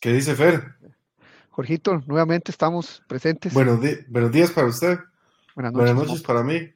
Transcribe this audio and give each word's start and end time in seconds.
¿Qué 0.00 0.14
dice 0.14 0.34
Fer? 0.34 0.76
Jorgito, 1.50 2.02
nuevamente 2.06 2.50
estamos 2.50 3.02
presentes. 3.06 3.52
Buenos, 3.52 3.80
buenos 4.08 4.32
días 4.32 4.50
para 4.50 4.66
usted. 4.66 4.98
Buenas 5.54 5.74
noches, 5.74 5.94
Buenas 5.94 6.08
noches 6.08 6.22
para 6.22 6.42
mí. 6.42 6.72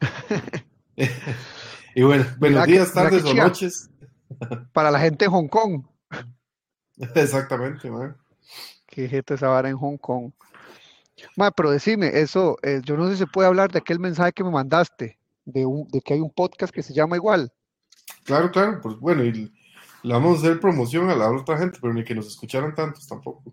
y 1.94 2.02
bueno, 2.02 2.26
buenos 2.38 2.66
días, 2.66 2.92
tardes 2.92 3.24
o 3.24 3.32
noches. 3.32 3.88
Para 4.74 4.90
la 4.90 5.00
gente 5.00 5.24
en 5.24 5.30
Hong 5.30 5.48
Kong. 5.48 5.82
Exactamente, 7.14 7.90
man. 7.90 8.18
Qué 8.86 9.08
gente 9.08 9.32
esa 9.32 9.48
vara 9.48 9.70
en 9.70 9.78
Hong 9.78 9.96
Kong. 9.96 10.30
Ma, 11.36 11.50
pero 11.50 11.70
decime, 11.70 12.20
eso, 12.20 12.58
eh, 12.62 12.82
yo 12.84 12.98
no 12.98 13.06
sé 13.06 13.12
si 13.14 13.20
se 13.20 13.26
puede 13.26 13.48
hablar 13.48 13.72
de 13.72 13.78
aquel 13.78 13.98
mensaje 13.98 14.32
que 14.32 14.44
me 14.44 14.50
mandaste, 14.50 15.18
de, 15.46 15.64
un, 15.64 15.88
de 15.88 16.02
que 16.02 16.12
hay 16.12 16.20
un 16.20 16.30
podcast 16.30 16.74
que 16.74 16.82
se 16.82 16.92
llama 16.92 17.16
igual. 17.16 17.50
Claro, 18.24 18.50
claro, 18.50 18.78
pues 18.82 18.96
bueno, 18.98 19.24
y 19.24 19.50
le 20.02 20.12
vamos 20.12 20.36
a 20.36 20.40
hacer 20.40 20.60
promoción 20.60 21.10
a 21.10 21.16
la 21.16 21.30
otra 21.30 21.58
gente, 21.58 21.78
pero 21.80 21.92
ni 21.92 22.04
que 22.04 22.14
nos 22.14 22.26
escucharan 22.26 22.74
tantos 22.74 23.06
tampoco. 23.06 23.52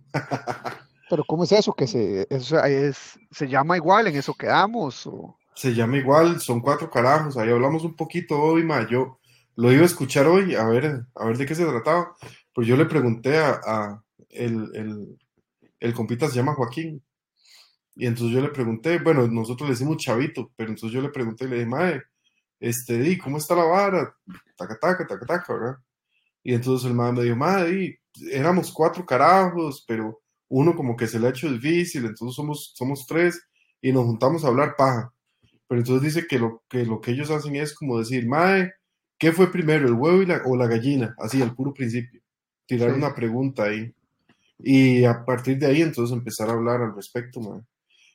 pero 1.10 1.24
¿cómo 1.24 1.44
es 1.44 1.52
eso? 1.52 1.74
Que 1.74 1.88
se, 1.88 2.28
eso 2.30 2.64
es, 2.64 3.20
se 3.32 3.48
llama 3.48 3.78
igual, 3.78 4.08
en 4.08 4.16
eso 4.16 4.34
quedamos. 4.34 5.08
O... 5.08 5.38
Se 5.56 5.74
llama 5.74 5.98
igual, 5.98 6.40
son 6.40 6.62
cuatro 6.62 6.90
carajos, 6.90 7.38
ahí 7.38 7.50
hablamos 7.50 7.84
un 7.84 7.96
poquito 7.96 8.40
hoy, 8.40 8.64
ma, 8.64 8.88
yo 8.88 9.20
lo 9.56 9.72
iba 9.72 9.84
a 9.84 9.86
escuchar 9.86 10.28
hoy, 10.28 10.56
a 10.56 10.66
ver, 10.66 11.06
a 11.16 11.26
ver 11.26 11.38
de 11.38 11.46
qué 11.46 11.56
se 11.56 11.66
trataba, 11.66 12.16
pues 12.54 12.68
yo 12.68 12.76
le 12.76 12.86
pregunté 12.86 13.38
a, 13.38 13.62
a 13.66 14.04
el, 14.30 14.70
el, 14.76 15.18
el 15.80 15.94
compita 15.94 16.28
se 16.28 16.36
llama 16.36 16.56
Joaquín, 16.56 17.02
y 17.96 18.06
entonces 18.06 18.36
yo 18.36 18.42
le 18.42 18.50
pregunté, 18.50 19.00
bueno, 19.00 19.26
nosotros 19.28 19.70
le 19.70 19.74
decimos 19.74 19.98
chavito, 19.98 20.52
pero 20.58 20.70
entonces 20.70 20.94
yo 20.94 21.02
le 21.02 21.10
pregunté 21.10 21.46
y 21.46 21.48
le 21.48 21.56
dije, 21.56 21.68
mae, 21.68 22.02
este, 22.60 22.98
di, 22.98 23.18
¿cómo 23.18 23.38
está 23.38 23.56
la 23.56 23.64
vara? 23.64 24.14
Taca, 24.58 24.78
taca, 24.78 25.08
taca, 25.08 25.26
taca, 25.26 25.54
¿verdad? 25.54 25.78
Y 26.46 26.54
entonces 26.54 26.88
el 26.88 26.96
mae 26.96 27.12
me 27.12 27.24
dijo, 27.24 27.36
mae, 27.36 28.00
éramos 28.32 28.72
cuatro 28.72 29.06
carajos, 29.06 29.84
pero 29.88 30.22
uno 30.50 30.76
como 30.76 30.96
que 30.96 31.08
se 31.08 31.20
le 31.20 31.28
ha 31.28 31.32
hecho 31.32 31.52
difícil, 31.52 32.06
entonces 32.06 32.36
somos, 32.36 32.72
somos 32.76 33.06
tres 33.08 33.42
y 33.82 33.92
nos 33.92 34.06
juntamos 34.06 34.46
a 34.46 34.50
hablar 34.50 34.76
paja. 34.78 35.12
Pero 35.68 35.82
entonces 35.82 36.14
dice 36.14 36.28
que 36.28 36.40
lo 36.40 36.64
que, 36.70 36.86
lo 36.86 37.02
que 37.02 37.12
ellos 37.12 37.32
hacen 37.32 37.56
es 37.58 37.74
como 37.74 38.00
decir, 38.00 38.28
mae, 38.28 38.72
¿qué 39.18 39.32
fue 39.34 39.52
primero, 39.52 39.88
el 39.88 39.96
huevo 39.96 40.22
y 40.22 40.28
la, 40.28 40.44
o 40.46 40.56
la 40.56 40.68
gallina? 40.68 41.16
Así, 41.20 41.42
al 41.42 41.56
puro 41.56 41.74
principio. 41.74 42.22
Tirar 42.68 42.92
Sí. 42.92 42.98
una 42.98 43.16
pregunta 43.16 43.64
ahí. 43.64 43.92
Y 44.60 45.04
a 45.06 45.26
partir 45.26 45.58
de 45.60 45.68
ahí 45.68 45.82
entonces 45.82 46.16
empezar 46.16 46.50
a 46.50 46.54
hablar 46.54 46.82
al 46.82 46.96
respecto, 46.96 47.42
mae 47.42 47.62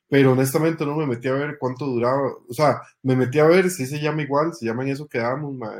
pero 0.09 0.33
honestamente 0.33 0.84
no 0.84 0.97
me 0.97 1.06
metí 1.06 1.28
a 1.28 1.33
ver 1.34 1.56
cuánto 1.59 1.87
duraba, 1.87 2.20
o 2.48 2.53
sea, 2.53 2.81
me 3.03 3.15
metí 3.15 3.39
a 3.39 3.47
ver 3.47 3.70
si 3.70 3.87
se 3.87 4.00
llama 4.00 4.22
igual, 4.22 4.53
se 4.55 4.67
llama 4.67 4.83
en 4.83 4.91
eso 4.91 5.06
que 5.09 5.19
damos, 5.19 5.55
ma, 5.56 5.72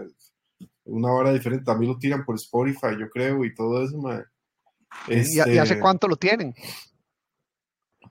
una 0.84 1.12
hora 1.12 1.32
diferente, 1.32 1.64
también 1.64 1.92
lo 1.92 1.98
tiran 1.98 2.24
por 2.24 2.36
Spotify, 2.36 2.96
yo 2.98 3.08
creo, 3.10 3.44
y 3.44 3.54
todo 3.54 3.82
eso. 3.84 3.96
¿Y, 5.08 5.36
y 5.36 5.38
hace 5.58 5.74
Este, 5.74 5.78
cuánto 5.78 6.08
lo 6.08 6.16
tienen? 6.16 6.54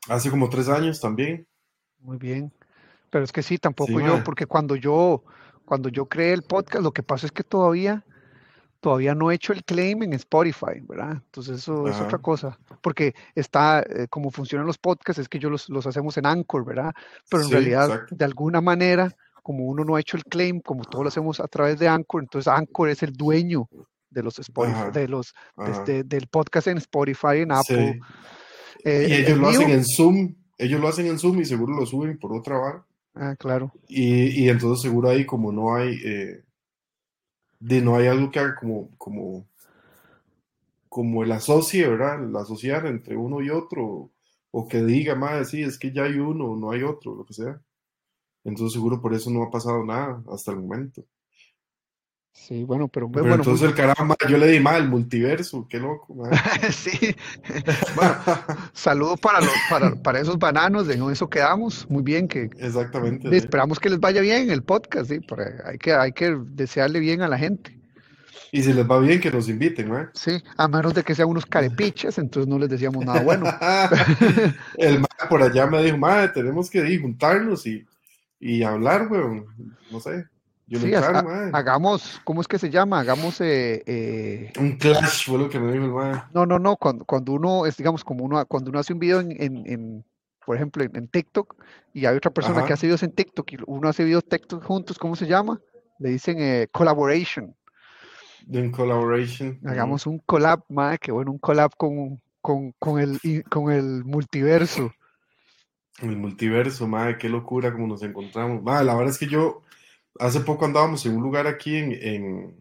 hace 0.09 0.29
como 0.29 0.49
tres 0.49 0.67
años 0.69 0.99
también, 0.99 1.47
Muy 1.99 2.17
bien. 2.17 2.51
Pero 3.09 3.25
es 3.25 3.31
que 3.31 3.43
sí, 3.43 3.57
tampoco 3.57 3.99
Sí, 3.99 4.05
yo, 4.05 4.23
porque 4.23 4.45
cuando 4.45 4.75
yo, 4.75 5.23
cuando 5.65 5.89
yo 5.89 6.07
creé 6.07 6.33
el 6.33 6.43
podcast, 6.43 6.83
lo 6.83 6.91
que 6.93 7.03
pasa 7.03 7.25
es 7.25 7.31
que 7.31 7.43
todavía, 7.43 8.05
todavía 8.81 9.15
no 9.15 9.31
he 9.31 9.35
hecho 9.35 9.53
el 9.53 9.63
claim 9.65 10.03
en 10.03 10.13
Spotify, 10.13 10.81
¿verdad? 10.87 11.13
Entonces 11.13 11.59
eso 11.59 11.89
es 11.89 11.95
Ajá. 11.95 12.05
otra 12.05 12.19
cosa, 12.19 12.59
porque 12.81 13.15
está, 13.35 13.81
eh, 13.81 14.07
como 14.09 14.31
funcionan 14.31 14.67
los 14.67 14.77
podcasts, 14.77 15.19
es 15.21 15.29
que 15.29 15.39
yo 15.39 15.49
los, 15.49 15.69
los 15.69 15.87
hacemos 15.87 16.17
en 16.17 16.25
Anchor, 16.27 16.65
¿verdad? 16.65 16.93
Pero 17.29 17.43
en 17.43 17.49
Sí, 17.49 17.53
realidad, 17.53 17.85
exacto. 17.85 18.15
de 18.15 18.25
alguna 18.25 18.61
manera, 18.61 19.15
como 19.43 19.65
uno 19.65 19.83
no 19.83 19.95
ha 19.95 19.99
hecho 19.99 20.17
el 20.17 20.23
claim, 20.23 20.61
como 20.61 20.83
todo 20.83 21.03
lo 21.03 21.09
hacemos 21.09 21.39
a 21.39 21.47
través 21.47 21.79
de 21.79 21.87
Anchor, 21.87 22.21
entonces 22.23 22.47
Anchor 22.51 22.89
es 22.89 23.03
el 23.03 23.13
dueño 23.13 23.67
de 24.09 24.23
los 24.23 24.39
Spotify, 24.39 24.75
Ajá. 24.75 24.91
de 24.91 25.07
los, 25.07 25.33
de 25.57 25.71
este- 25.71 26.03
del 26.03 26.27
podcast 26.27 26.67
en 26.67 26.77
Spotify, 26.77 27.37
en 27.41 27.51
Apple. 27.51 27.93
Sí. 27.93 27.99
Eh, 28.85 29.07
Y 29.09 29.13
el- 29.13 29.19
ellos 29.21 29.29
el 29.31 29.39
lo 29.39 29.47
hacen 29.49 29.69
en 29.69 29.85
Zoom, 29.85 30.35
ellos 30.57 30.81
lo 30.81 30.87
hacen 30.87 31.05
en 31.08 31.19
Zoom 31.19 31.39
y 31.41 31.45
seguro 31.45 31.75
lo 31.75 31.86
suben 31.86 32.17
por 32.17 32.33
otra 32.33 32.58
vara. 32.58 32.86
Ah, 33.15 33.36
claro. 33.37 33.71
Y, 33.87 34.43
y 34.43 34.49
entonces 34.49 34.81
seguro 34.81 35.09
ahí 35.09 35.25
como 35.25 35.52
no 35.52 35.75
hay, 35.75 35.99
eh, 36.03 36.43
de 37.59 37.81
no 37.81 37.95
hay 37.97 38.08
algo 38.08 38.31
que 38.31 38.39
haga 38.39 38.55
como, 38.55 38.89
como, 38.97 39.45
como 40.87 41.23
el 41.23 41.31
asocie, 41.31 41.87
¿verdad? 41.87 42.23
El 42.23 42.35
asociar 42.35 42.85
entre 42.87 43.15
uno 43.15 43.41
y 43.41 43.49
otro, 43.49 44.09
o 44.52 44.67
que 44.67 44.81
diga, 44.83 45.14
más 45.15 45.49
sí, 45.49 45.61
es 45.61 45.77
que 45.77 45.91
ya 45.91 46.03
hay 46.03 46.14
uno, 46.19 46.55
no 46.55 46.71
hay 46.71 46.83
otro, 46.83 47.14
lo 47.15 47.25
que 47.25 47.33
sea. 47.33 47.61
Entonces 48.49 48.73
seguro 48.73 49.02
por 49.02 49.14
eso 49.14 49.30
no 49.30 49.43
ha 49.43 49.49
pasado 49.49 49.86
nada 49.86 50.21
hasta 50.32 50.52
el 50.52 50.58
momento. 50.58 51.04
Sí, 52.33 52.64
bueno, 52.64 52.87
pero, 52.87 53.11
Pero 53.11 53.26
bueno, 53.26 53.43
entonces 53.43 53.67
el 53.67 53.76
carajo, 53.76 54.05
ma, 54.05 54.15
yo 54.27 54.37
le 54.37 54.48
di 54.48 54.60
mal, 54.60 54.87
multiverso, 54.87 55.67
qué 55.70 55.77
loco, 55.77 56.15
sí. 56.71 57.15
Bueno, 57.95 58.15
saludo 58.73 59.17
para, 59.17 59.42
los, 59.42 59.52
para, 59.70 59.95
para 59.95 60.20
esos 60.20 60.39
bananos, 60.39 60.88
de 60.88 60.95
en 60.95 61.11
eso 61.11 61.30
quedamos. 61.30 61.88
Muy 61.89 62.02
bien, 62.02 62.27
que 62.27 62.49
Exactamente. 62.58 63.30
sí. 63.30 63.36
esperamos 63.36 63.80
que 63.80 63.89
les 63.89 63.99
vaya 63.99 64.21
bien 64.21 64.49
el 64.49 64.64
podcast, 64.64 65.11
sí, 65.11 65.20
hay, 65.65 65.77
que, 65.77 65.93
hay 65.93 66.11
que 66.11 66.38
desearle 66.45 66.99
bien 66.99 67.21
a 67.21 67.27
la 67.27 67.38
gente. 67.38 67.77
Y 68.52 68.64
si 68.64 68.73
les 68.73 68.89
va 68.89 68.99
bien, 68.99 69.20
que 69.20 69.30
nos 69.30 69.48
inviten, 69.48 69.89
¿no? 69.89 70.09
Sí, 70.14 70.42
a 70.58 70.67
menos 70.67 70.93
de 70.95 71.04
que 71.04 71.14
sean 71.14 71.30
unos 71.30 71.45
carepiches, 71.45 72.17
entonces 72.17 72.49
no 72.49 72.58
les 72.58 72.70
decíamos 72.70 73.05
nada 73.05 73.21
bueno. 73.21 73.45
el 74.77 75.05
por 75.30 75.43
allá 75.43 75.67
me 75.67 75.83
dijo, 75.83 75.98
madre, 75.98 76.30
tenemos 76.30 76.70
que 76.70 76.80
ir, 76.89 77.02
juntarnos 77.02 77.67
y, 77.67 77.86
y 78.39 78.64
hablar, 78.64 79.08
weón. 79.11 79.45
No 79.92 80.00
sé. 80.00 80.26
Yo 80.67 80.80
Sí, 80.80 80.88
le 80.88 80.98
ha- 80.98 81.50
hagamos, 81.54 82.22
¿cómo 82.23 82.42
es 82.42 82.48
que 82.48 82.60
se 82.60 82.70
llama? 82.70 83.00
Hagamos, 83.00 83.42
eh, 83.42 83.82
eh, 83.88 84.54
Un 84.60 84.73
clash 84.77 85.26
fue 85.26 85.39
lo 85.39 85.50
que 85.50 85.60
me 85.60 85.72
dijo 85.72 85.86
el 85.86 85.92
madre. 85.92 86.22
no, 86.33 86.45
no, 86.45 86.60
no, 86.60 86.76
cuando, 86.77 87.05
cuando 87.05 87.32
uno 87.33 87.66
es, 87.66 87.76
digamos, 87.76 88.04
como 88.04 88.23
uno, 88.23 88.45
cuando 88.45 88.70
uno 88.70 88.80
hace 88.80 88.94
un 88.94 89.00
video 89.00 89.20
en, 89.20 89.32
en, 89.42 89.64
en, 89.66 90.05
por 90.45 90.55
ejemplo, 90.55 90.83
en, 90.83 90.95
en 90.95 91.08
TikTok 91.08 91.55
y 91.92 92.05
hay 92.05 92.16
otra 92.16 92.30
persona 92.32 92.64
que 92.66 92.73
hace 92.73 92.86
videos 92.86 93.02
en 93.02 93.11
TikTok 93.14 93.52
y 93.54 93.58
uno 93.66 93.89
hace 93.89 94.04
videos 94.04 94.26
TikTok 94.26 94.64
juntos, 94.64 95.00
¿cómo 95.00 95.16
se 95.16 95.26
llama? 95.26 95.60
Le 95.98 96.10
dicen 96.11 96.38
eh, 96.39 96.67
collaboration. 96.71 97.56
De 98.45 98.61
un 98.61 98.71
collaboration. 98.71 99.60
Hagamos 99.66 100.06
un 100.06 100.20
collab, 100.20 100.64
madre, 100.70 101.00
que 101.00 101.11
bueno, 101.11 101.32
un 101.32 101.39
collab 101.39 101.71
con, 101.77 102.21
con, 102.42 102.73
con 102.77 103.00
el, 103.00 103.20
con 103.50 103.71
el 103.71 104.04
multiverso. 104.06 104.92
El 106.02 106.15
multiverso, 106.17 106.87
madre, 106.87 107.17
qué 107.17 107.27
locura 107.30 107.71
como 107.73 107.87
nos 107.87 108.02
encontramos. 108.04 108.64
Madre, 108.64 108.86
la 108.86 108.95
verdad 108.95 109.11
es 109.11 109.17
que 109.20 109.27
yo 109.27 109.61
hace 110.20 110.39
poco 110.42 110.65
andábamos 110.65 111.05
en 111.05 111.15
un 111.17 111.23
lugar 111.23 111.48
aquí 111.48 111.76
en, 111.76 111.92
en, 111.93 112.55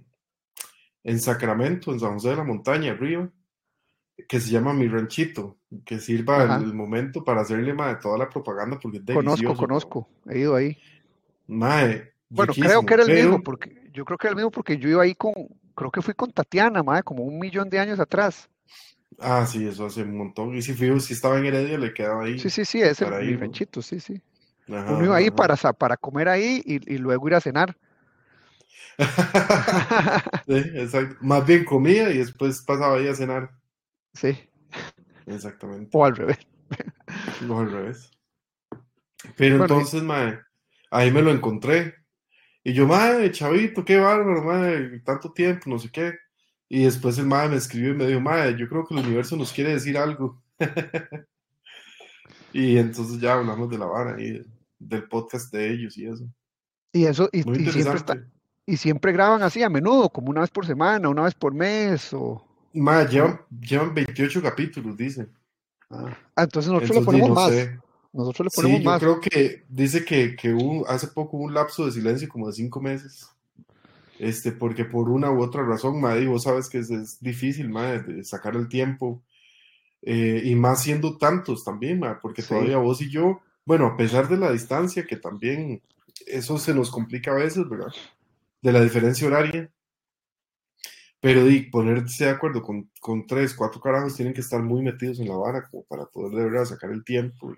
en 1.05 1.21
Sacramento, 1.21 1.93
en 1.93 2.01
San 2.01 2.15
José 2.15 2.31
de 2.31 2.37
la 2.37 2.45
Montaña, 2.45 2.93
arriba, 2.93 3.29
que 4.29 4.41
se 4.41 4.51
llama 4.51 4.73
Mi 4.73 4.89
Ranchito, 4.89 5.57
que 5.85 5.99
sirva 6.01 6.43
el, 6.57 6.65
el 6.65 6.75
momento 6.75 7.23
para 7.25 7.43
hacerle 7.43 7.73
madre, 7.75 7.99
toda 8.03 8.19
la 8.19 8.29
propaganda 8.29 8.79
porque 8.81 8.99
es 9.07 9.15
Conozco, 9.15 9.55
conozco, 9.55 10.09
he 10.29 10.41
ido 10.41 10.55
ahí. 10.57 10.77
Madre, 11.47 12.15
Bueno, 12.29 12.53
creo 12.53 12.85
que 12.85 12.95
era 12.95 13.03
el 13.05 13.09
pero- 13.09 13.29
mismo, 13.31 13.43
porque 13.43 13.89
yo 13.93 14.05
creo 14.05 14.19
que 14.19 14.27
era 14.27 14.33
el 14.33 14.37
mismo 14.37 14.51
porque 14.51 14.77
yo 14.79 14.89
iba 14.89 15.03
ahí 15.03 15.15
con, 15.15 15.33
creo 15.75 15.91
que 15.91 16.03
fui 16.03 16.15
con 16.15 16.33
Tatiana, 16.33 16.83
madre, 16.83 17.03
como 17.05 17.23
un 17.23 17.39
millón 17.39 17.71
de 17.71 17.79
años 17.79 18.01
atrás. 18.01 18.49
Ah, 19.21 19.47
sí, 19.47 19.67
eso 19.67 19.87
hace 19.87 20.03
un 20.03 20.17
montón. 20.17 20.57
Y 20.57 20.63
si 20.63 20.75
fui, 20.75 20.99
si 21.01 21.13
estaba 21.15 21.39
en 21.39 21.47
Heredia, 21.47 21.79
le 21.79 21.93
quedaba 21.95 22.25
ahí. 22.25 22.37
Sí, 22.37 22.51
sí, 22.51 22.65
sí, 22.65 22.81
es 22.83 23.03
el 23.03 23.39
¿no? 23.39 23.39
ranchito, 23.39 23.83
sí, 23.83 24.01
sí. 24.01 24.23
Ajá, 24.69 24.79
Uno 24.87 25.05
iba 25.07 25.17
ahí 25.17 25.31
ajá. 25.31 25.33
para, 25.33 25.57
para 25.57 25.97
comer 25.99 26.29
ahí 26.29 26.63
y, 26.67 26.95
y 26.95 26.99
luego 26.99 27.29
ir 27.29 27.35
a 27.37 27.41
cenar. 27.43 27.77
Sí, 30.49 30.55
exacto. 30.75 31.17
Más 31.21 31.47
bien 31.47 31.65
comía 31.65 32.11
y 32.11 32.19
después 32.19 32.63
pasaba 32.63 32.97
ahí 32.97 33.07
a 33.07 33.15
cenar. 33.15 33.51
Sí, 34.15 34.51
Exactamente. 35.27 35.93
o 35.93 36.05
al 36.05 36.17
revés. 36.17 36.39
No 37.41 37.59
al 37.61 37.71
revés. 37.73 38.15
Pero 39.37 39.57
Bueno, 39.57 39.75
y- 39.79 39.87
entonces, 39.87 40.03
mae, 40.03 40.39
ahí 40.91 41.11
me 41.11 41.23
lo 41.23 41.31
encontré. 41.31 41.95
Y 42.65 42.75
yo, 42.75 42.87
mae, 42.89 43.33
chavito, 43.33 43.85
qué 43.85 43.99
bárbaro, 43.99 44.43
mae, 44.45 45.01
tanto 45.01 45.33
tiempo, 45.33 45.71
no 45.71 45.79
sé 45.79 45.91
qué. 45.93 46.15
Y 46.69 46.85
después 46.85 47.17
el 47.19 47.27
mae 47.27 47.49
me 47.49 47.57
escribió 47.57 47.91
y 47.93 47.97
me 47.97 48.07
dijo, 48.07 48.21
mae, 48.21 48.55
yo 48.57 48.69
creo 48.69 48.87
que 48.87 48.95
el 48.95 49.01
universo 49.07 49.37
nos 49.37 49.53
quiere 49.53 49.73
decir 49.73 49.97
algo. 49.97 50.43
y 52.53 52.77
entonces 52.77 53.21
ya 53.21 53.35
hablamos 53.35 53.71
de 53.71 53.79
la 53.79 53.87
vara 53.87 54.21
y 54.21 54.45
del 54.79 55.05
podcast 55.09 55.53
de 55.53 55.73
ellos 55.73 55.97
y 55.97 56.07
eso. 56.07 56.25
Y 56.93 57.05
eso, 57.05 57.29
y, 57.33 57.43
siempre 57.43 57.63
está, 57.65 57.79
interesante. 57.79 58.25
y 58.67 58.77
siempre 58.77 59.13
graban 59.13 59.43
así 59.43 59.63
a 59.63 59.69
menudo, 59.69 60.09
como 60.09 60.31
una 60.31 60.41
vez 60.41 60.51
por 60.51 60.67
semana, 60.67 61.09
una 61.09 61.23
vez 61.23 61.35
por 61.35 61.53
mes, 61.55 62.13
o 62.13 62.45
Mae, 62.75 63.07
llevan, 63.09 63.41
llevan 63.61 63.95
28 63.95 64.43
capítulos, 64.43 64.97
dice. 64.97 65.27
ah, 65.91 66.17
entonces 66.37 66.71
nosotros 66.71 66.99
le 66.99 67.05
ponemos 67.05 67.29
no 67.31 67.35
más. 67.35 67.51
sé. 67.51 67.79
Nosotros 68.13 68.47
le 68.47 68.51
ponemos 68.63 68.79
Sí, 68.79 68.85
yo 68.85 68.91
más. 68.91 69.01
creo 69.01 69.21
que 69.21 69.65
dice 69.69 70.05
que, 70.05 70.35
que 70.37 70.53
hubo- 70.53 70.87
hace 70.89 71.09
poco 71.09 71.37
hubo 71.37 71.45
un 71.45 71.55
lapso 71.55 71.87
de 71.87 71.93
silencio 71.93 72.29
como 72.29 72.47
de 72.47 72.53
cinco 72.55 72.81
meses. 72.81 73.29
Este, 74.19 74.53
porque 74.53 74.85
por 74.85 75.09
una 75.11 75.31
u 75.31 75.41
otra 75.43 75.65
razón, 75.65 76.01
madre, 76.01 76.27
vos 76.27 76.43
sabes 76.45 76.69
que 76.69 76.79
es, 76.79 76.91
es 76.91 77.21
difícil, 77.21 77.69
madre, 77.71 78.25
sacar 78.25 78.57
el 78.57 78.69
tiempo. 78.69 79.23
eh, 80.03 80.43
y 80.45 80.55
más 80.55 80.83
siendo 80.85 81.19
tantos 81.19 81.65
también, 81.65 81.99
madre, 82.01 82.19
porque 82.23 82.43
Sí. 82.43 82.49
todavía 82.51 82.79
vos 82.79 83.01
y 83.03 83.11
yo, 83.11 83.41
bueno, 83.67 83.87
a 83.87 83.97
pesar 83.97 84.29
de 84.29 84.37
la 84.37 84.53
distancia, 84.53 85.05
que 85.07 85.17
también 85.17 85.83
eso 86.27 86.57
se 86.59 86.73
nos 86.75 86.91
complica 86.91 87.33
a 87.33 87.35
veces, 87.35 87.69
¿verdad? 87.69 87.93
De 88.63 88.73
la 88.73 88.81
diferencia 88.83 89.27
horaria. 89.27 89.71
pero 91.21 91.45
di, 91.45 91.63
ponerse 91.63 92.27
de 92.27 92.31
acuerdo 92.31 92.63
con, 92.63 92.91
con 93.01 93.27
tres, 93.27 93.53
cuatro 93.55 93.81
carajos 93.81 94.15
tienen 94.15 94.33
que 94.35 94.41
estar 94.41 94.63
muy 94.63 94.83
metidos 94.83 95.19
en 95.19 95.29
la 95.29 95.37
vara 95.37 95.69
como 95.69 95.83
para 95.85 96.07
poder 96.07 96.33
de 96.39 96.45
verdad 96.45 96.65
sacar 96.65 96.91
el 96.93 97.03
tiempo 97.05 97.53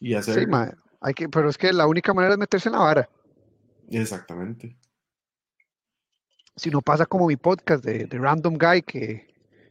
y, 0.00 0.10
y 0.10 0.14
hacer. 0.14 0.40
Sí, 0.40 0.46
mae, 0.46 0.72
hay 1.00 1.12
que, 1.14 1.28
pero 1.28 1.50
es 1.50 1.58
que 1.58 1.72
la 1.74 1.86
única 1.86 2.14
manera 2.14 2.34
es 2.34 2.38
meterse 2.38 2.70
en 2.70 2.74
la 2.76 2.80
vara. 2.80 3.08
Exactamente. 3.90 4.76
Si 6.56 6.70
no 6.70 6.80
pasa 6.82 7.06
como 7.06 7.26
mi 7.26 7.36
podcast 7.36 7.84
de, 7.84 8.04
de 8.06 8.18
Random 8.18 8.56
Guy, 8.58 8.82
que, 8.82 9.26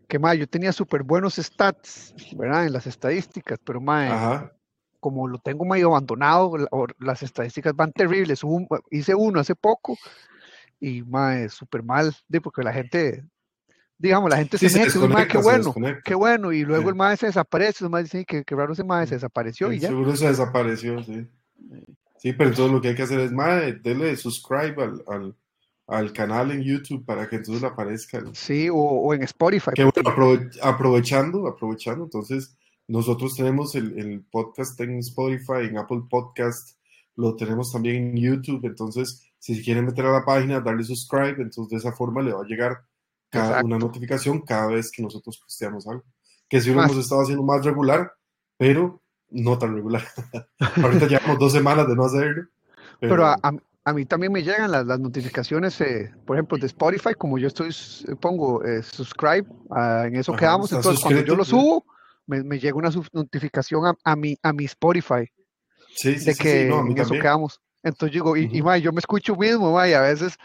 que 0.08 0.18
mae, 0.20 0.38
yo 0.38 0.48
tenía 0.48 0.72
súper 0.72 1.04
buenos 1.04 1.36
stats, 1.36 2.14
¿verdad? 2.36 2.66
En 2.66 2.74
las 2.74 2.88
estadísticas, 2.88 3.60
pero 3.64 3.80
mae, 3.80 4.10
Ajá. 4.10 4.52
como 5.00 5.28
lo 5.28 5.38
tengo 5.40 5.66
medio 5.66 5.88
abandonado, 5.90 6.58
la- 6.58 6.68
o- 6.72 6.88
las 7.00 7.22
estadísticas 7.22 7.76
van 7.76 7.92
terribles. 7.92 8.44
Un- 8.44 8.68
hice 8.90 9.14
uno 9.14 9.40
hace 9.40 9.56
poco 9.56 9.98
y 10.80 11.04
mae, 11.04 11.50
súper 11.50 11.84
mal, 11.84 12.16
de, 12.28 12.42
porque 12.42 12.64
la 12.64 12.74
gente, 12.74 13.24
digamos, 13.98 14.30
la 14.30 14.38
gente 14.38 14.58
Sí, 14.58 14.70
se 14.70 14.90
se 14.90 14.98
mete, 15.00 15.14
mae, 15.14 15.28
qué 15.28 15.38
se 15.38 15.44
bueno, 15.44 15.74
qué 16.04 16.16
bueno, 16.16 16.52
y 16.54 16.64
luego 16.64 16.84
Sí. 16.84 16.90
el 16.90 16.96
mae 16.96 17.18
se 17.18 17.26
desaparece, 17.28 17.84
los 17.84 17.92
mae 17.92 18.04
dicen 18.04 18.26
que, 18.26 18.44
que 18.44 18.56
raro 18.56 18.74
ese 18.74 18.84
mae 18.84 19.06
se 19.06 19.16
desapareció 19.16 19.72
y 19.72 19.80
ya. 19.80 19.90
Seguro 19.90 20.16
se 20.16 20.28
desapareció, 20.28 21.04
sí. 21.04 21.28
Sí, 22.18 22.34
pero 22.34 22.50
entonces 22.50 22.72
lo 22.74 22.82
que 22.82 22.90
hay 22.90 22.96
que 22.96 23.04
hacer 23.04 23.20
es, 23.20 23.32
madre, 23.32 23.74
dele 23.74 24.16
subscribe 24.18 24.82
al, 24.84 25.04
al, 25.08 25.36
al 25.90 26.14
canal 26.14 26.52
en 26.52 26.62
YouTube 26.62 27.04
para 27.06 27.28
que 27.28 27.38
entonces 27.38 27.64
aparezca. 27.64 28.22
Sí, 28.34 28.70
o, 28.70 28.76
o 28.76 29.14
en 29.14 29.24
Spotify. 29.24 29.72
Que 29.76 29.84
bueno, 29.84 30.10
aprove- 30.10 30.60
aprovechando, 30.62 31.48
aprovechando, 31.48 32.04
entonces 32.06 32.56
nosotros 32.88 33.36
tenemos 33.36 33.76
el, 33.76 33.98
el 34.00 34.22
podcast 34.32 34.80
en 34.82 34.98
Spotify, 35.00 35.66
en 35.70 35.78
Apple 35.78 36.04
Podcast, 36.10 36.78
lo 37.16 37.36
tenemos 37.36 37.72
también 37.72 37.96
en 37.96 38.16
YouTube, 38.18 38.66
entonces 38.66 39.26
si 39.40 39.56
se 39.56 39.62
quieren 39.64 39.86
meter 39.86 40.06
a 40.06 40.12
la 40.12 40.26
página, 40.26 40.60
darle 40.60 40.84
subscribe, 40.84 41.42
entonces 41.42 41.70
de 41.70 41.78
esa 41.78 41.92
forma 41.92 42.22
le 42.22 42.34
va 42.34 42.42
a 42.42 42.48
llegar 42.48 42.82
cada, 43.30 43.64
una 43.64 43.78
notificación 43.78 44.42
cada 44.42 44.68
vez 44.68 44.92
que 44.92 45.02
nosotros 45.04 45.38
posteamos 45.38 45.88
algo. 45.88 46.04
Que 46.50 46.60
sí 46.62 46.74
lo 46.74 46.82
hemos 46.84 46.98
estado 46.98 47.22
haciendo 47.22 47.44
más 47.44 47.64
regular, 47.64 48.12
pero 48.58 49.02
no 49.30 49.58
tan 49.60 49.76
regular. 49.76 50.04
Ahorita 50.84 51.08
llevamos 51.08 51.38
dos 51.40 51.52
semanas 51.54 51.88
de 51.88 51.96
no 51.96 52.06
hacerlo. 52.06 52.48
Pero 53.00 53.26
a, 53.26 53.36
a- 53.42 53.54
a 53.90 53.94
mí 53.94 54.06
también 54.06 54.32
me 54.32 54.44
llegan 54.44 54.72
las, 54.72 54.86
las 54.86 55.00
notificaciones, 55.00 55.82
eh, 55.82 56.14
por 56.26 56.36
ejemplo, 56.36 56.60
de 56.60 56.68
Spotify, 56.68 57.16
como 57.18 57.40
yo 57.40 57.48
estoy, 57.48 57.70
pongo 58.22 58.64
eh, 58.64 58.84
subscribe, 58.84 59.48
ah, 59.72 60.04
en 60.06 60.16
eso 60.16 60.32
Ajá, 60.32 60.40
quedamos. 60.40 60.72
Entonces, 60.72 61.02
cuando 61.02 61.24
yo 61.24 61.36
lo 61.36 61.44
subo, 61.44 61.86
me, 62.28 62.44
me 62.44 62.60
llega 62.60 62.78
una 62.78 62.92
notificación 63.12 63.88
a, 63.88 63.96
a 64.04 64.16
mi, 64.16 64.38
a 64.44 64.54
mi 64.54 64.66
Spotify 64.66 65.28
sí, 65.96 66.20
sí, 66.20 66.26
de 66.26 66.34
sí, 66.34 66.38
que 66.38 66.68
no, 66.68 66.82
en 66.86 66.92
eso 66.92 67.02
también. 67.02 67.22
quedamos. 67.24 67.62
Entonces 67.82 68.14
digo, 68.14 68.38
y, 68.38 68.48
y 68.52 68.60
Ujú. 68.60 68.66
mae, 68.66 68.82
yo 68.82 68.92
me 68.92 69.00
escucho 69.00 69.36
mismo, 69.36 69.74
mae, 69.74 69.90
y 69.90 69.94
a 69.94 70.02
veces, 70.02 70.38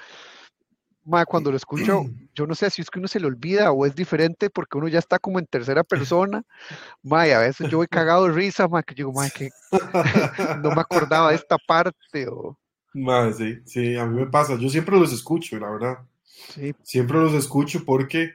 mae, 1.05 1.26
cuando 1.26 1.50
lo 1.50 1.58
escucho, 1.58 2.00
yo 2.35 2.46
no 2.46 2.55
sé 2.55 2.70
si 2.70 2.81
es 2.81 2.88
que 2.88 2.99
uno 2.99 3.08
se 3.08 3.20
le 3.20 3.26
olvida 3.26 3.73
o 3.73 3.85
es 3.85 3.94
diferente 3.94 4.49
porque 4.49 4.79
uno 4.79 4.88
ya 4.88 5.00
está 5.00 5.19
como 5.19 5.38
en 5.38 5.46
tercera 5.46 5.85
persona, 5.85 6.43
mae, 7.02 7.35
a 7.35 7.41
veces 7.41 7.69
yo 7.69 7.76
voy 7.76 7.88
cagado 7.88 8.26
de 8.26 8.32
risa, 8.32 8.69
mae, 8.69 8.85
que 8.85 8.94
digo, 8.94 9.12
mae, 9.12 9.31
que 9.31 9.50
no 10.64 10.70
me 10.70 10.81
acordaba 10.81 11.29
de 11.29 11.37
esta 11.37 11.58
parte, 11.58 12.26
o 12.29 12.56
Mae, 12.94 13.32
sí, 13.32 13.58
sí, 13.67 13.96
a 13.96 14.06
mí 14.06 14.20
me 14.20 14.26
pasa. 14.26 14.56
Yo 14.56 14.69
siempre 14.69 14.99
los 14.99 15.12
escucho, 15.12 15.58
la 15.58 15.70
verdad. 15.70 15.99
sí, 16.23 16.73
Siempre 16.82 17.19
los 17.19 17.35
escucho 17.35 17.85
porque 17.85 18.31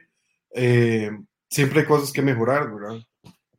eh, 0.54 1.10
siempre 1.48 1.80
hay 1.80 1.86
cosas 1.86 2.12
que 2.12 2.22
mejorar, 2.22 2.72
¿verdad? 2.72 3.00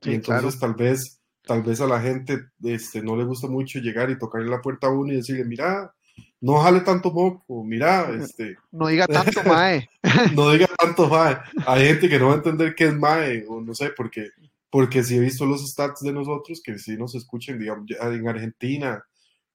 Sí, 0.02 0.12
y 0.12 0.14
entonces 0.16 0.60
tal 0.60 0.76
vez, 0.76 1.20
tal 1.44 1.64
vez 1.64 1.82
a 1.82 1.88
la 1.88 2.00
gente 2.02 2.46
este, 2.64 3.02
no 3.02 3.16
le 3.16 3.24
gusta 3.24 3.48
mucho 3.48 3.80
llegar 3.80 4.10
y 4.10 4.18
tocarle 4.18 4.50
la 4.50 4.62
puerta 4.62 4.88
a 4.88 4.92
uno 4.92 5.12
y 5.12 5.18
decirle, 5.18 5.44
mira, 5.46 5.94
no 6.40 6.58
jale 6.60 6.82
tanto 6.82 7.12
moco, 7.12 7.64
mira, 7.64 8.10
este, 8.12 8.58
no 8.72 8.88
diga 8.88 9.08
tanto, 9.08 9.44
mae. 9.46 9.88
no 10.36 10.52
diga 10.52 10.68
tanto 10.78 11.08
mae. 11.08 11.38
Hay 11.68 11.86
gente 11.86 12.10
que 12.10 12.20
no 12.20 12.28
va 12.28 12.34
a 12.34 12.38
entender 12.38 12.76
qué 12.76 12.86
es 12.86 12.96
mae, 12.96 13.46
o 13.48 13.62
no 13.62 13.74
sé, 13.74 13.92
porque, 13.96 14.30
porque 14.70 15.04
si 15.04 15.18
he 15.18 15.20
visto 15.20 15.46
los 15.46 15.68
stats 15.68 16.02
de 16.02 16.14
nosotros, 16.14 16.62
que 16.64 16.78
sí 16.80 16.98
nos 16.98 17.16
escuchen, 17.16 17.60
digamos, 17.60 17.86
en 17.90 18.28
Argentina, 18.28 19.04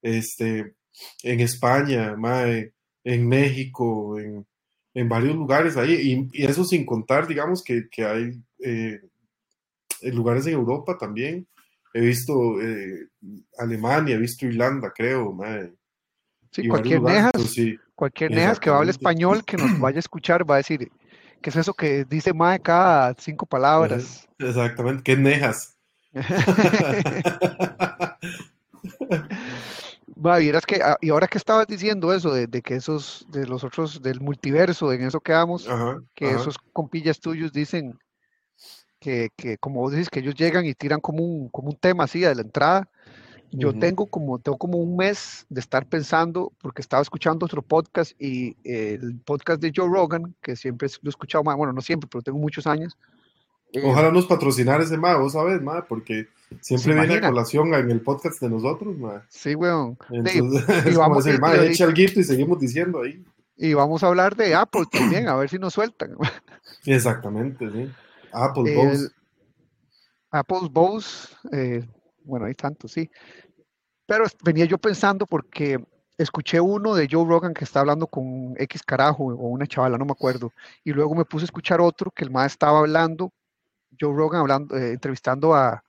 este, 0.01 0.76
en 1.23 1.41
España, 1.41 2.17
mae, 2.17 2.73
en 3.05 3.29
México, 3.29 4.19
en, 4.19 4.47
en 4.95 5.09
varios 5.09 5.37
lugares 5.37 5.77
ahí, 5.77 5.93
y, 5.93 6.43
y 6.43 6.47
eso 6.47 6.65
sin 6.65 6.87
contar, 6.87 7.27
digamos, 7.27 7.63
que, 7.63 7.89
que 7.91 8.05
hay 8.05 8.33
eh, 8.61 9.01
en 10.03 10.15
lugares 10.15 10.47
en 10.47 10.55
Europa 10.55 10.97
también. 10.99 11.47
He 11.93 12.01
visto 12.01 12.61
eh, 12.61 13.09
Alemania, 13.59 14.17
he 14.17 14.19
visto 14.19 14.47
Irlanda, 14.47 14.93
creo, 14.95 15.33
mae. 15.33 15.73
Sí, 16.51 16.69
cualquier 16.69 16.99
lugares, 16.99 17.19
nejas, 17.19 17.33
pues 17.35 17.53
sí, 17.53 17.79
cualquier 17.95 18.31
nejas 18.31 18.61
que 18.61 18.71
hable 18.71 18.91
español, 18.91 19.45
que 19.45 19.57
nos 19.57 19.79
vaya 19.79 19.97
a 19.97 20.01
escuchar, 20.01 20.49
va 20.49 20.55
a 20.55 20.59
decir, 20.59 20.91
¿qué 21.43 21.51
es 21.51 21.57
eso 21.57 21.75
que 21.75 22.05
dice 22.05 22.33
mae 22.33 22.61
cada 22.61 23.15
cinco 23.19 23.47
palabras? 23.47 24.29
Exactamente, 24.39 25.03
qué 25.03 25.17
nejas. 25.17 25.77
Va, 30.27 30.39
vieras 30.39 30.67
que, 30.67 30.77
ah, 30.83 30.97
y 31.01 31.11
ahora 31.11 31.29
que 31.29 31.39
estabas 31.39 31.67
diciendo 31.67 32.13
eso, 32.13 32.33
de, 32.33 32.47
de 32.47 32.63
que 32.63 32.75
esos, 32.75 33.27
de 33.31 33.47
los 33.47 33.63
otros, 33.63 34.03
del 34.03 34.21
multiverso, 34.21 34.93
en 34.93 35.03
eso 35.03 35.21
quedamos, 35.21 35.69
Ajá, 35.69 36.03
que 36.15 36.27
ajá. 36.31 36.41
esos 36.41 36.57
compillas 36.73 37.21
tuyos 37.21 37.53
dicen 37.53 37.97
que, 38.99 39.31
que, 39.37 39.59
como 39.59 39.81
vos 39.81 39.93
dices, 39.93 40.11
que 40.11 40.21
ellos 40.21 40.35
llegan 40.35 40.65
y 40.67 40.75
tiran 40.75 41.01
como 41.01 41.23
un, 41.23 41.49
como 41.49 41.69
un 41.69 41.77
tema 41.77 42.05
así 42.05 42.21
de 42.21 42.35
la 42.35 42.43
entrada. 42.43 42.89
Yo 43.53 43.69
Ujú. 43.71 43.79
tengo 43.79 44.07
como, 44.07 44.39
tengo 44.41 44.59
como 44.59 44.79
un 44.79 44.97
mes 44.97 45.47
de 45.49 45.61
estar 45.61 45.87
pensando, 45.87 46.53
porque 46.61 46.83
estaba 46.83 47.03
escuchando 47.03 47.47
otro 47.47 47.63
podcast 47.63 48.21
y 48.21 48.57
eh, 48.65 48.99
el 49.01 49.21
podcast 49.21 49.61
de 49.61 49.73
Joe 49.75 49.89
Rogan, 49.89 50.35
que 50.43 50.57
siempre 50.57 50.89
lo 51.03 51.09
he 51.09 51.11
escuchado, 51.11 51.45
ma- 51.45 51.55
bueno, 51.55 51.73
no 51.73 51.81
siempre, 51.81 52.09
pero 52.11 52.23
tengo 52.23 52.39
muchos 52.39 52.67
años. 52.67 52.99
eh, 53.73 53.81
Ojalá 53.85 54.11
nos 54.11 54.27
patrocinar 54.27 54.81
ese 54.81 54.97
ma, 54.97 55.17
vos 55.17 55.35
sabes, 55.35 55.63
ma, 55.63 55.85
porque 55.87 56.27
siempre 56.61 56.93
viene 56.95 57.07
imagina? 57.07 57.27
a 57.27 57.31
colación 57.31 57.75
en 57.75 57.91
el 57.91 58.01
podcast 58.01 58.41
de 58.41 58.51
nosotros, 58.51 58.97
ma. 58.97 59.25
Sí, 59.29 59.55
weón. 59.55 59.97
De- 60.11 60.31
Entonces, 60.33 60.87
y 60.87 60.95
como 60.95 60.99
vamos- 61.09 61.25
decir, 61.25 61.41
y- 61.97 62.21
y 62.21 62.25
seguimos 62.25 62.59
diciendo 62.61 63.03
ahí. 63.03 63.25
y 63.57 63.75
vamos 63.75 64.03
a 64.03 64.09
hablar 64.09 64.37
de 64.37 64.55
Apple 64.55 64.85
también, 64.91 65.29
a 65.29 65.37
ver 65.37 65.49
si 65.49 65.59
nos 65.59 65.75
sueltan. 65.75 66.17
Exactamente, 66.85 67.71
sí. 67.71 67.91
Apple 68.33 68.71
El- 68.73 68.77
Bose. 68.77 69.09
Apple's 70.31 70.71
Bose, 70.71 71.29
eh, 71.53 71.85
bueno, 72.25 72.47
hay 72.47 72.55
tantos, 72.55 72.93
sí. 72.93 73.11
Pero 74.07 74.25
venía 74.45 74.65
yo 74.67 74.77
pensando 74.79 75.27
porque 75.27 75.83
escuché 76.19 76.61
uno 76.61 76.95
de 76.95 77.09
Joe 77.11 77.25
Rogan 77.27 77.55
que 77.55 77.65
está 77.65 77.81
hablando 77.81 78.07
con 78.07 78.55
X 78.59 78.83
carajo 78.83 79.25
o 79.25 79.49
una 79.49 79.67
chavala, 79.67 79.99
no 79.99 80.05
me 80.05 80.13
acuerdo. 80.13 80.53
Y 80.85 80.93
luego 80.93 81.15
me 81.15 81.25
puse 81.25 81.45
a 81.45 81.47
escuchar 81.47 81.81
otro 81.81 82.11
que 82.11 82.25
el 82.25 82.31
más 82.31 82.53
estaba 82.53 82.81
hablando, 82.81 83.33
Joe 83.99 84.15
Rogan 84.15 84.41
hablando, 84.43 84.77
eh, 84.77 84.93
entrevistando 84.93 85.55
a 85.55 85.83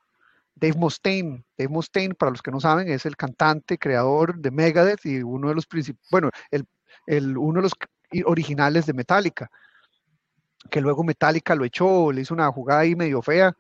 Dave 0.59 0.75
Mustaine. 0.77 1.43
Dave 1.57 1.69
Mustaine, 1.69 2.15
para 2.15 2.31
los 2.31 2.41
que 2.41 2.51
no 2.51 2.59
saben, 2.59 2.89
es 2.89 3.05
el 3.05 3.15
cantante, 3.15 3.77
creador 3.77 4.37
de 4.39 4.51
Megadeth 4.51 5.05
y 5.05 5.21
uno 5.23 5.49
de 5.49 5.55
los 5.55 5.67
bueno, 6.11 6.29
el, 6.51 6.65
el- 7.07 7.37
uno 7.37 7.57
de 7.57 7.63
los 7.63 7.73
originales 8.25 8.85
de 8.85 8.93
Metallica, 8.93 9.49
que 10.69 10.81
luego 10.81 11.03
Metallica 11.03 11.55
lo 11.55 11.65
echó, 11.65 12.11
le 12.11 12.21
hizo 12.21 12.33
una 12.33 12.51
jugada 12.51 12.81
ahí 12.81 12.95
medio 12.95 13.21
fea 13.21 13.53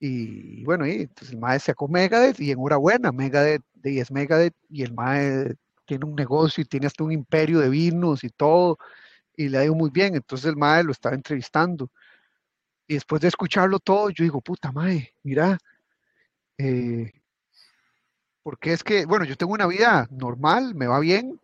y 0.00 0.64
bueno, 0.64 0.86
y 0.86 1.02
entonces 1.02 1.32
el 1.32 1.38
mae 1.40 1.60
sacó 1.60 1.88
Megadeth 1.88 2.40
y 2.40 2.52
enhorabuena, 2.52 3.12
Megadeth 3.12 3.62
y 3.84 4.00
es 4.00 4.10
Megadeth 4.12 4.54
y 4.70 4.82
el 4.82 4.94
mae 4.94 5.54
tiene 5.86 6.06
un 6.06 6.16
negocio 6.16 6.62
y 6.62 6.66
tiene 6.66 6.86
hasta 6.88 7.04
un 7.04 7.12
imperio 7.12 7.60
de 7.60 7.70
vinos 7.70 8.24
y 8.24 8.30
todo 8.30 8.78
y 9.36 9.48
le 9.48 9.58
ha 9.58 9.64
ido 9.64 9.74
muy 9.74 9.90
bien, 9.90 10.14
entonces 10.16 10.46
el 10.48 10.56
mae 10.56 10.84
lo 10.84 10.92
estaba 10.92 11.14
entrevistando 11.16 11.90
y 12.86 12.94
después 12.94 13.22
de 13.22 13.28
escucharlo 13.28 13.78
todo 13.78 14.10
yo 14.10 14.24
digo, 14.24 14.40
puta 14.40 14.72
mae, 14.72 15.14
mira, 15.22 15.58
eh, 16.62 17.12
porque 18.42 18.72
es 18.72 18.84
que, 18.84 19.06
bueno, 19.06 19.24
yo 19.24 19.36
tengo 19.36 19.52
una 19.52 19.66
vida 19.66 20.08
normal, 20.10 20.74
me 20.74 20.86
va 20.86 20.98
bien, 21.00 21.40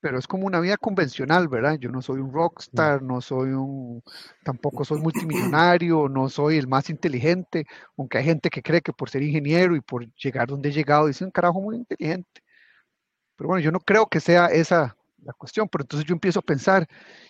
pero 0.00 0.18
es 0.18 0.26
como 0.26 0.46
una 0.46 0.60
vida 0.60 0.76
convencional, 0.76 1.48
¿verdad? 1.48 1.78
Yo 1.78 1.90
no 1.90 2.02
soy 2.02 2.20
un 2.20 2.32
rockstar, 2.32 3.02
no 3.02 3.20
soy 3.20 3.50
un, 3.50 4.02
tampoco 4.44 4.84
soy 4.84 5.00
multimillonario, 5.00 6.08
no 6.08 6.28
soy 6.28 6.58
el 6.58 6.68
más 6.68 6.88
inteligente, 6.90 7.66
aunque 7.96 8.18
hay 8.18 8.24
gente 8.24 8.50
que 8.50 8.62
cree 8.62 8.80
que 8.80 8.92
por 8.92 9.10
ser 9.10 9.22
ingeniero 9.22 9.76
y 9.76 9.80
por 9.80 10.06
llegar 10.14 10.48
donde 10.48 10.70
he 10.70 10.72
llegado, 10.72 11.06
dicen, 11.08 11.30
carajo, 11.30 11.60
muy 11.60 11.76
inteligente. 11.76 12.42
Pero 13.36 13.48
bueno, 13.48 13.62
yo 13.62 13.72
no 13.72 13.80
creo 13.80 14.06
que 14.06 14.20
sea 14.20 14.46
esa 14.46 14.96
la 15.22 15.32
cuestión, 15.32 15.68
pero 15.68 15.82
entonces 15.84 16.06
yo 16.06 16.14
empiezo 16.14 16.40
a 16.40 16.42
pensar 16.42 16.86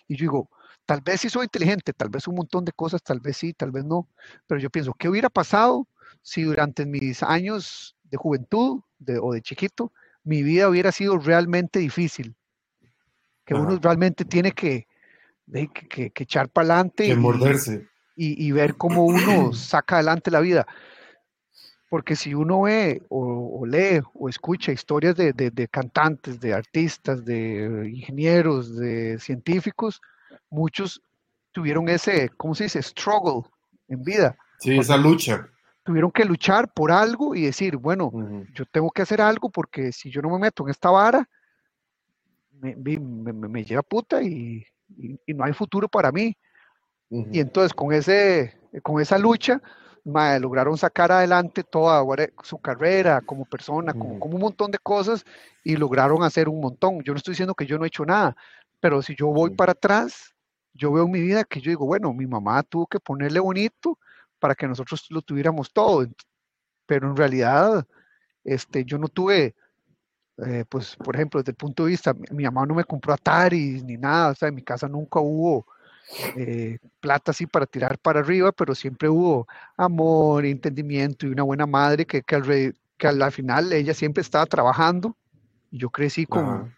y 0.06 0.16
yo 0.16 0.22
digo, 0.22 0.50
tal 0.88 1.02
vez 1.02 1.20
sí 1.20 1.28
soy 1.28 1.44
inteligente, 1.44 1.92
tal 1.92 2.08
vez 2.08 2.26
un 2.28 2.36
montón 2.36 2.64
de 2.64 2.72
cosas, 2.72 3.02
tal 3.02 3.20
vez 3.20 3.36
sí, 3.36 3.52
tal 3.52 3.70
vez 3.70 3.84
no, 3.84 4.08
pero 4.46 4.58
yo 4.58 4.70
pienso, 4.70 4.94
¿qué 4.94 5.10
hubiera 5.10 5.28
pasado 5.28 5.86
si 6.22 6.44
durante 6.44 6.86
mis 6.86 7.22
años 7.22 7.94
de 8.04 8.16
juventud 8.16 8.80
de- 8.98 9.18
o 9.18 9.34
de 9.34 9.42
chiquito 9.42 9.92
mi 10.24 10.42
vida 10.42 10.66
hubiera 10.66 10.90
sido 10.90 11.18
realmente 11.18 11.78
difícil? 11.78 12.34
Que 13.44 13.52
uno 13.54 13.78
realmente 13.82 14.24
tiene 14.24 14.52
que, 14.52 14.86
de- 15.44 15.68
que, 15.68 15.88
que- 15.88 16.10
que 16.10 16.22
echar 16.22 16.48
para 16.48 16.64
adelante 16.64 17.04
Que 17.04 17.12
y, 17.12 17.16
morderse. 17.16 17.86
y- 18.16 18.46
y 18.46 18.52
ver 18.52 18.74
cómo 18.76 19.04
uno 19.04 19.52
saca 19.52 19.96
adelante 19.96 20.30
la 20.30 20.40
vida. 20.40 20.66
Porque 21.90 22.16
si 22.16 22.32
uno 22.32 22.62
ve 22.62 23.02
o, 23.10 23.60
o 23.60 23.66
lee 23.66 24.00
o 24.14 24.30
escucha 24.30 24.72
historias 24.72 25.16
de, 25.16 25.34
de- 25.34 25.50
de 25.50 25.68
cantantes, 25.68 26.40
de 26.40 26.54
artistas, 26.54 27.26
de 27.26 27.90
ingenieros, 27.92 28.74
de 28.78 29.18
científicos, 29.18 30.00
muchos 30.50 31.02
tuvieron 31.52 31.88
ese, 31.88 32.28
¿cómo 32.36 32.54
se 32.54 32.64
dice? 32.64 32.82
Struggle 32.82 33.48
en 33.88 34.02
vida. 34.02 34.36
Sí, 34.60 34.78
esa 34.78 34.96
lucha. 34.96 35.48
Tuvieron 35.82 36.10
que 36.10 36.24
luchar 36.24 36.72
por 36.72 36.92
algo 36.92 37.34
y 37.34 37.42
decir, 37.42 37.76
bueno, 37.76 38.12
yo 38.52 38.64
tengo 38.66 38.90
que 38.90 39.02
hacer 39.02 39.20
algo 39.20 39.50
porque 39.50 39.90
si 39.92 40.10
yo 40.10 40.20
no 40.20 40.30
me 40.30 40.38
meto 40.38 40.64
en 40.64 40.70
esta 40.70 40.90
vara, 40.90 41.26
me, 42.60 42.76
me, 42.76 43.64
lleva 43.64 43.82
puta 43.82 44.22
y, 44.22 44.66
no 45.26 45.44
hay 45.44 45.52
futuro 45.52 45.88
para 45.88 46.12
mí. 46.12 46.36
Y 47.10 47.40
entonces 47.40 47.72
con, 47.72 47.92
ese, 47.92 48.54
con 48.82 49.00
esa 49.00 49.16
lucha, 49.16 49.62
lograron 50.40 50.76
sacar 50.76 51.12
adelante 51.12 51.64
toda 51.64 52.04
su 52.42 52.58
carrera 52.58 53.20
como 53.20 53.44
persona, 53.44 53.92
como, 53.92 54.18
como, 54.18 54.34
un 54.34 54.42
montón 54.42 54.70
de 54.70 54.78
cosas 54.78 55.24
y 55.64 55.76
lograron 55.76 56.22
hacer 56.22 56.48
un 56.48 56.60
montón. 56.60 57.02
Yo 57.02 57.12
no 57.12 57.18
estoy 57.18 57.32
diciendo 57.32 57.54
que 57.54 57.66
yo 57.66 57.78
no 57.78 57.84
he 57.84 57.88
hecho 57.88 58.04
nada, 58.04 58.36
pero 58.80 59.02
si 59.02 59.14
yo 59.16 59.28
voy 59.28 59.50
para 59.50 59.72
atrás, 59.72 60.34
yo 60.74 60.92
veo 60.92 61.08
mi 61.08 61.20
vida 61.20 61.44
que 61.44 61.60
yo 61.60 61.70
digo, 61.70 61.86
bueno, 61.86 62.12
mi 62.12 62.26
mamá 62.26 62.62
tuvo 62.62 62.86
que 62.86 63.00
ponerle 63.00 63.40
bonito 63.40 63.98
para 64.38 64.54
que 64.54 64.68
nosotros 64.68 65.06
lo 65.10 65.22
tuviéramos 65.22 65.72
todo, 65.72 66.06
pero 66.86 67.10
en 67.10 67.16
realidad 67.16 67.86
este, 68.44 68.84
yo 68.84 68.98
no 68.98 69.08
tuve, 69.08 69.54
eh, 70.38 70.64
pues, 70.68 70.96
por 70.96 71.16
ejemplo, 71.16 71.40
desde 71.40 71.50
el 71.50 71.56
punto 71.56 71.84
de 71.84 71.90
vista, 71.90 72.14
mi, 72.30 72.44
mamá 72.44 72.64
no 72.64 72.74
me 72.74 72.84
compró 72.84 73.12
Atari 73.12 73.82
ni 73.82 73.96
nada, 73.96 74.30
o 74.30 74.34
sea, 74.34 74.48
en 74.48 74.54
mi 74.54 74.62
casa 74.62 74.88
nunca 74.88 75.18
hubo 75.18 75.66
eh, 76.36 76.78
plata 77.00 77.32
así 77.32 77.46
para 77.46 77.66
tirar 77.66 77.98
para 77.98 78.20
arriba, 78.20 78.52
pero 78.52 78.74
siempre 78.74 79.08
hubo 79.08 79.48
amor, 79.76 80.46
entendimiento 80.46 81.26
y 81.26 81.30
una 81.30 81.42
buena 81.42 81.66
madre 81.66 82.06
que, 82.06 82.22
que, 82.22 82.36
al, 82.36 82.74
que 82.96 83.08
al 83.08 83.32
final 83.32 83.72
ella 83.72 83.94
siempre 83.94 84.20
estaba 84.20 84.46
trabajando 84.46 85.16
y 85.70 85.78
yo 85.78 85.90
crecí 85.90 86.24
con, 86.24 86.72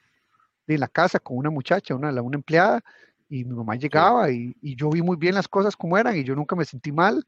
en 0.74 0.80
la 0.80 0.88
casa 0.88 1.18
con 1.18 1.36
una 1.36 1.50
muchacha, 1.50 1.94
una, 1.94 2.10
una 2.22 2.36
empleada, 2.36 2.80
y 3.28 3.44
mi 3.44 3.54
mamá 3.54 3.76
llegaba 3.76 4.30
y, 4.30 4.56
y, 4.60 4.76
yo 4.76 4.90
vi 4.90 5.02
muy 5.02 5.16
bien 5.16 5.34
las 5.34 5.46
cosas 5.48 5.76
como 5.76 5.96
eran 5.96 6.16
y 6.16 6.24
yo 6.24 6.34
nunca 6.34 6.56
me 6.56 6.64
sentí 6.64 6.90
mal 6.90 7.24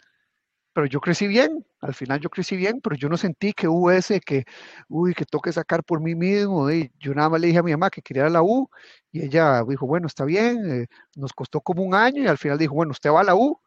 pero 0.72 0.87
yo 0.87 1.00
crecí 1.00 1.26
bien, 1.26 1.64
al 1.80 1.94
final 1.94 2.20
yo 2.20 2.30
crecí 2.30 2.56
bien, 2.56 2.80
pero 2.80 2.96
yo 2.96 3.08
no 3.08 3.16
sentí 3.18 3.52
que 3.52 3.68
hubo 3.68 3.90
ese 3.90 4.20
que, 4.20 4.44
uy, 4.88 5.14
que 5.14 5.26
toque 5.26 5.52
sacar 5.52 5.84
por 5.84 6.00
mí 6.00 6.14
mismo. 6.14 6.70
Y 6.70 6.90
yo 6.99 7.14
nada 7.14 7.28
más 7.28 7.40
le 7.40 7.49
dije 7.49 7.58
a 7.58 7.62
mi 7.62 7.72
mamá 7.72 7.90
que 7.90 8.00
quería 8.02 8.28
la 8.30 8.42
U 8.42 8.70
y 9.11 9.22
ella 9.22 9.62
dijo, 9.68 9.87
bueno, 9.87 10.06
está 10.06 10.25
bien, 10.25 10.82
eh, 10.82 10.87
nos 11.16 11.32
costó 11.32 11.61
como 11.61 11.82
un 11.82 11.94
año 11.94 12.22
y 12.22 12.26
al 12.26 12.38
final 12.38 12.58
dijo, 12.58 12.75
bueno, 12.75 12.92
usted 12.92 13.11
va 13.11 13.20
a 13.20 13.25
la 13.25 13.34
U, 13.34 13.61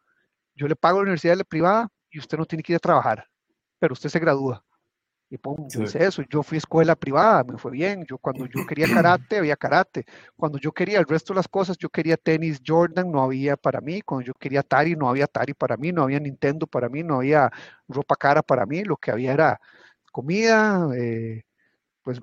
yo 0.55 0.67
le 0.67 0.75
pago 0.75 0.99
la 0.99 1.03
universidad 1.03 1.37
privada 1.47 1.89
y 2.09 2.19
usted 2.19 2.37
no 2.37 2.45
tiene 2.45 2.63
que 2.63 2.73
ir 2.73 2.77
a 2.77 2.79
trabajar, 2.79 3.27
pero 3.79 3.93
usted 3.93 4.09
se 4.09 4.19
gradúa. 4.19 4.63
Y 5.29 5.37
pum, 5.37 5.67
eso. 5.95 6.21
Yo 6.29 6.43
fui 6.43 6.57
a 6.57 6.59
escuela 6.59 6.95
privada, 6.95 7.43
me 7.43 7.57
fue 7.57 7.71
bien. 7.71 8.05
Yo 8.05 8.17
cuando 8.17 8.45
yo 8.45 8.65
quería 8.67 8.87
karate, 8.87 9.37
había 9.39 9.55
karate. 9.55 10.05
Cuando 10.35 10.59
yo 10.59 10.71
quería 10.71 10.99
el 10.99 11.05
resto 11.05 11.33
de 11.33 11.37
las 11.37 11.47
cosas, 11.47 11.77
yo 11.77 11.89
quería 11.89 12.15
tenis 12.15 12.61
Jordan, 12.65 13.11
no 13.11 13.23
había 13.23 13.57
para 13.57 13.81
mí. 13.81 14.01
Cuando 14.01 14.25
yo 14.25 14.33
quería 14.33 14.59
Atari, 14.59 14.95
no 14.95 15.09
había 15.09 15.25
Atari 15.25 15.53
para 15.53 15.77
mí. 15.77 15.91
No 15.91 16.03
había 16.03 16.19
Nintendo 16.19 16.67
para 16.67 16.89
mí, 16.89 17.03
no 17.03 17.15
había 17.15 17.51
ropa 17.87 18.15
cara 18.15 18.43
para 18.43 18.65
mí. 18.65 18.83
Lo 18.83 18.97
que 18.97 19.11
había 19.11 19.33
era 19.33 19.59
comida, 20.11 20.87
eh, 20.95 21.43
pues 22.03 22.21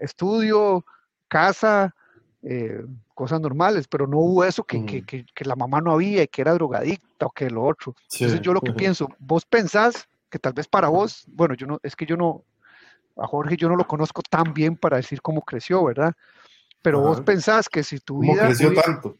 estudio, 0.00 0.84
casa, 1.28 1.94
eh, 2.42 2.84
cosas 3.14 3.40
normales, 3.40 3.88
pero 3.88 4.06
no 4.06 4.18
hubo 4.18 4.44
eso 4.44 4.64
que, 4.64 4.84
que, 4.84 5.02
que, 5.02 5.24
que, 5.34 5.44
la 5.44 5.56
mamá 5.56 5.80
no 5.80 5.92
había 5.92 6.22
y 6.22 6.28
que 6.28 6.42
era 6.42 6.54
drogadicta 6.54 7.26
o 7.26 7.30
que 7.30 7.50
lo 7.50 7.64
otro. 7.64 7.94
Entonces 8.12 8.40
yo 8.40 8.52
lo 8.52 8.60
que 8.60 8.72
pienso, 8.72 9.08
vos 9.18 9.44
pensás 9.44 10.08
que 10.34 10.40
tal 10.40 10.52
vez 10.52 10.66
para 10.66 10.88
vos, 10.88 11.24
bueno, 11.28 11.54
yo 11.54 11.64
no, 11.64 11.78
es 11.84 11.94
que 11.94 12.06
yo 12.06 12.16
no, 12.16 12.44
a 13.16 13.28
Jorge 13.28 13.56
yo 13.56 13.68
no 13.68 13.76
lo 13.76 13.86
conozco 13.86 14.20
tan 14.20 14.52
bien 14.52 14.76
para 14.76 14.96
decir 14.96 15.22
cómo 15.22 15.42
creció, 15.42 15.84
¿verdad? 15.84 16.12
Pero 16.82 17.00
vos 17.00 17.20
pensás 17.20 17.68
que 17.68 17.84
si 17.84 18.00
tu 18.00 18.18
vida... 18.18 18.32
¿Cómo 18.32 18.48
creció 18.48 18.74
tanto? 18.74 19.16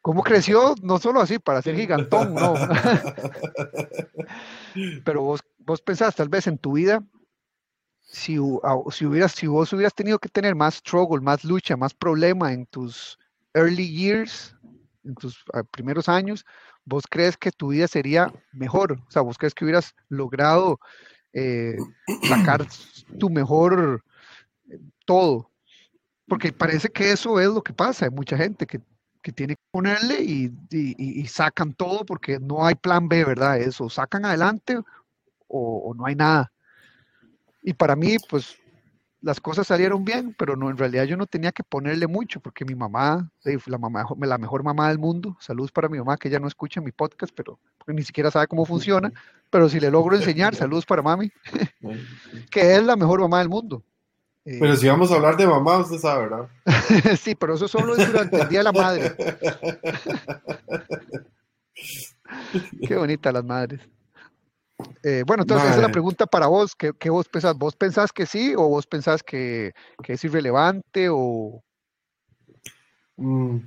¿Cómo 0.00 0.22
creció? 0.22 0.74
No 0.82 0.98
solo 0.98 1.20
así, 1.20 1.38
para 1.38 1.60
ser 1.60 1.76
gigantón, 1.76 2.34
no. 2.34 2.54
Pero 5.04 5.20
vos, 5.20 5.40
vos 5.58 5.82
pensás 5.82 6.16
tal 6.16 6.30
vez 6.30 6.46
en 6.46 6.56
tu 6.56 6.72
vida, 6.72 7.04
si, 8.00 8.38
si, 8.92 9.06
hubieras, 9.06 9.32
si 9.32 9.46
vos 9.46 9.70
hubieras 9.74 9.94
tenido 9.94 10.18
que 10.18 10.30
tener 10.30 10.54
más 10.54 10.76
struggle, 10.76 11.20
más 11.20 11.44
lucha, 11.44 11.76
más 11.76 11.92
problema 11.92 12.54
en 12.54 12.64
tus 12.64 13.18
early 13.52 13.86
years, 13.86 14.56
en 15.04 15.16
tus 15.16 15.44
primeros 15.70 16.08
años, 16.08 16.46
¿vos 16.84 17.04
crees 17.08 17.36
que 17.36 17.50
tu 17.50 17.68
vida 17.68 17.88
sería 17.88 18.32
mejor? 18.52 18.92
O 18.92 19.10
sea, 19.10 19.22
¿vos 19.22 19.38
crees 19.38 19.54
que 19.54 19.64
hubieras 19.64 19.94
logrado 20.08 20.78
eh, 21.32 21.76
sacar 22.28 22.66
tu 23.18 23.30
mejor 23.30 24.04
eh, 24.70 24.78
todo? 25.04 25.50
Porque 26.26 26.52
parece 26.52 26.88
que 26.88 27.12
eso 27.12 27.40
es 27.40 27.48
lo 27.48 27.62
que 27.62 27.72
pasa. 27.72 28.06
Hay 28.06 28.10
mucha 28.10 28.36
gente 28.36 28.66
que, 28.66 28.80
tiene 29.34 29.54
que 29.54 29.62
ponerle 29.70 30.22
y, 30.22 31.26
sacan 31.26 31.74
todo 31.74 32.04
porque 32.04 32.40
no 32.40 32.66
hay 32.66 32.74
plan 32.74 33.08
B, 33.08 33.24
¿verdad? 33.24 33.58
Eso, 33.58 33.88
sacan 33.88 34.24
adelante 34.24 34.78
o, 35.46 35.78
o 35.78 35.94
no 35.94 36.06
hay 36.06 36.14
nada. 36.14 36.50
Y 37.62 37.74
para 37.74 37.94
mí, 37.94 38.16
pues 38.28 38.56
las 39.22 39.40
cosas 39.40 39.66
salieron 39.66 40.04
bien, 40.04 40.34
pero 40.38 40.56
no, 40.56 40.70
en 40.70 40.76
realidad 40.76 41.04
yo 41.04 41.16
no 41.16 41.26
tenía 41.26 41.52
que 41.52 41.62
ponerle 41.62 42.06
mucho, 42.06 42.40
porque 42.40 42.64
mi 42.64 42.74
mamá, 42.74 43.30
la, 43.66 43.78
mamá, 43.78 44.06
la 44.18 44.38
mejor 44.38 44.62
mamá 44.62 44.88
del 44.88 44.98
mundo, 44.98 45.36
saludos 45.40 45.72
para 45.72 45.88
mi 45.88 45.98
mamá, 45.98 46.16
que 46.16 46.30
ya 46.30 46.38
no 46.38 46.48
escucha 46.48 46.80
mi 46.80 46.92
podcast, 46.92 47.32
pero 47.34 47.58
ni 47.86 48.02
siquiera 48.02 48.30
sabe 48.30 48.46
cómo 48.46 48.64
funciona, 48.64 49.12
pero 49.50 49.68
si 49.68 49.80
le 49.80 49.90
logro 49.90 50.16
enseñar, 50.16 50.54
saludos 50.54 50.86
para 50.86 51.02
mami, 51.02 51.30
que 52.50 52.76
es 52.76 52.82
la 52.82 52.96
mejor 52.96 53.20
mamá 53.20 53.40
del 53.40 53.48
mundo. 53.48 53.82
Eh, 54.44 54.56
pero 54.58 54.74
si 54.74 54.88
vamos 54.88 55.12
a 55.12 55.16
hablar 55.16 55.36
de 55.36 55.46
mamá, 55.46 55.78
usted 55.78 55.98
sabe, 55.98 56.28
¿verdad? 56.28 56.48
sí, 57.20 57.34
pero 57.34 57.54
eso 57.54 57.68
solo 57.68 57.94
es 57.94 58.10
durante 58.10 58.40
el 58.40 58.48
Día 58.48 58.60
de 58.60 58.64
la 58.64 58.72
Madre. 58.72 59.14
Qué 62.86 62.96
bonitas 62.96 63.32
las 63.32 63.44
madres. 63.44 63.80
Eh, 65.02 65.24
bueno, 65.26 65.42
entonces 65.42 65.68
esa 65.68 65.76
es 65.76 65.82
la 65.82 65.92
pregunta 65.92 66.26
para 66.26 66.46
vos. 66.46 66.74
¿Qué, 66.74 67.10
vos 67.10 67.28
pensás? 67.28 67.56
¿Vos 67.56 67.76
pensás 67.76 68.12
que 68.12 68.26
sí 68.26 68.54
o 68.56 68.68
vos 68.68 68.86
pensás 68.86 69.22
que, 69.22 69.72
es 70.06 70.24
irrelevante 70.24 71.08
o...? 71.10 71.62
Mm. 73.16 73.58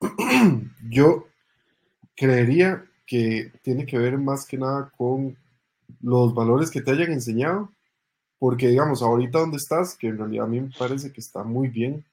Yo 0.90 1.26
creería 2.16 2.84
que 3.06 3.52
tiene 3.62 3.86
que 3.86 3.98
ver 3.98 4.18
más 4.18 4.46
que 4.46 4.58
nada 4.58 4.90
con 4.96 5.36
los 6.00 6.34
valores 6.34 6.70
que 6.70 6.80
te 6.80 6.90
hayan 6.90 7.12
enseñado, 7.12 7.70
porque 8.38 8.68
digamos, 8.68 9.02
ahorita 9.02 9.38
donde 9.38 9.58
estás, 9.58 9.96
que 9.96 10.08
en 10.08 10.18
realidad 10.18 10.46
a 10.46 10.48
mí 10.48 10.60
me 10.60 10.70
parece 10.76 11.12
que 11.12 11.20
está 11.20 11.44
muy 11.44 11.68
bien, 11.68 12.04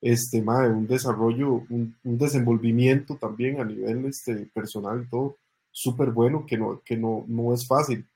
este, 0.00 0.40
de 0.40 0.68
un 0.68 0.86
desarrollo, 0.86 1.66
un, 1.68 1.94
un, 2.04 2.18
desenvolvimiento 2.18 3.16
también 3.16 3.60
a 3.60 3.64
nivel 3.64 4.06
este, 4.06 4.46
personal 4.54 5.02
y 5.04 5.10
todo, 5.10 5.36
súper 5.70 6.10
bueno, 6.10 6.44
que, 6.46 6.56
no, 6.58 6.82
que 6.84 6.96
no, 6.96 7.24
no 7.28 7.54
es 7.54 7.66
fácil 7.66 8.06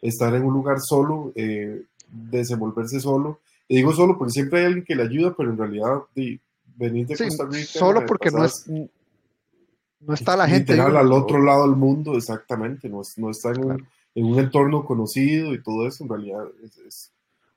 estar 0.00 0.34
en 0.34 0.44
un 0.44 0.52
lugar 0.52 0.80
solo, 0.80 1.32
eh, 1.34 1.82
desenvolverse 2.08 3.00
solo. 3.00 3.40
Y 3.66 3.76
digo 3.76 3.92
solo 3.92 4.18
porque 4.18 4.32
siempre 4.32 4.60
hay 4.60 4.66
alguien 4.66 4.84
que 4.84 4.94
le 4.94 5.04
ayuda, 5.04 5.34
pero 5.36 5.50
en 5.50 5.58
realidad 5.58 6.02
de, 6.14 6.40
venir 6.76 7.06
de 7.06 7.16
Costa 7.16 7.46
Rica. 7.46 7.66
Solo 7.66 8.04
porque 8.04 8.30
no, 8.30 8.44
es, 8.44 8.68
no 10.00 10.14
está 10.14 10.36
la 10.36 10.46
gente. 10.46 10.78
al 10.78 11.12
otro 11.12 11.42
lado 11.42 11.66
del 11.66 11.76
mundo, 11.76 12.16
exactamente. 12.16 12.88
No, 12.88 13.02
no 13.16 13.30
está 13.30 13.50
en, 13.50 13.64
un, 13.64 13.88
en, 14.14 14.24
un, 14.24 14.38
entorno 14.38 14.84
conocido 14.84 15.54
y 15.54 15.62
todo 15.62 15.86
eso. 15.86 16.04
En 16.04 16.10
realidad 16.10 16.44
es, 16.86 17.12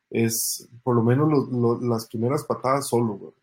es, 0.10 0.70
por 0.84 0.96
lo 0.96 1.04
menos 1.04 1.50
las 1.82 2.08
primeras 2.08 2.46
patadas 2.46 2.88
solo. 2.88 3.34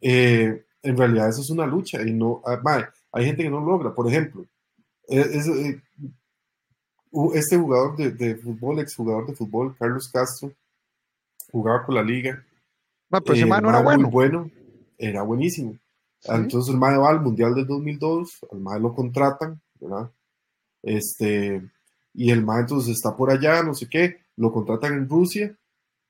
Eh, 0.00 0.64
en 0.82 0.96
realidad 0.96 1.28
eso 1.28 1.42
es 1.42 1.50
una 1.50 1.66
lucha 1.66 2.02
y 2.02 2.12
no. 2.12 2.42
Ah, 2.46 2.88
hay 3.12 3.26
gente 3.26 3.42
que 3.42 3.50
no 3.50 3.60
logra. 3.60 3.94
Por 3.94 4.08
ejemplo, 4.08 4.46
eh, 5.08 5.80
este 7.34 7.56
jugador 7.56 7.96
de, 7.96 8.10
de, 8.10 8.36
fútbol, 8.36 8.80
exjugador 8.80 9.26
de 9.26 9.34
fútbol, 9.34 9.76
Carlos 9.78 10.10
Castro, 10.12 10.52
jugaba 11.50 11.84
con 11.84 11.94
la 11.94 12.02
liga. 12.02 12.44
Ah, 13.10 13.20
pues 13.20 13.40
eh, 13.40 13.46
era 13.46 13.82
bueno. 13.82 14.10
bueno. 14.10 14.50
Era 14.98 15.22
buenísimo. 15.22 15.78
Entonces 16.24 16.74
el 16.74 16.80
MAE 16.80 16.98
va 16.98 17.10
al 17.10 17.20
Mundial 17.20 17.54
del 17.54 17.66
2002, 17.66 18.46
al 18.50 18.60
MAE 18.60 18.80
lo 18.80 18.94
contratan, 18.94 19.60
¿verdad? 19.80 20.10
Este, 20.82 21.62
y 22.14 22.30
el 22.30 22.44
MAE 22.44 22.60
entonces 22.60 22.96
está 22.96 23.14
por 23.14 23.30
allá, 23.30 23.62
no 23.62 23.74
sé 23.74 23.88
qué, 23.88 24.16
lo 24.36 24.52
contratan 24.52 24.94
en 24.94 25.08
Rusia, 25.08 25.56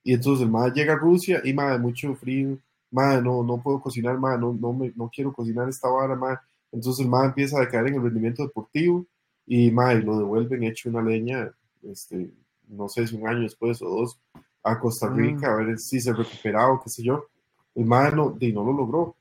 y 0.03 0.15
entonces 0.15 0.45
el 0.45 0.50
MAE 0.50 0.71
llega 0.71 0.95
a 0.95 0.99
Rusia 0.99 1.41
y 1.45 1.53
MAE, 1.53 1.79
mucho 1.79 2.15
frío, 2.15 2.59
MAE, 2.91 3.21
no, 3.21 3.43
no 3.43 3.62
puedo 3.62 3.81
cocinar, 3.81 4.19
MAE, 4.19 4.38
no, 4.38 4.55
no, 4.55 4.73
me, 4.73 4.93
no 4.97 5.11
quiero 5.15 5.33
cocinar 5.33 5.69
esta 5.69 5.88
vara, 5.88 6.15
MAE 6.15 6.38
entonces 6.73 7.04
el 7.04 7.11
MAE 7.11 7.26
empieza 7.26 7.58
a 7.58 7.61
decaer 7.61 7.88
en 7.88 7.94
el 7.94 8.02
rendimiento 8.02 8.42
deportivo 8.42 9.06
y 9.46 9.70
MAE 9.70 10.02
lo 10.02 10.18
devuelven 10.18 10.64
hecho 10.64 10.88
una 10.88 11.02
leña, 11.02 11.52
este, 11.82 12.30
no 12.68 12.88
sé 12.88 13.06
si 13.06 13.16
un 13.16 13.28
año 13.28 13.42
después 13.42 13.80
o 13.82 13.88
dos, 13.88 14.20
a 14.62 14.78
Costa 14.80 15.08
mm. 15.08 15.16
Rica 15.16 15.52
a 15.52 15.56
ver 15.56 15.78
si 15.78 16.00
se 16.00 16.12
recuperaba 16.12 16.73
o 16.73 16.82
qué 16.82 16.90
sé 16.90 17.02
yo. 17.02 17.26
El 17.75 17.85
MAE 17.85 18.12
no, 18.12 18.37
no 18.40 18.64
lo 18.64 18.73
logró. 18.73 19.16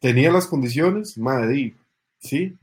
Tenía 0.00 0.32
las 0.32 0.46
condiciones, 0.46 1.16
MAE 1.16 1.76
sí, 2.18 2.56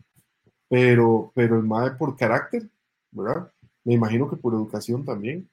pero, 0.67 1.31
pero 1.33 1.57
el 1.57 1.63
MAE 1.63 1.91
por 1.91 2.17
carácter, 2.17 2.67
¿verdad? 3.11 3.51
Me 3.85 3.93
imagino 3.93 4.29
que 4.29 4.35
por 4.35 4.53
educación 4.53 5.05
también. 5.05 5.49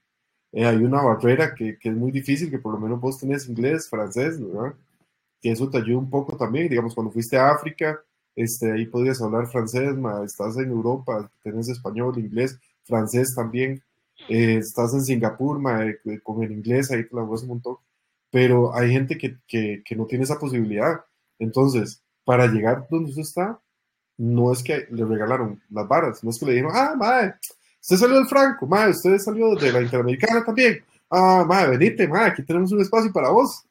Eh, 0.52 0.64
hay 0.64 0.76
una 0.76 1.02
barrera 1.02 1.54
que, 1.54 1.78
que, 1.78 1.90
es 1.90 1.94
muy 1.94 2.10
difícil, 2.10 2.50
que 2.50 2.58
por 2.58 2.72
lo 2.72 2.80
menos 2.80 3.00
vos 3.00 3.18
tenés 3.18 3.48
inglés, 3.48 3.88
francés, 3.88 4.40
¿verdad? 4.40 4.74
Que 5.40 5.52
eso 5.52 5.68
te 5.68 5.78
ayuda 5.78 5.98
un 5.98 6.10
poco 6.10 6.36
también, 6.36 6.68
digamos, 6.68 6.94
cuando 6.94 7.12
fuiste 7.12 7.36
a 7.36 7.50
África, 7.50 8.00
este, 8.36 8.70
ahí 8.72 8.86
podrías 8.86 9.20
hablar 9.22 9.48
francés, 9.48 9.96
ma, 9.96 10.22
estás 10.24 10.56
en 10.58 10.70
Europa, 10.70 11.30
tienes 11.42 11.68
español, 11.68 12.18
inglés, 12.18 12.58
francés 12.84 13.34
también, 13.34 13.82
eh, 14.28 14.58
estás 14.58 14.94
en 14.94 15.02
Singapur, 15.02 15.58
ma, 15.58 15.84
eh, 15.86 15.98
con 16.22 16.42
el 16.42 16.52
inglés 16.52 16.90
ahí 16.90 17.06
voy 17.10 17.38
un 17.42 17.48
montón, 17.48 17.76
pero 18.30 18.74
hay 18.74 18.92
gente 18.92 19.16
que, 19.18 19.38
que, 19.48 19.82
que, 19.84 19.96
no 19.96 20.06
tiene 20.06 20.24
esa 20.24 20.38
posibilidad. 20.38 21.00
Entonces, 21.38 22.02
para 22.24 22.46
llegar 22.46 22.86
donde 22.90 23.10
usted 23.10 23.22
está, 23.22 23.60
no 24.18 24.52
es 24.52 24.62
que 24.62 24.86
le 24.90 25.04
regalaron 25.04 25.62
las 25.70 25.88
varas, 25.88 26.24
no 26.24 26.30
es 26.30 26.38
que 26.38 26.46
le 26.46 26.52
dijeron, 26.52 26.72
ah, 26.74 26.94
madre, 26.96 27.34
usted 27.80 27.96
salió 27.96 28.16
del 28.16 28.28
Franco, 28.28 28.66
madre, 28.66 28.90
usted 28.90 29.18
salió 29.18 29.54
de 29.54 29.72
la 29.72 29.82
Interamericana 29.82 30.44
también, 30.44 30.84
ah, 31.10 31.44
madre, 31.46 31.78
venite, 31.78 32.08
madre, 32.08 32.32
aquí 32.32 32.42
tenemos 32.42 32.72
un 32.72 32.80
espacio 32.80 33.12
para 33.12 33.30
vos. 33.30 33.64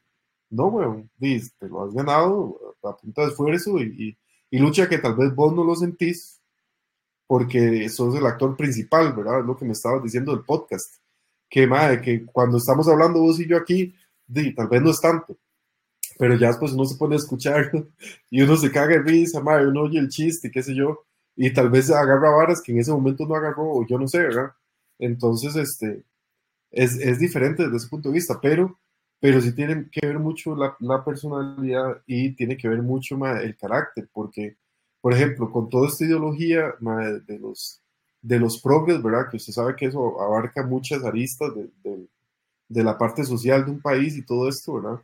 No, 0.49 0.67
weón, 0.67 1.09
te 1.19 1.67
lo 1.67 1.83
has 1.83 1.93
ganado 1.93 2.75
a 2.83 2.95
punta 2.95 3.23
de 3.23 3.27
esfuerzo 3.29 3.79
y, 3.79 4.17
lucha 4.59 4.87
que 4.87 4.97
tal 4.97 5.15
vez 5.15 5.33
vos 5.33 5.53
no 5.53 5.63
lo 5.63 5.75
sentís 5.75 6.41
porque 7.27 7.89
sos 7.89 8.15
el 8.15 8.25
actor 8.25 8.55
principal, 8.55 9.13
¿verdad? 9.13 9.39
Es 9.39 9.45
lo 9.45 9.57
que 9.57 9.65
me 9.65 9.73
estabas 9.73 10.03
diciendo 10.03 10.31
del 10.31 10.45
podcast. 10.45 10.95
Que, 11.49 11.67
madre, 11.67 12.01
que 12.01 12.25
cuando 12.25 12.57
estamos 12.57 12.87
hablando 12.87 13.19
vos 13.19 13.39
y 13.39 13.47
yo 13.47 13.57
aquí, 13.57 13.95
di, 14.27 14.53
tal 14.53 14.67
vez 14.67 14.81
no 14.81 14.91
es 14.91 14.99
tanto, 14.99 15.37
pero 16.17 16.35
ya 16.35 16.47
después 16.47 16.73
uno 16.73 16.85
se 16.85 16.97
pone 16.97 17.15
a 17.15 17.19
escuchar 17.19 17.71
y 18.29 18.41
uno 18.41 18.55
se 18.57 18.71
caga 18.71 18.95
de 18.95 19.01
risa, 19.01 19.41
madre, 19.41 19.67
uno 19.67 19.81
oye 19.83 19.99
el 19.99 20.09
chiste, 20.09 20.51
qué 20.51 20.63
sé 20.63 20.75
yo, 20.75 21.05
y 21.35 21.51
tal 21.53 21.69
vez 21.69 21.89
agarra 21.91 22.31
varas 22.31 22.61
que 22.61 22.71
en 22.71 22.79
ese 22.79 22.91
momento 22.91 23.25
no 23.25 23.35
agarró, 23.35 23.71
o 23.71 23.85
yo 23.87 23.97
no 23.97 24.07
sé, 24.07 24.19
¿verdad? 24.19 24.51
Entonces, 24.99 25.55
este, 25.55 26.03
es, 26.71 26.95
es 26.97 27.19
diferente 27.19 27.63
desde 27.63 27.77
ese 27.77 27.87
punto 27.87 28.09
de 28.09 28.15
vista, 28.15 28.39
pero, 28.41 28.79
pero 29.25 29.41
sí 29.41 29.53
tiene 29.53 29.89
que 29.89 30.05
ver 30.05 30.19
mucho 30.19 30.55
la, 30.55 30.77
la 30.79 31.03
personalidad 31.03 31.99
y 32.05 32.35
tiene 32.35 32.55
que 32.55 32.69
ver 32.69 32.83
mucho 32.83 33.17
más 33.17 33.43
el 33.43 33.57
carácter, 33.57 34.07
porque, 34.13 34.55
por 35.01 35.13
ejemplo, 35.13 35.51
con 35.51 35.67
toda 35.67 35.87
esta 35.87 36.05
ideología 36.05 36.75
de 37.25 37.39
los 37.39 37.81
de 38.21 38.37
los 38.39 38.61
progres, 38.61 39.01
¿verdad? 39.01 39.27
Que 39.31 39.37
usted 39.37 39.51
sabe 39.51 39.75
que 39.75 39.87
eso 39.87 40.21
abarca 40.21 40.63
muchas 40.63 41.03
aristas 41.03 41.55
de, 41.55 41.71
de, 41.83 42.07
de 42.69 42.83
la 42.83 42.99
parte 42.99 43.23
social 43.23 43.65
de 43.65 43.71
un 43.71 43.81
país 43.81 44.15
y 44.15 44.23
todo 44.23 44.47
esto, 44.47 44.75
¿verdad? 44.75 45.01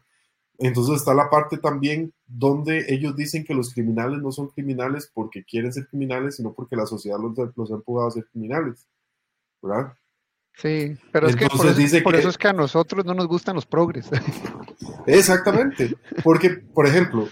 Entonces 0.59 0.97
está 0.97 1.15
la 1.15 1.27
parte 1.31 1.57
también 1.57 2.13
donde 2.27 2.93
ellos 2.93 3.15
dicen 3.15 3.43
que 3.43 3.55
los 3.55 3.73
criminales 3.73 4.21
no 4.21 4.31
son 4.31 4.49
criminales 4.49 5.09
porque 5.11 5.43
quieren 5.43 5.73
ser 5.73 5.87
criminales, 5.87 6.35
sino 6.35 6.53
porque 6.53 6.75
la 6.75 6.85
sociedad 6.85 7.17
los, 7.19 7.35
los 7.57 7.71
ha 7.71 7.73
empujado 7.73 8.07
a 8.09 8.11
ser 8.11 8.25
criminales, 8.27 8.87
¿verdad? 9.63 9.95
Sí, 10.57 10.95
pero 11.11 11.27
es 11.27 11.35
que 11.35 11.47
por, 11.47 12.15
eso, 12.15 12.29
es 12.29 12.37
que 12.37 12.47
a 12.47 12.53
nosotros 12.53 13.03
no 13.05 13.13
nos 13.13 13.27
gustan 13.27 13.55
los 13.55 13.65
progres. 13.65 14.09
Exactamente, 15.07 15.95
porque, 16.23 16.49
por 16.49 16.85
ejemplo... 16.85 17.27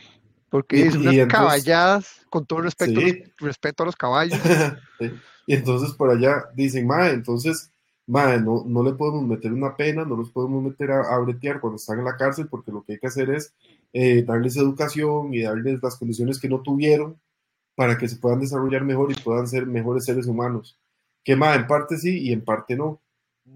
Porque 0.50 0.88
es 0.88 0.96
unas 0.96 1.28
caballadas, 1.28 2.26
con 2.32 2.44
todo 2.44 2.62
respeto, 2.62 3.00
respeto 3.38 3.84
a 3.84 3.86
los 3.86 3.96
caballos. 3.96 4.40
y 5.46 5.54
entonces 5.54 5.92
por 5.94 6.10
allá 6.10 6.46
dicen, 6.56 6.88
ma, 6.88 7.10
entonces 7.10 7.72
no, 8.10 8.64
no 8.66 8.84
le 8.84 8.94
podemos 8.94 9.24
meter 9.24 9.54
una 9.54 9.76
pena, 9.76 10.04
no 10.04 10.16
los 10.16 10.32
podemos 10.32 10.64
meter 10.64 10.92
a, 10.92 11.18
bretear 11.20 11.60
cuando 11.60 11.76
están 11.76 12.00
en 12.00 12.06
la 12.06 12.18
cárcel, 12.18 12.48
porque 12.50 12.72
lo 12.72 12.84
que 12.84 12.94
hay 12.94 13.00
que 13.00 13.08
hacer 13.08 13.30
es 13.30 13.54
eh, 13.94 14.24
darles 14.24 14.58
educación 14.58 15.34
y 15.34 15.44
darles 15.44 15.80
las 15.84 15.98
condiciones 15.98 16.40
que 16.40 16.50
no 16.50 16.62
tuvieron 16.62 17.20
para 17.76 17.98
que 17.98 18.08
se 18.08 18.18
puedan 18.18 18.40
desarrollar 18.40 18.84
mejor 18.84 19.12
y 19.12 19.16
puedan 19.16 19.48
ser 19.48 19.68
mejores 19.68 20.06
seres 20.06 20.26
humanos. 20.26 20.80
Que 21.24 21.36
más, 21.36 21.56
en 21.56 21.68
parte 21.68 21.98
sí 21.98 22.20
y 22.20 22.34
en 22.34 22.44
parte 22.44 22.76
no. 22.76 23.00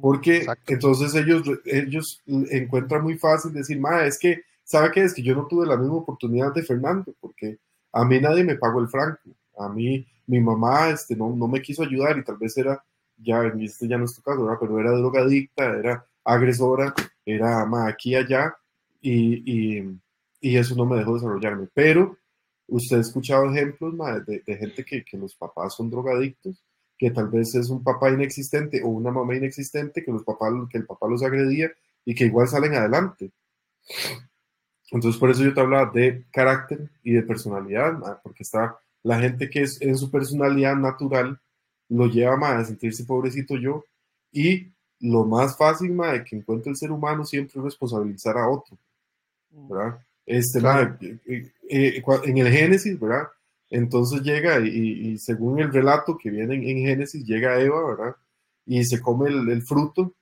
Porque 0.02 0.46
entonces 0.68 1.16
ellos, 1.16 1.44
ellos 1.66 2.22
encuentran 2.26 3.04
muy 3.04 3.18
fácil 3.18 3.54
decir, 3.54 3.80
ma, 3.80 4.06
es 4.06 4.20
que, 4.20 4.44
¿sabe 4.64 4.92
qué? 4.92 5.04
Es 5.04 5.14
que 5.14 5.24
yo 5.24 5.36
no 5.36 5.48
tuve 5.48 5.66
la 5.66 5.78
misma 5.78 5.96
oportunidad 5.96 6.54
de 6.54 6.64
Fernando, 6.64 7.14
porque 7.20 7.60
a 7.92 8.04
mí 8.04 8.20
nadie 8.20 8.44
me 8.44 8.56
pagó 8.56 8.82
el 8.82 8.90
franco. 8.90 9.30
A 9.58 9.70
mí, 9.70 10.06
mi 10.28 10.40
mamá 10.40 10.90
este, 10.90 11.16
no, 11.16 11.36
no 11.36 11.48
me 11.48 11.62
quiso 11.62 11.84
ayudar 11.84 12.18
y 12.18 12.24
tal 12.24 12.38
vez 12.38 12.58
era 12.58 12.84
ya, 13.18 13.44
este 13.60 13.88
ya 13.88 13.98
no 13.98 14.06
es 14.06 14.16
tu 14.16 14.22
caso, 14.22 14.46
pero 14.60 14.79
era 14.79 14.92
drogadicta, 14.92 15.77
era 15.77 16.06
agresora, 16.24 16.94
era 17.25 17.66
más 17.66 17.90
aquí 17.90 18.12
y 18.12 18.16
allá, 18.16 18.56
y, 19.01 19.79
y, 19.79 20.00
y, 20.42 20.58
eso 20.58 20.75
no 20.75 20.86
me 20.86 20.98
dejó 20.98 21.16
desarrollarme. 21.16 21.68
Pero 21.74 22.18
usted 22.68 22.98
ha 22.98 23.01
escuchado 23.01 23.50
ejemplos 23.51 23.96
de, 24.25 24.42
de, 24.46 24.58
gente 24.58 24.84
que, 24.84 25.03
que, 25.03 25.18
los 25.18 25.36
papás 25.36 25.75
son 25.75 25.90
drogadictos, 25.90 26.64
que 26.98 27.12
tal 27.12 27.29
vez 27.29 27.56
es 27.56 27.70
un 27.70 27.84
papá 27.84 28.12
inexistente 28.12 28.82
o 28.84 28.88
una 28.88 29.12
mamá 29.12 29.36
inexistente, 29.36 30.03
que, 30.03 30.12
los 30.12 30.24
papás, 30.24 30.53
que 30.70 30.77
el 30.77 30.86
papá 30.86 31.08
los 31.08 31.24
agredía 31.24 31.72
y 32.06 32.16
que 32.16 32.25
igual 32.25 32.48
salen 32.48 32.75
adelante. 32.75 33.32
Entonces, 34.92 35.20
por 35.20 35.32
eso 35.32 35.44
yo 35.44 35.53
te 35.53 35.62
hablaba 35.62 35.92
de 35.92 36.25
carácter 36.32 36.90
y 37.03 37.14
de 37.14 37.24
personalidad, 37.24 38.22
porque 38.22 38.44
está 38.44 38.77
la 39.01 39.20
gente 39.20 39.50
que 39.50 39.62
es 39.62 39.82
en 39.82 39.98
su 39.98 40.10
personalidad 40.10 40.75
natural 40.75 41.40
lo 41.90 42.08
lleva 42.08 42.38
más 42.38 42.56
a 42.56 42.66
sentirse 42.66 43.03
pobrecito 43.03 43.58
yo 43.58 43.84
y 44.32 44.72
lo 45.00 45.25
más 45.25 45.58
fácil 45.58 45.92
más 45.92 46.14
de 46.14 46.24
que 46.24 46.38
encuentre 46.38 46.72
el 46.72 46.77
ser 46.77 46.92
humano 46.92 47.25
siempre 47.25 47.60
es 47.60 47.64
responsabilizar 47.64 48.38
a 48.38 48.48
otro, 48.48 48.77
mm. 49.51 49.70
¿verdad? 49.70 50.00
Este, 50.25 50.60
eh, 50.60 51.20
eh, 51.27 51.51
eh, 51.70 52.03
en 52.24 52.38
el 52.38 52.48
Génesis, 52.50 52.98
¿verdad? 52.98 53.27
Entonces 53.74 54.22
llega 54.22 54.59
y, 54.59 55.18
según 55.18 55.59
el 55.59 55.74
relato 55.74 56.16
que 56.16 56.29
viene 56.29 56.53
en, 56.53 56.77
Génesis, 56.77 57.25
llega 57.25 57.59
Eva, 57.59 57.83
¿verdad? 57.83 58.16
Y 58.68 58.86
se 58.86 59.01
come 59.01 59.29
el, 59.29 59.64
fruto, 59.64 60.14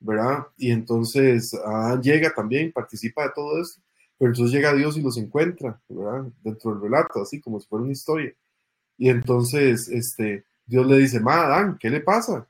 ¿verdad? 0.00 0.48
Y 0.58 0.70
entonces 0.70 1.54
Adán 1.54 2.02
llega 2.02 2.34
también, 2.34 2.72
participa 2.72 3.22
de 3.22 3.30
todo 3.34 3.58
esto, 3.58 3.80
pero 4.18 4.32
entonces 4.32 4.54
llega 4.54 4.74
Dios 4.74 4.98
y 4.98 5.02
los 5.02 5.16
encuentra, 5.16 5.80
¿verdad? 5.88 6.30
Dentro 6.42 6.72
del 6.72 6.82
relato, 6.82 7.22
así 7.22 7.40
como 7.40 7.58
si 7.58 7.66
fuera 7.68 7.84
una 7.84 7.92
historia. 7.92 8.34
Y 8.98 9.08
entonces, 9.08 9.88
este, 9.88 10.44
Dios 10.66 10.86
le 10.86 10.98
dice, 10.98 11.20
ma, 11.20 11.46
Adán, 11.46 11.78
¿qué 11.80 11.88
le 11.88 12.00
pasa? 12.00 12.46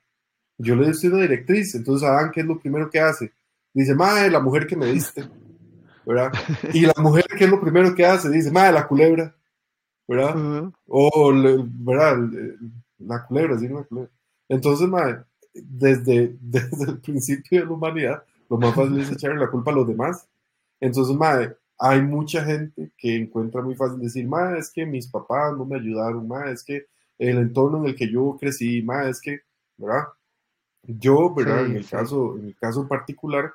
Yo 0.58 0.74
le 0.74 0.90
doy 0.90 1.10
una 1.12 1.22
directriz. 1.22 1.76
Entonces, 1.76 2.08
Adán, 2.08 2.32
¿qué 2.32 2.40
es 2.40 2.46
lo 2.46 2.58
primero 2.58 2.90
que 2.90 2.98
hace? 2.98 3.32
Dice, 3.72 3.94
ma, 3.94 4.26
la 4.26 4.40
mujer 4.40 4.66
que 4.66 4.74
me 4.74 4.86
diste. 4.86 5.30
¿Verdad? 6.04 6.32
Y 6.74 6.86
la 6.86 6.94
mujer, 6.98 7.24
¿qué 7.38 7.44
es 7.44 7.50
lo 7.50 7.60
primero 7.60 7.94
que 7.94 8.04
hace? 8.04 8.28
Dice, 8.30 8.50
ma, 8.50 8.72
la 8.72 8.88
culebra. 8.88 9.32
¿Verdad? 10.10 10.72
O, 10.88 11.32
¿verdad? 11.32 12.18
La 12.98 13.24
culebra, 13.26 13.56
sí, 13.56 13.68
la 13.68 13.84
culebra. 13.84 14.10
Entonces, 14.48 14.88
ma, 14.88 15.24
desde, 15.54 16.36
desde 16.40 16.90
el 16.90 16.98
principio 16.98 17.60
de 17.60 17.66
la 17.66 17.72
humanidad, 17.72 18.24
lo 18.48 18.58
más 18.58 18.74
fácil 18.74 18.98
es 18.98 19.12
echarle 19.12 19.38
la 19.38 19.48
culpa 19.48 19.70
a 19.70 19.74
los 19.74 19.86
demás. 19.86 20.28
Entonces, 20.80 21.16
ma, 21.16 21.54
hay 21.78 22.02
mucha 22.02 22.44
gente 22.44 22.90
que 22.98 23.14
encuentra 23.14 23.62
muy 23.62 23.76
fácil 23.76 24.00
decir, 24.00 24.26
ma, 24.26 24.58
es 24.58 24.72
que 24.72 24.84
mis 24.84 25.06
papás 25.06 25.56
no 25.56 25.64
me 25.64 25.76
ayudaron, 25.76 26.26
ma, 26.26 26.50
es 26.50 26.64
que 26.64 26.86
el 27.16 27.38
entorno 27.38 27.78
en 27.78 27.86
el 27.90 27.94
que 27.94 28.10
yo 28.10 28.36
crecí, 28.40 28.82
más 28.82 29.06
es 29.06 29.20
que, 29.20 29.42
¿verdad? 29.76 30.06
Yo, 30.82 31.32
¿verdad? 31.32 31.66
en, 31.66 31.76
el 31.76 31.88
caso, 31.88 32.36
en 32.36 32.46
el 32.46 32.56
caso 32.56 32.88
particular, 32.88 33.54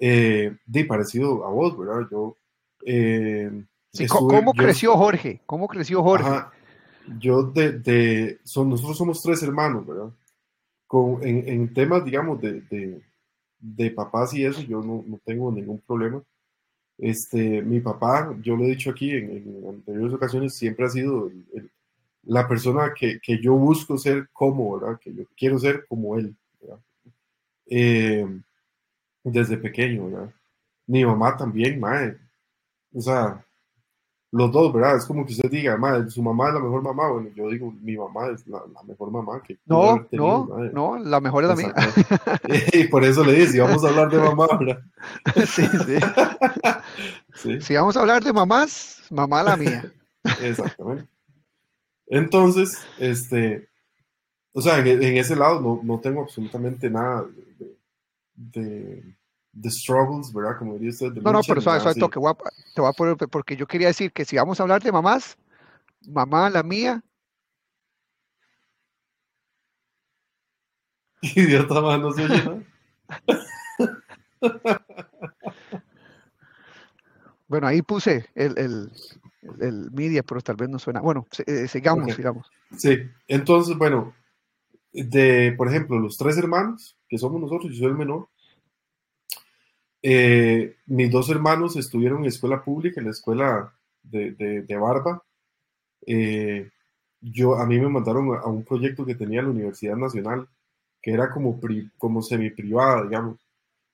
eh, 0.00 0.56
de 0.66 0.84
parecido 0.84 1.46
a 1.46 1.50
vos, 1.50 1.78
¿verdad? 1.78 2.08
Yo... 2.10 2.36
Eh, 2.84 3.52
¿Cómo 4.08 4.52
creció 4.52 4.96
Jorge? 4.96 5.40
¿Cómo 5.46 5.68
creció 5.68 6.02
Jorge? 6.02 6.30
yo 7.18 7.44
de, 7.44 7.72
de 7.78 8.40
son, 8.44 8.68
nosotros 8.68 8.98
somos 8.98 9.22
tres 9.22 9.42
hermanos, 9.42 9.86
¿verdad? 9.86 10.10
Con, 10.86 11.22
en, 11.26 11.48
en 11.48 11.72
temas, 11.72 12.04
digamos, 12.04 12.40
de, 12.40 12.60
de, 12.62 13.00
de, 13.58 13.90
papás 13.90 14.34
y 14.34 14.44
eso, 14.44 14.60
yo 14.62 14.82
no, 14.82 15.04
no, 15.06 15.20
tengo 15.24 15.50
ningún 15.52 15.80
problema. 15.80 16.22
Este, 16.98 17.62
mi 17.62 17.80
papá, 17.80 18.34
yo 18.42 18.56
lo 18.56 18.64
he 18.64 18.68
dicho 18.68 18.90
aquí 18.90 19.10
en, 19.10 19.30
en 19.30 19.68
anteriores 19.68 20.14
ocasiones, 20.14 20.54
siempre 20.54 20.86
ha 20.86 20.88
sido 20.88 21.28
el, 21.28 21.70
la 22.24 22.48
persona 22.48 22.92
que, 22.94 23.20
que, 23.20 23.40
yo 23.40 23.54
busco 23.54 23.98
ser 23.98 24.28
como, 24.32 24.78
¿verdad? 24.78 24.98
Que 24.98 25.14
yo 25.14 25.24
quiero 25.36 25.58
ser 25.58 25.86
como 25.86 26.16
él, 26.16 26.34
¿verdad? 26.60 26.78
Eh, 27.66 28.26
desde 29.22 29.56
pequeño, 29.56 30.10
¿verdad? 30.10 30.34
Mi 30.86 31.04
mamá 31.04 31.36
también, 31.36 31.78
madre. 31.78 32.18
O 32.92 33.00
sea, 33.00 33.44
los 34.36 34.52
dos, 34.52 34.72
¿verdad? 34.72 34.96
Es 34.96 35.06
como 35.06 35.24
que 35.24 35.32
usted 35.32 35.50
diga, 35.50 35.76
madre, 35.76 36.10
su 36.10 36.22
mamá 36.22 36.48
es 36.48 36.54
la 36.54 36.60
mejor 36.60 36.82
mamá. 36.82 37.08
Bueno, 37.10 37.28
yo 37.34 37.48
digo, 37.48 37.72
mi 37.80 37.96
mamá 37.96 38.28
es 38.28 38.46
la, 38.46 38.60
mejor 38.86 39.10
mamá 39.10 39.42
que. 39.42 39.58
No, 39.66 40.06
no, 40.12 40.46
no, 40.72 40.98
la 40.98 41.20
mejor 41.20 41.44
es 41.44 41.48
la 41.48 41.56
mía. 41.56 41.74
y 42.72 42.84
por 42.88 43.04
eso 43.04 43.24
le 43.24 43.32
dice, 43.32 43.60
vamos 43.60 43.84
a 43.84 43.88
hablar 43.88 44.10
de 44.10 44.18
mamá, 44.18 44.46
¿verdad? 44.58 44.82
sí, 45.46 45.66
sí. 45.66 45.96
sí. 47.34 47.60
Si 47.60 47.74
vamos 47.74 47.96
a 47.96 48.00
hablar 48.00 48.22
de 48.22 48.32
mamás, 48.32 49.02
mamá 49.10 49.42
la 49.42 49.56
mía. 49.56 49.92
Exactamente. 50.42 51.08
Entonces, 52.08 52.78
este, 52.98 53.68
o 54.52 54.60
sea, 54.60 54.78
en, 54.78 55.02
ese 55.16 55.36
lado 55.36 55.60
no, 55.60 55.80
no, 55.82 56.00
tengo 56.00 56.22
absolutamente 56.22 56.88
nada 56.88 57.24
de, 57.24 57.76
de, 58.34 59.16
struggles, 59.64 60.32
¿verdad? 60.32 60.58
Como 60.58 60.74
diría 60.74 60.90
usted. 60.90 61.12
no, 61.14 61.32
no, 61.32 61.40
pero 61.46 61.60
suave, 61.60 61.80
suave, 61.80 61.94
te 61.94 62.18
voy, 62.18 62.30
a, 62.30 62.36
te 62.74 62.80
voy 62.80 62.90
a 62.90 62.92
poner, 62.92 63.16
porque 63.16 63.56
yo 63.56 63.66
quería 63.66 63.88
decir 63.88 64.12
que 64.12 64.24
si 64.24 64.36
vamos 64.36 64.60
a 64.60 64.62
hablar 64.62 64.82
de 64.82 64.92
mamás, 64.92 65.36
mamá, 66.06 66.50
la 66.50 66.62
mía. 66.62 67.02
Idiota 71.22 71.80
más, 71.80 72.00
no 72.00 72.12
se 72.12 72.24
oye 72.24 72.66
bueno, 77.48 77.66
ahí 77.66 77.82
puse 77.82 78.28
el, 78.34 78.58
el, 78.58 78.92
el, 79.60 79.90
media, 79.92 80.22
pero 80.22 80.40
tal 80.40 80.56
vez 80.56 80.68
no 80.68 80.78
suena. 80.78 81.00
Bueno, 81.00 81.26
eh, 81.46 81.68
sigamos, 81.68 82.14
sigamos. 82.14 82.50
Sí, 82.76 82.98
entonces, 83.28 83.78
bueno, 83.78 84.14
de, 84.92 85.54
por 85.56 85.68
ejemplo, 85.68 85.98
los 85.98 86.16
tres 86.16 86.36
hermanos, 86.36 86.98
que 87.08 87.18
somos 87.18 87.40
nosotros, 87.40 87.72
yo 87.72 87.78
soy 87.78 87.86
el 87.86 87.94
menor, 87.94 88.28
eh, 90.08 90.76
mis 90.86 91.10
dos 91.10 91.28
hermanos 91.30 91.74
estuvieron 91.74 92.20
en 92.20 92.26
escuela 92.26 92.62
pública, 92.62 93.00
en 93.00 93.06
la 93.06 93.10
escuela 93.10 93.74
de, 94.04 94.30
de, 94.62 94.76
Barba. 94.76 95.20
Eh, 96.06 96.70
yo, 97.20 97.56
a 97.56 97.66
mí 97.66 97.80
me 97.80 97.88
mandaron 97.88 98.36
a, 98.36 98.46
un 98.46 98.62
proyecto 98.62 99.04
que 99.04 99.16
tenía 99.16 99.42
la 99.42 99.48
Universidad 99.48 99.96
Nacional, 99.96 100.46
que 101.02 101.10
era 101.10 101.28
como, 101.28 101.58
como 101.98 102.22
semi-privada, 102.22 103.02
digamos. 103.02 103.40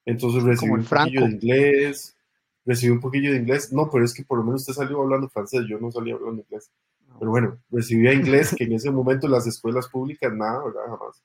Entonces 0.05 0.43
recibí 0.43 0.71
un 0.73 0.85
poquillo 0.85 1.21
de 1.21 1.31
inglés, 1.31 2.15
recibí 2.63 2.91
un 2.91 3.01
poquillo 3.01 3.31
de 3.31 3.37
inglés. 3.39 3.73
No, 3.73 3.89
pero 3.89 4.05
es 4.05 4.13
que 4.13 4.23
por 4.23 4.37
lo 4.37 4.43
menos 4.43 4.61
usted 4.61 4.73
salió 4.73 5.01
hablando 5.01 5.29
francés, 5.29 5.61
yo 5.67 5.79
no 5.79 5.91
salía 5.91 6.13
hablando 6.13 6.43
inglés. 6.43 6.69
Pero 7.17 7.31
bueno, 7.31 7.57
recibía 7.71 8.13
inglés, 8.13 8.53
que 8.55 8.65
en 8.65 8.73
ese 8.73 8.91
momento 8.91 9.27
las 9.27 9.47
escuelas 9.47 9.87
públicas 9.87 10.31
nada, 10.31 10.63
¿verdad? 10.63 10.95
Jamás. 10.95 11.23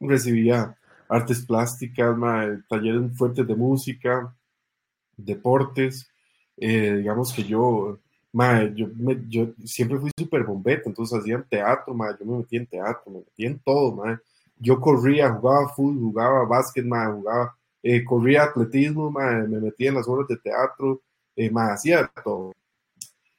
Recibía 0.00 0.76
artes 1.12 1.44
plásticas, 1.44 2.16
talleres 2.68 3.16
fuertes 3.16 3.46
de 3.46 3.54
música, 3.54 4.34
deportes. 5.16 6.08
Eh, 6.56 6.96
digamos 6.96 7.32
que 7.32 7.44
yo, 7.44 7.98
yo, 8.74 8.86
yo, 9.28 9.48
siempre 9.64 9.98
fui 9.98 10.10
súper 10.16 10.44
bombeta, 10.44 10.84
entonces 10.86 11.18
hacían 11.18 11.46
teatro, 11.48 11.94
yo 12.18 12.26
me 12.26 12.38
metía 12.38 12.60
en 12.60 12.66
teatro, 12.66 13.12
me 13.12 13.18
metía 13.18 13.48
en 13.48 13.58
todo. 13.58 14.02
Yo 14.58 14.80
corría, 14.80 15.30
jugaba 15.30 15.68
fútbol, 15.68 16.00
jugaba 16.00 16.44
básquet, 16.46 16.84
jugaba, 16.84 17.56
eh, 17.82 18.04
corría 18.04 18.44
atletismo, 18.44 19.10
me 19.10 19.60
metía 19.60 19.90
en 19.90 19.96
las 19.96 20.08
obras 20.08 20.28
de 20.28 20.36
teatro, 20.38 21.02
eh, 21.36 21.50
hacía 21.54 22.10
todo. 22.24 22.52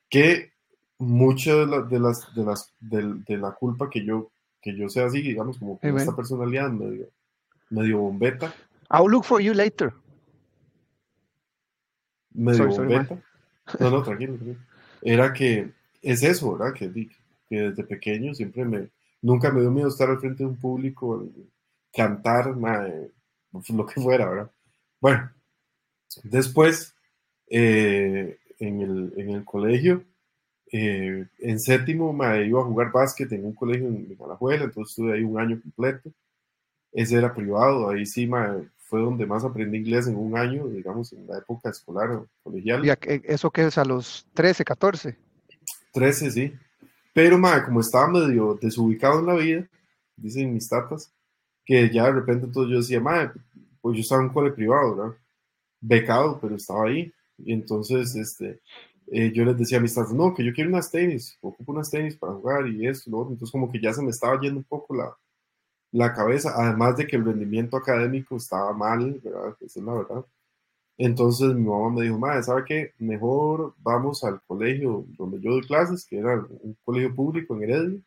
Que 0.10 0.52
muchas 1.00 1.58
de, 1.58 1.66
las, 1.66 1.90
de, 1.90 2.00
las, 2.00 2.36
de, 2.36 2.44
las, 2.44 2.74
de, 2.80 3.38
la 3.38 3.52
culpa 3.52 3.90
que 3.90 4.06
yo, 4.06 4.30
que 4.62 4.76
yo 4.76 4.90
sea 4.90 5.08
así, 5.08 5.22
digamos, 5.24 5.58
como 5.58 5.80
con 5.80 5.98
esta 5.98 6.16
personalidad 6.16 6.70
medio, 6.70 7.08
medio 7.74 8.00
bombeta. 8.00 8.54
I'll 8.90 9.10
look 9.10 9.26
for 9.26 9.42
you 9.42 9.54
later. 9.54 9.94
Medio 12.34 12.68
bombeta. 12.68 13.22
no, 13.80 13.90
no, 13.90 14.04
tranquilo, 14.04 14.38
Era 15.02 15.34
que 15.34 15.72
es 16.02 16.24
eso, 16.24 16.58
¿verdad? 16.58 16.74
Que, 16.74 16.92
que 17.50 17.62
desde 17.62 17.84
pequeño 17.84 18.34
siempre 18.34 18.66
me, 18.66 18.90
nunca 19.22 19.52
me 19.52 19.62
dio 19.62 19.72
miedo 19.72 19.88
estar 19.88 20.10
al 20.10 20.20
frente 20.20 20.44
de 20.44 20.50
un 20.50 20.58
público, 20.58 21.28
cantar, 21.92 22.56
lo 22.56 23.86
que 23.86 24.02
fuera, 24.02 24.30
¿verdad? 24.30 24.52
Bueno, 25.00 25.32
después, 26.24 26.96
eh, 27.50 28.38
en, 28.60 28.82
el, 28.82 29.14
en 29.18 29.30
el 29.32 29.46
colegio, 29.46 30.04
eh, 30.72 31.28
en 31.40 31.60
séptimo 31.60 32.14
me 32.14 32.46
iba 32.46 32.62
a 32.62 32.66
jugar 32.66 32.92
básquet 32.92 33.32
en 33.32 33.46
un 33.46 33.54
colegio 33.54 33.88
en 33.88 34.18
Alajuela, 34.24 34.66
entonces 34.66 34.92
estuve 34.92 35.14
ahí 35.14 35.24
un 35.24 35.40
año 35.40 35.62
completo. 35.62 36.12
Ese 36.94 37.18
era 37.18 37.34
privado, 37.34 37.90
ahí 37.90 38.06
sí 38.06 38.30
fue 38.78 39.02
donde 39.02 39.26
más 39.26 39.44
aprendí 39.44 39.80
inglés 39.80 40.08
en 40.08 40.16
un 40.16 40.38
año, 40.38 40.68
digamos, 40.68 41.12
en 41.14 41.26
la 41.26 41.40
época 41.40 41.70
escolar 41.70 42.12
o 42.12 42.28
colegial. 42.44 42.86
¿Y 42.86 42.92
eso 43.26 43.50
qué 43.50 43.66
es 43.66 43.78
a 43.80 43.86
los 43.86 44.28
13, 44.34 44.64
14? 44.64 45.18
13, 45.94 46.32
sí. 46.32 46.54
Pero 47.12 47.40
como 47.66 47.80
estaba 47.80 48.08
medio 48.08 48.58
desubicado 48.62 49.20
en 49.20 49.26
la 49.26 49.36
vida, 49.36 49.68
dicen 50.16 50.54
mis 50.54 50.70
tatas, 50.70 51.12
que 51.66 51.90
ya 51.90 52.06
de 52.06 52.12
repente 52.12 52.46
entonces 52.46 52.72
yo 52.72 52.78
decía, 52.78 53.00
madre, 53.00 53.32
pues 53.82 53.98
yo 53.98 54.02
estaba 54.02 54.22
en 54.22 54.28
un 54.28 54.34
colegio 54.34 54.56
privado, 54.56 54.96
¿verdad? 54.96 55.18
Becado, 55.82 56.40
pero 56.40 56.56
estaba 56.56 56.86
ahí. 56.86 57.12
Y 57.38 57.54
entonces, 57.54 58.16
este, 58.16 58.62
eh, 59.12 59.32
yo 59.34 59.44
les 59.44 59.58
decía 59.58 59.80
a 59.80 59.82
mis 59.82 59.96
tatas, 59.96 60.14
no, 60.14 60.34
que 60.34 60.44
yo 60.44 60.54
quiero 60.54 60.70
unas 60.70 60.92
tenis, 60.92 61.38
ocupo 61.42 61.72
unas 61.72 61.90
tenis 61.90 62.16
para 62.16 62.34
jugar 62.34 62.68
y 62.68 62.88
esto, 62.88 63.10
¿no? 63.10 63.24
Entonces 63.24 63.52
como 63.52 63.72
que 63.72 63.82
ya 63.82 63.92
se 63.94 64.04
me 64.04 64.12
estaba 64.12 64.40
yendo 64.40 64.60
un 64.60 64.66
poco 64.66 64.96
la, 64.96 65.16
la 65.94 66.12
cabeza, 66.14 66.54
además 66.56 66.98
de 66.98 67.08
que 67.08 67.16
el 67.16 67.26
rendimiento 67.26 67.78
académico 67.78 68.36
estaba 68.38 68.74
mal, 68.74 69.22
¿verdad? 69.24 69.56
Esa 69.62 69.80
es 69.80 69.86
la 69.86 69.94
verdad. 69.94 70.26
Entonces 70.98 71.54
mi 71.56 71.64
mamá 71.70 71.92
me 71.92 72.04
dijo, 72.04 72.18
madre, 72.20 72.44
¿sabe 72.44 72.64
qué? 72.66 72.94
Mejor 73.00 73.76
vamos 73.78 74.24
al 74.24 74.42
colegio 74.48 75.06
donde 75.10 75.40
yo 75.40 75.52
doy 75.52 75.62
clases, 75.62 76.06
que 76.06 76.18
era 76.18 76.36
un 76.36 76.76
colegio 76.84 77.16
público 77.16 77.56
en 77.56 77.64
Heredia. 77.64 78.02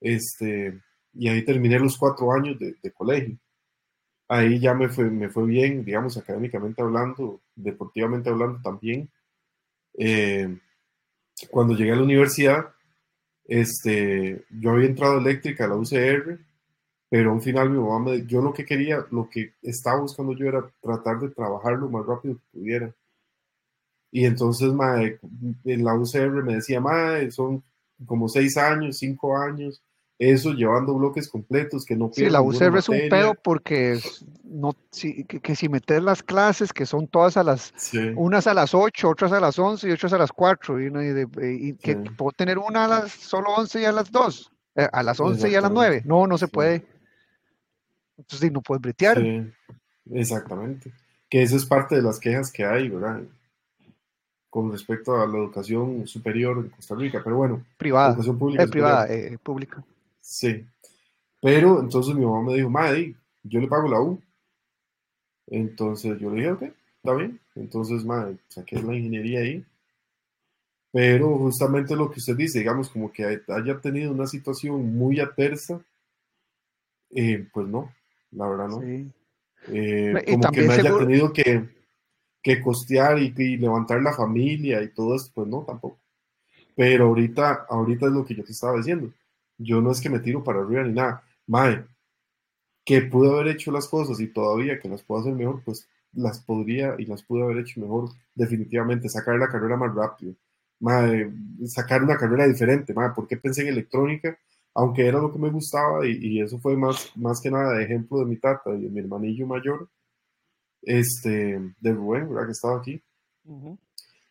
Este, 0.00 0.80
y 1.14 1.28
ahí 1.28 1.44
terminé 1.44 1.78
los 1.78 1.96
cuatro 1.96 2.32
años 2.32 2.58
de, 2.58 2.74
de 2.82 2.92
colegio. 2.92 3.38
Ahí 4.28 4.58
ya 4.60 4.74
me 4.74 4.88
fue, 4.88 5.10
me 5.10 5.28
fue 5.28 5.46
bien, 5.46 5.84
digamos, 5.84 6.16
académicamente 6.16 6.82
hablando, 6.82 7.40
deportivamente 7.54 8.28
hablando 8.28 8.60
también. 8.60 9.08
Eh, 9.96 10.58
cuando 11.50 11.74
llegué 11.74 11.92
a 11.92 11.96
la 11.96 12.02
universidad, 12.02 12.74
este, 13.44 14.44
yo 14.50 14.72
había 14.72 14.88
entrado 14.88 15.18
eléctrica 15.18 15.64
a 15.64 15.68
la 15.68 15.76
UCR, 15.76 16.38
pero 17.10 17.32
al 17.32 17.40
final 17.40 17.70
mi 17.70 17.78
mamá 17.78 17.98
me, 17.98 18.26
yo 18.26 18.42
lo 18.42 18.52
que 18.52 18.64
quería, 18.64 19.06
lo 19.10 19.28
que 19.28 19.54
estaba 19.62 20.00
buscando 20.00 20.34
yo 20.34 20.46
era 20.46 20.70
tratar 20.80 21.20
de 21.20 21.30
trabajar 21.30 21.78
lo 21.78 21.88
más 21.88 22.04
rápido 22.06 22.36
que 22.36 22.58
pudiera. 22.58 22.94
Y 24.10 24.24
entonces 24.24 24.72
en 25.64 25.84
la 25.84 25.94
UCR 25.94 26.42
me 26.42 26.56
decía, 26.56 26.80
madre, 26.80 27.30
son 27.30 27.62
como 28.06 28.28
seis 28.28 28.56
años, 28.56 28.98
cinco 28.98 29.36
años, 29.36 29.82
eso 30.18 30.52
llevando 30.52 30.94
bloques 30.94 31.28
completos 31.28 31.84
que 31.84 31.94
no 31.94 32.10
Sí, 32.12 32.28
la 32.28 32.42
UCR 32.42 32.78
es 32.78 32.88
un 32.88 33.08
pedo 33.08 33.34
porque 33.34 34.00
no, 34.42 34.74
que, 34.90 35.54
si 35.54 35.68
metes 35.68 36.02
las 36.02 36.22
clases, 36.22 36.72
que 36.72 36.86
son 36.86 37.06
todas 37.06 37.36
a 37.36 37.44
las, 37.44 37.72
unas 38.16 38.46
a 38.46 38.54
las 38.54 38.74
8, 38.74 39.08
otras 39.08 39.30
a 39.32 39.40
las 39.40 39.58
11 39.58 39.88
y 39.88 39.92
otras 39.92 40.12
a 40.12 40.18
las 40.18 40.32
4, 40.32 40.80
y, 40.80 41.74
que 41.74 41.96
puedo 42.16 42.32
tener 42.32 42.58
una 42.58 42.86
a 42.86 42.88
las 42.88 43.12
solo 43.12 43.50
11 43.56 43.82
y 43.82 43.84
a 43.84 43.92
las 43.92 44.10
2, 44.10 44.52
eh, 44.76 44.88
a 44.92 45.02
las 45.02 45.20
11 45.20 45.50
y 45.50 45.54
a 45.54 45.60
las 45.60 45.70
9, 45.70 46.02
no, 46.04 46.26
no 46.26 46.36
se 46.36 46.48
puede. 46.48 46.97
Entonces 48.18 48.52
no 48.52 48.60
puedes 48.60 48.82
bretear. 48.82 49.18
Sí, 49.18 49.50
exactamente. 50.12 50.92
Que 51.30 51.42
eso 51.42 51.56
es 51.56 51.64
parte 51.64 51.94
de 51.94 52.02
las 52.02 52.18
quejas 52.18 52.52
que 52.52 52.64
hay, 52.64 52.88
¿verdad? 52.88 53.22
Con 54.50 54.72
respecto 54.72 55.20
a 55.20 55.26
la 55.26 55.38
educación 55.38 56.06
superior 56.06 56.58
en 56.58 56.70
Costa 56.70 56.94
Rica, 56.94 57.20
pero 57.22 57.36
bueno. 57.36 57.64
Privada. 57.76 58.08
Educación 58.08 58.38
pública. 58.38 58.62
Eh, 58.64 58.68
privada, 58.68 59.06
eh, 59.08 59.38
pública. 59.42 59.84
Sí. 60.20 60.66
Pero 61.40 61.80
entonces 61.80 62.14
mi 62.14 62.24
mamá 62.24 62.42
me 62.42 62.54
dijo, 62.54 62.68
madre, 62.68 63.14
yo 63.44 63.60
le 63.60 63.68
pago 63.68 63.88
la 63.88 64.00
U. 64.00 64.20
Entonces 65.46 66.18
yo 66.18 66.30
le 66.30 66.36
dije, 66.36 66.50
ok, 66.52 66.62
está 66.96 67.14
bien. 67.14 67.40
Entonces, 67.54 68.04
madre, 68.04 68.38
saqué 68.48 68.82
la 68.82 68.94
ingeniería 68.94 69.40
ahí. 69.40 69.64
Pero 70.90 71.36
justamente 71.38 71.94
lo 71.94 72.10
que 72.10 72.18
usted 72.18 72.36
dice, 72.36 72.58
digamos, 72.58 72.88
como 72.88 73.12
que 73.12 73.42
haya 73.48 73.80
tenido 73.80 74.10
una 74.10 74.26
situación 74.26 74.96
muy 74.96 75.20
adversa, 75.20 75.80
eh, 77.10 77.46
pues 77.52 77.68
no, 77.68 77.92
la 78.32 78.48
verdad 78.48 78.68
no. 78.68 78.82
Eh, 78.82 80.24
como 80.26 80.50
que 80.52 80.62
me 80.62 80.74
haya 80.74 80.96
tenido 80.98 81.32
que, 81.32 81.68
que 82.42 82.60
costear 82.60 83.18
y, 83.18 83.56
levantar 83.56 84.02
la 84.02 84.12
familia 84.12 84.82
y 84.82 84.88
todo 84.88 85.14
eso, 85.14 85.30
pues 85.34 85.46
no, 85.46 85.64
tampoco. 85.64 85.98
Pero 86.76 87.06
ahorita, 87.06 87.66
ahorita 87.68 88.06
es 88.06 88.12
lo 88.12 88.24
que 88.24 88.34
yo 88.34 88.44
te 88.44 88.52
estaba 88.52 88.76
diciendo. 88.76 89.12
Yo 89.56 89.80
no 89.80 89.90
es 89.90 90.00
que 90.00 90.10
me 90.10 90.20
tiro 90.20 90.44
para 90.44 90.60
arriba 90.60 90.84
ni 90.84 90.92
nada. 90.92 91.24
Mae, 91.46 91.84
que 92.84 93.02
pude 93.02 93.30
haber 93.30 93.48
hecho 93.48 93.72
las 93.72 93.88
cosas 93.88 94.20
y 94.20 94.28
todavía 94.28 94.78
que 94.78 94.88
las 94.88 95.02
puedo 95.02 95.20
hacer 95.20 95.34
mejor, 95.34 95.62
pues 95.64 95.88
las 96.12 96.40
podría 96.40 96.94
y 96.98 97.04
las 97.06 97.22
pude 97.22 97.42
haber 97.42 97.58
hecho 97.58 97.80
mejor 97.80 98.10
definitivamente. 98.34 99.08
Sacar 99.08 99.36
la 99.36 99.48
carrera 99.48 99.76
más 99.76 99.94
rápido. 99.94 100.34
Mae, 100.80 101.32
sacar 101.66 102.02
una 102.02 102.16
carrera 102.16 102.46
diferente. 102.46 102.94
Mae, 102.94 103.10
¿por 103.10 103.26
qué 103.26 103.36
pensé 103.36 103.62
en 103.62 103.68
electrónica? 103.68 104.38
Aunque 104.78 105.08
era 105.08 105.18
lo 105.18 105.32
que 105.32 105.40
me 105.40 105.50
gustaba 105.50 106.06
y, 106.06 106.40
eso 106.40 106.60
fue 106.60 106.76
más, 106.76 107.10
más 107.16 107.40
que 107.40 107.50
nada 107.50 107.74
de 107.74 107.82
ejemplo 107.82 108.20
de 108.20 108.26
mi 108.26 108.36
tata 108.36 108.70
y 108.76 108.82
de 108.82 108.88
mi 108.88 109.00
hermanillo 109.00 109.44
mayor, 109.44 109.88
este, 110.82 111.58
de 111.80 111.92
Rubén, 111.92 112.28
¿verdad? 112.28 112.46
Que 112.46 112.52
estaba 112.52 112.78
aquí. 112.78 113.02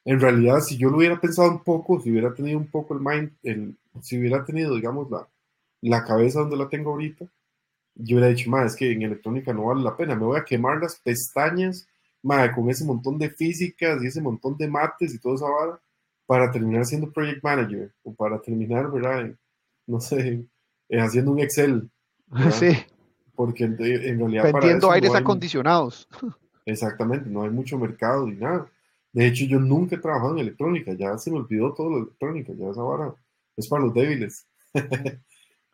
En 0.05 0.19
realidad, 0.21 0.61
si 0.61 0.77
yo 0.77 0.89
lo 0.89 0.97
hubiera 0.99 1.19
pensado 1.19 1.51
un 1.51 1.65
poco, 1.65 1.99
si 1.99 2.11
hubiera 2.11 2.33
tenido 2.33 2.57
un 2.57 2.67
poco 2.67 2.93
el 2.93 3.01
mind, 3.01 3.31
el, 3.43 3.77
si 4.01 4.17
hubiera 4.17 4.45
tenido, 4.45 4.73
digamos, 4.73 5.11
la, 5.11 5.27
la 5.81 6.05
cabeza 6.05 6.39
donde 6.39 6.55
la 6.55 6.69
tengo 6.69 6.91
ahorita, 6.91 7.25
yo 7.95 8.15
hubiera 8.15 8.33
dicho, 8.33 8.49
más 8.49 8.71
es 8.71 8.77
que 8.77 8.89
en 8.89 9.01
electrónica 9.01 9.51
no 9.51 9.65
vale 9.65 9.83
la 9.83 9.97
pena, 9.97 10.15
me 10.15 10.23
voy 10.23 10.39
a 10.39 10.45
quemar 10.45 10.79
las 10.79 10.95
pestañas, 10.95 11.89
madre, 12.23 12.53
con 12.53 12.69
ese 12.69 12.85
montón 12.85 13.17
de 13.17 13.31
físicas 13.31 14.01
y 14.01 14.07
ese 14.07 14.21
montón 14.21 14.55
de 14.55 14.69
mates 14.69 15.13
y 15.13 15.19
todo 15.19 15.35
esa 15.35 15.49
vara, 15.49 15.77
para 16.25 16.49
terminar 16.53 16.85
siendo 16.85 17.11
project 17.11 17.43
manager, 17.43 17.91
o 18.03 18.13
para 18.13 18.39
terminar, 18.39 18.89
¿verdad? 18.89 19.35
No 19.87 19.99
sé, 19.99 20.45
eh, 20.89 20.99
haciendo 20.99 21.31
un 21.31 21.39
Excel. 21.39 21.89
Sí. 22.51 22.77
Porque 23.35 23.63
en, 23.63 23.77
realidad... 23.77 24.51
Vendiendo 24.51 24.91
aires 24.91 25.15
acondicionados. 25.15 26.07
Exactamente, 26.65 27.29
no 27.29 27.43
hay 27.43 27.49
mucho 27.49 27.77
mercado 27.77 28.27
ni 28.27 28.35
nada. 28.35 28.69
De 29.13 29.25
hecho, 29.25 29.45
yo 29.45 29.59
nunca 29.59 29.95
he 29.95 29.99
trabajado 29.99 30.33
en 30.33 30.39
electrónica, 30.39 30.93
ya 30.93 31.17
se 31.17 31.31
me 31.31 31.37
olvidó 31.37 31.73
todo 31.73 31.89
lo 31.89 31.97
electrónica, 31.99 32.53
ya 32.53 32.69
esa 32.69 32.81
vara 32.81 33.15
es 33.55 33.67
para 33.67 33.83
los 33.83 33.93
débiles. 33.93 34.45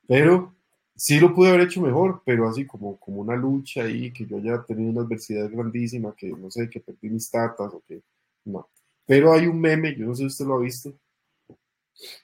pero 0.08 0.56
sí 0.95 1.19
lo 1.19 1.34
pude 1.34 1.49
haber 1.49 1.62
hecho 1.62 1.82
mejor, 1.82 2.21
pero 2.26 2.47
así 2.47 2.65
como, 2.65 2.97
como 2.99 3.21
una 3.21 3.36
lucha 3.36 3.84
ahí, 3.84 4.12
que 4.12 4.26
yo 4.26 4.38
haya 4.38 4.63
tenido 4.63 4.91
una 4.91 5.02
adversidad 5.02 5.49
grandísima, 5.49 6.13
que 6.15 6.30
no 6.30 6.52
sé, 6.52 6.69
que 6.69 6.80
perdí 6.80 7.10
mis 7.10 7.30
tatas 7.30 7.73
o 7.73 7.82
que 7.88 8.02
no. 8.45 8.69
Pero 9.06 9.34
hay 9.34 9.47
un 9.47 9.60
meme, 9.60 9.95
yo 9.95 10.06
no 10.06 10.15
sé 10.15 10.21
si 10.21 10.28
usted 10.28 10.45
lo 10.45 10.56
ha 10.56 10.62
visto, 10.62 10.93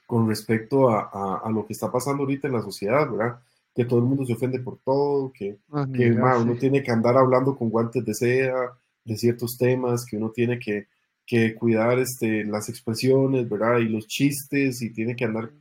con 0.05 0.27
respecto 0.27 0.89
a, 0.89 1.41
a, 1.43 1.49
lo 1.51 1.65
que 1.65 1.73
está 1.73 1.91
pasando 1.91 2.23
ahorita 2.23 2.47
en 2.47 2.53
la 2.53 2.61
sociedad, 2.61 3.09
¿verdad? 3.09 3.39
Que 3.73 3.85
todo 3.85 3.99
el 3.99 4.05
mundo 4.05 4.25
se 4.25 4.33
ofende 4.33 4.59
por 4.59 4.79
todo, 4.79 5.31
que, 5.31 5.57
ah, 5.71 5.87
que 5.93 6.11
uno 6.11 6.55
tiene 6.55 6.83
que 6.83 6.91
andar 6.91 7.17
hablando 7.17 7.57
con 7.57 7.69
guantes 7.69 8.03
de 8.03 8.13
seda 8.13 8.77
de 9.05 9.17
ciertos 9.17 9.57
temas, 9.57 10.05
que 10.05 10.17
uno 10.17 10.29
tiene 10.29 10.59
que, 10.59 10.87
que 11.25 11.55
cuidar 11.55 11.99
este, 11.99 12.43
las 12.43 12.69
expresiones, 12.69 13.49
¿verdad? 13.49 13.77
Y 13.79 13.89
los 13.89 14.07
chistes, 14.07 14.81
y 14.81 14.91
tiene 14.91 15.15
que 15.15 15.25
andar, 15.25 15.51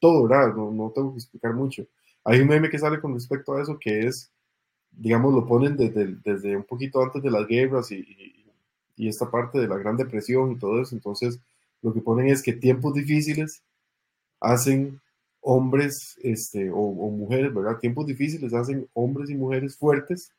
todo, 0.00 0.28
¿verdad? 0.28 0.54
No, 0.54 0.70
no 0.70 0.92
tengo 0.94 1.12
que 1.12 1.18
explicar 1.18 1.54
mucho. 1.54 1.84
Hay 2.24 2.40
un 2.40 2.48
meme 2.48 2.68
que 2.68 2.78
sale 2.78 3.00
con 3.00 3.14
respecto 3.14 3.54
a 3.54 3.62
eso 3.62 3.78
que 3.78 4.06
es, 4.06 4.30
digamos, 4.90 5.34
lo 5.34 5.46
ponen 5.46 5.76
desde, 5.76 6.16
desde 6.24 6.56
un 6.56 6.64
poquito 6.64 7.02
antes 7.02 7.22
de 7.22 7.30
las 7.30 7.46
guerras 7.46 7.90
y, 7.90 8.44
y, 8.96 9.08
esta 9.08 9.30
parte 9.30 9.60
de 9.60 9.68
la 9.68 9.78
Gran 9.78 9.96
Depresión 9.96 10.52
y 10.52 10.58
todo 10.58 10.82
eso. 10.82 10.94
Entonces, 10.94 11.40
lo 11.82 11.92
que 11.92 12.00
ponen 12.00 12.28
es 12.28 12.42
que 12.42 12.52
tiempos 12.52 12.94
difíciles 12.94 13.62
hacen 14.40 15.00
hombres 15.40 16.16
este, 16.22 16.70
o, 16.70 16.76
o, 16.76 17.10
mujeres, 17.10 17.54
¿verdad? 17.54 17.78
Tiempos 17.78 18.06
difíciles 18.06 18.52
hacen 18.52 18.88
hombres 18.92 19.30
y 19.30 19.34
mujeres 19.34 19.76
fuertes. 19.76 20.32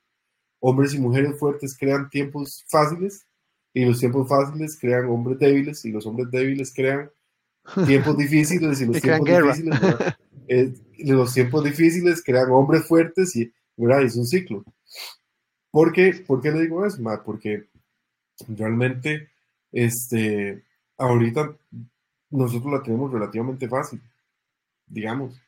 Hombres 0.60 0.94
y 0.94 1.00
mujeres 1.00 1.40
fuertes 1.40 1.78
crean 1.78 2.10
tiempos 2.10 2.66
fáciles 2.68 3.26
y 3.74 3.86
los 3.86 4.00
tiempos 4.00 4.28
fáciles 4.28 4.78
crean 4.80 5.06
hombres 5.06 5.40
débiles 5.40 5.86
y 5.86 5.92
los 5.92 6.06
hombres 6.06 6.30
débiles 6.32 6.74
crean 6.74 7.10
tiempos 7.88 8.18
difíciles 8.18 8.82
y 8.82 8.86
los 8.86 9.02
tiempos 9.02 9.28
difíciles 9.28 9.80
eh, 10.48 10.74
los 11.00 11.34
tiempos 11.34 11.64
difíciles 11.64 12.24
crean 12.24 12.50
hombres 12.52 12.86
fuertes 12.86 13.36
y 13.36 13.54
¿verdad? 13.78 14.04
es 14.04 14.16
un 14.16 14.26
ciclo. 14.26 14.64
¿Por 15.72 15.94
qué, 15.94 16.24
¿Por 16.26 16.42
qué 16.42 16.52
le 16.52 16.62
digo 16.62 16.86
eso, 16.86 17.02
Matt? 17.02 17.24
Porque 17.24 17.68
realmente 18.48 19.30
este, 19.72 20.64
ahorita 21.00 21.52
nosotros 22.30 22.72
la 22.72 22.84
tenemos 22.84 23.12
relativamente 23.12 23.68
fácil, 23.68 24.02
digamos, 24.86 25.42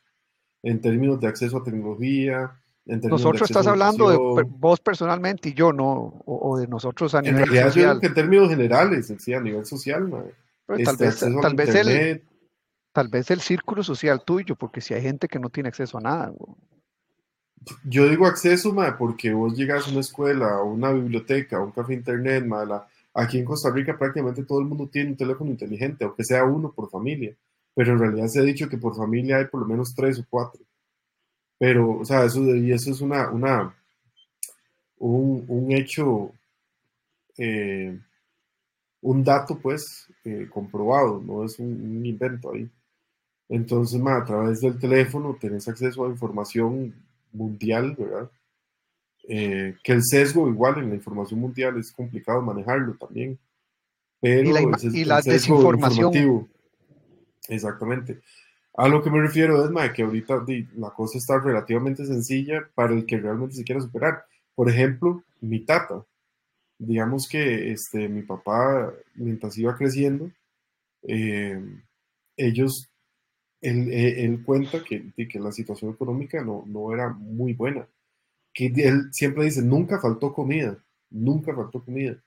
en 0.64 0.82
términos 0.82 1.20
de 1.20 1.28
acceso 1.28 1.58
a 1.58 1.64
tecnología. 1.64 2.58
En 2.86 3.00
nosotros 3.02 3.50
estás 3.50 3.68
hablando 3.68 4.10
de 4.10 4.44
vos 4.44 4.80
personalmente 4.80 5.50
y 5.50 5.54
yo, 5.54 5.72
no, 5.72 6.24
o, 6.26 6.58
de 6.58 6.68
nosotros 6.68 7.14
a 7.14 7.22
nivel 7.22 7.48
social. 7.48 8.00
en 8.02 8.14
términos 8.14 8.50
generales, 8.50 9.14
sí, 9.20 9.34
a 9.34 9.40
nivel 9.40 9.66
social, 9.66 10.10
tal 10.66 10.80
este, 10.80 11.06
vez, 11.06 11.20
tal 11.20 11.56
vez 11.56 11.76
el, 11.76 12.24
tal 12.92 13.08
vez 13.10 13.30
el 13.30 13.42
círculo 13.42 13.84
social 13.84 14.24
tuyo, 14.26 14.56
porque 14.56 14.82
si 14.82 14.94
hay 14.94 15.04
gente 15.04 15.28
que 15.28 15.40
no 15.40 15.50
tiene 15.50 15.70
acceso 15.70 16.00
a 16.00 16.02
nada. 16.02 16.34
Yo 17.84 18.10
digo 18.10 18.26
acceso, 18.26 18.74
ma, 18.74 18.98
porque 18.98 19.32
vos 19.34 19.56
llegas 19.56 19.88
a 19.88 19.92
una 19.92 20.00
escuela, 20.00 20.56
a 20.56 20.64
una 20.64 20.92
biblioteca, 20.92 21.58
a 21.58 21.64
un 21.64 21.72
café 21.72 21.94
internet, 21.94 22.44
ma, 22.44 22.88
aquí 23.14 23.40
en 23.40 23.46
Costa 23.46 23.70
Rica 23.72 23.98
prácticamente 23.98 24.44
todo 24.44 24.60
el 24.60 24.68
mundo 24.68 24.88
tiene 24.88 25.12
un 25.12 25.18
teléfono 25.18 25.52
inteligente, 25.52 26.04
aunque 26.06 26.24
sea 26.24 26.44
uno 26.46 26.72
por 26.72 26.90
familia, 26.90 27.36
pero 27.74 27.94
en 27.94 28.00
realidad 28.00 28.28
se 28.28 28.40
ha 28.40 28.44
dicho 28.44 28.70
que 28.70 28.78
por 28.78 28.96
familia 28.96 29.38
hay 29.38 29.46
por 29.46 29.62
lo 29.62 29.68
menos 29.68 29.94
tres 29.96 30.20
o 30.20 30.26
cuatro. 30.30 30.62
Pero, 31.58 32.00
o 32.00 32.06
sea, 32.06 32.26
eso, 32.26 32.42
y 32.56 32.72
eso 32.72 32.92
es 32.92 33.02
una, 33.02 33.30
una, 33.30 33.76
un, 34.98 35.46
un 35.48 35.72
hecho, 35.72 36.32
eh, 37.38 37.98
un 39.02 39.24
dato, 39.24 39.60
pues, 39.60 40.08
eh, 40.26 40.48
comprobado, 40.52 41.22
no 41.22 41.44
es 41.44 41.60
un 41.60 42.06
invento 42.06 42.52
ahí. 42.52 42.70
Entonces, 43.50 44.02
a 44.06 44.24
través 44.24 44.62
del 44.62 44.80
teléfono 44.80 45.38
tenés 45.40 45.68
acceso 45.68 46.06
a 46.06 46.10
información 46.10 46.94
mundial, 47.34 47.96
¿verdad? 47.98 48.32
Eh, 49.28 49.76
que 49.84 49.92
el 49.94 50.04
sesgo 50.04 50.50
igual 50.50 50.80
en 50.80 50.90
la 50.90 50.96
información 50.96 51.40
mundial 51.40 51.78
es 51.78 51.92
complicado 51.92 52.42
manejarlo 52.42 52.96
también. 52.96 53.38
Pero 54.20 54.50
y 54.50 54.54
la, 54.54 54.78
es, 54.78 54.84
y 54.84 55.06
la 55.06 55.22
desinformación. 55.22 56.50
Exactamente. 57.48 58.22
A 58.76 58.88
lo 58.88 59.04
que 59.04 59.10
me 59.10 59.22
refiero 59.22 59.64
es 59.64 59.92
que 59.94 60.04
ahorita 60.04 60.46
la 60.78 60.92
cosa 60.92 61.18
está 61.18 61.40
relativamente 61.40 62.06
sencilla 62.06 62.70
para 62.74 62.94
el 62.94 63.06
que 63.06 63.18
realmente 63.18 63.56
se 63.56 63.64
quiera 63.64 63.82
superar. 63.82 64.26
Por 64.56 64.70
ejemplo, 64.70 65.24
mi 65.42 65.66
tata. 65.66 66.06
Digamos 66.78 67.28
que 67.28 67.72
este, 67.72 68.08
mi 68.08 68.24
papá, 68.24 68.92
mientras 69.16 69.58
iba 69.58 69.76
creciendo, 69.76 70.32
eh, 71.04 71.62
ellos 72.38 72.92
eh, 73.62 74.26
él, 74.26 74.44
cuenta 74.44 74.84
que, 74.84 75.12
que, 75.16 75.40
la 75.40 75.52
situación 75.52 75.92
económica 75.92 76.44
no, 76.44 76.64
no, 76.66 76.92
era 76.94 77.10
muy 77.10 77.54
buena. 77.54 77.88
Que 78.54 78.68
él 78.68 79.10
siempre 79.12 79.46
dice, 79.46 79.62
nunca 79.62 80.00
faltó 80.00 80.34
comida, 80.34 80.78
nunca 81.10 81.56
faltó 81.56 81.84
comida 81.84 82.18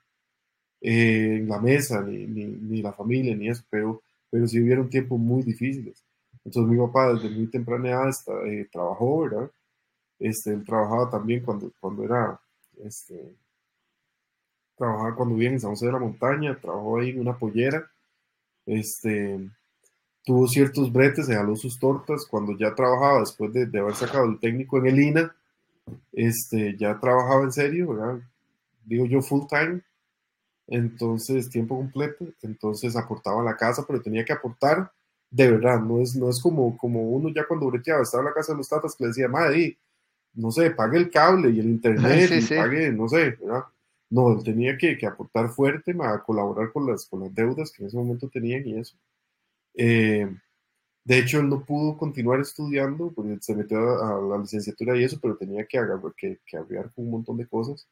eh, 0.80 1.38
en 1.40 1.48
la 1.48 1.60
mesa, 1.60 2.02
ni, 2.02 2.26
ni, 2.26 2.82
la 2.82 2.92
familia, 2.92 3.34
ni 3.36 3.48
eso, 3.48 3.64
pero, 3.70 4.02
pero 4.30 4.46
sí 4.46 4.60
hubieron 4.60 4.88
tiempos 4.88 5.18
muy 5.18 5.42
difíciles. 5.42 6.02
Entonces 6.44 6.70
mi 6.70 6.78
papá 6.78 7.14
desde 7.14 7.30
muy 7.30 7.46
temprana 7.46 7.90
edad 7.90 8.10
eh, 8.46 8.68
trabajó, 8.70 9.22
¿verdad? 9.22 9.50
Este, 10.18 10.52
él 10.52 10.64
trabajaba 10.64 11.10
también 11.10 11.42
cuando, 11.42 11.72
cuando 11.80 12.04
era, 12.04 12.40
este, 12.82 13.34
trabajaba 14.76 15.14
cuando 15.14 15.34
vivía 15.34 15.50
en 15.50 15.60
San 15.60 15.70
José 15.70 15.86
de 15.86 15.92
la 15.92 15.98
Montaña, 15.98 16.58
trabajó 16.60 16.98
ahí 16.98 17.10
en 17.10 17.20
una 17.20 17.36
pollera, 17.38 17.90
este, 18.66 19.40
tuvo 20.24 20.48
ciertos 20.48 20.92
bretes, 20.92 21.26
se 21.26 21.34
jaló 21.34 21.56
sus 21.56 21.78
tortas 21.78 22.26
cuando 22.26 22.56
ya 22.56 22.74
trabajaba, 22.74 23.20
después 23.20 23.52
de, 23.52 23.78
haber 23.78 23.94
sacado 23.94 24.26
el 24.26 24.38
técnico 24.38 24.78
en 24.78 24.86
el 24.86 24.98
INA, 24.98 25.36
este, 26.14 26.76
ya 26.76 26.98
trabajaba 26.98 27.44
en 27.44 27.52
serio, 27.52 27.88
¿verdad? 27.88 28.20
Digo 28.84 29.06
yo 29.06 29.22
full 29.22 29.46
time, 29.48 29.82
entonces 30.66 31.50
tiempo 31.50 31.76
completo, 31.76 32.26
entonces 32.42 32.96
aportaba 32.96 33.40
a 33.40 33.44
la 33.44 33.56
casa, 33.56 33.84
pero 33.86 34.00
tenía 34.02 34.24
que 34.24 34.32
aportar 34.32 34.90
de 35.34 35.50
verdad, 35.50 35.80
no 35.80 36.00
es, 36.00 36.14
no 36.14 36.30
es 36.30 36.40
como, 36.40 36.76
como 36.76 37.02
uno 37.10 37.28
ya 37.34 37.44
cuando 37.44 37.66
breteaba, 37.66 38.02
estaba 38.02 38.22
en 38.22 38.28
la 38.28 38.34
casa 38.34 38.52
de 38.52 38.58
los 38.58 38.68
tatas 38.68 38.94
que 38.94 39.02
le 39.02 39.08
decía, 39.08 39.26
madre, 39.26 39.76
no 40.34 40.52
sé, 40.52 40.70
pague 40.70 40.96
el 40.96 41.10
cable 41.10 41.50
y 41.50 41.58
el 41.58 41.66
internet, 41.66 42.30
y 42.50 42.54
pague, 42.54 42.92
no 42.92 43.08
sé, 43.08 43.30
¿verdad? 43.40 43.64
No, 44.10 44.32
él 44.32 44.44
tenía 44.44 44.78
que, 44.78 44.96
que 44.96 45.06
aportar 45.06 45.48
fuerte, 45.48 45.92
a 46.00 46.22
colaborar 46.22 46.72
con 46.72 46.86
las, 46.86 47.06
con 47.06 47.18
las 47.20 47.34
deudas 47.34 47.72
que 47.72 47.82
en 47.82 47.88
ese 47.88 47.96
momento 47.96 48.28
tenían 48.28 48.64
y 48.64 48.78
eso. 48.78 48.96
Eh, 49.74 50.32
de 51.04 51.18
hecho, 51.18 51.40
él 51.40 51.50
no 51.50 51.64
pudo 51.64 51.98
continuar 51.98 52.40
estudiando 52.40 53.12
porque 53.12 53.36
se 53.40 53.54
metió 53.54 53.78
a, 54.02 54.20
la 54.22 54.38
licenciatura 54.38 54.96
y 54.96 55.04
eso, 55.04 55.18
pero 55.20 55.36
tenía 55.36 55.66
que, 55.66 55.78
agarrar, 55.78 56.14
que, 56.16 56.38
que 56.46 56.58
un 56.96 57.10
montón 57.10 57.36
de 57.36 57.46
cosas. 57.46 57.86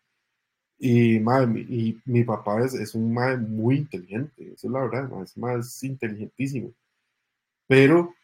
Y, 0.78 1.16
y 1.18 2.00
mi 2.06 2.24
papá 2.24 2.64
es, 2.64 2.74
es 2.74 2.94
un 2.94 3.12
madre 3.12 3.36
muy 3.38 3.76
inteligente, 3.78 4.52
eso 4.54 4.66
es 4.66 4.72
la 4.72 4.80
verdad, 4.80 5.22
es 5.22 5.36
más 5.36 5.82
inteligentísimo. 5.84 6.72
Pero 7.66 8.14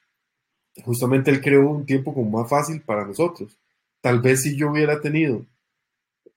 justamente 0.85 1.31
él 1.31 1.41
creó 1.41 1.71
un 1.71 1.87
tiempo 1.87 2.15
como 2.15 2.41
más 2.41 2.51
fácil 2.51 2.81
para 2.83 3.07
nosotros. 3.07 3.59
Tal 4.01 4.21
vez 4.21 4.43
si 4.43 4.57
yo 4.57 4.71
hubiera 4.71 5.01
tenido 5.01 5.47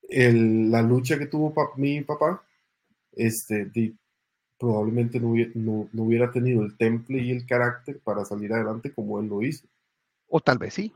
el, 0.09 0.69
la 0.71 0.81
lucha 0.81 1.17
que 1.17 1.27
tuvo 1.27 1.53
mi 1.77 2.01
papá, 2.01 2.43
este, 3.13 3.71
probablemente 4.61 5.19
no 5.19 5.29
hubiera, 5.31 6.31
tenido 6.31 6.61
el 6.63 6.77
temple 6.77 7.17
y 7.17 7.31
el 7.31 7.47
carácter 7.47 7.99
para 8.03 8.23
salir 8.23 8.53
adelante 8.53 8.93
como 8.93 9.19
él 9.19 9.25
lo 9.25 9.41
hizo. 9.41 9.67
O 10.27 10.39
tal 10.39 10.59
vez 10.59 10.75
sí. 10.75 10.93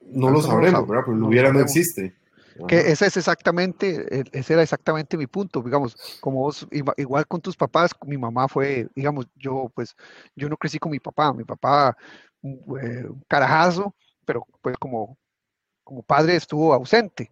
No 0.00 0.28
lo 0.28 0.42
sabremos, 0.42 0.86
¿verdad? 0.88 1.04
Pero 1.06 1.16
lo 1.16 1.28
hubiera 1.28 1.52
no 1.52 1.60
existe. 1.60 2.16
Que 2.66 2.90
ese 2.90 3.06
es 3.06 3.16
exactamente, 3.16 4.06
e, 4.10 4.24
ese 4.32 4.54
era 4.54 4.64
exactamente 4.64 5.16
mi 5.16 5.28
punto, 5.28 5.62
digamos, 5.62 5.96
como 6.20 6.40
vos, 6.40 6.66
igual 6.96 7.24
con 7.28 7.40
tus 7.40 7.56
papás, 7.56 7.92
mi 8.04 8.18
mamá 8.18 8.48
fue, 8.48 8.88
digamos, 8.96 9.28
yo 9.36 9.70
pues, 9.72 9.94
yo 10.34 10.48
no 10.48 10.56
crecí 10.56 10.80
con 10.80 10.90
mi 10.90 10.98
papá, 10.98 11.32
mi 11.32 11.44
papá, 11.44 11.96
un 12.42 12.60
eh, 12.82 13.08
carajazo, 13.28 13.94
pero 14.24 14.44
pues 14.60 14.76
como, 14.78 15.16
como 15.84 16.02
padre 16.02 16.34
estuvo 16.34 16.74
ausente. 16.74 17.30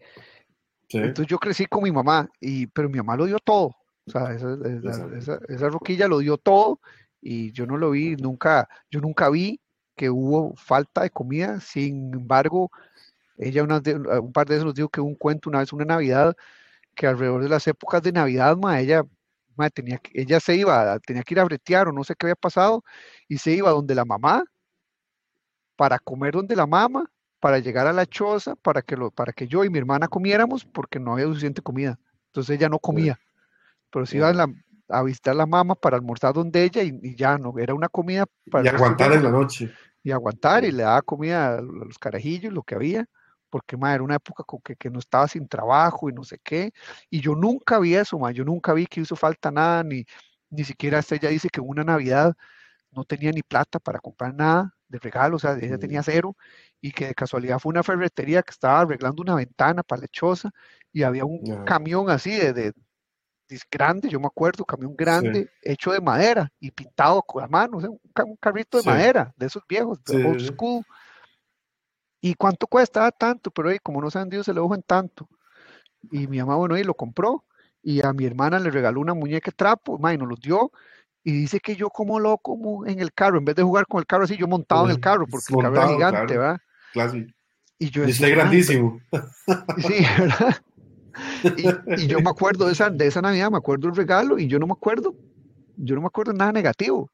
Entonces 0.89 1.27
yo 1.27 1.39
crecí 1.41 1.67
con 1.67 1.83
mi 1.83 1.91
mamá, 1.91 2.29
y, 2.41 2.69
pero 2.69 2.89
mi 2.89 2.99
mamá 2.99 3.17
lo 3.17 3.27
dio 3.27 3.41
todo, 3.41 3.75
o 4.07 4.11
sea, 4.11 4.33
esa, 4.33 5.41
esa, 5.49 5.69
roquilla 5.69 6.07
lo 6.07 6.19
dio 6.21 6.39
todo 6.39 6.81
y 7.21 7.51
yo 7.53 7.67
no 7.67 7.77
lo 7.77 7.91
vi, 7.91 8.15
nunca, 8.17 8.69
yo 8.89 9.01
nunca 9.01 9.29
vi 9.31 9.61
que 9.97 10.11
hubo 10.11 10.55
falta 10.55 11.03
de 11.03 11.11
comida, 11.11 11.61
sin 11.61 12.15
embargo, 12.15 12.71
ella 13.37 13.65
un 13.65 14.33
par 14.33 14.47
de 14.47 14.55
veces 14.55 14.65
nos 14.65 14.75
dijo 14.75 14.89
que 14.89 15.01
hubo 15.01 15.09
un 15.09 15.17
cuento 15.17 15.51
una 15.51 15.59
vez, 15.59 15.73
una 15.73 15.85
Navidad, 15.85 16.37
que 16.95 17.07
alrededor 17.07 17.43
de 17.43 17.49
las 17.49 17.67
épocas 17.67 18.03
de 18.03 18.13
Navidad, 18.13 18.57
ma, 18.57 18.81
ella, 18.81 19.05
tenía, 19.75 20.01
ella 20.13 20.39
se 20.39 20.55
iba, 20.55 20.99
tenía 21.01 21.23
que 21.25 21.35
ir 21.35 21.41
a 21.41 21.45
bretear 21.45 21.89
o 21.89 21.93
no 21.93 22.05
sé 22.05 22.15
qué 22.15 22.27
había 22.27 22.37
pasado, 22.37 22.85
y 23.29 23.39
se 23.39 23.53
iba 23.53 23.71
donde 23.71 23.95
la 23.95 24.05
mamá, 24.05 24.45
para 25.75 25.99
comer 25.99 26.35
donde 26.35 26.55
la 26.55 26.67
mamá, 26.67 27.11
para 27.41 27.59
llegar 27.59 27.87
a 27.89 27.93
la 27.93 28.07
choza, 28.07 28.55
para 28.57 28.83
que, 28.83 28.97
lo, 28.97 29.11
para 29.11 29.33
que 29.33 29.49
yo 29.49 29.65
y 29.65 29.71
mi 29.71 29.79
hermana 29.79 30.07
comiéramos, 30.09 30.65
porque 30.65 31.01
no 31.01 31.15
había 31.15 31.27
suficiente 31.27 31.61
comida. 31.61 31.99
Entonces 32.29 32.57
ella 32.57 32.69
no 32.69 32.79
comía 32.79 33.19
pero 33.91 34.07
si 34.07 34.17
iba 34.19 34.33
a, 34.89 35.03
visitar 35.03 35.33
a 35.33 35.37
la 35.37 35.47
mamá 35.47 35.75
para 35.75 35.97
almorzar 35.97 36.33
donde 36.33 36.63
ella 36.63 36.83
y, 36.83 37.17
ya 37.17 37.39
no, 37.39 37.55
era 37.59 37.75
una 37.75 37.89
comida 37.89 38.27
para... 38.51 38.65
Y 38.65 38.69
aguantar 38.69 39.13
en 39.13 39.23
la 39.25 39.31
noche. 39.31 39.73
Y 40.03 40.11
aguantar 40.13 40.65
y 40.65 40.73
le 40.73 40.85
daba 40.85 41.03
comida 41.03 41.59
a 41.59 41.61
los 41.61 41.99
carajillos, 41.99 42.53
lo 42.53 42.63
que 42.63 42.77
había, 42.77 43.07
porque 43.51 43.77
ma, 43.77 43.95
era 43.95 44.03
una 44.03 44.17
época 44.17 44.45
con 44.45 44.61
que, 44.61 44.77
que, 44.77 44.91
no 44.91 44.99
estaba 44.99 45.27
sin 45.29 45.49
trabajo 45.49 46.09
y 46.09 46.13
no 46.13 46.25
sé 46.25 46.39
qué, 46.43 46.73
y 47.11 47.21
yo 47.21 47.35
nunca 47.35 47.79
vi 47.79 47.95
eso, 47.95 48.19
ma, 48.19 48.31
yo 48.31 48.45
nunca 48.45 48.73
vi 48.73 48.87
que 48.87 49.01
hizo 49.01 49.17
falta 49.17 49.51
nada, 49.51 49.83
ni, 49.83 50.05
ni 50.51 50.65
siquiera 50.65 50.99
hasta 50.99 51.17
ella 51.17 51.31
dice 51.31 51.49
que 51.49 51.61
una 51.61 51.85
Navidad 51.85 52.35
no 52.91 53.05
tenía 53.05 53.33
ni 53.33 53.43
plata 53.43 53.79
para 53.79 53.99
comprar 54.01 54.35
nada 54.35 54.75
de 54.89 54.99
regalo, 54.99 55.37
o 55.37 55.39
sea, 55.39 55.59
ella 55.61 55.79
tenía 55.79 56.03
cero, 56.03 56.37
y 56.81 56.93
que 56.93 57.09
de 57.09 57.15
casualidad 57.15 57.59
fue 57.59 57.71
una 57.71 57.83
ferretería 57.83 58.43
que 58.43 58.53
estaba 58.53 58.81
arreglando 58.81 59.23
una 59.23 59.35
ventana 59.35 59.83
para 59.83 60.03
lechosa, 60.03 60.51
y 60.93 61.03
había 61.03 61.25
un 61.25 61.65
camión 61.65 62.11
así 62.11 62.31
de, 62.37 62.53
de, 62.53 62.73
grande, 63.71 64.09
yo 64.09 64.21
me 64.21 64.27
acuerdo, 64.27 64.65
camión 64.65 64.95
grande, 64.97 65.51
hecho 65.63 65.93
de 65.93 66.01
madera 66.01 66.51
y 66.61 66.71
pintado 66.71 67.25
la 67.35 67.49
mano, 67.49 67.81
sea, 67.81 67.91
un, 67.91 68.37
carrito 68.37 68.79
de 68.79 68.85
madera, 68.85 69.33
de 69.37 69.47
esos 69.47 69.63
viejos, 69.69 70.03
de 70.05 70.25
old 70.25 70.41
school. 70.41 70.85
¿Y 72.21 72.35
cuánto 72.35 72.67
cuesta? 72.67 73.07
Ah, 73.07 73.13
tanto, 73.13 73.51
pero 73.51 73.69
ahí, 73.69 73.79
como 73.79 74.01
no 74.01 74.11
se 74.11 74.19
han 74.19 74.25
vendido, 74.25 74.43
se 74.43 74.53
le 74.53 74.61
en 74.61 74.83
tanto. 74.83 75.29
Y 76.11 76.27
mi 76.27 76.39
mamá, 76.39 76.57
bueno, 76.57 76.75
ahí 76.75 76.85
lo 76.85 76.95
compró, 76.95 77.45
y 77.83 78.05
a 78.05 78.13
mi 78.13 78.25
hermana 78.25 78.59
le 78.59 78.71
regaló 78.71 79.01
una 79.01 79.15
muñeca 79.15 79.51
de 79.51 79.57
trapo, 79.57 79.99
y 80.13 80.19
nos 80.19 80.29
lo 80.29 80.37
dio, 80.37 80.73
y 81.23 81.33
dice 81.33 81.61
que 81.61 81.77
yo 81.77 81.91
como 81.91 82.21
loco 82.21 82.59
como 82.59 82.87
en 82.87 83.01
el 83.01 83.13
carro, 83.13 83.39
en 83.39 83.45
vez 83.45 83.57
de 83.57 83.63
jugar 83.63 83.87
con 83.87 83.99
el 83.99 84.07
carro 84.07 84.25
así, 84.25 84.37
yo 84.37 84.47
montado 84.47 84.87
en 84.87 84.93
el 84.93 85.01
carro, 85.01 85.27
porque 85.27 85.47
el 85.51 85.63
carro 85.63 85.77
era 85.77 85.89
gigante, 85.89 86.39
¿verdad? 86.39 86.61
Y 87.79 87.91
yo 87.91 88.07
decía, 88.07 88.29
grandísimo. 88.29 89.01
Sí, 89.79 90.05
¿verdad? 90.19 90.57
Y, 91.97 92.07
yo 92.07 92.21
me 92.21 92.31
acuerdo 92.31 92.67
de 92.67 92.73
esa, 92.73 92.91
de 92.91 93.07
esa 93.07 93.23
Navidad, 93.23 93.51
me 93.51 93.59
acuerdo 93.59 93.89
el 93.89 93.97
regalo 93.97 94.39
y 94.39 94.47
yo 94.47 94.59
no 94.59 94.67
me 94.67 94.73
acuerdo, 94.73 95.15
yo 95.77 95.95
no 95.95 96.01
me 96.01 96.07
acuerdo 96.07 96.33
nada 96.33 96.53
negativo. 96.53 97.11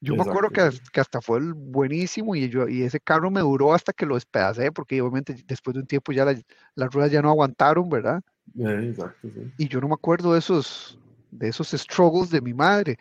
Yo 0.00 0.16
me 0.16 0.22
acuerdo 0.22 0.50
que, 0.50 0.68
que, 0.92 1.00
hasta 1.00 1.20
fue 1.20 1.40
buenísimo 1.54 2.34
y, 2.34 2.48
yo, 2.48 2.66
y 2.66 2.82
ese 2.82 2.98
carro 2.98 3.30
me 3.30 3.40
duró 3.40 3.72
hasta 3.72 3.92
que 3.92 4.04
lo 4.04 4.16
despedacé, 4.16 4.72
porque 4.72 5.00
obviamente 5.00 5.36
después 5.46 5.74
de 5.74 5.80
un 5.80 5.86
tiempo 5.86 6.10
ya 6.10 6.26
las 6.74 6.92
ruedas 6.92 7.12
ya 7.12 7.22
no 7.22 7.30
aguantaron, 7.30 7.88
¿verdad? 7.88 8.20
exacto, 8.56 9.28
sí. 9.32 9.52
Y 9.58 9.68
yo 9.68 9.80
no 9.80 9.86
me 9.86 9.94
acuerdo 9.94 10.32
de 10.32 10.40
esos, 10.40 10.98
de 11.30 11.48
esos 11.48 11.70
struggles 11.70 12.30
de 12.30 12.40
mi 12.40 12.52
madre. 12.52 12.98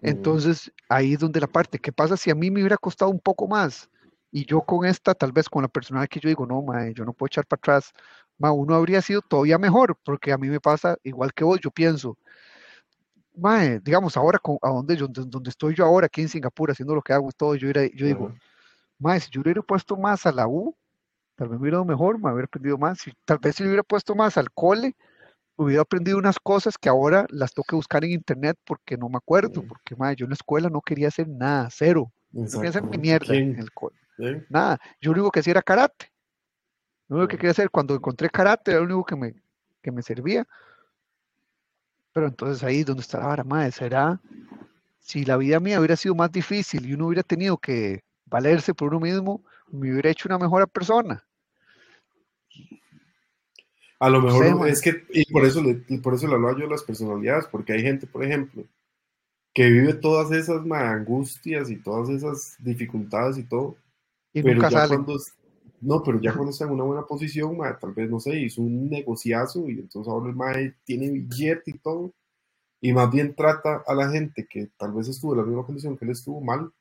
Entonces, 0.00 0.72
ahí 0.88 1.12
es 1.12 1.20
donde 1.20 1.38
la 1.38 1.46
parte, 1.46 1.78
¿qué 1.78 1.92
pasa 1.92 2.16
si 2.16 2.28
a 2.28 2.34
mí 2.34 2.50
me 2.50 2.60
hubiera 2.60 2.76
costado 2.76 3.10
un 3.12 3.20
poco 3.20 3.46
más? 3.46 3.88
Y 4.32 4.46
yo 4.46 4.62
con 4.62 4.86
esta, 4.86 5.14
tal 5.14 5.30
vez 5.30 5.48
con 5.48 5.62
la 5.62 5.68
personal 5.68 6.08
que 6.08 6.18
yo 6.18 6.28
digo, 6.28 6.46
no, 6.46 6.62
madre, 6.62 6.94
yo 6.94 7.04
no 7.04 7.12
puedo 7.12 7.28
echar 7.28 7.46
para 7.46 7.58
atrás, 7.58 7.92
uno 8.38 8.74
habría 8.74 9.02
sido 9.02 9.20
todavía 9.20 9.58
mejor, 9.58 9.96
porque 10.02 10.32
a 10.32 10.38
mí 10.38 10.48
me 10.48 10.58
pasa 10.58 10.96
igual 11.04 11.32
que 11.32 11.44
vos, 11.44 11.60
yo 11.60 11.70
pienso, 11.70 12.16
mae, 13.36 13.78
digamos, 13.80 14.16
ahora 14.16 14.40
a 14.62 14.68
donde, 14.68 14.96
yo, 14.96 15.06
donde 15.06 15.50
estoy 15.50 15.74
yo 15.74 15.84
ahora, 15.84 16.06
aquí 16.06 16.22
en 16.22 16.28
Singapur, 16.28 16.70
haciendo 16.70 16.94
lo 16.94 17.02
que 17.02 17.12
hago 17.12 17.28
y 17.28 17.32
todo, 17.32 17.54
yo, 17.54 17.70
yo 17.70 18.06
digo, 18.06 18.34
mae, 18.98 19.20
si 19.20 19.30
yo 19.30 19.42
hubiera 19.42 19.62
puesto 19.62 19.96
más 19.96 20.26
a 20.26 20.32
la 20.32 20.48
U, 20.48 20.74
tal 21.36 21.48
vez 21.48 21.58
me 21.58 21.62
hubiera 21.62 21.76
ido 21.76 21.84
mejor, 21.84 22.18
me 22.18 22.32
hubiera 22.32 22.46
aprendido 22.46 22.78
más, 22.78 23.00
si, 23.00 23.12
tal 23.24 23.38
vez 23.38 23.56
si 23.56 23.64
hubiera 23.64 23.82
puesto 23.82 24.14
más 24.14 24.36
al 24.38 24.50
cole, 24.50 24.96
hubiera 25.56 25.82
aprendido 25.82 26.16
unas 26.18 26.38
cosas 26.38 26.78
que 26.78 26.88
ahora 26.88 27.26
las 27.28 27.52
tengo 27.52 27.64
que 27.68 27.76
buscar 27.76 28.02
en 28.04 28.12
internet 28.12 28.56
porque 28.64 28.96
no 28.96 29.08
me 29.08 29.18
acuerdo, 29.18 29.62
porque 29.62 29.94
mae, 29.94 30.16
yo 30.16 30.24
en 30.24 30.30
la 30.30 30.34
escuela 30.34 30.70
no 30.70 30.80
quería 30.80 31.08
hacer 31.08 31.28
nada, 31.28 31.68
cero, 31.70 32.10
no 32.32 32.48
quería 32.50 32.70
hacer 32.70 32.82
mi 32.82 32.98
mierda 32.98 33.34
en 33.34 33.58
el 33.58 33.70
cole, 33.72 33.96
nada, 34.48 34.80
yo 35.00 35.10
lo 35.10 35.20
único 35.20 35.30
que 35.30 35.40
hacía 35.40 35.52
era 35.52 35.62
karate, 35.62 36.12
lo 37.08 37.16
único 37.16 37.28
que 37.28 37.36
quería 37.36 37.50
hacer 37.50 37.70
cuando 37.70 37.94
encontré 37.94 38.30
karate 38.30 38.70
era 38.70 38.80
lo 38.80 38.86
único 38.86 39.04
que 39.04 39.16
me, 39.16 39.34
que 39.82 39.90
me 39.90 40.02
servía. 40.02 40.46
Pero 42.12 42.26
entonces 42.26 42.62
ahí 42.62 42.80
es 42.80 42.86
donde 42.86 43.02
está 43.02 43.18
la 43.18 43.26
vara, 43.26 43.44
madre, 43.44 43.72
será 43.72 44.20
si 45.00 45.24
la 45.24 45.36
vida 45.36 45.60
mía 45.60 45.78
hubiera 45.78 45.96
sido 45.96 46.14
más 46.14 46.30
difícil 46.30 46.86
y 46.86 46.94
uno 46.94 47.06
hubiera 47.06 47.22
tenido 47.22 47.58
que 47.58 48.02
valerse 48.26 48.72
por 48.72 48.88
uno 48.88 49.00
mismo, 49.00 49.44
me 49.70 49.92
hubiera 49.92 50.10
hecho 50.10 50.28
una 50.28 50.38
mejor 50.38 50.68
persona. 50.68 51.24
A 53.98 54.08
lo 54.08 54.20
mejor 54.20 54.68
es 54.68 54.80
que, 54.80 55.04
y 55.10 55.30
por 55.30 55.44
eso, 55.44 55.62
por 56.02 56.14
eso 56.14 56.26
le 56.26 56.34
hablo 56.34 56.52
yo 56.58 56.64
de 56.64 56.70
las 56.70 56.82
personalidades, 56.82 57.46
porque 57.46 57.72
hay 57.72 57.82
gente, 57.82 58.06
por 58.06 58.24
ejemplo, 58.24 58.64
que 59.54 59.70
vive 59.70 59.94
todas 59.94 60.32
esas 60.32 60.62
angustias 60.70 61.70
y 61.70 61.76
todas 61.76 62.08
esas 62.08 62.56
dificultades 62.58 63.38
y 63.38 63.44
todo, 63.44 63.76
y 64.32 64.42
pero 64.42 64.68
ya 64.68 64.88
cuando, 64.88 65.18
no, 65.82 66.02
pero 66.02 66.20
ya 66.20 66.32
cuando 66.32 66.52
está 66.52 66.64
en 66.64 66.70
una 66.70 66.84
buena 66.84 67.06
posición, 67.06 67.58
tal 67.80 67.92
vez, 67.92 68.08
no 68.08 68.20
sé, 68.20 68.38
hizo 68.38 68.62
un 68.62 68.88
negociazo 68.88 69.68
y 69.68 69.80
entonces 69.80 70.10
ahora 70.10 70.30
el 70.30 70.36
mae 70.36 70.74
tiene 70.84 71.10
billete 71.10 71.72
y 71.72 71.78
todo. 71.78 72.12
Y 72.80 72.92
más 72.92 73.10
bien 73.10 73.34
trata 73.34 73.82
a 73.86 73.94
la 73.94 74.08
gente 74.08 74.46
que 74.48 74.70
tal 74.76 74.92
vez 74.92 75.08
estuvo 75.08 75.32
en 75.32 75.38
la 75.40 75.44
misma 75.44 75.66
condición 75.66 75.96
que 75.96 76.04
él 76.04 76.12
estuvo 76.12 76.40
mal. 76.40 76.72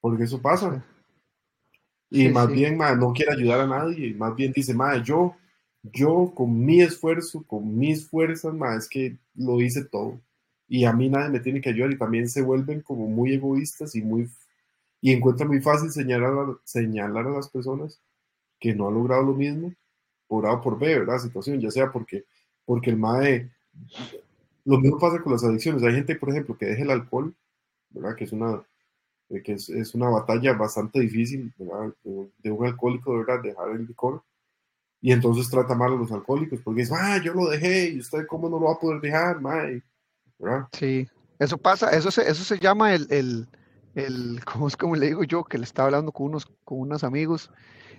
Porque 0.00 0.24
eso 0.24 0.40
pasa. 0.40 0.84
Y 2.10 2.28
más 2.28 2.48
bien, 2.48 2.76
mae, 2.76 2.96
no 2.96 3.12
quiere 3.12 3.32
ayudar 3.32 3.60
a 3.60 3.66
nadie. 3.66 4.08
Y 4.08 4.14
más 4.14 4.34
bien 4.34 4.52
dice, 4.52 4.72
mae, 4.72 5.02
yo, 5.02 5.36
yo 5.82 6.32
con 6.34 6.64
mi 6.64 6.80
esfuerzo, 6.80 7.44
con 7.46 7.76
mis 7.76 8.08
fuerzas, 8.08 8.54
mae, 8.54 8.78
es 8.78 8.88
que 8.88 9.18
lo 9.34 9.60
hice 9.60 9.84
todo. 9.84 10.20
Y 10.68 10.84
a 10.84 10.92
mí 10.92 11.08
nadie 11.08 11.30
me 11.30 11.40
tiene 11.40 11.60
que 11.60 11.70
ayudar. 11.70 11.92
Y 11.92 11.98
también 11.98 12.28
se 12.28 12.42
vuelven 12.42 12.80
como 12.80 13.08
muy 13.08 13.34
egoístas 13.34 13.94
y 13.94 14.02
muy 14.02 14.28
y 15.00 15.12
encuentra 15.12 15.46
muy 15.46 15.60
fácil 15.60 15.90
señalar 15.90 16.32
a, 16.32 16.58
señalar 16.64 17.26
a 17.26 17.30
las 17.30 17.48
personas 17.48 18.00
que 18.58 18.74
no 18.74 18.88
han 18.88 18.94
logrado 18.94 19.22
lo 19.22 19.34
mismo 19.34 19.72
por 20.26 20.46
A 20.46 20.52
o 20.52 20.60
por 20.60 20.78
B, 20.78 20.98
¿verdad? 20.98 21.18
Situación, 21.18 21.60
ya 21.60 21.70
sea 21.70 21.92
porque, 21.92 22.24
porque 22.64 22.90
el 22.90 22.96
MAE, 22.96 23.50
lo 24.64 24.78
mismo 24.78 24.98
pasa 24.98 25.22
con 25.22 25.32
las 25.32 25.44
adicciones. 25.44 25.82
Hay 25.82 25.94
gente, 25.94 26.16
por 26.16 26.30
ejemplo, 26.30 26.56
que 26.56 26.66
deja 26.66 26.82
el 26.82 26.90
alcohol, 26.90 27.34
¿verdad? 27.90 28.16
Que 28.16 28.24
es 28.24 28.32
una, 28.32 28.62
eh, 29.28 29.42
que 29.42 29.52
es, 29.52 29.68
es 29.68 29.94
una 29.94 30.08
batalla 30.08 30.54
bastante 30.54 31.00
difícil, 31.00 31.52
¿verdad? 31.58 31.94
De, 32.02 32.50
un 32.50 32.66
alcohólico, 32.66 33.16
¿verdad? 33.16 33.42
Dejar 33.42 33.70
el 33.70 33.86
licor. 33.86 34.22
Y 35.00 35.12
entonces 35.12 35.48
trata 35.48 35.74
mal 35.74 35.92
a 35.92 35.96
los 35.96 36.10
alcohólicos 36.10 36.60
porque 36.62 36.82
es, 36.82 36.90
ah, 36.90 37.20
yo 37.22 37.34
lo 37.34 37.48
dejé 37.48 37.90
y 37.90 38.00
usted 38.00 38.26
cómo 38.26 38.48
no 38.48 38.58
lo 38.58 38.66
va 38.66 38.72
a 38.72 38.80
poder 38.80 39.00
dejar, 39.00 39.40
mae, 39.40 39.82
¿verdad? 40.38 40.66
Sí, 40.72 41.06
eso 41.38 41.58
pasa, 41.58 41.90
eso 41.90 42.10
se, 42.10 42.28
eso 42.28 42.42
se 42.42 42.58
llama 42.58 42.94
el, 42.94 43.06
el 43.10 43.46
el, 43.96 44.40
¿cómo 44.44 44.68
es 44.68 44.76
como 44.76 44.94
le 44.94 45.06
digo 45.06 45.24
yo? 45.24 45.42
Que 45.42 45.58
le 45.58 45.64
estaba 45.64 45.86
hablando 45.86 46.12
con 46.12 46.26
unos, 46.26 46.46
con 46.64 46.80
unos 46.80 47.02
amigos. 47.02 47.50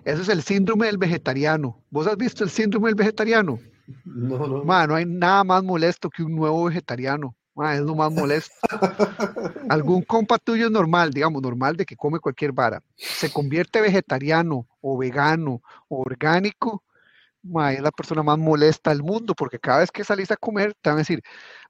Eso 0.05 0.21
es 0.21 0.29
el 0.29 0.41
síndrome 0.41 0.85
del 0.85 0.97
vegetariano. 0.97 1.83
¿Vos 1.89 2.07
has 2.07 2.15
visto 2.15 2.43
el 2.43 2.49
síndrome 2.49 2.87
del 2.87 2.95
vegetariano? 2.95 3.59
No, 4.05 4.47
no. 4.47 4.63
no 4.63 4.95
hay 4.95 5.05
nada 5.05 5.43
más 5.43 5.63
molesto 5.63 6.09
que 6.09 6.23
un 6.23 6.35
nuevo 6.35 6.65
vegetariano. 6.65 7.35
es 7.73 7.81
lo 7.81 7.95
más 7.95 8.11
molesto. 8.13 8.53
Algún 9.69 10.03
compa 10.03 10.37
tuyo 10.37 10.67
es 10.67 10.71
normal, 10.71 11.11
digamos, 11.11 11.41
normal 11.41 11.75
de 11.75 11.85
que 11.85 11.97
come 11.97 12.19
cualquier 12.19 12.53
vara. 12.53 12.81
Se 12.95 13.31
convierte 13.31 13.81
vegetariano 13.81 14.67
o 14.79 14.97
vegano 14.97 15.61
o 15.89 16.01
orgánico 16.01 16.83
es 17.71 17.81
la 17.81 17.91
persona 17.91 18.23
más 18.23 18.37
molesta 18.37 18.91
del 18.91 19.03
mundo, 19.03 19.33
porque 19.35 19.59
cada 19.59 19.79
vez 19.79 19.91
que 19.91 20.03
salís 20.03 20.31
a 20.31 20.37
comer 20.37 20.73
te 20.81 20.89
van 20.89 20.97
a 20.97 20.99
decir, 20.99 21.21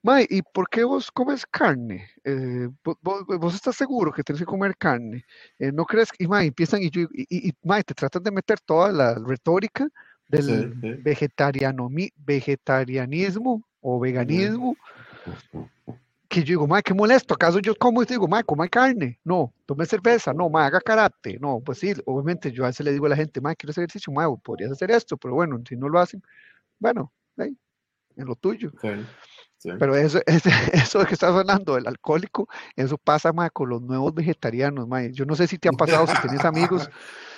Mae, 0.03 0.25
¿y 0.29 0.41
por 0.41 0.69
qué 0.69 0.83
vos 0.83 1.11
comes 1.11 1.45
carne? 1.45 2.09
Eh, 2.23 2.69
vos, 3.01 3.55
estás 3.55 3.75
seguro 3.75 4.11
que 4.11 4.23
tienes 4.23 4.41
que 4.41 4.45
comer 4.45 4.75
carne? 4.77 5.25
Eh, 5.59 5.71
¿No 5.71 5.85
crees? 5.85 6.09
Y 6.19 6.27
mae, 6.27 6.47
empiezan 6.47 6.81
y, 6.83 6.91
y, 6.93 7.51
te 7.51 7.93
tratan 7.93 8.23
de 8.23 8.31
meter 8.31 8.59
toda 8.59 8.91
la 8.91 9.15
retórica 9.15 9.87
del 10.27 10.73
Vegetariano, 11.03 11.89
vegetarianismo 12.17 13.63
o 13.81 13.99
veganismo 13.99 14.75
que 16.27 16.41
yo 16.41 16.45
digo, 16.45 16.67
madre, 16.67 16.83
qué 16.83 16.93
molesto, 16.93 17.33
¿acaso 17.33 17.59
yo 17.59 17.75
como 17.75 18.03
y 18.03 18.05
digo, 18.05 18.27
madre, 18.27 18.45
coma 18.45 18.67
carne? 18.67 19.19
No, 19.23 19.53
tome 19.65 19.85
cerveza, 19.85 20.33
no, 20.33 20.49
madre, 20.49 20.67
haga 20.67 20.81
karate, 20.81 21.37
no, 21.39 21.61
pues 21.61 21.79
sí, 21.79 21.93
obviamente 22.05 22.51
yo 22.51 22.63
a 22.63 22.67
veces 22.67 22.85
le 22.85 22.91
digo 22.91 23.05
a 23.05 23.09
la 23.09 23.15
gente, 23.15 23.41
madre, 23.41 23.55
quiero 23.55 23.71
hacer 23.71 23.83
ejercicio, 23.83 24.11
madre, 24.13 24.35
podrías 24.43 24.71
hacer 24.71 24.91
esto, 24.91 25.17
pero 25.17 25.33
bueno, 25.35 25.61
si 25.67 25.75
no 25.75 25.89
lo 25.89 25.99
hacen, 25.99 26.21
bueno, 26.79 27.11
en 28.17 28.25
lo 28.25 28.35
tuyo. 28.35 28.71
Pero 29.63 29.95
eso, 29.95 30.19
eso 30.73 31.05
que 31.05 31.13
estás 31.13 31.33
hablando 31.35 31.75
del 31.75 31.87
alcohólico, 31.87 32.47
eso 32.75 32.97
pasa, 32.97 33.33
madre, 33.33 33.51
con 33.51 33.69
los 33.69 33.81
nuevos 33.81 34.13
vegetarianos, 34.13 34.87
madre. 34.87 35.13
Yo 35.13 35.25
no 35.25 35.35
sé 35.35 35.47
si 35.47 35.57
te 35.57 35.69
ha 35.69 35.71
pasado, 35.71 36.07
si 36.07 36.13
tienes 36.21 36.45
amigos, 36.45 36.89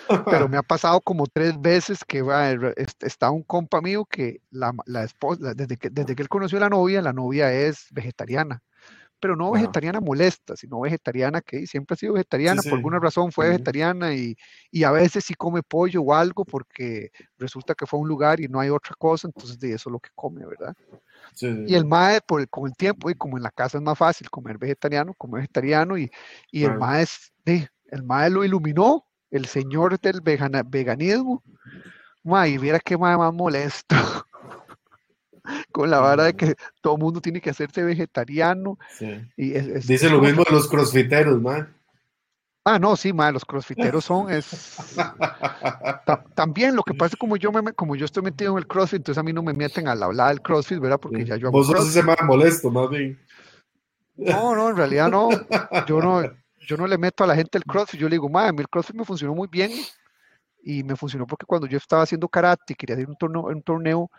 pero 0.25 0.49
me 0.49 0.57
ha 0.57 0.63
pasado 0.63 0.99
como 1.01 1.27
tres 1.27 1.59
veces 1.59 2.03
que 2.05 2.21
va, 2.21 2.51
está 2.99 3.29
un 3.29 3.43
compa 3.43 3.81
mío 3.81 4.05
que 4.05 4.41
la, 4.49 4.73
la 4.85 5.03
esposa, 5.03 5.53
desde 5.53 5.77
que, 5.77 5.89
desde 5.89 6.15
que 6.15 6.21
él 6.21 6.29
conoció 6.29 6.57
a 6.57 6.61
la 6.61 6.69
novia, 6.69 7.01
la 7.01 7.13
novia 7.13 7.53
es 7.53 7.87
vegetariana 7.91 8.61
pero 9.19 9.35
no 9.35 9.51
vegetariana 9.51 9.99
molesta, 9.99 10.55
sino 10.55 10.79
vegetariana 10.81 11.41
que 11.41 11.67
siempre 11.67 11.93
ha 11.93 11.97
sido 11.97 12.13
vegetariana, 12.13 12.61
por 12.61 12.73
alguna 12.73 12.99
razón 12.99 13.31
fue 13.31 13.49
vegetariana 13.49 14.13
y, 14.13 14.35
y, 14.71 14.83
a 14.83 14.91
veces 14.91 15.25
sí 15.25 15.33
come 15.33 15.61
pollo 15.61 16.01
o 16.01 16.13
algo 16.13 16.45
porque 16.45 17.11
resulta 17.37 17.75
que 17.75 17.85
fue 17.85 17.99
a 17.99 18.01
un 18.01 18.07
lugar 18.07 18.39
y 18.39 18.47
no 18.47 18.59
hay 18.59 18.69
otra 18.69 18.95
cosa, 18.97 19.27
entonces 19.27 19.59
de 19.59 19.73
eso 19.73 19.89
es 19.89 19.91
lo 19.91 19.99
que 19.99 20.09
come, 20.15 20.45
¿verdad? 20.45 20.75
y 21.41 21.75
el 21.75 21.85
MAE, 21.85 22.21
por 22.21 22.41
el, 22.41 22.49
con 22.49 22.67
el 22.67 22.75
tiempo, 22.75 23.09
y 23.09 23.15
como 23.15 23.37
en 23.37 23.43
la 23.43 23.51
casa 23.51 23.77
es 23.77 23.83
más 23.83 23.97
fácil 23.97 24.29
comer 24.29 24.57
vegetariano, 24.57 25.13
comer 25.13 25.41
vegetariano, 25.41 25.97
y, 25.97 26.09
y 26.51 26.63
el 26.63 26.77
MAE 26.77 27.05
el 27.91 28.03
MAE 28.03 28.29
lo 28.29 28.43
iluminó, 28.43 29.05
el 29.31 29.45
señor 29.45 29.99
del 29.99 30.21
veganismo, 30.21 31.43
MAE, 32.23 32.49
y 32.51 32.57
viera 32.57 32.79
qué 32.79 32.97
MAE 32.97 33.17
más 33.17 33.33
molesto. 33.33 33.95
con 35.71 35.89
la 35.89 35.99
vara 35.99 36.25
de 36.25 36.35
que 36.35 36.55
todo 36.81 36.95
el 36.95 37.01
mundo 37.01 37.21
tiene 37.21 37.41
que 37.41 37.49
hacerse 37.49 37.83
vegetariano. 37.83 38.77
Y 39.35 39.51
Dice 39.51 40.09
lo 40.09 40.21
mismo 40.21 40.43
de 40.43 40.51
los 40.51 40.67
crossfiteros, 40.67 41.41
man. 41.41 41.75
Ah, 42.65 42.77
no, 42.77 42.95
sí, 42.95 43.13
ma, 43.13 43.31
los 43.31 43.45
crossfiteros 43.45 44.05
son, 44.05 44.31
es... 44.31 44.75
también 46.35 46.75
lo 46.75 46.83
que 46.83 46.93
pasa 46.93 47.15
es 47.15 47.19
como 47.19 47.37
yo, 47.37 47.51
me, 47.51 47.73
como 47.73 47.95
yo 47.95 48.05
estoy 48.05 48.21
metido 48.21 48.51
en 48.51 48.57
el 48.59 48.67
crossfit, 48.67 48.97
entonces 48.97 49.17
a 49.17 49.23
mí 49.23 49.33
no 49.33 49.41
me 49.41 49.53
meten 49.53 49.87
a 49.87 49.95
la 49.95 50.05
hablada 50.05 50.29
del 50.29 50.41
crossfit, 50.41 50.77
¿verdad? 50.79 50.99
Porque 50.99 51.25
ya 51.25 51.37
yo 51.37 51.47
hago 51.47 51.57
Vos 51.57 51.67
sos 51.67 51.87
ese 51.87 52.03
más 52.03 52.17
molesto, 52.23 52.69
más 52.69 52.89
bien. 52.89 53.17
No, 54.17 54.55
no, 54.55 54.69
en 54.69 54.75
realidad 54.75 55.09
no. 55.09 55.29
Yo 55.87 55.99
no, 56.01 56.21
yo 56.59 56.77
no 56.77 56.85
le 56.85 56.97
meto 56.97 57.23
a 57.23 57.27
la 57.27 57.35
gente 57.35 57.57
el 57.57 57.63
crossfit, 57.63 57.99
yo 57.99 58.09
le 58.09 58.15
digo, 58.15 58.29
ma, 58.29 58.49
a 58.49 58.51
mí 58.51 58.59
el 58.59 58.69
crossfit 58.69 58.95
me 58.95 59.05
funcionó 59.05 59.33
muy 59.33 59.47
bien 59.47 59.71
y 60.61 60.83
me 60.83 60.95
funcionó 60.95 61.25
porque 61.25 61.45
cuando 61.45 61.65
yo 61.65 61.77
estaba 61.77 62.03
haciendo 62.03 62.27
karate, 62.27 62.75
quería 62.75 62.95
hacer 62.95 63.09
un 63.09 63.15
torneo, 63.15 63.43
un 63.43 63.63
torneo 63.63 64.11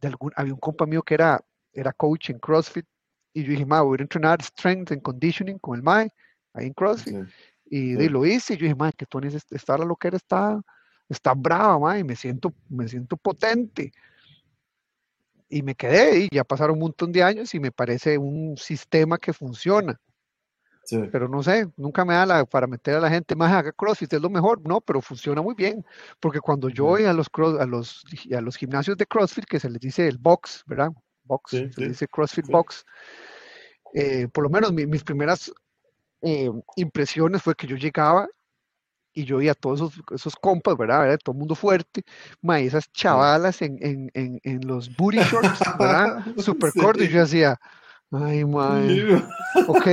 de 0.00 0.08
algún, 0.08 0.32
había 0.36 0.54
un 0.54 0.60
compa 0.60 0.86
mío 0.86 1.02
que 1.02 1.14
era, 1.14 1.40
era 1.72 1.92
coach 1.92 2.30
en 2.30 2.38
CrossFit 2.38 2.86
y 3.32 3.44
yo 3.44 3.50
dije, 3.50 3.66
ma, 3.66 3.82
voy 3.82 3.98
a 4.00 4.02
entrenar 4.02 4.42
strength 4.42 4.92
and 4.92 5.02
conditioning 5.02 5.58
con 5.58 5.76
el 5.76 5.82
MAE 5.82 6.10
ahí 6.54 6.66
en 6.66 6.72
CrossFit. 6.72 7.26
Y, 7.70 8.08
lo 8.08 8.24
hice 8.24 8.54
y 8.54 8.56
yo 8.56 8.62
dije, 8.62 8.74
ma, 8.74 8.90
que 8.92 9.06
Tony 9.06 9.28
está 9.50 9.76
la 9.76 9.84
loquera 9.84 10.16
está, 10.16 10.60
está 11.08 11.34
brava, 11.34 11.78
ma, 11.78 11.98
y 11.98 12.04
me 12.04 12.16
siento, 12.16 12.54
me 12.68 12.88
siento 12.88 13.16
potente. 13.16 13.92
Y 15.50 15.62
me 15.62 15.74
quedé 15.74 16.24
y 16.24 16.28
ya 16.30 16.44
pasaron 16.44 16.74
un 16.74 16.80
montón 16.80 17.12
de 17.12 17.22
años 17.22 17.54
y 17.54 17.60
me 17.60 17.70
parece 17.70 18.18
un 18.18 18.56
sistema 18.56 19.18
que 19.18 19.32
funciona. 19.32 19.98
Pero 20.90 21.28
no 21.28 21.42
sé, 21.42 21.68
nunca 21.76 22.04
me 22.04 22.14
da 22.14 22.24
la, 22.24 22.44
para 22.44 22.66
meter 22.66 22.96
a 22.96 23.00
la 23.00 23.10
gente 23.10 23.36
más 23.36 23.52
haga 23.52 23.72
CrossFit, 23.72 24.12
es 24.12 24.20
lo 24.20 24.30
mejor, 24.30 24.60
no, 24.66 24.80
pero 24.80 25.02
funciona 25.02 25.42
muy 25.42 25.54
bien, 25.54 25.84
porque 26.20 26.40
cuando 26.40 26.68
yo 26.68 26.84
voy 26.84 27.04
a 27.04 27.12
los, 27.12 27.28
a 27.60 27.66
los, 27.66 28.04
a 28.34 28.40
los 28.40 28.56
gimnasios 28.56 28.96
de 28.96 29.06
CrossFit, 29.06 29.44
que 29.44 29.60
se 29.60 29.68
les 29.68 29.80
dice 29.80 30.06
el 30.06 30.18
box, 30.18 30.64
¿verdad? 30.66 30.90
Box, 31.24 31.50
se 31.50 31.70
les 31.76 31.88
dice 31.88 32.08
CrossFit 32.08 32.46
Box, 32.46 32.84
eh, 33.94 34.28
por 34.32 34.44
lo 34.44 34.50
menos 34.50 34.72
mis 34.72 35.04
primeras 35.04 35.52
eh, 36.22 36.50
impresiones 36.76 37.42
fue 37.42 37.54
que 37.54 37.66
yo 37.66 37.76
llegaba 37.76 38.28
y 39.12 39.24
yo 39.24 39.38
veía 39.38 39.52
a 39.52 39.54
todos 39.54 39.80
esos, 39.80 40.04
esos 40.12 40.36
compas, 40.36 40.76
¿verdad? 40.76 41.18
Todo 41.22 41.32
el 41.32 41.38
mundo 41.38 41.54
fuerte, 41.54 42.02
ma, 42.40 42.60
esas 42.60 42.90
chavalas 42.92 43.62
en, 43.62 43.78
en, 43.80 44.10
en, 44.14 44.40
en 44.44 44.66
los 44.66 44.94
booty 44.96 45.18
shorts, 45.18 45.60
¿verdad? 45.78 46.24
Super 46.38 46.72
cortos, 46.72 47.04
y 47.04 47.08
yo 47.08 47.20
decía, 47.20 47.58
Ay, 48.10 48.44
madre. 48.44 49.22
Ok, 49.66 49.86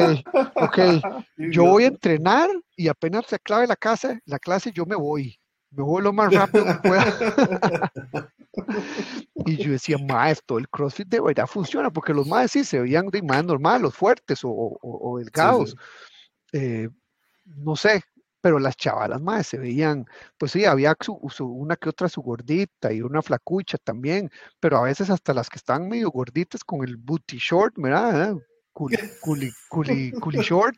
ok. 0.56 0.78
Yo 1.38 1.66
voy 1.66 1.84
a 1.84 1.88
entrenar 1.88 2.50
y 2.78 2.88
apenas 2.88 3.26
se 3.28 3.36
acabe 3.36 3.68
la 3.68 3.76
casa, 3.76 4.20
la 4.26 4.40
clase, 4.40 4.72
yo 4.74 4.86
me 4.86 4.96
voy. 4.96 5.38
Me 5.72 5.84
voy 5.84 6.02
lo 6.02 6.14
más 6.14 6.34
rápido 6.34 6.66
que 6.66 6.88
pueda. 6.88 8.32
y 9.46 9.58
yo 9.58 9.72
decía, 9.72 9.98
maestro, 9.98 10.58
el 10.58 10.70
CrossFit 10.70 11.10
de 11.10 11.20
verdad 11.20 11.48
funciona, 11.48 11.92
porque 11.92 12.14
los 12.14 12.28
más 12.28 12.52
sí 12.52 12.64
se 12.64 12.80
veían 12.80 13.08
de 13.08 13.22
más 13.22 13.44
normal, 13.44 13.82
los 13.82 13.94
fuertes 13.94 14.40
o, 14.44 14.78
o, 14.82 15.18
delgados. 15.18 15.76
Eh, 16.54 16.88
no 17.44 17.76
sé, 17.76 18.02
pero 18.46 18.60
las 18.60 18.78
chavalas 18.78 19.20
más 19.24 19.48
se 19.48 19.58
veían, 19.58 20.06
pues 20.38 20.52
sí, 20.52 20.66
había 20.66 20.96
una 21.40 21.76
que 21.76 21.90
otra 21.90 22.08
su 22.08 22.22
gordita 22.22 22.94
y 22.94 23.02
una 23.02 23.24
flacucha 23.24 23.80
también, 23.80 24.30
pero 24.60 24.78
a 24.78 24.84
veces 24.84 25.10
hasta 25.10 25.34
las 25.34 25.50
que 25.50 25.58
están 25.58 25.90
medio 25.90 26.12
gorditas 26.12 26.64
con 26.64 26.84
el 26.84 26.96
booty 26.96 27.40
short, 27.40 27.74
¿verdad? 27.76 28.36
Culi, 28.72 28.98
culi, 29.20 30.12
culi, 30.12 30.42
short, 30.44 30.76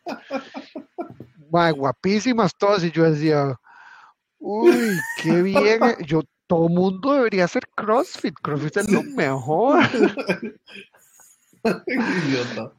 guapísimas 1.50 2.54
todas, 2.58 2.86
y 2.86 2.92
yo 2.92 3.04
decía, 3.04 3.54
uy, 4.40 4.98
qué 5.22 5.42
bien, 5.42 5.84
eh, 5.84 5.98
yo, 6.06 6.22
todo 6.48 6.70
mundo 6.70 7.16
debería 7.16 7.44
hacer 7.44 7.68
CrossFit, 7.76 8.36
CrossFit 8.42 8.78
es 8.78 8.90
lo 8.90 9.04
mejor. 9.04 9.84
Idiota. 11.66 12.77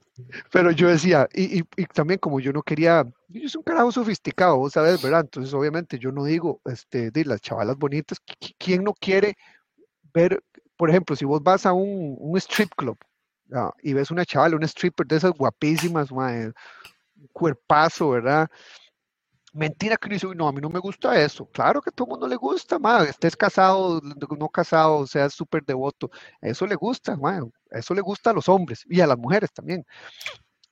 Pero 0.50 0.70
yo 0.70 0.88
decía, 0.88 1.28
y, 1.32 1.60
y, 1.60 1.86
también 1.86 2.18
como 2.18 2.40
yo 2.40 2.52
no 2.52 2.62
quería, 2.62 3.04
yo 3.28 3.48
soy 3.48 3.58
un 3.58 3.64
carajo 3.64 3.92
sofisticado, 3.92 4.56
vos 4.56 4.72
sabes, 4.72 5.02
¿verdad? 5.02 5.20
Entonces, 5.20 5.54
obviamente, 5.54 5.98
yo 5.98 6.12
no 6.12 6.24
digo, 6.24 6.60
este, 6.64 7.10
de 7.10 7.24
las 7.24 7.40
chavalas 7.40 7.76
bonitas, 7.76 8.18
¿quién 8.58 8.84
no 8.84 8.94
quiere 8.94 9.36
ver, 10.12 10.42
por 10.76 10.90
ejemplo, 10.90 11.16
si 11.16 11.24
vos 11.24 11.42
vas 11.42 11.66
a 11.66 11.72
un, 11.72 12.36
strip 12.38 12.70
club 12.76 12.98
y 13.82 13.92
ves 13.92 14.10
una 14.10 14.24
chavala, 14.24 14.56
una 14.56 14.66
stripper 14.66 15.06
de 15.06 15.16
esas 15.16 15.32
guapísimas, 15.32 16.10
un 16.10 16.54
cuerpazo, 17.32 18.10
¿verdad? 18.10 18.48
Mentira 19.59 19.96
que 19.96 20.09
dice, 20.09 20.28
no, 20.36 20.46
a 20.46 20.52
mí 20.52 20.61
no 20.61 20.70
me 20.70 20.78
gusta 20.78 21.20
eso. 21.20 21.44
Claro 21.50 21.82
que 21.82 21.90
a 21.90 21.92
todo 21.92 22.06
el 22.06 22.11
mundo 22.11 22.28
le 22.28 22.36
gusta, 22.36 22.78
ma, 22.78 23.02
estés 23.02 23.36
casado, 23.36 24.00
no 24.00 24.48
casado, 24.48 25.04
seas 25.04 25.34
súper 25.34 25.64
devoto. 25.64 26.12
Eso 26.40 26.64
le 26.64 26.76
gusta, 26.76 27.16
ma, 27.16 27.40
eso 27.72 27.92
le 27.92 28.00
gusta 28.00 28.30
a 28.30 28.34
los 28.34 28.48
hombres 28.48 28.84
y 28.88 29.00
a 29.00 29.06
las 29.09 29.18
mujeres 29.18 29.52
también. 29.52 29.84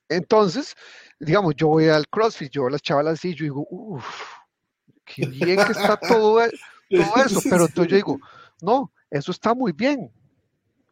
Entonces, 0.07 0.73
digamos, 1.19 1.53
yo 1.57 1.67
voy 1.67 1.89
al 1.89 2.07
CrossFit, 2.07 2.49
yo 2.49 2.67
a 2.67 2.69
las 2.71 2.81
chavalas 2.81 3.15
así, 3.15 3.35
yo 3.35 3.43
digo, 3.43 3.67
uff, 3.69 4.05
qué 5.03 5.25
bien 5.25 5.57
que 5.65 5.73
está 5.73 5.97
todo, 5.97 6.41
e-, 6.41 6.51
todo 6.89 7.25
eso. 7.25 7.41
Pero 7.43 7.65
entonces 7.65 7.91
yo 7.91 7.95
digo, 7.97 8.19
no, 8.61 8.93
eso 9.11 9.31
está 9.31 9.53
muy 9.53 9.73
bien. 9.73 10.09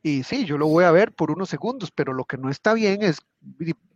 Y 0.04 0.24
sí, 0.24 0.44
yo 0.44 0.58
lo 0.58 0.68
voy 0.68 0.84
a 0.84 0.92
ver 0.92 1.14
por 1.14 1.32
unos 1.32 1.48
segundos, 1.48 1.92
pero 1.92 2.12
lo 2.12 2.26
que 2.26 2.38
no 2.38 2.50
está 2.50 2.74
bien 2.74 3.04
es 3.04 3.20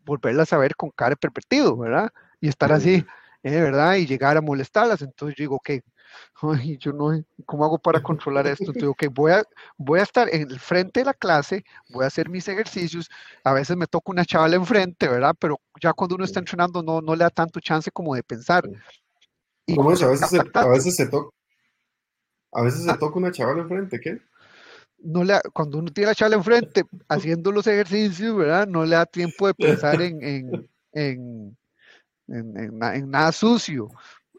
volverlas 0.06 0.54
a 0.54 0.58
ver 0.58 0.78
con 0.78 0.90
cara 0.92 1.18
pervertido, 1.18 1.76
¿verdad? 1.76 2.14
Y 2.40 2.48
estar 2.48 2.72
así 2.72 3.06
¿eh? 3.44 3.62
¿verdad? 3.62 3.96
Y 3.96 4.06
llegar 4.06 4.38
a 4.38 4.42
molestarlas. 4.42 5.02
Entonces 5.02 5.36
yo 5.38 5.44
digo, 5.44 5.56
ok, 5.56 5.70
ay, 6.42 6.78
yo 6.78 6.94
no, 6.94 7.12
¿cómo 7.46 7.66
hago 7.66 7.78
para 7.78 8.02
controlar 8.02 8.48
esto? 8.48 8.66
Entonces, 8.66 8.90
ok, 8.90 9.06
voy 9.12 9.32
a, 9.32 9.44
voy 9.78 10.00
a 10.00 10.04
estar 10.04 10.34
en 10.34 10.50
el 10.50 10.60
frente 10.60 11.02
de 11.02 11.06
la 11.06 11.14
clase, 11.14 11.64
voy 11.90 12.04
a 12.04 12.08
hacer 12.08 12.30
mis 12.30 12.48
ejercicios, 12.48 13.10
a 13.44 13.54
veces 13.54 13.76
me 13.78 13.88
toca 13.88 14.12
una 14.12 14.26
chavala 14.26 14.56
enfrente, 14.56 15.08
¿verdad? 15.08 15.36
Pero 15.40 15.60
ya 15.82 15.94
cuando 15.94 16.16
uno 16.16 16.26
está 16.26 16.40
entrenando 16.40 16.84
no, 16.84 17.02
no 17.02 17.16
le 17.16 17.24
da 17.24 17.30
tanto 17.30 17.60
chance 17.60 17.92
como 17.92 18.16
de 18.16 18.24
pensar. 18.24 18.68
Y 19.66 19.76
¿Cómo 19.76 19.92
es? 19.92 20.02
A 20.02 20.08
veces, 20.08 20.30
se, 20.30 20.40
a 20.54 20.68
veces 20.68 20.96
se 20.96 21.08
toca. 21.08 21.36
A 22.52 22.64
veces 22.64 22.84
se 22.84 22.98
toca 22.98 23.20
una 23.20 23.32
chavala 23.32 23.62
enfrente, 23.62 24.00
¿qué? 24.00 24.20
No 24.98 25.24
le, 25.24 25.40
cuando 25.54 25.78
uno 25.78 25.92
tiene 25.92 26.08
la 26.08 26.16
chavala 26.16 26.38
enfrente 26.38 26.84
haciendo 27.08 27.52
los 27.52 27.68
ejercicios, 27.68 28.36
¿verdad? 28.36 28.68
No 28.68 28.84
le 28.84 28.96
da 28.96 29.06
tiempo 29.06 29.48
de 29.48 29.54
pensar 29.54 30.02
en, 30.02 30.24
en, 30.24 30.70
en 30.94 31.58
en, 32.32 33.10
nada 33.10 33.32
sucio. 33.32 33.90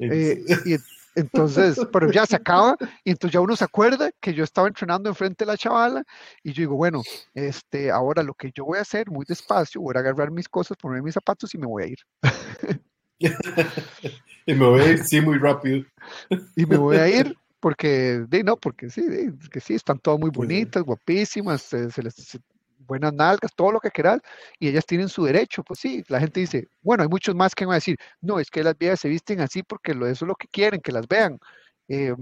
Eh, 0.00 0.42
y 0.64 0.76
entonces, 1.14 1.78
pero 1.92 2.10
ya 2.10 2.24
se 2.24 2.36
acaba 2.36 2.76
y 3.04 3.10
entonces 3.10 3.34
ya 3.34 3.40
uno 3.40 3.56
se 3.56 3.64
acuerda 3.64 4.10
que 4.20 4.32
yo 4.32 4.44
estaba 4.44 4.68
entrenando 4.68 5.08
enfrente 5.08 5.44
de 5.44 5.50
la 5.50 5.56
chavala 5.56 6.04
y 6.42 6.52
yo 6.52 6.62
digo, 6.62 6.76
bueno, 6.76 7.02
este, 7.34 7.90
ahora 7.90 8.22
lo 8.22 8.34
que 8.34 8.50
yo 8.54 8.64
voy 8.64 8.78
a 8.78 8.82
hacer 8.82 9.10
muy 9.10 9.24
despacio, 9.26 9.80
voy 9.80 9.94
a 9.96 10.00
agarrar 10.00 10.30
mis 10.30 10.48
cosas, 10.48 10.76
poner 10.76 11.02
mis 11.02 11.14
zapatos 11.14 11.54
y 11.54 11.58
me 11.58 11.66
voy 11.66 11.82
a 11.82 11.86
ir. 11.86 11.98
y 14.46 14.54
me 14.54 14.66
voy 14.66 14.80
a 14.80 14.92
ir, 14.92 15.04
sí, 15.04 15.20
muy 15.20 15.38
rápido. 15.38 15.84
y 16.56 16.66
me 16.66 16.76
voy 16.76 16.96
a 16.96 17.08
ir 17.08 17.36
porque, 17.60 18.24
no, 18.44 18.56
porque 18.56 18.88
sí, 18.88 19.02
que 19.50 19.60
sí, 19.60 19.74
están 19.74 19.98
todas 19.98 20.18
muy 20.18 20.30
bonitas, 20.30 20.82
guapísimas, 20.82 21.62
se, 21.62 22.02
les, 22.02 22.38
buenas 22.90 23.14
nalgas, 23.14 23.52
todo 23.54 23.70
lo 23.70 23.80
que 23.80 23.90
quieras, 23.90 24.20
y 24.58 24.68
ellas 24.68 24.84
tienen 24.84 25.08
su 25.08 25.24
derecho. 25.24 25.62
Pues 25.62 25.78
sí, 25.78 26.02
la 26.08 26.18
gente 26.18 26.40
dice, 26.40 26.68
bueno, 26.82 27.04
hay 27.04 27.08
muchos 27.08 27.34
más 27.34 27.54
que 27.54 27.64
van 27.64 27.74
a 27.74 27.76
decir, 27.76 27.96
no, 28.20 28.40
es 28.40 28.50
que 28.50 28.64
las 28.64 28.76
viejas 28.76 29.00
se 29.00 29.08
visten 29.08 29.40
así 29.40 29.62
porque 29.62 29.92
eso 29.92 30.24
es 30.24 30.28
lo 30.28 30.34
que 30.34 30.48
quieren, 30.48 30.80
que 30.80 30.92
las 30.92 31.06
vean. 31.06 31.38
Eh, 31.88 32.14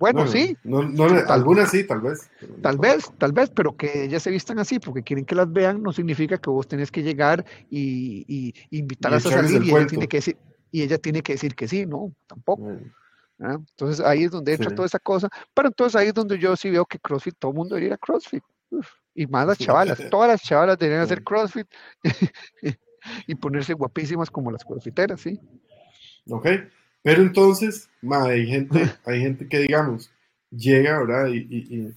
bueno, 0.00 0.26
sí. 0.26 0.56
No, 0.64 0.80
algunas 1.28 1.70
sí, 1.70 1.86
tal 1.86 2.00
vez. 2.00 2.30
Tal 2.62 2.78
vez, 2.78 3.12
tal 3.18 3.32
vez, 3.32 3.50
pero 3.50 3.76
que 3.76 4.04
ellas 4.04 4.22
se 4.22 4.30
vistan 4.30 4.58
así 4.58 4.80
porque 4.80 5.02
quieren 5.02 5.24
que 5.24 5.34
las 5.34 5.52
vean 5.52 5.82
no 5.82 5.92
significa 5.92 6.38
que 6.38 6.50
vos 6.50 6.66
tenés 6.66 6.90
que 6.90 7.02
llegar 7.02 7.44
y, 7.70 8.24
y 8.26 8.54
invitarlas 8.76 9.26
a 9.26 9.30
salir 9.30 9.62
y 9.62 9.70
ella, 9.70 9.86
tiene 9.86 10.08
que 10.08 10.16
decir, 10.16 10.36
y 10.72 10.82
ella 10.82 10.98
tiene 10.98 11.22
que 11.22 11.34
decir 11.34 11.54
que 11.54 11.68
sí, 11.68 11.86
no, 11.86 12.12
tampoco. 12.26 12.72
¿ah? 13.40 13.58
Entonces 13.58 14.04
ahí 14.04 14.24
es 14.24 14.30
donde 14.30 14.54
entra 14.54 14.74
toda 14.74 14.86
esa 14.86 14.98
cosa, 14.98 15.28
pero 15.52 15.68
entonces 15.68 15.94
ahí 15.94 16.08
es 16.08 16.14
donde 16.14 16.38
yo 16.38 16.56
sí 16.56 16.70
veo 16.70 16.86
que 16.86 16.98
CrossFit, 16.98 17.36
todo 17.38 17.52
el 17.52 17.58
mundo 17.58 17.74
debería 17.74 17.88
ir 17.88 17.94
a 17.94 17.98
CrossFit 17.98 18.42
y 19.14 19.26
más 19.26 19.46
las 19.46 19.58
chavalas, 19.58 19.98
todas 20.10 20.28
las 20.28 20.42
chavalas 20.42 20.78
deberían 20.78 21.02
hacer 21.02 21.22
CrossFit 21.22 21.66
y 23.26 23.34
ponerse 23.34 23.74
guapísimas 23.74 24.30
como 24.30 24.50
las 24.50 24.64
crossfiteras, 24.64 25.20
¿sí? 25.20 25.40
Ok, 26.28 26.46
pero 27.02 27.22
entonces, 27.22 27.88
hay 28.10 28.46
gente, 28.46 28.80
hay 29.04 29.20
gente 29.20 29.46
que 29.46 29.60
digamos, 29.60 30.10
llega, 30.50 30.98
¿verdad? 31.00 31.28
Y, 31.28 31.94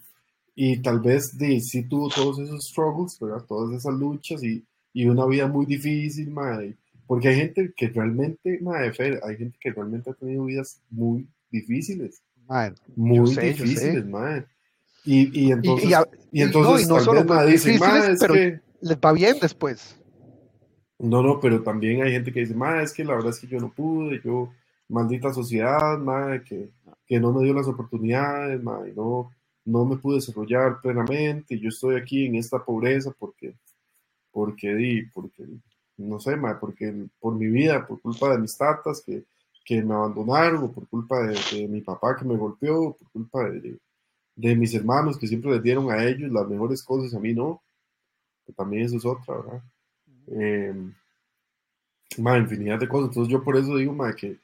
y, 0.56 0.82
tal 0.82 1.00
vez 1.00 1.32
sí 1.62 1.84
tuvo 1.84 2.10
todos 2.10 2.40
esos 2.40 2.68
struggles, 2.68 3.18
¿verdad? 3.20 3.46
Todas 3.48 3.76
esas 3.76 3.94
luchas 3.94 4.44
y, 4.44 4.66
una 5.06 5.26
vida 5.28 5.48
muy 5.48 5.66
difícil, 5.66 6.32
madre. 6.32 6.76
Porque 7.06 7.30
hay 7.30 7.36
gente 7.36 7.72
que 7.78 7.88
realmente, 7.88 8.60
madre, 8.62 8.92
hay 9.24 9.38
gente 9.38 9.58
que 9.62 9.72
realmente 9.72 10.10
ha 10.10 10.14
tenido 10.14 10.44
vidas 10.46 10.82
muy 10.90 11.28
difíciles. 11.52 12.22
muy 12.96 13.36
difíciles, 13.36 14.06
madre. 14.06 14.48
Y, 15.10 15.52
entonces, 15.54 15.90
y, 16.34 16.42
entonces 16.42 16.90
no, 16.90 17.00
solo 17.00 17.24
dicen, 17.46 17.82
es 17.82 18.20
pero 18.20 18.34
que... 18.34 18.60
les 18.82 18.98
va 18.98 19.14
bien 19.14 19.38
después. 19.42 19.98
No, 21.00 21.24
no, 21.24 21.40
pero 21.40 21.64
también 21.64 22.02
hay 22.02 22.12
gente 22.12 22.34
que 22.34 22.42
dice, 22.42 22.54
ma, 22.54 22.82
es 22.82 22.92
que 22.92 23.06
la 23.06 23.16
verdad 23.16 23.30
es 23.30 23.40
que 23.40 23.48
yo 23.48 23.58
no 23.58 23.72
pude, 23.72 24.20
yo, 24.22 24.52
maldita 24.90 25.34
sociedad, 25.34 25.98
ma, 25.98 26.44
que, 26.44 26.72
que 27.06 27.22
no 27.22 27.32
me 27.32 27.46
dio 27.46 27.54
las 27.54 27.68
oportunidades, 27.68 28.62
ma, 28.62 28.82
y 28.86 28.92
no, 28.94 29.32
no 29.64 29.86
me 29.86 29.96
pude 29.96 30.16
desarrollar 30.16 30.82
plenamente, 30.82 31.58
yo 31.58 31.70
estoy 31.70 31.96
aquí 31.96 32.26
en 32.26 32.36
esta 32.36 32.62
pobreza 32.64 33.14
porque, 33.18 33.56
porque 34.30 34.76
di, 34.76 35.04
porque, 35.14 35.46
no 35.96 36.20
sé, 36.20 36.36
ma, 36.36 36.60
porque 36.60 36.94
por 37.18 37.34
mi 37.36 37.48
vida, 37.48 37.88
por 37.88 38.02
culpa 38.02 38.32
de 38.32 38.40
mis 38.40 38.58
tatas, 38.58 39.02
que, 39.06 39.24
que 39.64 39.82
me 39.82 39.94
abandonaron, 39.94 40.66
o 40.66 40.72
por 40.74 40.86
culpa 40.90 41.22
de, 41.22 41.66
mi 41.70 41.80
papá 41.80 42.18
que 42.18 42.26
me 42.26 42.36
golpeó, 42.36 42.94
por 42.94 43.10
culpa 43.12 43.50
de, 43.50 43.78
de, 44.38 44.56
mis 44.56 44.74
hermanos 44.74 45.18
que 45.18 45.28
siempre 45.28 45.52
les 45.52 45.64
dieron 45.64 45.92
a 45.92 46.04
ellos 46.06 46.32
las 46.32 46.48
mejores 46.48 46.84
cosas, 46.84 47.14
a 47.14 47.20
mí 47.20 47.34
no, 47.34 47.62
que 48.46 48.54
también 48.54 48.84
eso 48.84 48.98
es 48.98 49.06
otra, 49.06 49.36
¿verdad? 49.36 49.64
Eh, 50.28 50.74
infinidad 52.18 52.80
de 52.80 52.88
cosas, 52.88 53.10
entonces 53.10 53.32
yo 53.32 53.44
por 53.44 53.58
eso 53.58 53.76
digo, 53.76 53.94
ma, 53.94 54.14
que, 54.14 54.40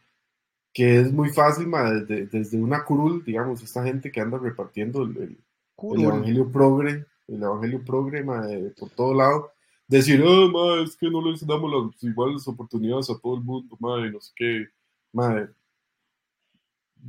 que 0.73 0.99
es 0.99 1.13
muy 1.13 1.29
fácil, 1.29 1.67
ma, 1.67 1.91
desde, 1.91 2.27
desde, 2.27 2.61
una 2.61 2.83
curul, 2.83 3.23
digamos, 3.23 3.63
esta 3.63 3.83
gente 3.83 4.11
que 4.11 4.21
anda 4.21 4.37
repartiendo 4.37 5.03
el, 5.03 5.17
el, 5.17 6.03
evangelio 6.03 6.51
progre, 6.51 7.05
el 7.27 7.43
evangelio 7.43 7.83
progre, 7.83 8.23
ma, 8.23 8.47
por 8.77 8.89
todo 8.89 9.13
lado, 9.13 9.51
decir, 9.87 10.21
oh, 10.25 10.49
ma, 10.49 10.83
es 10.83 10.95
que 10.97 11.09
no 11.09 11.21
les 11.29 11.45
damos 11.45 11.71
las 11.71 12.03
iguales 12.03 12.47
oportunidades 12.47 13.09
a 13.09 13.17
todo 13.17 13.35
el 13.37 13.43
mundo, 13.43 13.77
ma, 13.79 14.05
y 14.05 14.11
no 14.11 14.19
sé 14.19 14.31
qué, 14.35 14.67
madre, 15.11 15.49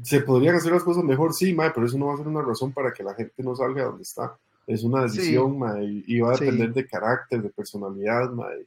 se 0.03 0.21
podrían 0.21 0.57
hacer 0.57 0.73
las 0.73 0.83
cosas 0.83 1.05
mejor, 1.05 1.33
sí, 1.35 1.53
madre, 1.53 1.73
pero 1.75 1.87
eso 1.87 1.99
no 1.99 2.07
va 2.07 2.15
a 2.15 2.17
ser 2.17 2.29
una 2.29 2.43
razón 2.43 2.73
para 2.73 2.93
que 2.93 3.03
la 3.03 3.15
gente 3.15 3.43
no 3.43 3.55
salga 3.55 3.83
de 3.83 3.89
donde 3.89 4.03
está. 4.03 4.37
Es 4.67 4.83
una 4.83 5.03
decisión, 5.03 5.59
y, 5.83 6.21
va 6.21 6.31
a 6.31 6.39
depender 6.39 6.73
de 6.73 6.87
carácter, 6.87 7.43
de 7.43 7.51
personalidad, 7.51 8.31
madre, 8.31 8.67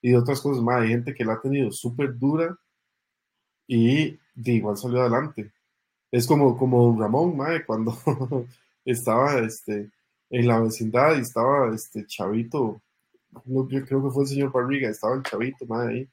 y 0.00 0.10
de 0.10 0.16
otras 0.16 0.40
cosas, 0.40 0.62
madre. 0.62 0.84
Hay 0.84 0.90
gente 0.90 1.14
que 1.14 1.24
la 1.24 1.34
ha 1.34 1.40
tenido 1.40 1.70
súper 1.72 2.16
dura 2.16 2.56
y 3.66 4.18
de 4.34 4.52
igual 4.52 4.76
salió 4.76 5.00
adelante. 5.00 5.52
Es 6.10 6.26
como, 6.26 6.56
como 6.56 6.98
Ramón, 6.98 7.36
madre, 7.36 7.64
cuando 7.66 7.96
estaba 8.84 9.38
este, 9.40 9.90
en 10.30 10.46
la 10.46 10.60
vecindad 10.60 11.16
y 11.16 11.20
estaba 11.20 11.74
este 11.74 12.06
chavito, 12.06 12.80
yo 13.46 13.66
creo 13.66 14.04
que 14.04 14.10
fue 14.10 14.22
el 14.22 14.28
señor 14.28 14.52
Barriga, 14.52 14.88
estaba 14.88 15.16
el 15.16 15.22
chavito, 15.22 15.66
madre, 15.66 15.94
ahí 15.94 16.08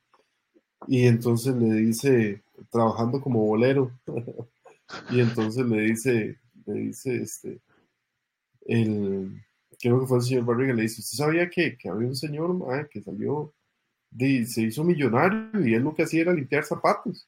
y 0.88 1.06
entonces 1.06 1.56
le 1.56 1.74
dice, 1.74 2.42
trabajando 2.70 3.22
como 3.22 3.46
bolero, 3.46 3.92
y 5.12 5.20
entonces 5.20 5.66
le 5.66 5.82
dice, 5.82 6.40
le 6.66 6.74
dice, 6.74 7.22
este, 7.22 7.62
el, 8.66 9.42
creo 9.80 10.00
que 10.02 10.08
fue 10.08 10.18
el 10.18 10.24
señor 10.24 10.46
Barriga, 10.46 10.74
le 10.74 10.84
dice, 10.84 11.02
¿usted 11.02 11.18
sabía 11.18 11.50
que, 11.50 11.78
que 11.78 11.90
había 11.90 12.08
un 12.08 12.16
señor 12.16 12.58
que 12.90 13.02
salió, 13.02 13.54
de, 14.12 14.46
se 14.46 14.64
hizo 14.64 14.84
millonario 14.84 15.66
y 15.66 15.74
él 15.74 15.84
lo 15.84 15.94
que 15.94 16.04
hacía 16.04 16.22
era 16.22 16.34
limpiar 16.34 16.64
zapatos? 16.64 17.28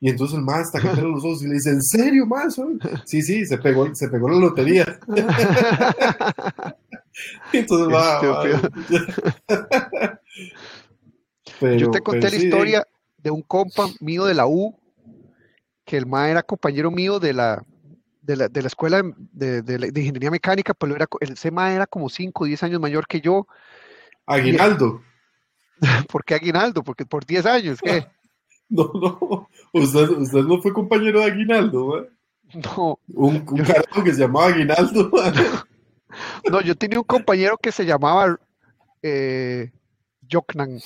Y 0.00 0.10
entonces 0.10 0.36
el 0.36 0.44
más 0.44 0.66
está 0.66 0.80
cayendo 0.80 1.10
los 1.10 1.24
ojos 1.24 1.44
y 1.44 1.46
le 1.46 1.54
dice, 1.54 1.70
¿en 1.70 1.80
serio, 1.80 2.26
más? 2.26 2.60
Sí, 3.04 3.22
sí, 3.22 3.46
se 3.46 3.56
pegó, 3.58 3.94
se 3.94 4.08
pegó 4.08 4.28
la 4.28 4.38
lotería. 4.40 4.98
entonces 7.52 7.88
va, 7.94 8.20
Yo 11.78 11.90
te 11.92 12.00
conté 12.00 12.30
la 12.30 12.36
historia 12.36 12.84
de 13.22 13.30
un 13.30 13.42
compa 13.42 13.86
mío 14.00 14.24
de 14.24 14.34
la 14.34 14.46
U, 14.46 14.78
que 15.84 15.96
el 15.96 16.06
ma 16.06 16.28
era 16.28 16.42
compañero 16.42 16.90
mío 16.90 17.18
de 17.20 17.32
la, 17.32 17.64
de 18.22 18.36
la, 18.36 18.48
de 18.48 18.62
la 18.62 18.68
escuela 18.68 19.02
de, 19.32 19.62
de, 19.62 20.00
ingeniería 20.00 20.30
mecánica, 20.30 20.74
pero 20.74 20.94
era, 20.94 21.06
el 21.20 21.34
CMA 21.34 21.72
era 21.72 21.86
como 21.86 22.08
5 22.08 22.44
o 22.44 22.46
10 22.46 22.62
años 22.62 22.80
mayor 22.80 23.06
que 23.06 23.20
yo. 23.20 23.46
Aguinaldo. 24.26 25.02
¿Por 26.08 26.24
qué 26.24 26.34
Aguinaldo? 26.34 26.82
Porque 26.82 27.04
por 27.04 27.26
10 27.26 27.46
años, 27.46 27.78
¿qué? 27.82 28.06
No, 28.68 28.90
no. 28.94 29.50
Usted, 29.74 30.08
usted 30.08 30.44
no 30.44 30.62
fue 30.62 30.72
compañero 30.72 31.20
de 31.20 31.26
Aguinaldo, 31.26 31.98
¿eh? 31.98 32.08
No. 32.54 32.98
Un, 33.08 33.44
un 33.50 33.58
carajo 33.58 34.02
que 34.02 34.14
se 34.14 34.20
llamaba 34.20 34.46
Aguinaldo. 34.46 35.10
No, 36.50 36.60
yo 36.62 36.74
tenía 36.74 36.98
un 36.98 37.04
compañero 37.04 37.58
que 37.58 37.70
se 37.70 37.84
llamaba 37.84 38.38
eh, 39.02 39.70
Joknan. 40.30 40.80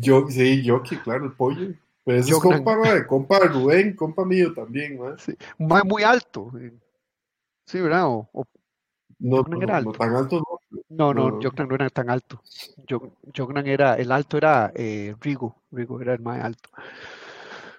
Yo, 0.00 0.26
sí, 0.28 0.62
Yoki, 0.62 0.96
claro, 0.98 1.26
el 1.26 1.32
pollo. 1.32 1.74
Pero 2.04 2.18
ese 2.18 2.30
es 2.30 2.38
compa, 2.38 3.06
compa 3.06 3.38
Rubén, 3.40 3.96
compa 3.96 4.24
mío 4.24 4.54
también, 4.54 4.96
¿no? 4.96 5.18
Sí. 5.18 5.36
muy 5.58 6.02
alto. 6.02 6.52
Sí, 7.66 7.80
¿verdad? 7.80 8.06
O, 8.06 8.46
no, 9.18 9.42
no, 9.42 9.62
era 9.62 9.78
alto. 9.78 9.90
no, 9.90 9.98
tan 9.98 10.14
alto 10.14 10.36
no. 10.36 10.56
No, 10.88 11.14
no, 11.14 11.30
no, 11.30 11.66
no 11.66 11.74
era 11.74 11.90
tan 11.90 12.10
alto. 12.10 12.42
Jognan 13.34 13.66
era, 13.66 13.96
el 13.96 14.12
alto 14.12 14.36
era 14.36 14.72
eh, 14.74 15.14
Rigo, 15.20 15.56
Rigo 15.72 16.00
era 16.00 16.14
el 16.14 16.20
más 16.20 16.44
alto. 16.44 16.68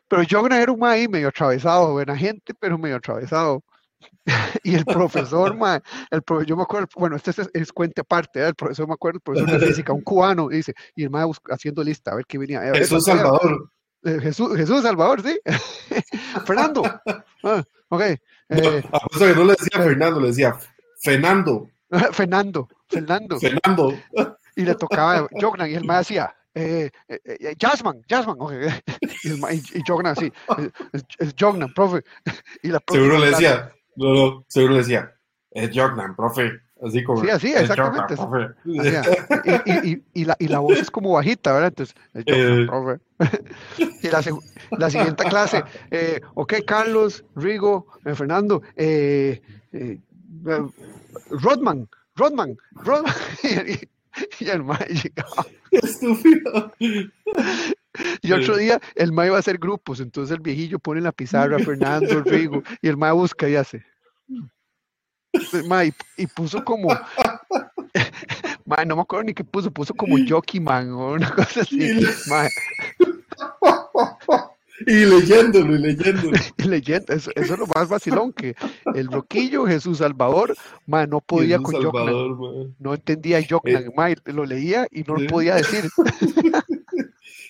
Pero 0.08 0.24
Jognan 0.30 0.62
era 0.62 0.72
un 0.72 0.84
ahí 0.84 1.08
medio 1.08 1.30
atravesado, 1.30 1.94
buena 1.94 2.18
gente, 2.18 2.54
pero 2.54 2.78
medio 2.78 2.98
atravesado. 2.98 3.64
y 4.64 4.76
el 4.76 4.86
profesor, 4.86 5.56
ma, 5.56 5.82
el 6.12 6.22
yo 6.46 6.56
me 6.56 6.64
acuerdo, 6.64 6.88
bueno, 6.96 7.16
este 7.16 7.32
es, 7.32 7.50
es 7.54 7.72
cuente 7.72 8.02
aparte, 8.02 8.40
¿eh? 8.40 8.48
el 8.48 8.56
profesor 8.56 8.88
me 8.88 8.94
acuerdo, 8.94 9.18
el 9.18 9.22
profesor 9.22 9.60
de 9.60 9.68
física, 9.68 9.94
un 9.94 10.02
cubano, 10.02 10.50
dice, 10.50 10.74
y 10.96 11.04
el 11.04 11.10
ma 11.10 11.26
haciendo 11.50 11.84
lista, 11.84 12.12
a 12.12 12.16
ver 12.16 12.26
qué 12.26 12.38
venía. 12.38 12.62
Jesús 12.74 13.06
Salvador. 13.06 13.72
Eh, 14.04 14.20
Jesús, 14.22 14.56
Jesús 14.56 14.84
Salvador, 14.84 15.22
sí. 15.22 15.40
Fernando. 16.46 16.84
Ah, 17.44 17.64
ok. 17.90 18.02
Eh, 18.02 18.84
no, 18.92 19.20
que 19.20 19.36
no 19.36 19.44
le 19.44 19.52
decía 19.54 19.82
Fernando, 19.82 20.20
le 20.20 20.28
decía 20.28 20.58
Fernando. 21.02 21.70
Fernando, 22.12 22.68
Fernando. 22.88 23.40
Fernando. 23.40 23.94
Y 24.56 24.64
le 24.64 24.76
tocaba 24.76 25.28
Jognan, 25.40 25.70
y 25.70 25.76
el 25.76 25.86
ma 25.86 26.00
decía, 26.00 26.36
eh, 26.54 26.90
eh, 27.08 27.20
eh, 27.26 27.56
Jasmine, 27.60 28.02
Jasmine, 28.10 28.38
okay. 28.40 28.70
y, 29.24 29.30
y, 29.30 29.80
y 29.80 29.82
Jognan 29.88 30.14
así, 30.18 30.32
es, 30.92 31.04
es 31.20 31.36
Jognan, 31.40 31.72
profe. 31.74 32.04
Y 32.64 32.70
la 32.70 32.80
profe 32.80 33.00
Seguro 33.00 33.20
le 33.20 33.30
decía, 33.30 33.72
no, 33.98 34.14
no, 34.14 34.46
seguro 34.48 34.76
decía, 34.78 35.14
es 35.52 35.72
Jordan, 35.74 36.16
profe. 36.16 36.52
Así 36.86 37.04
como. 37.04 37.22
Sí, 37.24 37.30
así, 37.30 37.54
exactamente. 37.54 38.16
Jordan, 38.16 38.56
y, 38.64 39.90
y, 39.90 40.04
y, 40.14 40.26
la, 40.26 40.36
y 40.38 40.48
la 40.48 40.60
voz 40.60 40.78
es 40.78 40.92
como 40.92 41.14
bajita, 41.14 41.52
¿verdad? 41.52 41.70
Entonces, 41.70 41.96
es 42.14 42.24
Jordan, 42.28 42.62
eh... 42.62 42.68
profe. 42.68 43.00
y 44.04 44.08
la, 44.10 44.24
la, 44.78 44.90
siguiente 44.92 45.24
clase, 45.24 45.64
eh, 45.90 46.22
ok, 46.36 46.54
Carlos, 46.66 47.26
Rigo, 47.36 47.88
eh, 48.06 48.14
Fernando, 48.14 48.62
eh, 48.76 49.42
eh, 49.74 50.00
Rodman, 51.32 51.90
Rodman, 52.16 52.56
Rodman. 52.74 53.14
y 54.40 54.50
el 54.50 54.64
mae 54.64 54.88
llegaba. 54.88 55.46
Estúpido. 55.72 56.72
Y 58.22 58.32
otro 58.32 58.58
día 58.58 58.80
el 58.96 59.12
mae 59.12 59.30
va 59.30 59.38
a 59.38 59.40
hacer 59.40 59.58
grupos, 59.58 60.00
entonces 60.00 60.36
el 60.36 60.42
viejillo 60.42 60.80
pone 60.80 61.00
en 61.00 61.06
la 61.06 61.12
pizarra 61.12 61.60
Fernando, 61.60 62.22
Rigo, 62.24 62.64
y 62.82 62.88
el 62.88 62.98
mae 62.98 63.12
busca 63.12 63.50
y 63.50 63.56
hace. 63.56 63.84
Mae, 65.68 65.94
y, 66.18 66.28
puso 66.28 66.64
como. 66.64 66.90
mae, 68.66 68.86
no 68.86 68.96
me 68.96 69.02
acuerdo 69.02 69.26
ni 69.26 69.34
qué 69.34 69.44
puso, 69.44 69.72
puso 69.72 69.94
como 69.94 70.18
Jockey 70.28 70.60
Man 70.60 70.92
o 70.92 71.14
una 71.14 71.32
cosa 71.32 71.62
así. 71.62 72.00
Mae. 72.28 72.50
Y 74.86 75.06
leyéndolo, 75.06 75.76
y 75.76 75.80
leyéndolo. 75.80 76.38
y 76.58 76.64
leyendo, 76.64 77.14
eso, 77.14 77.32
eso, 77.36 77.54
es 77.54 77.60
lo 77.60 77.68
más 77.68 77.90
vacilón, 77.90 78.32
que 78.32 78.56
el 78.94 79.08
roquillo 79.08 79.66
Jesús 79.66 79.98
Salvador, 80.00 80.56
ma, 80.86 81.08
no 81.08 81.20
podía 81.20 81.58
Jesús 81.58 81.74
con 81.74 81.82
Salvador, 81.82 82.70
No 82.78 82.94
entendía 82.94 83.40
Joknan, 83.48 83.92
eh. 83.98 84.16
lo 84.26 84.46
leía 84.46 84.88
y 84.92 85.02
no 85.02 85.16
lo 85.16 85.28
podía 85.28 85.56
decir. 85.56 85.90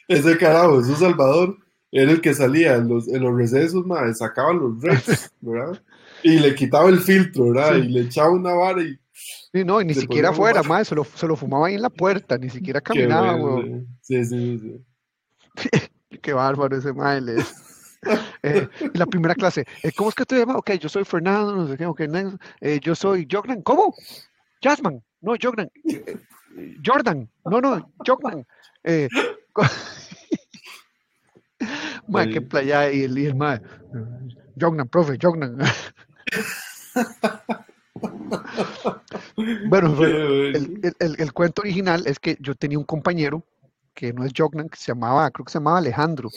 Ese 0.08 0.38
carajo, 0.38 0.80
Jesús 0.80 1.00
Salvador, 1.00 1.58
era 1.92 2.12
el 2.12 2.22
que 2.22 2.34
salía 2.34 2.76
en 2.76 2.90
los, 2.90 3.08
en 3.08 3.24
los 3.24 3.36
recesos, 3.36 3.86
ma, 3.86 4.14
sacaba 4.14 4.54
los 4.54 4.82
reps, 4.82 5.32
¿verdad? 5.42 5.82
Y 6.24 6.40
le 6.40 6.56
quitaba 6.56 6.90
el 6.90 7.00
filtro, 7.00 7.52
¿verdad? 7.52 7.76
Y 7.76 7.90
le 7.90 8.02
echaba 8.02 8.32
una 8.32 8.54
vara 8.54 8.82
y... 8.84 8.98
Sí, 9.52 9.64
no, 9.64 9.82
y 9.82 9.86
ni 9.86 9.94
siquiera 9.94 10.32
fuera, 10.32 10.62
ma, 10.64 10.84
se 10.84 10.96
lo, 10.96 11.04
se 11.04 11.28
lo 11.28 11.36
fumaba 11.36 11.68
ahí 11.68 11.76
en 11.76 11.82
la 11.82 11.90
puerta, 11.90 12.38
ni 12.38 12.50
siquiera 12.50 12.82
caminaba, 12.82 13.34
güey. 13.34 13.86
Sí, 14.02 14.24
sí, 14.26 14.60
sí. 14.60 14.86
Qué 16.22 16.34
bárbaro 16.34 16.78
ese 16.78 16.94
maile. 16.94 17.36
Eh, 18.44 18.68
la 18.94 19.06
primera 19.06 19.34
clase, 19.34 19.66
eh, 19.84 19.92
¿cómo 19.96 20.10
es 20.10 20.16
que 20.16 20.26
te 20.26 20.38
llamas? 20.38 20.58
Ok, 20.58 20.72
yo 20.74 20.88
soy 20.88 21.04
Fernando, 21.04 21.56
no 21.56 21.68
sé 21.68 21.78
qué, 21.78 21.86
ok, 21.86 22.02
eh, 22.62 22.80
yo 22.82 22.96
soy 22.96 23.28
Jognan, 23.30 23.62
¿cómo? 23.64 23.94
Jasmine, 24.62 25.02
no, 25.20 25.34
Jognan, 25.42 25.70
eh, 25.84 26.18
Jordan, 26.86 27.30
no, 27.46 27.60
no, 27.60 27.92
Jognan. 28.06 28.46
Ma, 32.08 32.28
qué 32.28 32.42
playa 32.42 32.92
y 32.92 33.04
el, 33.04 33.18
y 33.18 33.26
el 33.26 33.36
Jognan, 34.60 34.88
profe, 34.88 35.18
Jognan. 35.22 35.56
bueno, 39.70 40.04
el, 40.04 40.96
el, 41.00 41.16
el, 41.20 41.34
cuento 41.34 41.62
original 41.62 42.08
es 42.08 42.20
que 42.20 42.38
yo 42.40 42.56
tenía 42.56 42.78
un 42.78 42.86
compañero 42.86 43.44
que 43.94 44.14
no 44.14 44.24
es 44.24 44.32
Jognan, 44.36 44.70
que 44.70 44.78
se 44.78 44.92
llamaba, 44.92 45.30
creo 45.32 45.46
que 45.46 45.52
se 45.52 45.58
llamaba 45.58 45.80
Alejandro, 45.80 46.30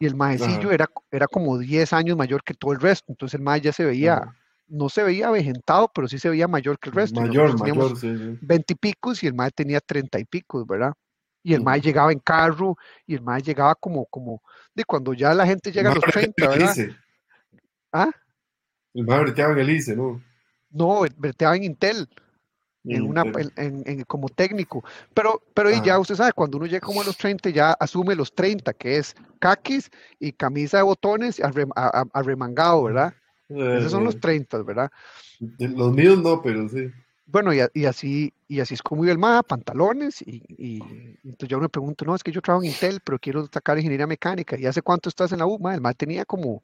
y 0.00 0.06
el 0.06 0.14
maecillo 0.14 0.72
era, 0.72 0.88
era 1.10 1.26
como 1.26 1.58
10 1.58 1.92
años 1.92 2.16
mayor 2.16 2.42
que 2.42 2.54
todo 2.54 2.72
el 2.72 2.80
resto, 2.80 3.12
entonces 3.12 3.38
el 3.38 3.44
mae 3.44 3.60
ya 3.60 3.70
se 3.70 3.84
veía, 3.84 4.34
no 4.66 4.88
se 4.88 5.02
veía 5.02 5.28
avejentado, 5.28 5.90
pero 5.94 6.08
sí 6.08 6.18
se 6.18 6.30
veía 6.30 6.48
mayor 6.48 6.78
que 6.78 6.88
el 6.88 6.94
resto. 6.94 7.20
Mayor, 7.20 7.58
mayor, 7.58 7.98
sí, 7.98 8.38
20 8.40 8.72
y 8.72 8.76
picos 8.76 9.22
y 9.22 9.26
el 9.26 9.34
mae 9.34 9.50
tenía 9.50 9.78
30 9.78 10.18
y 10.18 10.24
picos, 10.24 10.66
¿verdad? 10.66 10.94
Y 11.42 11.52
el 11.52 11.62
mae 11.62 11.82
llegaba 11.82 12.12
en 12.12 12.18
carro 12.20 12.78
y 13.06 13.14
el 13.14 13.20
mae 13.20 13.42
llegaba 13.42 13.74
como, 13.74 14.06
como, 14.06 14.40
cuando 14.84 15.12
ya 15.14 15.32
la 15.34 15.46
gente 15.46 15.70
llega 15.72 15.90
a 15.90 15.94
los 15.94 16.04
30, 16.04 16.48
¿verdad? 16.48 16.74
¿Ah? 17.92 18.10
El 18.94 19.04
mae 19.06 19.20
breteaba 19.20 19.52
en 19.52 19.58
el 19.60 19.70
ICE, 19.70 19.96
¿no? 19.96 20.22
No, 20.70 21.02
breteaba 21.16 21.56
en 21.56 21.64
Intel. 21.64 22.08
en 22.84 23.02
una, 23.02 23.22
en, 23.56 23.82
en- 23.86 24.04
como 24.04 24.30
técnico. 24.30 24.82
Pero, 25.12 25.42
pero 25.52 25.70
y 25.70 25.74
Ah. 25.74 25.82
ya 25.84 25.98
usted 25.98 26.14
sabe, 26.14 26.32
cuando 26.32 26.56
uno 26.56 26.64
llega 26.66 26.80
como 26.80 27.02
a 27.02 27.04
los 27.04 27.14
30, 27.18 27.50
ya 27.50 27.72
asume 27.72 28.14
los 28.14 28.34
30, 28.34 28.72
que 28.72 28.96
es 28.96 29.14
caquis 29.38 29.90
y 30.18 30.32
camisa 30.32 30.78
de 30.78 30.84
botones 30.84 31.42
arremangado, 32.14 32.84
¿verdad? 32.84 33.12
Esos 33.50 33.90
son 33.90 34.04
los 34.04 34.14
eh, 34.14 34.20
30, 34.20 34.62
¿verdad? 34.62 34.90
de- 35.40 35.68
los 35.68 35.92
míos 35.92 36.18
no, 36.22 36.40
pero 36.40 36.68
sí. 36.70 36.90
Bueno, 37.26 37.52
y 37.52 37.84
así, 37.84 38.32
y 38.50 38.58
así 38.60 38.74
es 38.74 38.82
como 38.82 39.04
iba 39.04 39.12
el 39.12 39.18
MA, 39.18 39.42
pantalones, 39.44 40.22
y, 40.22 40.42
y- 40.48 41.18
entonces 41.22 41.48
yo 41.48 41.60
me 41.60 41.68
pregunto, 41.68 42.04
no, 42.04 42.16
es 42.16 42.22
que 42.24 42.32
yo 42.32 42.42
trabajo 42.42 42.64
en 42.64 42.70
Intel, 42.70 43.00
pero 43.04 43.18
quiero 43.18 43.46
sacar 43.52 43.78
ingeniería 43.78 44.08
mecánica, 44.08 44.58
¿y 44.58 44.66
hace 44.66 44.82
cuánto 44.82 45.08
estás 45.08 45.30
en 45.32 45.38
la 45.38 45.46
U? 45.46 45.58
Ma? 45.60 45.72
El 45.74 45.78
MA 45.80 45.94
tenía 45.94 46.24
como, 46.24 46.60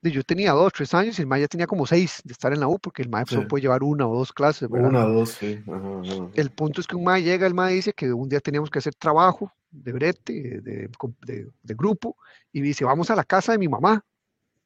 yo 0.00 0.22
tenía 0.22 0.52
dos, 0.52 0.72
tres 0.72 0.94
años, 0.94 1.18
y 1.18 1.22
el 1.22 1.26
MA 1.26 1.38
ya 1.40 1.48
tenía 1.48 1.66
como 1.66 1.86
seis 1.86 2.20
de 2.24 2.32
estar 2.32 2.52
en 2.52 2.60
la 2.60 2.68
U, 2.68 2.78
porque 2.78 3.02
el 3.02 3.08
MA 3.08 3.26
solo 3.26 3.40
Sí. 3.42 3.46
puede 3.48 3.62
llevar 3.62 3.82
una 3.82 4.06
o 4.06 4.16
dos 4.16 4.32
clases, 4.32 4.68
¿verdad? 4.70 4.88
Una, 4.90 5.02
dos, 5.02 5.30
sí. 5.30 5.58
Ajá, 5.66 6.00
ajá. 6.00 6.28
El 6.34 6.50
punto 6.50 6.80
es 6.80 6.86
que 6.86 6.94
un 6.94 7.02
MA 7.02 7.18
llega, 7.18 7.46
el 7.46 7.52
MA 7.54 7.66
dice 7.68 7.92
que 7.92 8.12
un 8.12 8.28
día 8.28 8.38
teníamos 8.40 8.70
que 8.70 8.78
hacer 8.78 8.94
trabajo 8.94 9.52
de 9.70 9.92
brete, 9.92 10.32
de, 10.32 10.60
de- 10.60 10.90
de- 11.26 11.50
de 11.62 11.74
grupo, 11.74 12.16
y 12.52 12.60
dice, 12.60 12.84
vamos 12.84 13.10
a 13.10 13.16
la 13.16 13.24
casa 13.24 13.52
de 13.52 13.58
mi 13.58 13.66
mamá, 13.66 14.04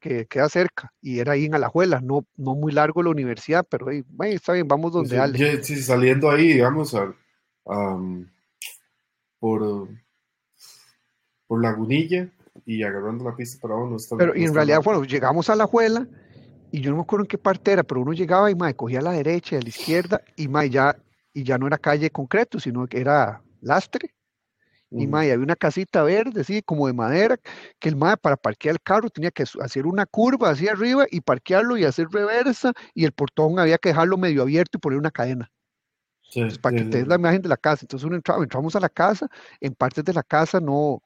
que 0.02 0.26
queda 0.26 0.48
cerca, 0.48 0.92
y 1.00 1.20
era 1.20 1.32
ahí 1.32 1.44
en 1.44 1.54
Alajuela, 1.54 2.00
no, 2.00 2.26
no 2.36 2.56
muy 2.56 2.72
largo 2.72 3.04
la 3.04 3.10
universidad, 3.10 3.64
pero 3.70 3.88
ahí, 3.88 4.02
"Bueno, 4.08 4.34
está 4.34 4.52
bien, 4.52 4.66
vamos 4.66 4.92
donde 4.92 5.14
Sí, 5.14 5.16
Ale. 5.16 5.62
sí, 5.62 5.80
saliendo 5.80 6.28
ahí, 6.28 6.48
digamos, 6.54 6.92
am, 7.64 8.28
por, 9.38 9.88
por 11.46 11.62
Lagunilla 11.62 12.28
y 12.66 12.82
agarrando 12.82 13.24
la 13.24 13.36
pista 13.36 13.60
para 13.62 13.74
abajo, 13.74 13.90
no 13.90 13.96
está, 13.96 14.16
Pero 14.16 14.34
no 14.34 14.40
y 14.40 14.44
en 14.44 14.52
realidad, 14.54 14.78
mal. 14.78 14.84
bueno, 14.84 15.04
llegamos 15.04 15.48
a 15.48 15.54
la 15.56 15.66
Juela 15.66 16.06
y 16.72 16.80
yo 16.80 16.90
no 16.90 16.96
me 16.96 17.02
acuerdo 17.02 17.24
en 17.24 17.28
qué 17.28 17.38
parte 17.38 17.70
era, 17.72 17.84
pero 17.84 18.00
uno 18.02 18.12
llegaba 18.12 18.50
y 18.50 18.56
mae, 18.56 18.74
cogía 18.74 18.98
a 18.98 19.02
la 19.02 19.12
derecha 19.12 19.54
y 19.54 19.58
a 19.58 19.62
la 19.62 19.68
izquierda 19.68 20.20
y 20.36 20.48
mae, 20.48 20.68
ya, 20.68 20.96
y 21.32 21.44
ya 21.44 21.58
no 21.58 21.68
era 21.68 21.78
calle 21.78 22.10
concreto, 22.10 22.58
sino 22.58 22.88
que 22.88 23.00
era 23.00 23.40
lastre. 23.60 24.12
Y 24.96 25.06
mae, 25.06 25.32
había 25.32 25.44
una 25.44 25.56
casita 25.56 26.02
verde, 26.02 26.42
así 26.42 26.62
como 26.62 26.86
de 26.86 26.92
madera, 26.92 27.38
que 27.78 27.88
el 27.88 27.96
mae 27.96 28.16
para 28.16 28.36
parquear 28.36 28.74
el 28.74 28.82
carro 28.82 29.10
tenía 29.10 29.30
que 29.30 29.44
hacer 29.60 29.86
una 29.86 30.06
curva 30.06 30.50
hacia 30.50 30.72
arriba 30.72 31.06
y 31.10 31.20
parquearlo 31.20 31.76
y 31.76 31.84
hacer 31.84 32.08
reversa, 32.10 32.72
y 32.94 33.04
el 33.04 33.12
portón 33.12 33.58
había 33.58 33.78
que 33.78 33.90
dejarlo 33.90 34.16
medio 34.18 34.42
abierto 34.42 34.78
y 34.78 34.80
poner 34.80 34.98
una 34.98 35.10
cadena. 35.10 35.50
Sí, 36.22 36.40
Entonces, 36.40 36.58
para 36.58 36.72
sí, 36.72 36.78
que 36.84 36.84
te 36.84 36.98
des 36.98 37.06
sí. 37.06 37.08
la 37.08 37.16
imagen 37.16 37.42
de 37.42 37.48
la 37.48 37.56
casa. 37.56 37.84
Entonces 37.84 38.06
uno 38.06 38.16
entraba, 38.16 38.42
entramos 38.42 38.76
a 38.76 38.80
la 38.80 38.88
casa, 38.88 39.28
en 39.60 39.74
partes 39.74 40.04
de 40.04 40.12
la 40.12 40.22
casa 40.22 40.60
no, 40.60 41.02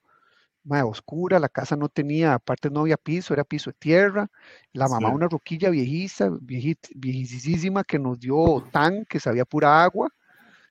mae, 0.64 0.82
oscura, 0.82 1.38
la 1.40 1.48
casa 1.48 1.76
no 1.76 1.88
tenía, 1.88 2.34
aparte 2.34 2.70
no 2.70 2.80
había 2.80 2.96
piso, 2.96 3.34
era 3.34 3.44
piso 3.44 3.70
de 3.70 3.76
tierra. 3.78 4.28
La 4.72 4.88
mamá, 4.88 5.10
una 5.10 5.28
roquilla 5.28 5.70
viejiza, 5.70 6.28
viejit- 6.30 6.92
viejísima 6.94 7.84
que 7.84 7.98
nos 7.98 8.18
dio 8.20 8.62
tan, 8.72 9.04
que 9.06 9.20
sabía 9.20 9.44
pura 9.44 9.82
agua. 9.84 10.10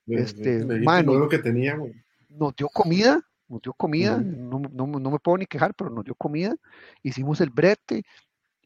Este, 0.08 0.64
Legítimo 0.64 0.84
mae, 0.84 1.02
nos, 1.04 1.16
lo 1.18 1.28
que 1.28 1.38
teníamos. 1.38 1.90
Nos 2.38 2.54
dio 2.56 2.68
comida, 2.68 3.20
nos 3.48 3.60
dio 3.62 3.72
comida, 3.72 4.20
no, 4.20 4.58
no- 4.60 4.86
no 4.86 5.10
me 5.10 5.18
puedo 5.18 5.38
ni 5.38 5.46
quejar, 5.46 5.74
pero 5.74 5.90
nos 5.90 6.04
dio 6.04 6.14
comida. 6.14 6.54
Hicimos 7.02 7.40
el 7.40 7.50
brete 7.50 8.04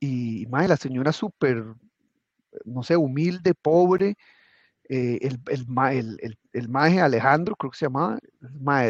y, 0.01 0.47
mae, 0.47 0.68
la 0.68 0.77
señora 0.77 1.12
súper, 1.12 1.64
no 2.64 2.83
sé, 2.83 2.97
humilde, 2.97 3.55
pobre. 3.55 4.16
eh, 4.89 5.18
el, 5.23 5.41
el, 5.47 5.66
el, 5.93 6.18
el, 6.21 6.39
el 6.53 6.68
maje 6.68 7.01
Alejandro, 7.01 7.55
creo 7.55 7.71
que 7.71 7.79
se 7.79 7.87
llamaba, 7.87 8.18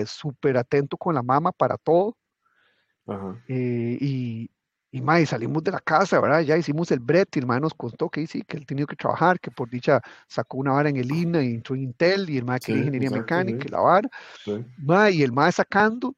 súper 0.07 0.57
atento 0.57 0.97
con 0.97 1.15
la 1.15 1.23
mamá 1.23 1.53
para 1.53 1.77
todo. 1.77 2.17
Ajá. 3.07 3.43
eh, 3.49 3.99
y, 4.01 4.51
y 4.93 5.01
mae, 5.03 5.25
salimos 5.27 5.63
de 5.65 5.71
la 5.73 5.81
casa, 5.81 6.21
¿verdad? 6.21 6.41
Ya 6.43 6.57
hicimos 6.57 6.91
el 6.91 7.01
brete 7.01 7.39
y 7.39 7.43
el 7.43 7.47
mae 7.47 7.61
nos 7.61 7.75
contó 7.75 8.09
que 8.11 8.27
sí, 8.27 8.43
que 8.43 8.57
él 8.57 8.67
tenía 8.67 8.87
que 8.87 8.97
trabajar, 8.97 9.39
que 9.41 9.51
por 9.51 9.69
dicha 9.71 10.01
sacó 10.29 10.59
una 10.59 10.73
vara 10.73 10.89
en 10.91 10.97
el 10.97 11.11
INA 11.13 11.43
y 11.45 11.55
entró 11.55 11.77
en 11.77 11.83
Intel 11.83 12.29
y 12.31 12.39
el 12.39 12.45
mae 12.45 12.59
Sí, 12.61 12.67
quería 12.67 12.81
ingeniería 12.81 13.11
mecánica 13.11 13.63
sí. 13.63 13.69
y 13.69 13.71
la 13.71 13.81
vara. 13.81 14.09
Sí. 14.45 14.65
Mae, 14.79 15.13
y 15.13 15.23
el 15.23 15.33
mae 15.33 15.53
sacando 15.53 16.17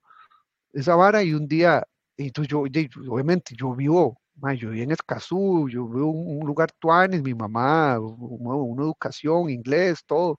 esa 0.73 0.95
vara 0.97 1.23
y 1.23 1.35
un 1.35 1.47
día, 1.49 1.83
y 2.17 2.27
entonces 2.29 2.51
yo, 2.51 2.65
de- 2.71 2.91
obviamente, 3.09 3.55
yo 3.57 3.75
vivo, 3.75 4.19
mae, 4.37 4.57
yo 4.57 4.71
vivo 4.71 4.85
en 4.85 4.93
Escazú, 4.93 5.69
yo 5.69 5.87
vivo 5.89 6.11
en 6.11 6.39
un 6.41 6.47
lugar 6.47 6.71
tuanes, 6.79 7.23
mi 7.23 7.35
mamá, 7.35 7.99
una, 8.01 8.55
una 8.57 8.83
educación, 8.85 9.51
inglés, 9.51 10.03
todo. 10.07 10.39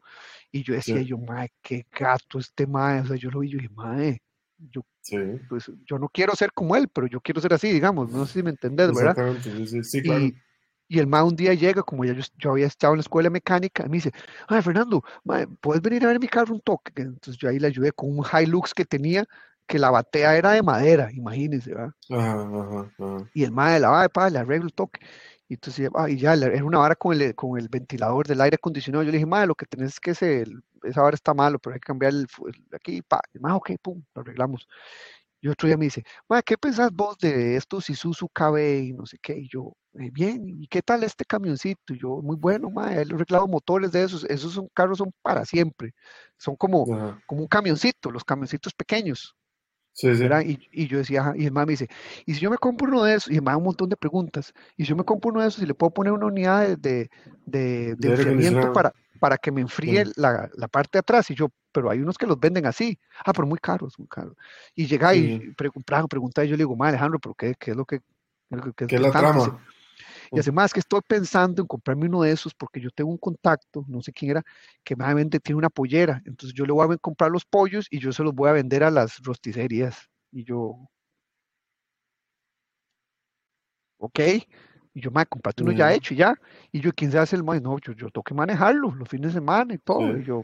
Y 0.52 0.64
yo 0.64 0.74
decía, 0.74 0.98
Sí. 1.00 1.06
yo, 1.06 1.18
mae, 1.18 1.50
qué 1.62 1.86
gato 1.92 2.40
este 2.40 2.68
mae, 2.68 3.02
o 3.02 3.06
sea, 3.08 3.16
yo 3.18 3.30
lo 3.32 3.40
vi, 3.42 3.50
yo 3.50 3.58
dije, 3.60 3.70
mae, 3.74 4.20
yo, 4.58 4.82
Sí. 5.04 5.18
pues, 5.50 5.70
yo 5.86 6.00
no 6.00 6.08
quiero 6.08 6.34
ser 6.34 6.54
como 6.54 6.78
él, 6.78 6.88
pero 6.88 7.08
yo 7.08 7.20
quiero 7.20 7.42
ser 7.42 7.54
así, 7.54 7.72
digamos, 7.72 8.10
no 8.10 8.26
sé 8.26 8.40
si 8.40 8.44
me 8.44 8.52
entendés, 8.52 8.88
¿verdad? 8.94 9.12
Exactamente. 9.12 9.52
Sí, 9.52 9.68
sí, 9.68 9.84
sí, 9.84 10.02
claro. 10.02 10.24
Y, 10.24 10.36
y 10.88 11.00
el 11.00 11.08
mae 11.08 11.24
un 11.24 11.36
día 11.36 11.54
llega, 11.54 11.84
como 11.84 12.06
ya 12.06 12.14
yo, 12.14 12.24
yo 12.38 12.52
había 12.52 12.68
estado 12.68 12.94
en 12.94 13.00
la 13.00 13.02
escuela 13.02 13.28
de 13.28 13.32
mecánica, 13.32 13.84
y 13.86 13.90
me 13.90 13.98
dice, 13.98 14.14
ay, 14.48 14.62
Fernando, 14.62 15.04
mae, 15.26 15.46
¿puedes 15.60 15.82
venir 15.82 16.06
a 16.06 16.08
ver 16.08 16.20
mi 16.22 16.28
carro 16.28 16.56
un 16.56 16.62
toque? 16.62 16.94
Entonces 16.96 17.38
yo 17.38 17.50
ahí 17.50 17.60
le 17.60 17.68
ayudé 17.68 17.92
con 17.92 18.18
un 18.18 18.24
Hilux 18.26 18.74
que 18.74 18.86
tenía, 18.86 19.26
que 19.68 19.78
la 19.78 19.92
batea 19.92 20.38
era 20.38 20.52
de 20.52 20.64
madera, 20.64 21.10
imagínense, 21.12 21.74
¿verdad? 21.74 21.94
Ajá, 22.10 22.42
ajá, 22.42 22.92
ajá. 22.98 23.30
Y 23.34 23.44
el 23.44 23.52
mae 23.52 23.80
la 23.80 23.90
va, 23.90 24.08
pa, 24.08 24.30
le 24.30 24.40
arreglo 24.40 24.68
el 24.68 24.74
toque. 24.74 25.00
Y 25.54 25.56
entonces, 25.56 25.88
ah, 25.96 26.10
y 26.10 26.18
ya, 26.18 26.34
era 26.34 26.66
una 26.66 26.80
vara 26.80 26.96
con 26.96 27.14
el, 27.20 27.36
con 27.36 27.60
el 27.60 27.70
ventilador 27.70 28.26
del 28.28 28.42
aire 28.42 28.56
acondicionado. 28.56 29.04
Yo 29.04 29.12
le 29.12 29.18
dije, 29.18 29.28
mae, 29.28 29.46
lo 29.46 29.54
que 29.56 29.68
tenés 29.68 29.90
es 29.94 30.00
que 30.00 30.12
ese, 30.12 30.46
esa 30.84 31.02
vara 31.04 31.14
está 31.16 31.34
malo, 31.36 31.60
pero 31.60 31.76
hay 31.76 31.80
que 31.80 31.86
cambiar 31.86 32.12
el, 32.14 32.28
aquí, 32.74 33.04
pa. 33.04 33.22
Y, 33.34 33.40
mae, 33.40 33.54
ok, 33.54 33.72
pum, 33.84 34.04
lo 34.16 34.22
arreglamos. 34.22 34.68
Y 35.42 35.50
otro 35.50 35.68
día 35.68 35.78
me 35.78 35.86
dice, 35.86 36.04
mae, 36.30 36.42
¿qué 36.44 36.58
pensás 36.58 36.92
vos 36.94 37.18
de 37.20 37.56
estos 37.58 37.90
Isuzu 37.90 38.30
KB 38.30 38.58
y 38.86 38.94
no 38.94 39.06
sé 39.06 39.18
qué? 39.22 39.38
Y 39.38 39.50
yo, 39.50 39.74
"Eh, 39.96 40.10
bien, 40.12 40.44
¿y 40.50 40.68
qué 40.68 40.82
tal 40.82 41.04
este 41.04 41.26
camioncito? 41.26 41.94
Y 41.94 42.00
yo, 42.00 42.22
muy 42.24 42.38
bueno, 42.38 42.70
mae, 42.72 42.96
he 42.98 43.02
arreglado 43.02 43.48
motores 43.48 43.92
de 43.92 44.04
esos. 44.04 44.24
Esos 44.26 44.54
son 44.54 44.70
carros, 44.74 44.98
son 45.00 45.12
para 45.22 45.46
siempre. 45.46 45.94
Son 46.38 46.56
como, 46.56 46.90
como 47.26 47.42
un 47.42 47.48
camioncito, 47.48 48.12
los 48.12 48.24
camioncitos 48.24 48.74
pequeños. 48.74 49.36
Sí, 49.94 50.16
sí. 50.16 50.24
¿verdad? 50.24 50.42
Y, 50.46 50.60
y 50.72 50.88
yo 50.88 50.98
decía, 51.00 51.22
ajá, 51.22 51.34
y 51.38 51.46
el 51.46 51.52
mae 51.52 51.66
me 51.66 51.74
dice, 51.74 51.88
¿y 52.26 52.34
si 52.34 52.40
yo 52.42 52.50
me 52.50 52.58
compro 52.58 52.88
uno 52.88 53.04
de 53.04 53.16
esos? 53.16 53.32
Y 53.32 53.36
el 53.36 53.42
mae 53.44 53.56
un 53.56 53.64
montón 53.64 53.90
de 53.90 53.98
preguntas, 53.98 54.54
¿y 54.78 54.84
si 54.84 54.90
yo 54.90 54.96
me 54.96 55.04
compro 55.04 55.32
uno 55.32 55.42
de 55.42 55.48
esos 55.50 55.64
y 55.64 55.68
le 55.68 55.74
puedo 55.76 55.92
poner 55.94 56.14
una 56.14 56.26
unidad 56.28 56.78
de, 56.78 57.10
de, 57.46 57.96
de- 57.96 57.96
para, 58.74 58.92
para 59.20 59.38
que 59.38 59.52
me 59.52 59.62
enfríe 59.62 60.06
la, 60.16 60.50
la 60.56 60.68
parte 60.68 60.92
de 60.94 61.00
atrás? 61.00 61.30
Y 61.30 61.36
yo, 61.36 61.50
pero 61.72 61.90
hay 61.90 62.00
unos 62.00 62.18
que 62.18 62.26
los 62.26 62.40
venden 62.40 62.66
así. 62.66 62.98
Ah, 63.26 63.34
pero 63.34 63.48
muy 63.48 63.60
caros, 63.60 63.98
muy 64.00 64.08
caros. 64.08 64.36
Y 64.76 64.88
llega 64.88 65.14
y 65.14 65.40
Sí. 65.40 65.52
pregunta, 65.58 66.04
pregunta, 66.08 66.44
y 66.44 66.48
yo 66.50 66.54
le 66.54 66.60
digo, 66.64 66.76
mae 66.76 66.90
Alejandro, 66.90 67.20
¿pero 67.20 67.36
qué, 67.36 67.54
qué 67.60 67.72
es 67.72 67.78
lo 67.78 67.86
que, 67.86 68.00
qué 68.00 68.58
qué 68.76 68.86
es 68.86 68.90
¿Qué 68.90 68.96
es 68.96 69.02
la 69.02 69.12
tanto?" 69.12 69.34
Dice, 69.34 69.50
trama? 69.52 69.66
Y 70.34 70.40
hace 70.40 70.52
más 70.52 70.74
que 70.74 70.80
estoy 70.80 71.02
pensando 71.08 71.62
en 71.62 71.68
comprarme 71.68 72.08
uno 72.08 72.24
de 72.24 72.32
esos 72.32 72.54
porque 72.56 72.82
yo 72.82 72.90
tengo 72.90 73.12
un 73.12 73.18
contacto, 73.18 73.86
no 73.88 74.02
sé 74.02 74.12
quién 74.12 74.32
era, 74.32 74.44
que 74.84 74.96
vende, 74.96 75.40
tiene 75.40 75.60
una 75.60 75.70
pollera. 75.70 76.22
Entonces 76.26 76.54
yo 76.54 76.66
le 76.66 76.74
voy 76.74 76.92
a 76.92 76.98
comprar 76.98 77.30
los 77.30 77.46
pollos 77.46 77.88
y 77.92 78.00
yo 78.00 78.12
se 78.12 78.24
los 78.24 78.34
voy 78.34 78.50
a 78.50 78.54
vender 78.54 78.84
a 78.84 78.90
las 78.90 79.20
rosticerías. 79.24 80.10
Y 80.32 80.44
yo, 80.44 80.90
ok. 84.00 84.20
Y 84.96 85.02
yo, 85.02 85.12
me 85.12 85.26
comprate 85.26 85.64
uno 85.64 85.72
ya 85.72 85.90
Mm. 85.90 85.94
hecho 85.94 86.14
y 86.14 86.18
ya. 86.18 86.36
Y 86.72 86.80
yo, 86.82 86.92
¿quién 86.94 87.12
se 87.12 87.20
hace 87.20 87.36
el 87.36 87.44
mae? 87.44 87.62
No, 87.62 87.78
yo, 87.80 87.94
yo 87.94 88.10
tengo 88.10 88.24
que 88.24 88.34
manejarlo 88.34 88.92
los 88.96 89.08
fines 89.10 89.34
de 89.34 89.40
semana 89.40 89.74
y 89.74 89.78
todo. 89.78 90.18
Y 90.18 90.24
yo, 90.24 90.44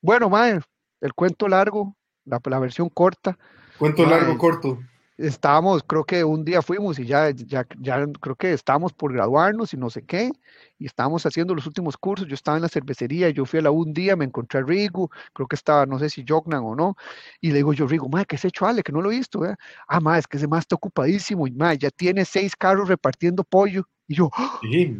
bueno, 0.00 0.30
mae, 0.30 0.60
el 1.00 1.14
cuento 1.14 1.46
largo, 1.46 1.94
la, 2.24 2.40
la 2.42 2.58
versión 2.58 2.88
corta. 2.88 3.38
Cuento 3.78 4.04
largo, 4.06 4.38
corto. 4.38 4.78
Estábamos, 5.18 5.82
creo 5.82 6.04
que 6.04 6.22
un 6.22 6.44
día 6.44 6.62
fuimos 6.62 6.98
y 6.98 7.04
ya, 7.04 7.30
ya, 7.30 7.64
creo 7.64 8.36
que 8.36 8.52
estábamos 8.52 8.92
por 8.92 9.12
graduarnos 9.12 9.74
y 9.74 9.76
no 9.76 9.90
sé 9.90 10.02
qué, 10.02 10.30
y 10.78 10.86
estábamos 10.86 11.26
haciendo 11.26 11.54
los 11.54 11.66
últimos 11.66 11.96
cursos, 11.96 12.28
yo 12.28 12.34
estaba 12.34 12.56
en 12.56 12.62
la 12.62 12.68
cervecería, 12.68 13.28
yo 13.30 13.44
fui 13.44 13.58
a 13.58 13.62
la 13.62 13.72
un 13.72 13.92
día, 13.92 14.14
me 14.14 14.24
encontré 14.24 14.60
a 14.60 14.62
Rigo, 14.62 15.10
creo 15.32 15.48
que 15.48 15.56
estaba, 15.56 15.86
no 15.86 15.98
sé 15.98 16.08
si 16.08 16.24
Jognan 16.26 16.62
o 16.64 16.76
no, 16.76 16.96
y 17.40 17.48
le 17.48 17.56
digo 17.56 17.72
yo, 17.72 17.88
Rigo, 17.88 18.08
madre, 18.08 18.26
¿qué 18.26 18.38
se 18.38 18.48
hecho 18.48 18.66
Ale? 18.66 18.82
Que 18.82 18.92
no 18.92 19.02
lo 19.02 19.10
he 19.10 19.16
visto. 19.16 19.42
Ah, 19.88 20.00
madre, 20.00 20.20
es 20.20 20.26
que 20.28 20.36
ese 20.36 20.46
más 20.46 20.60
está 20.60 20.76
ocupadísimo, 20.76 21.46
y 21.46 21.50
madre, 21.50 21.78
ya 21.78 21.90
tiene 21.90 22.24
seis 22.24 22.54
carros 22.54 22.88
repartiendo 22.88 23.42
pollo, 23.42 23.88
y 24.06 24.14
yo. 24.14 24.30
Sí, 24.62 24.96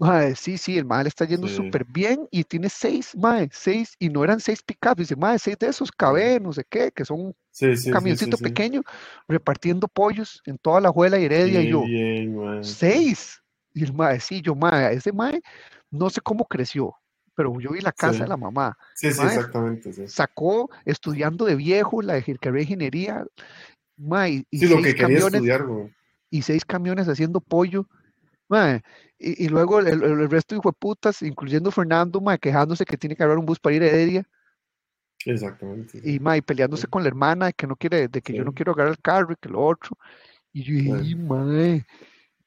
mae. 0.00 0.34
sí, 0.34 0.58
sí, 0.58 0.76
el 0.78 0.84
madre 0.84 1.04
le 1.04 1.08
está 1.10 1.24
yendo 1.26 1.46
Sí. 1.46 1.54
súper 1.56 1.84
bien, 1.84 2.26
y 2.30 2.42
tiene 2.44 2.68
seis, 2.68 3.16
madre, 3.16 3.48
seis, 3.52 3.94
y 3.98 4.08
no 4.08 4.24
eran 4.24 4.40
seis 4.40 4.62
pickups, 4.62 4.96
dice, 4.96 5.14
madre, 5.16 5.38
seis 5.38 5.56
de 5.58 5.68
esos 5.68 5.90
KB, 5.92 6.40
no 6.40 6.52
sé 6.52 6.64
qué, 6.68 6.90
que 6.90 7.04
son 7.04 7.34
Sí, 7.52 7.76
sí, 7.76 7.82
sí, 7.84 7.90
camioncito 7.90 8.36
pequeño 8.38 8.82
repartiendo 9.28 9.86
pollos 9.86 10.40
en 10.46 10.56
toda 10.58 10.80
la 10.80 10.90
juela 10.90 11.18
y 11.18 11.24
heredia. 11.26 11.60
Y 11.60 11.68
yo, 11.68 11.84
bien, 11.84 12.36
mae. 12.36 12.64
seis. 12.64 13.42
Y 13.74 13.84
el 13.84 13.92
mae, 13.92 14.18
sí, 14.18 14.40
yo, 14.40 14.54
mae, 14.54 14.94
ese 14.94 15.12
mae, 15.12 15.40
no 15.90 16.10
sé 16.10 16.20
cómo 16.20 16.44
creció, 16.46 16.94
pero 17.34 17.58
yo 17.60 17.70
vi 17.70 17.80
la 17.80 17.92
casa 17.92 18.14
Sí. 18.14 18.20
de 18.22 18.28
la 18.28 18.36
mamá. 18.36 18.76
Sí, 18.94 19.12
sí, 19.12 19.18
Mae, 19.18 19.36
exactamente, 19.36 19.92
sí. 19.92 20.02
sacó 20.08 20.70
estudiando 20.84 21.44
de 21.44 21.54
viejo 21.56 22.02
la 22.02 22.14
de 22.14 22.24
ingeniería, 22.62 23.24
mae, 23.96 24.44
y 24.50 24.58
Sí, 24.58 24.66
lo 24.66 24.76
seis 24.76 24.86
que 24.86 24.94
quería 24.94 25.06
camiones, 25.06 25.34
estudiar, 25.34 25.66
y 26.30 26.42
seis 26.42 26.64
camiones 26.64 27.08
haciendo 27.08 27.40
pollo. 27.40 27.86
Mae, 28.50 28.82
y, 29.18 29.46
y 29.46 29.48
luego 29.48 29.78
el, 29.78 29.86
el- 29.88 30.02
el 30.02 30.30
resto 30.30 30.54
de 30.56 30.72
putas, 30.72 31.22
incluyendo 31.22 31.70
Fernando, 31.70 32.20
mae, 32.20 32.38
quejándose 32.38 32.84
que 32.84 32.98
tiene 32.98 33.16
que 33.16 33.22
agarrar 33.22 33.38
un 33.38 33.46
bus 33.46 33.58
para 33.58 33.76
ir 33.76 33.82
a 33.82 33.86
Heredia. 33.86 34.28
Exactamente. 35.24 36.00
y, 36.02 36.18
ma, 36.18 36.36
y 36.36 36.40
peleándose 36.42 36.82
Sí. 36.82 36.88
con 36.88 37.02
la 37.02 37.08
hermana 37.08 37.46
de 37.46 37.52
que 37.52 37.66
no 37.66 37.76
quiere, 37.76 38.08
de 38.08 38.22
que 38.22 38.32
yo 38.32 38.42
no 38.44 38.52
quiero 38.52 38.72
agarrar 38.72 38.92
el 38.92 39.00
carro 39.00 39.32
y 39.32 39.36
que 39.36 39.48
lo 39.50 39.62
otro. 39.62 39.96
Y 40.52 40.62
yo 40.64 40.74
dije, 40.74 40.88
Sí. 40.88 40.92
"Ay, 41.08 41.14
mae, 41.14 41.86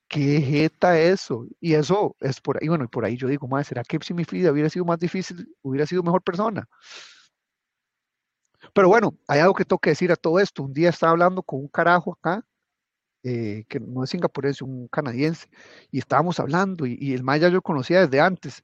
qué 0.08 0.42
jeta 0.42 1.00
eso. 1.00 1.46
Y 1.60 1.74
eso 1.76 2.16
es 2.20 2.42
por 2.42 2.58
ahí, 2.62 2.68
bueno, 2.68 2.84
y 2.86 2.88
por 2.88 3.06
ahí 3.06 3.16
yo 3.16 3.28
digo, 3.28 3.48
madre, 3.48 3.66
¿será 3.66 3.84
que 3.84 4.00
si 4.02 4.14
mi 4.14 4.24
vida 4.30 4.52
hubiera 4.52 4.70
sido 4.70 4.86
más 4.86 5.00
difícil, 5.00 5.48
hubiera 5.62 5.86
sido 5.86 6.04
mejor 6.04 6.22
persona? 6.24 6.68
Pero 8.74 8.88
bueno, 8.88 9.16
hay 9.28 9.40
algo 9.40 9.54
que 9.54 9.66
tengo 9.66 9.80
que 9.80 9.92
decir 9.92 10.12
a 10.12 10.16
todo 10.16 10.40
esto. 10.40 10.64
Un 10.64 10.74
día 10.74 10.90
estaba 10.90 11.12
hablando 11.12 11.44
con 11.44 11.60
un 11.60 11.68
carajo 11.68 12.14
acá, 12.14 12.44
eh, 13.24 13.66
que 13.68 13.80
no 13.80 14.04
es 14.04 14.10
singapurés, 14.10 14.62
un 14.62 14.88
canadiense, 14.88 15.48
y 15.92 16.00
estábamos 16.00 16.40
hablando, 16.40 16.86
y, 16.86 17.14
el 17.14 17.24
maya 17.24 17.50
yo 17.50 17.62
conocía 17.62 18.02
desde 18.02 18.22
antes. 18.22 18.64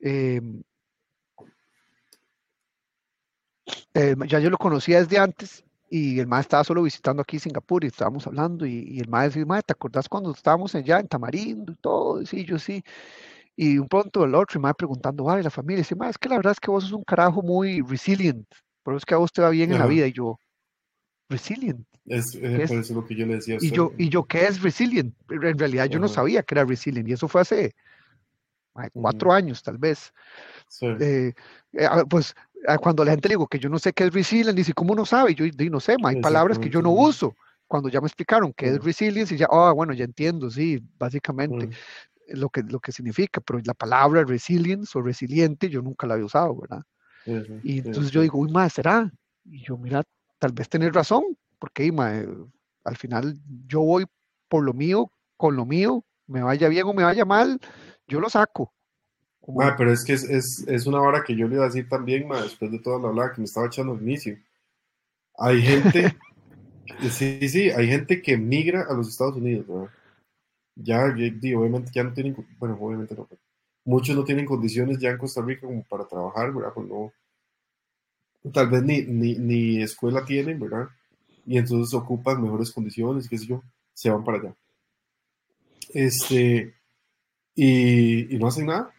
Em, 0.00 0.62
ya 4.28 4.38
yo 4.40 4.50
lo 4.50 4.58
conocía 4.58 5.00
desde 5.00 5.18
antes, 5.18 5.64
y 5.88 6.18
el 6.18 6.26
maestro 6.26 6.48
estaba 6.48 6.64
solo 6.64 6.82
visitando 6.82 7.22
aquí 7.22 7.38
Singapur 7.38 7.84
y 7.84 7.88
estábamos 7.88 8.26
hablando 8.26 8.66
y, 8.66 8.98
el 8.98 9.08
maestro 9.08 9.44
decía, 9.44 9.62
¿te 9.62 9.72
acordás 9.72 10.08
cuando 10.08 10.32
estábamos 10.32 10.74
allá 10.74 11.00
en 11.00 11.08
Tamarindo 11.08 11.72
y 11.72 11.76
todo? 11.76 12.22
Y 12.22 12.26
sí, 12.26 12.44
yo 12.44 12.58
sí. 12.58 12.82
Y 13.56 13.78
un 13.78 13.88
pronto 13.88 14.24
el 14.24 14.34
otro, 14.34 14.60
y 14.60 14.62
me 14.62 14.74
preguntando, 14.74 15.24
vale, 15.24 15.42
la 15.42 15.50
familia, 15.50 15.78
dice, 15.78 15.96
es 16.08 16.18
que 16.18 16.28
la 16.28 16.36
verdad 16.36 16.52
es 16.52 16.60
que 16.60 16.70
vos 16.70 16.84
sos 16.84 16.92
un 16.92 17.04
carajo 17.04 17.42
muy 17.42 17.80
resilient, 17.80 18.46
por 18.82 18.94
eso 18.94 18.98
es 18.98 19.04
que 19.06 19.14
a 19.14 19.18
vos 19.18 19.32
te 19.32 19.42
va 19.42 19.50
bien 19.50 19.72
en 19.72 19.78
la 19.78 19.86
vida. 19.86 20.06
Y 20.06 20.12
yo, 20.12 20.38
resilient. 21.28 21.86
Es, 22.06 22.34
eh, 22.34 22.62
es? 22.62 22.70
Por 22.70 22.78
eso 22.78 22.94
lo 22.94 23.06
que 23.06 23.14
yo 23.14 23.26
le 23.26 23.36
decía. 23.36 23.58
y 23.60 23.70
yo, 23.70 23.92
y 23.98 24.08
yo, 24.08 24.24
¿qué 24.24 24.46
es 24.46 24.62
resilient? 24.62 25.14
En 25.28 25.58
realidad 25.58 25.86
yo 25.86 25.98
no 25.98 26.08
sabía 26.08 26.42
que 26.42 26.54
era 26.54 26.64
resilient 26.64 27.08
y 27.08 27.12
eso 27.12 27.28
fue 27.28 27.40
hace 27.40 27.74
cuatro 28.92 29.32
años 29.32 29.62
tal 29.62 29.78
vez. 29.78 30.12
Eh, 30.82 31.32
eh, 31.72 31.88
pues 32.08 32.34
cuando 32.80 33.04
la 33.04 33.12
gente 33.12 33.28
le 33.28 33.34
digo 33.34 33.46
que 33.46 33.58
yo 33.58 33.68
no 33.68 33.78
sé 33.78 33.92
qué 33.92 34.04
es 34.04 34.12
resilience, 34.12 34.52
dice, 34.52 34.72
¿cómo 34.72 34.94
no 34.94 35.06
sabe? 35.06 35.34
Yo 35.34 35.46
no 35.70 35.80
sé, 35.80 35.96
hay 36.02 36.20
palabras 36.20 36.58
que 36.58 36.70
yo 36.70 36.82
no 36.82 36.90
uso. 36.90 37.34
Cuando 37.68 37.88
ya 37.88 38.00
me 38.00 38.06
explicaron 38.06 38.52
qué 38.52 38.68
es 38.68 38.84
resilience, 38.84 39.34
y 39.34 39.38
ya, 39.38 39.48
ah, 39.50 39.72
bueno, 39.72 39.92
ya 39.92 40.04
entiendo, 40.04 40.48
sí, 40.50 40.80
básicamente 40.98 41.70
lo, 42.28 42.48
que, 42.48 42.62
lo 42.62 42.78
que 42.78 42.92
significa, 42.92 43.40
pero 43.40 43.60
la 43.64 43.74
palabra 43.74 44.24
resilience 44.24 44.96
o 44.96 45.02
resiliente 45.02 45.68
yo 45.68 45.82
nunca 45.82 46.06
la 46.06 46.14
había 46.14 46.26
usado, 46.26 46.56
¿verdad? 46.56 46.82
y 47.64 47.78
entonces 47.78 48.12
yo 48.12 48.20
digo, 48.20 48.38
uy, 48.38 48.52
más, 48.52 48.74
¿será? 48.74 49.10
Y 49.44 49.64
yo, 49.64 49.76
mira, 49.76 50.04
tal 50.38 50.52
vez 50.52 50.68
tenés 50.68 50.92
razón, 50.92 51.36
porque 51.58 51.92
al 52.84 52.96
final 52.96 53.38
yo 53.66 53.80
voy 53.80 54.06
por 54.48 54.64
lo 54.64 54.72
mío, 54.72 55.10
con 55.36 55.56
lo 55.56 55.66
mío, 55.66 56.04
me 56.26 56.42
vaya 56.42 56.68
bien 56.68 56.86
o 56.86 56.92
me 56.92 57.04
vaya 57.04 57.24
mal, 57.24 57.60
yo 58.06 58.20
lo 58.20 58.28
saco 58.28 58.72
pero 59.76 59.92
es 59.92 60.04
que 60.04 60.14
es, 60.14 60.24
es, 60.24 60.64
es, 60.66 60.86
una 60.86 61.00
hora 61.00 61.22
que 61.24 61.36
yo 61.36 61.46
le 61.46 61.54
iba 61.54 61.64
a 61.64 61.68
decir 61.68 61.88
también, 61.88 62.28
después 62.28 62.70
de 62.70 62.78
toda 62.80 62.98
la 62.98 63.08
hablada 63.08 63.32
que 63.32 63.40
me 63.40 63.44
estaba 63.44 63.66
echando 63.66 63.92
al 63.92 64.02
inicio. 64.02 64.36
Hay 65.38 65.62
gente, 65.62 66.16
sí, 67.10 67.48
sí, 67.48 67.70
hay 67.70 67.86
gente 67.86 68.20
que 68.22 68.36
migra 68.36 68.86
a 68.88 68.94
los 68.94 69.08
Estados 69.08 69.36
Unidos, 69.36 69.66
¿verdad? 69.68 69.90
Ya, 70.74 71.04
obviamente 71.04 71.90
ya 71.94 72.04
no 72.04 72.12
tienen, 72.12 72.36
bueno, 72.58 72.76
obviamente 72.80 73.14
no, 73.14 73.28
muchos 73.84 74.16
no 74.16 74.24
tienen 74.24 74.44
condiciones 74.44 74.98
ya 74.98 75.10
en 75.10 75.18
Costa 75.18 75.40
Rica 75.40 75.66
como 75.66 75.82
para 75.84 76.06
trabajar, 76.06 76.52
¿verdad? 76.52 76.72
Pues 76.74 76.86
no, 76.88 77.12
tal 78.52 78.68
vez 78.68 78.82
ni, 78.82 79.02
ni, 79.02 79.34
ni 79.34 79.82
escuela 79.82 80.24
tienen, 80.24 80.58
¿verdad? 80.60 80.88
Y 81.46 81.58
entonces 81.58 81.94
ocupan 81.94 82.42
mejores 82.42 82.72
condiciones, 82.72 83.28
qué 83.28 83.38
sé 83.38 83.46
yo, 83.46 83.62
se 83.94 84.10
van 84.10 84.24
para 84.24 84.38
allá. 84.38 84.54
Este, 85.90 86.74
y, 87.54 88.34
y 88.34 88.38
no 88.38 88.48
hacen 88.48 88.66
nada 88.66 88.92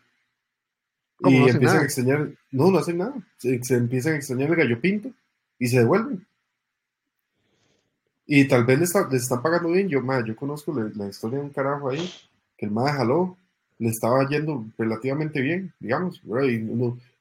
y 1.19 1.49
empiezan 1.49 1.79
a 1.79 1.83
extrañar, 1.83 2.31
no, 2.51 2.71
no 2.71 2.77
hacen 2.77 2.97
nada, 2.97 3.15
se, 3.37 3.59
empiezan 3.75 4.13
a 4.13 4.17
extrañar 4.17 4.49
el 4.49 4.55
gallo 4.55 4.79
pinto 4.79 5.09
y 5.57 5.67
se 5.67 5.79
devuelven. 5.79 6.25
Y 8.25 8.47
tal 8.47 8.65
vez 8.65 8.79
les, 8.79 8.95
están 9.21 9.41
pagando 9.41 9.69
bien. 9.69 9.87
Yo, 9.87 10.01
yo 10.25 10.35
conozco 10.35 10.73
la, 10.73 11.07
historia 11.07 11.39
de 11.39 11.45
un 11.45 11.49
carajo 11.49 11.89
ahí, 11.89 12.09
que 12.57 12.65
el 12.65 12.71
madre 12.71 12.93
jaló, 12.93 13.37
le 13.79 13.89
estaba 13.89 14.27
yendo 14.27 14.65
relativamente 14.77 15.41
bien, 15.41 15.73
digamos. 15.79 16.21
Y 16.23 16.59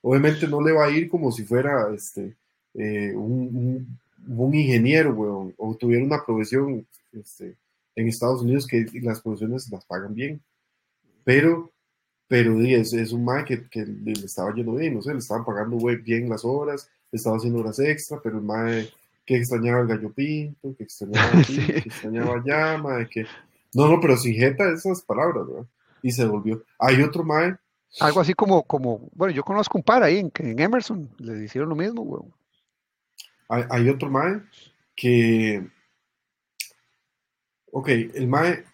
obviamente 0.06 0.46
no 0.46 0.62
le 0.62 0.72
va 0.72 0.86
a 0.86 0.90
ir 0.90 1.08
como 1.08 1.32
si 1.32 1.44
fuera 1.44 1.92
este, 1.92 2.36
eh, 2.74 3.12
un, 3.14 3.98
un, 4.28 4.54
ingeniero, 4.54 5.52
o 5.56 5.74
tuviera 5.74 6.04
una 6.04 6.24
profesión 6.24 6.86
este, 7.12 7.56
en 7.96 8.06
Estados 8.06 8.42
Unidos 8.42 8.66
que 8.66 8.86
las 9.02 9.20
profesiones 9.20 9.68
las 9.70 9.84
pagan 9.84 10.14
bien. 10.14 10.40
Pero 11.24 11.72
pero 12.28 12.60
es, 12.60 12.92
es 12.92 13.12
un 13.12 13.24
mae 13.24 13.44
que, 13.44 13.68
que, 13.68 13.86
le 13.86 14.12
estaba 14.12 14.52
yendo 14.52 14.74
bien, 14.74 14.94
no 14.94 15.02
sé, 15.02 15.12
le 15.12 15.18
estaban 15.18 15.44
pagando 15.44 15.76
bien 16.02 16.28
las 16.28 16.44
horas, 16.44 16.88
le 17.12 17.16
estaba 17.16 17.36
haciendo 17.36 17.60
horas 17.60 17.78
extra, 17.78 18.20
pero 18.20 18.38
el 18.38 18.44
mae 18.44 18.88
que 19.24 19.36
extrañaba 19.36 19.80
el 19.80 19.86
gallo 19.88 20.12
pinto, 20.12 20.74
que 20.76 20.84
extrañaba 20.84 21.30
aquí, 21.38 21.56
que 21.66 21.88
extrañaba 21.88 22.42
llama, 22.44 23.08
que... 23.08 23.26
No, 23.74 23.88
no, 23.88 24.00
pero 24.00 24.16
sin 24.16 24.34
jeta 24.34 24.72
esas 24.72 25.02
palabras, 25.02 25.46
¿verdad? 25.46 25.66
Y 26.02 26.10
se 26.10 26.24
volvió. 26.24 26.64
Hay 26.78 27.02
otro 27.02 27.24
mae. 27.24 27.56
Algo 28.00 28.20
así 28.20 28.34
como, 28.34 28.62
como, 28.64 29.08
bueno, 29.14 29.32
yo 29.34 29.42
conozco 29.42 29.78
un 29.78 29.84
par 29.84 30.02
ahí 30.02 30.18
en, 30.18 30.30
en 30.38 30.58
Emerson, 30.58 31.10
le 31.18 31.44
hicieron 31.44 31.70
lo 31.70 31.76
mismo, 31.76 32.02
güey. 32.02 32.22
Hay, 33.48 33.88
otro 33.88 34.10
mae 34.10 34.42
que... 34.94 35.66
Ok, 37.70 37.88
el 37.88 38.26
mae 38.26 38.64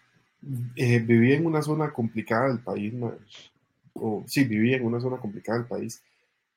eh, 0.75 0.99
vivía 0.99 1.35
en 1.35 1.45
una 1.45 1.61
zona 1.61 1.91
complicada 1.91 2.47
del 2.47 2.59
país, 2.59 2.93
o 3.93 4.23
sí, 4.27 4.43
vivía 4.45 4.77
en 4.77 4.85
una 4.85 4.99
zona 4.99 5.17
complicada 5.17 5.59
del 5.59 5.67
país, 5.67 6.03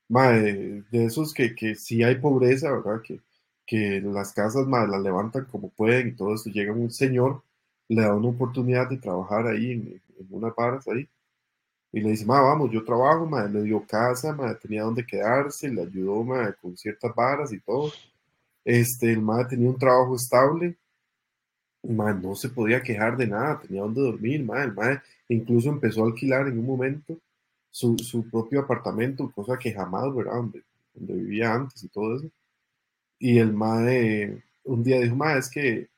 de, 0.09 0.83
esos 0.91 1.33
que, 1.33 1.53
que 1.53 1.75
si 1.75 2.03
hay 2.03 2.15
pobreza, 2.15 2.71
¿verdad? 2.71 3.01
Que, 3.01 3.21
que 3.65 4.01
las 4.01 4.33
casas 4.33 4.65
más 4.65 4.87
las 4.89 5.01
levantan 5.01 5.45
como 5.45 5.69
pueden 5.69 6.09
y 6.09 6.15
todo 6.15 6.33
esto, 6.33 6.49
llega 6.49 6.71
un 6.71 6.91
señor, 6.91 7.43
le 7.89 8.01
da 8.01 8.15
una 8.15 8.29
oportunidad 8.29 8.89
de 8.89 8.97
trabajar 8.97 9.47
ahí 9.47 9.71
en, 9.71 10.01
en 10.19 10.27
unas 10.29 10.55
varas 10.55 10.87
ahí, 10.87 11.07
y 11.97 12.01
le 12.01 12.11
dice, 12.11 12.25
ma, 12.25 12.41
vamos, 12.41 12.69
yo 12.71 12.83
trabajo, 12.83 13.25
ma, 13.25 13.45
le 13.47 13.63
dio 13.63 13.83
casa, 13.87 14.31
ma, 14.31 14.53
tenía 14.53 14.83
donde 14.83 15.03
quedarse, 15.05 15.67
le 15.67 15.81
ayudó, 15.81 16.23
ma, 16.23 16.53
con 16.53 16.77
ciertas 16.77 17.13
varas 17.15 17.51
y 17.51 17.59
todo. 17.59 17.91
Este, 18.63 19.11
el 19.13 19.21
ma 19.21 19.47
tenía 19.47 19.67
un 19.69 19.79
trabajo 19.79 20.15
estable, 20.15 20.77
no 21.81 22.35
se 22.35 22.49
podía 22.49 22.83
quejar 22.83 23.17
de 23.17 23.25
nada, 23.25 23.59
tenía 23.59 23.81
donde 23.81 24.01
dormir, 24.01 24.47
el 24.47 25.01
incluso 25.29 25.69
empezó 25.69 26.03
a 26.03 26.07
alquilar 26.07 26.47
en 26.47 26.59
un 26.59 26.67
momento 26.67 27.19
su, 27.71 27.95
propio 28.29 28.59
apartamento, 28.61 29.31
cosa 29.31 29.57
que 29.57 29.73
jamás, 29.73 30.13
¿verdad? 30.13 30.35
Donde, 30.35 30.63
donde 30.93 31.13
vivía 31.15 31.53
antes 31.55 31.83
y 31.83 31.89
todo 31.89 32.17
eso. 32.17 32.29
Y 33.17 33.39
el 33.39 33.53
madre 33.53 34.43
un 34.63 34.83
día 34.83 34.99
dijo, 34.99 35.15
madre, 35.15 35.39
es 35.39 35.49
que 35.49 35.89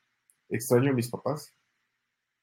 extraño 0.48 0.92
a 0.92 0.94
mis 0.94 1.10
papás. 1.10 1.54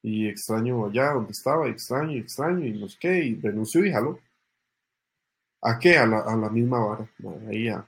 Y 0.03 0.29
extraño 0.29 0.87
allá 0.87 1.13
donde 1.13 1.33
estaba, 1.33 1.69
extraño, 1.69 2.19
extraño, 2.19 2.65
y 2.65 2.79
no 2.79 2.89
sé 2.89 2.97
qué, 3.01 3.25
y 3.25 3.35
renunció 3.41 3.85
y 3.85 3.93
jaló. 3.93 4.19
¿A 5.63 5.79
qué? 5.79 5.99
A 5.99 6.07
la, 6.07 6.21
a 6.21 6.37
la 6.37 6.49
misma 6.49 6.79
vara, 6.79 7.11
ahí 7.49 7.69
a, 7.69 7.85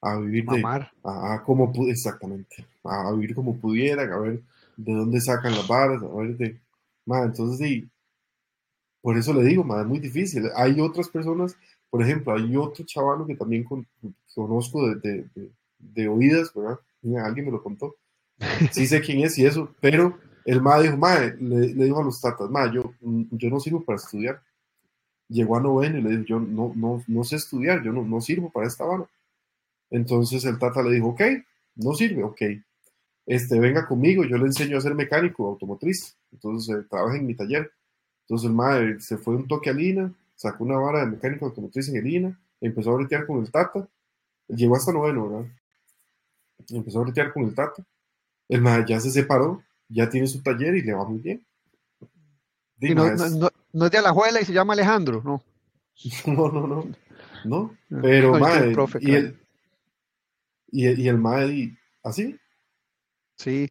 a 0.00 0.18
vivir 0.18 0.46
de... 0.46 0.62
A, 1.04 1.42
como 1.44 1.72
exactamente, 1.88 2.66
a 2.82 3.12
vivir 3.12 3.34
como 3.34 3.56
pudieran, 3.56 4.12
a 4.12 4.18
ver 4.18 4.42
de 4.76 4.92
dónde 4.92 5.20
sacan 5.20 5.52
las 5.52 5.68
varas, 5.68 6.02
a 6.02 6.08
ver 6.16 6.36
de, 6.36 6.60
entonces 7.06 7.58
sí, 7.58 7.88
por 9.00 9.16
eso 9.18 9.34
le 9.34 9.42
digo, 9.42 9.62
es 9.78 9.86
muy 9.86 9.98
difícil. 9.98 10.50
Hay 10.56 10.80
otras 10.80 11.08
personas, 11.08 11.56
por 11.90 12.02
ejemplo, 12.02 12.34
hay 12.34 12.56
otro 12.56 12.84
chaval 12.84 13.26
que 13.26 13.34
también 13.34 13.64
conozco 14.34 14.94
de, 14.94 15.26
de, 15.78 16.08
oídas, 16.08 16.52
¿verdad? 16.54 16.78
alguien 17.22 17.46
me 17.46 17.52
lo 17.52 17.62
contó. 17.62 17.96
Sí 18.72 18.86
sé 18.86 19.00
quién 19.00 19.20
es 19.20 19.38
y 19.38 19.46
eso, 19.46 19.72
pero 19.80 20.18
el 20.44 20.60
ma 20.60 20.80
dijo, 20.80 20.96
ma, 20.96 21.18
le, 21.18 21.74
dijo 21.74 22.00
a 22.00 22.04
los 22.04 22.20
tatas, 22.20 22.50
ma, 22.50 22.70
yo, 22.72 22.94
yo 23.00 23.50
no 23.50 23.60
sirvo 23.60 23.84
para 23.84 23.96
estudiar. 23.96 24.42
Llegó 25.28 25.56
a 25.56 25.60
noveno 25.60 25.98
y 25.98 26.02
le 26.02 26.10
dijo, 26.10 26.24
yo 26.24 26.40
no, 26.40 26.72
no, 26.74 27.02
no 27.06 27.24
sé 27.24 27.36
estudiar, 27.36 27.82
yo 27.82 27.92
no, 27.92 28.04
no 28.04 28.20
sirvo 28.20 28.50
para 28.50 28.66
esta 28.66 28.84
vara. 28.84 29.08
Entonces 29.90 30.44
el 30.44 30.58
tata 30.58 30.82
le 30.82 30.92
dijo, 30.92 31.08
ok, 31.08 31.22
no 31.76 31.94
sirve, 31.94 32.22
ok, 32.24 32.42
este, 33.26 33.58
venga 33.58 33.86
conmigo, 33.86 34.24
yo 34.24 34.36
le 34.36 34.46
enseño 34.46 34.76
a 34.76 34.80
ser 34.80 34.94
mecánico 34.94 35.46
automotriz, 35.46 36.16
entonces 36.30 36.76
eh, 36.76 36.86
trabaja 36.88 37.16
en 37.16 37.26
mi 37.26 37.34
taller. 37.34 37.72
Entonces 38.22 38.48
el 38.48 38.54
madre 38.54 39.00
se 39.00 39.16
fue 39.18 39.36
un 39.36 39.48
toque 39.48 39.70
a 39.70 39.72
Lina, 39.72 40.12
sacó 40.34 40.64
una 40.64 40.78
vara 40.78 41.00
de 41.00 41.06
mecánico 41.06 41.46
automotriz 41.46 41.88
en 41.88 41.96
el 41.96 42.04
Lina, 42.04 42.40
empezó 42.60 42.90
a 42.90 42.96
bretear 42.96 43.26
con 43.26 43.40
el 43.40 43.50
Tata, 43.50 43.88
llegó 44.48 44.76
hasta 44.76 44.92
noveno, 44.92 45.28
¿verdad? 45.28 45.50
Empezó 46.70 47.00
a 47.00 47.04
bretear 47.04 47.32
con 47.32 47.44
el 47.44 47.54
Tata. 47.54 47.84
El 48.48 48.60
madre 48.60 48.84
ya 48.88 49.00
se 49.00 49.10
separó, 49.10 49.62
ya 49.88 50.08
tiene 50.08 50.26
su 50.26 50.42
taller 50.42 50.74
y 50.76 50.82
le 50.82 50.94
va 50.94 51.04
muy 51.04 51.18
bien. 51.18 51.46
no, 52.80 53.06
es... 53.06 53.32
No, 53.36 53.50
no, 53.72 53.86
es 53.86 53.90
de 53.90 53.98
Alajuela 53.98 54.40
y 54.40 54.44
se 54.44 54.52
llama 54.52 54.72
Alejandro, 54.72 55.22
¿no? 55.24 55.42
No, 56.26 56.50
no, 56.50 56.66
no. 56.66 56.84
No, 57.44 57.76
pero 58.00 58.38
madre, 58.38 58.74
y, 59.00 59.14
el, 59.14 59.38
y, 60.68 61.02
y 61.02 61.08
el 61.08 61.18
madre, 61.18 61.78
así, 62.02 62.38
Sí. 63.36 63.70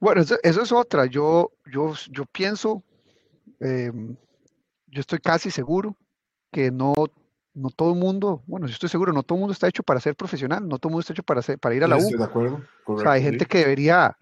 Bueno, 0.00 0.22
eso, 0.22 0.38
es 0.42 0.72
otra. 0.72 1.06
Yo, 1.06 1.52
yo, 1.70 1.94
yo 2.10 2.24
pienso, 2.26 2.82
em, 3.60 4.16
yo 4.86 5.00
estoy 5.00 5.18
casi 5.20 5.50
seguro 5.50 5.96
que 6.50 6.70
no, 6.70 6.92
no 7.54 7.70
todo 7.70 7.92
el 7.92 7.98
mundo, 7.98 8.42
bueno, 8.46 8.66
yo 8.66 8.72
estoy 8.72 8.88
seguro, 8.88 9.12
no 9.12 9.22
todo 9.22 9.36
el 9.36 9.40
mundo 9.40 9.52
está 9.52 9.68
hecho 9.68 9.82
para 9.82 10.00
ser 10.00 10.16
profesional, 10.16 10.66
no 10.66 10.78
todo 10.78 10.88
el 10.88 10.92
mundo 10.92 11.00
está 11.00 11.12
hecho 11.12 11.22
para, 11.22 11.40
para 11.58 11.74
ir 11.74 11.84
a 11.84 11.88
la 11.88 11.96
U. 11.96 12.02
de 12.02 12.24
acuerdo. 12.24 12.62
o 12.84 12.98
sea, 12.98 13.12
hay 13.12 13.22
gente 13.22 13.46
que 13.46 13.58
debería, 13.58 14.16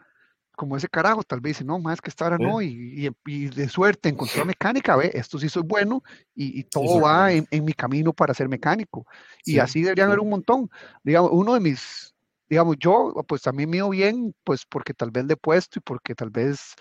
como 0.61 0.77
ese 0.77 0.91
carajo, 0.91 1.23
tal 1.23 1.41
vez 1.41 1.57
dice, 1.57 1.65
no, 1.65 1.79
más 1.79 2.03
que 2.03 2.11
esta 2.11 2.27
hora 2.27 2.37
no, 2.37 2.61
y, 2.61 3.11
y, 3.25 3.47
de 3.49 3.67
suerte 3.67 4.11
encontró 4.11 4.45
mecánica, 4.45 4.95
ve, 4.95 5.11
esto 5.15 5.39
sí 5.39 5.49
soy 5.49 5.63
bueno, 5.63 6.03
y, 6.35 6.65
todo 6.65 7.01
va 7.01 7.33
en, 7.33 7.47
mi 7.65 7.73
camino 7.73 8.13
para 8.13 8.35
ser 8.35 8.47
mecánico. 8.47 9.07
Y 9.43 9.59
así 9.59 9.81
deberían 9.81 10.09
haber 10.09 10.21
un 10.21 10.29
montón. 10.29 10.69
Digamos, 11.03 11.31
uno 11.33 11.55
de 11.55 11.61
mis, 11.61 12.15
digamos, 12.47 12.77
yo, 12.79 13.15
pues 13.27 13.41
también 13.41 13.71
mío 13.71 13.89
bien, 13.89 14.35
pues 14.45 14.67
porque 14.69 14.93
tal 14.93 15.11
vez 15.11 15.25
le 15.25 15.33
he 15.33 15.37
puesto 15.39 15.79
y 15.79 15.83
porque 15.83 16.15
tal 16.15 16.29
vez... 16.29 16.75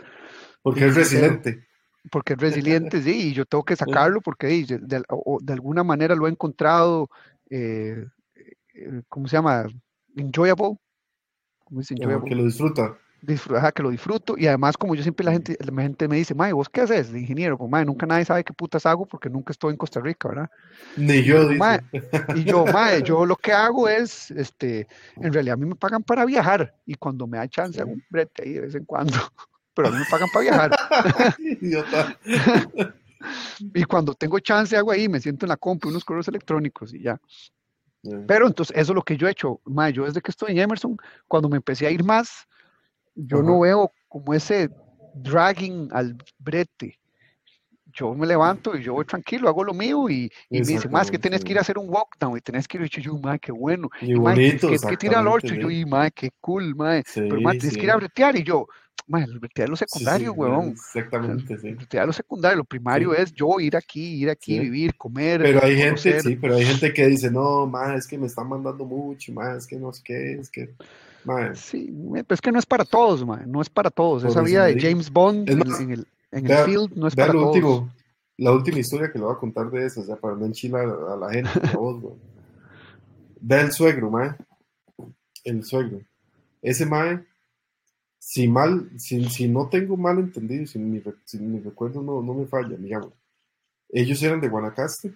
Porque 0.62 0.88
es 0.88 0.96
resiliente. 0.96 1.66
Porque 2.12 2.34
es 2.34 2.40
resiliente, 2.40 3.02
sí, 3.02 3.30
y 3.30 3.34
yo 3.34 3.46
tengo 3.46 3.64
que 3.64 3.78
sacarlo 3.78 4.20
porque 4.20 4.48
de, 4.48 4.78
de, 4.82 5.54
alguna 5.54 5.86
manera 5.86 6.16
lo 6.16 6.28
he 6.28 6.32
encontrado, 6.32 7.10
eh, 7.50 8.06
eh, 8.74 9.04
¿cómo 9.08 9.30
se 9.30 9.38
llama? 9.38 9.68
Enjoyable. 10.18 10.78
¿Cómo 11.64 11.80
dice 11.80 11.94
enjoyable? 11.94 12.28
Que 12.28 12.36
lo 12.36 12.44
disfruta 12.44 12.98
disfruta, 13.22 13.72
que 13.72 13.84
lo 13.84 13.90
disfruto 13.90 14.36
y 14.38 14.48
además 14.48 14.78
como 14.78 14.96
yo 14.96 15.04
siempre 15.04 15.26
la 15.26 15.32
gente, 15.32 15.58
la 15.60 15.82
gente 15.82 16.08
me 16.08 16.18
dice, 16.18 16.34
Mae, 16.34 16.54
¿vos 16.54 16.70
qué 16.70 16.82
haces 16.82 17.12
de 17.12 17.20
ingeniero? 17.20 17.58
Como, 17.58 17.70
Mae, 17.70 17.86
nunca 17.86 18.06
nadie 18.06 18.26
sabe 18.26 18.44
qué 18.44 18.54
putas 18.54 18.86
hago 18.86 19.06
porque 19.06 19.30
nunca 19.30 19.52
estoy 19.52 19.72
en 19.72 19.78
Costa 19.78 20.00
Rica, 20.00 20.30
¿verdad? 20.30 20.50
Ni 20.96 21.24
yo, 21.24 21.50
y 22.36 22.44
yo, 22.44 22.66
Mae, 22.66 23.02
yo 23.04 23.26
lo 23.26 23.36
que 23.36 23.52
hago 23.52 23.88
es, 23.88 24.32
este, 24.32 24.88
en 25.18 25.34
realidad 25.34 25.54
a 25.54 25.58
mí 25.58 25.66
me 25.66 25.76
pagan 25.76 26.04
para 26.04 26.26
viajar 26.26 26.76
y 26.86 26.96
cuando 26.96 27.28
me 27.28 27.38
da 27.38 27.48
chance 27.48 27.82
hago 27.82 27.92
un 27.92 28.04
brete 28.10 28.44
ahí 28.44 28.54
de 28.54 28.62
vez 28.62 28.76
en 28.76 28.86
cuando, 28.86 29.14
pero 29.74 29.90
a 29.90 29.92
mí 29.92 29.98
me 29.98 30.06
pagan 30.10 30.30
para 30.34 30.44
viajar. 30.44 31.36
Idiota. 31.40 32.18
y 33.74 33.84
cuando 33.84 34.14
tengo 34.14 34.40
chance 34.40 34.76
hago 34.76 34.92
ahí, 34.92 35.10
me 35.10 35.20
siento 35.20 35.46
en 35.46 35.50
la 35.50 35.58
compu, 35.58 35.90
unos 35.90 36.06
correos 36.06 36.28
electrónicos 36.28 36.94
y 36.94 37.02
ya. 37.02 37.20
Pero 38.28 38.48
entonces, 38.48 38.76
eso 38.78 38.94
es 38.94 38.96
lo 38.96 39.02
que 39.02 39.18
yo 39.18 39.28
he 39.28 39.32
hecho. 39.32 39.60
Mae, 39.66 39.92
yo 39.92 40.06
desde 40.06 40.22
que 40.22 40.32
estoy 40.32 40.52
en 40.52 40.60
Emerson, 40.60 40.98
cuando 41.28 41.50
me 41.50 41.58
empecé 41.58 41.86
a 41.86 41.92
ir 41.92 42.04
más, 42.04 42.48
yo 43.16 43.42
no 43.42 43.60
veo 43.60 43.92
como 44.08 44.34
ese 44.34 44.70
dragging 45.14 45.90
al 45.92 46.16
brete. 46.38 47.00
Yo 47.92 48.14
me 48.14 48.28
levanto 48.28 48.78
y 48.78 48.84
yo 48.84 48.94
voy 48.94 49.06
tranquilo, 49.06 49.50
hago 49.50 49.64
lo 49.64 49.74
mío 49.74 50.10
y, 50.10 50.32
y 50.50 50.60
me 50.60 50.66
dice, 50.66 50.88
más 50.90 51.10
que 51.10 51.18
tenés 51.18 51.44
que 51.44 51.54
ir 51.54 51.58
a 51.58 51.62
hacer 51.62 51.78
un 51.78 51.90
walkdown 51.90 52.38
y 52.38 52.42
tenés 52.42 52.68
que 52.68 52.78
ir, 52.78 52.84
y 52.84 53.02
yo, 53.02 53.18
madre, 53.18 53.40
qué 53.40 53.52
bueno. 53.52 53.90
Y, 54.00 54.14
bonito, 54.14 54.70
que, 54.70 54.78
que 54.78 54.98
tira 54.98 55.20
al 55.20 55.28
8, 55.28 55.56
y 55.56 55.60
yo, 55.60 55.72
y 55.72 55.86
madre, 55.86 56.12
qué 56.12 56.30
cool, 56.40 56.76
madre. 56.76 57.04
Pero 57.14 57.42
madre, 57.42 57.60
tienes 57.60 57.78
que 57.78 57.84
ir 57.84 57.92
a 57.92 57.98
bretear 57.98 58.36
y 58.36 58.44
yo, 58.44 58.68
madre, 59.08 59.26
el 59.26 59.40
bretear 59.40 59.66
es 59.66 59.70
lo 59.72 59.76
secundario, 59.76 60.34
huevón. 60.34 60.70
Exactamente, 60.70 61.58
sí. 61.58 61.68
El 61.70 61.76
bretear 61.76 62.04
es 62.04 62.08
lo 62.08 62.14
secundario, 62.14 62.58
lo 62.60 62.64
primario 62.64 63.14
es 63.16 63.34
yo 63.34 63.60
ir 63.60 63.76
aquí, 63.76 64.22
ir 64.22 64.30
aquí, 64.30 64.60
vivir, 64.60 64.96
comer. 64.96 65.42
Pero 65.42 65.64
hay 65.64 65.76
gente, 65.76 66.22
sí, 66.22 66.36
pero 66.36 66.56
hay 66.56 66.66
gente 66.66 66.94
que 66.94 67.08
dice, 67.08 67.32
no, 67.32 67.66
madre, 67.66 67.98
es 67.98 68.08
que 68.08 68.18
me 68.18 68.28
están 68.28 68.48
mandando 68.48 68.86
mucho, 68.86 69.34
madre, 69.34 69.58
es 69.58 69.68
que 69.68 69.78
no 69.78 69.92
sé 69.92 70.02
qué, 70.06 70.34
es 70.34 70.50
que 70.50 70.70
Sí, 71.56 71.94
pero 72.12 72.26
es 72.30 72.42
que 72.42 72.52
no 72.52 72.60
es 72.60 72.66
para 72.66 72.86
todos, 72.86 73.26
no 73.26 73.62
es 73.62 73.70
para 73.70 73.90
todos. 73.90 74.24
Esa 74.24 74.42
vida 74.42 74.66
de 74.66 74.80
James 74.80 75.12
Bond 75.12 75.50
en, 75.50 75.62
el, 75.92 76.08
en 76.32 76.50
el 76.50 76.58
field 76.66 76.96
no 76.96 77.08
es 77.08 77.16
para 77.16 77.32
todos. 77.32 77.56
Último, 77.56 77.92
la 78.38 78.52
última 78.54 78.80
historia 78.80 79.12
que 79.12 79.20
le 79.20 79.26
voy 79.26 79.34
a 79.34 79.40
contar 79.40 79.70
de 79.70 79.86
eso, 79.86 80.02
o 80.02 80.04
sea, 80.04 80.16
para 80.16 80.36
no 80.36 80.46
enchilar 80.46 80.88
a, 80.88 81.16
la 81.18 81.30
gente, 81.32 81.50
Ve 83.42 83.62
el 83.62 83.72
suegro, 83.72 84.10
mae. 84.10 84.36
El 85.44 85.64
suegro. 85.64 86.02
Ese 86.62 86.86
mae, 86.86 87.26
si 88.18 88.48
mal, 88.48 88.90
si, 88.98 89.30
si 89.30 89.48
no 89.48 89.70
tengo 89.70 89.96
mal 89.96 90.20
entendido, 90.20 90.66
si 90.68 90.78
mi, 90.78 91.02
si 91.26 91.40
mi 91.40 91.60
recuerdo 91.60 92.02
no, 92.02 92.22
no 92.22 92.34
me 92.34 92.46
falla, 92.46 92.76
digamos. 92.76 93.14
Ellos 93.90 94.22
eran 94.24 94.42
de 94.42 94.50
Guanacaste, 94.50 95.14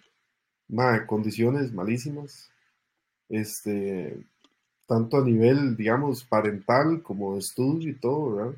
mae, 0.67 1.05
condiciones 1.05 1.71
malísimas. 1.73 2.49
Este, 3.29 4.25
tanto 4.85 5.17
a 5.17 5.23
nivel, 5.23 5.75
digamos, 5.75 6.23
parental 6.23 7.01
como 7.01 7.33
de 7.33 7.39
estudio 7.39 7.89
y 7.89 7.95
todo, 7.95 8.35
¿verdad? 8.35 8.55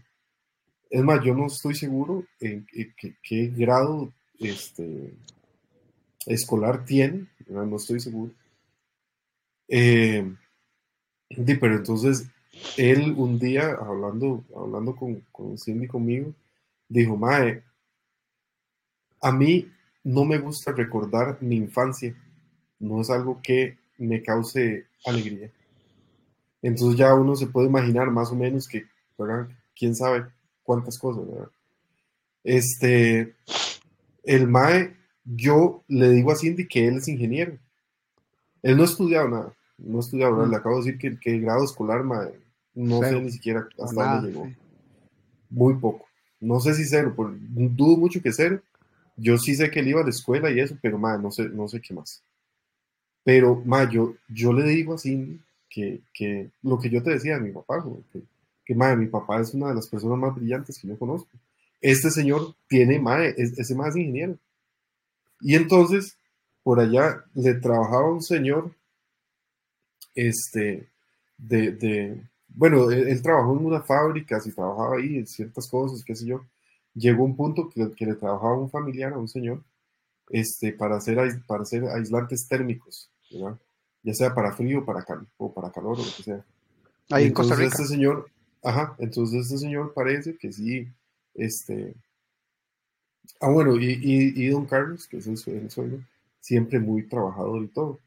Es 0.89 1.03
más, 1.03 1.23
yo 1.23 1.34
no 1.34 1.47
estoy 1.47 1.76
seguro 1.76 2.26
en, 2.39 2.65
qué 3.21 3.47
grado 3.47 4.13
este, 4.39 5.13
escolar 6.26 6.86
tiene, 6.86 7.28
¿verdad? 7.47 7.65
no 7.65 7.78
estoy 7.78 7.99
seguro. 7.99 8.32
Eh, 9.67 10.34
pero 11.30 11.76
entonces, 11.76 12.28
él 12.78 13.13
un 13.17 13.39
día, 13.39 13.71
hablando, 13.73 14.43
hablando 14.55 14.95
con, 14.95 15.21
con 15.32 15.57
Cindy 15.57 15.88
conmigo, 15.88 16.34
dijo, 16.88 17.17
Mae, 17.17 17.63
a 19.21 19.32
mí 19.32 19.71
no 20.03 20.23
me 20.23 20.38
gusta 20.38 20.71
recordar 20.71 21.41
mi 21.41 21.55
infancia, 21.55 22.15
no 22.80 23.01
es 23.01 23.09
algo 23.09 23.41
que 23.41 23.78
me 23.97 24.21
cause 24.21 24.86
alegría. 25.05 25.51
Entonces 26.62 26.97
ya 26.97 27.14
uno 27.14 27.36
se 27.36 27.47
puede 27.47 27.68
imaginar 27.68 28.10
más 28.12 28.32
o 28.32 28.36
menos 28.36 28.68
que, 28.68 28.86
¿verdad? 29.18 29.47
quién 29.76 29.95
sabe 29.95 30.26
cuántas 30.64 30.97
cosas, 30.97 31.28
¿verdad? 31.28 31.49
Este, 32.43 33.36
el 34.24 34.47
MAE, 34.47 34.95
yo 35.24 35.84
le 35.88 36.10
digo 36.10 36.32
a 36.32 36.36
Cindy 36.36 36.68
que 36.68 36.88
él 36.88 36.97
es 36.97 37.08
ingeniero. 37.08 37.58
Él 38.62 38.78
no 38.78 38.84
ha 38.84 38.86
estudiado 38.86 39.28
nada, 39.28 39.53
no 39.78 39.97
ha 39.97 40.01
estudiado. 40.01 40.45
Mm. 40.45 40.49
Le 40.49 40.56
acabo 40.56 40.82
de 40.82 40.91
decir 40.91 41.20
que, 41.20 41.32
el 41.32 41.41
grado 41.41 41.64
escolar, 41.64 42.03
MAE, 42.03 42.39
no 42.74 43.01
sé 43.01 43.20
ni 43.20 43.32
siquiera 43.32 43.68
hasta 43.80 44.16
dónde 44.16 44.30
llegó. 44.30 44.51
Muy 45.49 45.76
poco. 45.76 46.06
No 46.39 46.60
sé 46.60 46.74
si 46.74 46.86
cero, 46.86 47.14
dudo 47.18 47.97
mucho 47.97 48.22
que 48.22 48.32
cero. 48.32 48.62
Yo 49.18 49.38
sí 49.38 49.56
sé 49.56 49.72
que 49.72 49.80
él 49.80 49.88
iba 49.88 50.01
a 50.01 50.03
la 50.03 50.10
escuela 50.10 50.51
y 50.51 50.60
eso, 50.60 50.78
pero 50.82 50.97
MAE, 50.97 51.20
no 51.20 51.32
sé, 51.32 51.49
no 51.49 51.68
sé 51.68 51.82
qué 51.82 51.93
más. 51.93 52.22
Pero, 53.24 53.62
MAE, 53.66 53.89
yo, 53.91 54.16
yo 54.28 54.53
le 54.53 54.64
digo 54.64 54.93
a 54.93 54.97
Cindy 54.97 55.39
que, 55.76 56.51
lo 56.61 56.80
que 56.80 56.89
yo 56.89 57.03
te 57.03 57.11
decía 57.11 57.36
de 57.36 57.41
mi 57.41 57.51
papá, 57.51 57.84
que, 58.11 58.21
que 58.65 58.76
madre, 58.76 58.97
mi 58.97 59.07
papá 59.07 59.41
es 59.41 59.53
una 59.53 59.69
de 59.69 59.76
las 59.76 59.88
personas 59.88 60.17
más 60.17 60.36
brillantes 60.36 60.80
que 60.80 60.88
yo 60.88 60.97
conozco. 60.97 61.30
Este 61.82 62.09
señor 62.09 62.55
tiene, 62.67 62.99
madre, 62.99 63.36
ese 63.38 63.76
más 63.76 63.95
ingeniero. 63.95 64.38
Y 65.41 65.55
entonces, 65.55 66.17
por 66.63 66.80
allá 66.80 67.23
le 67.34 67.55
trabajaba 67.55 68.11
un 68.11 68.21
señor, 68.21 68.71
este, 70.15 70.88
de, 71.38 71.71
de 71.73 72.21
bueno, 72.47 72.89
él, 72.89 73.21
trabajó 73.21 73.57
en 73.57 73.65
una 73.65 73.82
fábrica, 73.82 74.41
y 74.43 74.51
trabajaba 74.51 74.95
ahí 74.95 75.17
en 75.17 75.28
ciertas 75.28 75.67
cosas, 75.67 76.03
qué 76.03 76.15
sé 76.15 76.26
yo. 76.26 76.45
Llegó 76.93 77.26
un 77.26 77.36
punto 77.36 77.69
que, 77.69 77.91
que 77.93 78.05
le 78.05 78.15
trabajaba 78.15 78.57
un 78.57 78.69
familiar, 78.69 79.13
a 79.13 79.17
un 79.17 79.28
señor, 79.28 79.61
este, 80.30 80.71
para 80.71 80.95
hacer, 80.95 81.17
para 81.45 81.63
hacer 81.63 81.84
aislantes 81.86 82.47
térmicos, 82.47 83.11
¿verdad? 83.30 83.59
Ya 84.06 84.14
sea 84.14 84.36
para 84.36 84.53
frío 84.53 84.86
para 84.86 85.03
o 85.38 85.51
para 85.51 85.72
calor 85.72 85.99
o 85.99 86.06
lo 86.06 86.16
que 86.16 86.24
sea. 86.24 86.45
Ahí 87.10 87.26
en 87.26 87.34
Costa 87.34 87.56
Rica. 87.56 87.70
Este 87.70 87.86
señor, 87.86 88.30
ajá, 88.64 88.95
entonces 88.99 89.45
este 89.45 89.58
señor 89.58 89.93
parece 89.93 90.38
que 90.38 90.53
sí, 90.53 90.88
este, 91.34 91.95
ah 93.41 93.49
bueno, 93.49 93.76
y, 93.78 93.99
y, 94.01 94.47
Don 94.49 94.66
Carlos, 94.66 95.08
que 95.08 95.18
es 95.18 95.28
el, 95.28 95.38
suegro, 95.38 95.99
siempre 96.39 96.80
muy 96.80 97.03
trabajador 97.08 97.64
y 97.64 97.68
todo. 97.68 97.99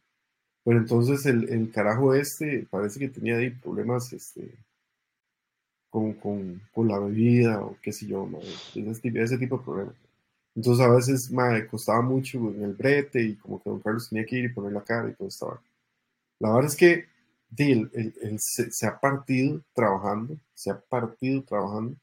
Pero 0.65 0.79
entonces 0.79 1.27
el, 1.27 1.49
el, 1.49 1.71
carajo 1.73 2.15
este 2.15 2.67
parece 2.71 3.01
que 3.01 3.09
tenía 3.09 3.37
ahí 3.37 3.51
problemas, 3.51 4.13
este, 4.13 4.55
con, 5.91 6.13
con, 6.15 6.63
con 6.73 6.87
la 6.87 6.99
bebida 6.99 7.61
o 7.61 7.77
qué 7.83 7.93
sé 7.93 8.07
yo, 8.07 8.29
ese, 8.75 9.01
ese 9.15 9.39
tipo 9.39 9.59
de 9.59 9.65
problemas. 9.65 9.95
Entonces 10.55 10.85
a 10.85 10.91
veces 10.91 11.31
me 11.31 11.67
costaba 11.67 12.03
mucho 12.03 12.39
en 12.39 12.63
el 12.63 12.75
brete 12.75 13.23
y 13.23 13.35
como 13.37 13.61
que 13.61 13.71
don 13.71 13.81
Carlos 13.81 14.09
tenía 14.09 14.27
que 14.27 14.37
ir 14.37 14.45
y 14.47 14.49
poner 14.53 14.73
la 14.73 14.83
cara 14.85 15.09
y 15.09 15.15
todo 15.15 15.29
estaba. 15.29 15.61
La 16.41 16.53
verdad 16.53 16.71
es 16.71 16.77
que 16.77 17.07
él, 17.57 17.91
se, 18.39 18.87
ha 18.87 19.01
partido 19.01 19.63
trabajando, 19.73 20.39
se 20.55 20.71
ha 20.71 20.81
partido 20.81 21.43
trabajando. 21.43 21.97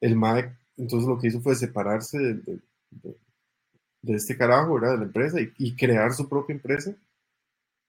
El 0.00 0.16
MAE, 0.16 0.56
entonces 0.76 1.08
lo 1.08 1.18
que 1.18 1.28
hizo 1.28 1.40
fue 1.40 1.54
separarse 1.54 2.18
de, 2.18 2.60
de, 4.02 4.14
este 4.14 4.36
carajo, 4.36 4.74
¿verdad? 4.74 4.92
De 4.92 4.98
la 4.98 5.04
empresa 5.04 5.38
y, 5.40 5.76
crear 5.76 6.12
su 6.12 6.28
propia 6.28 6.54
empresa 6.54 6.94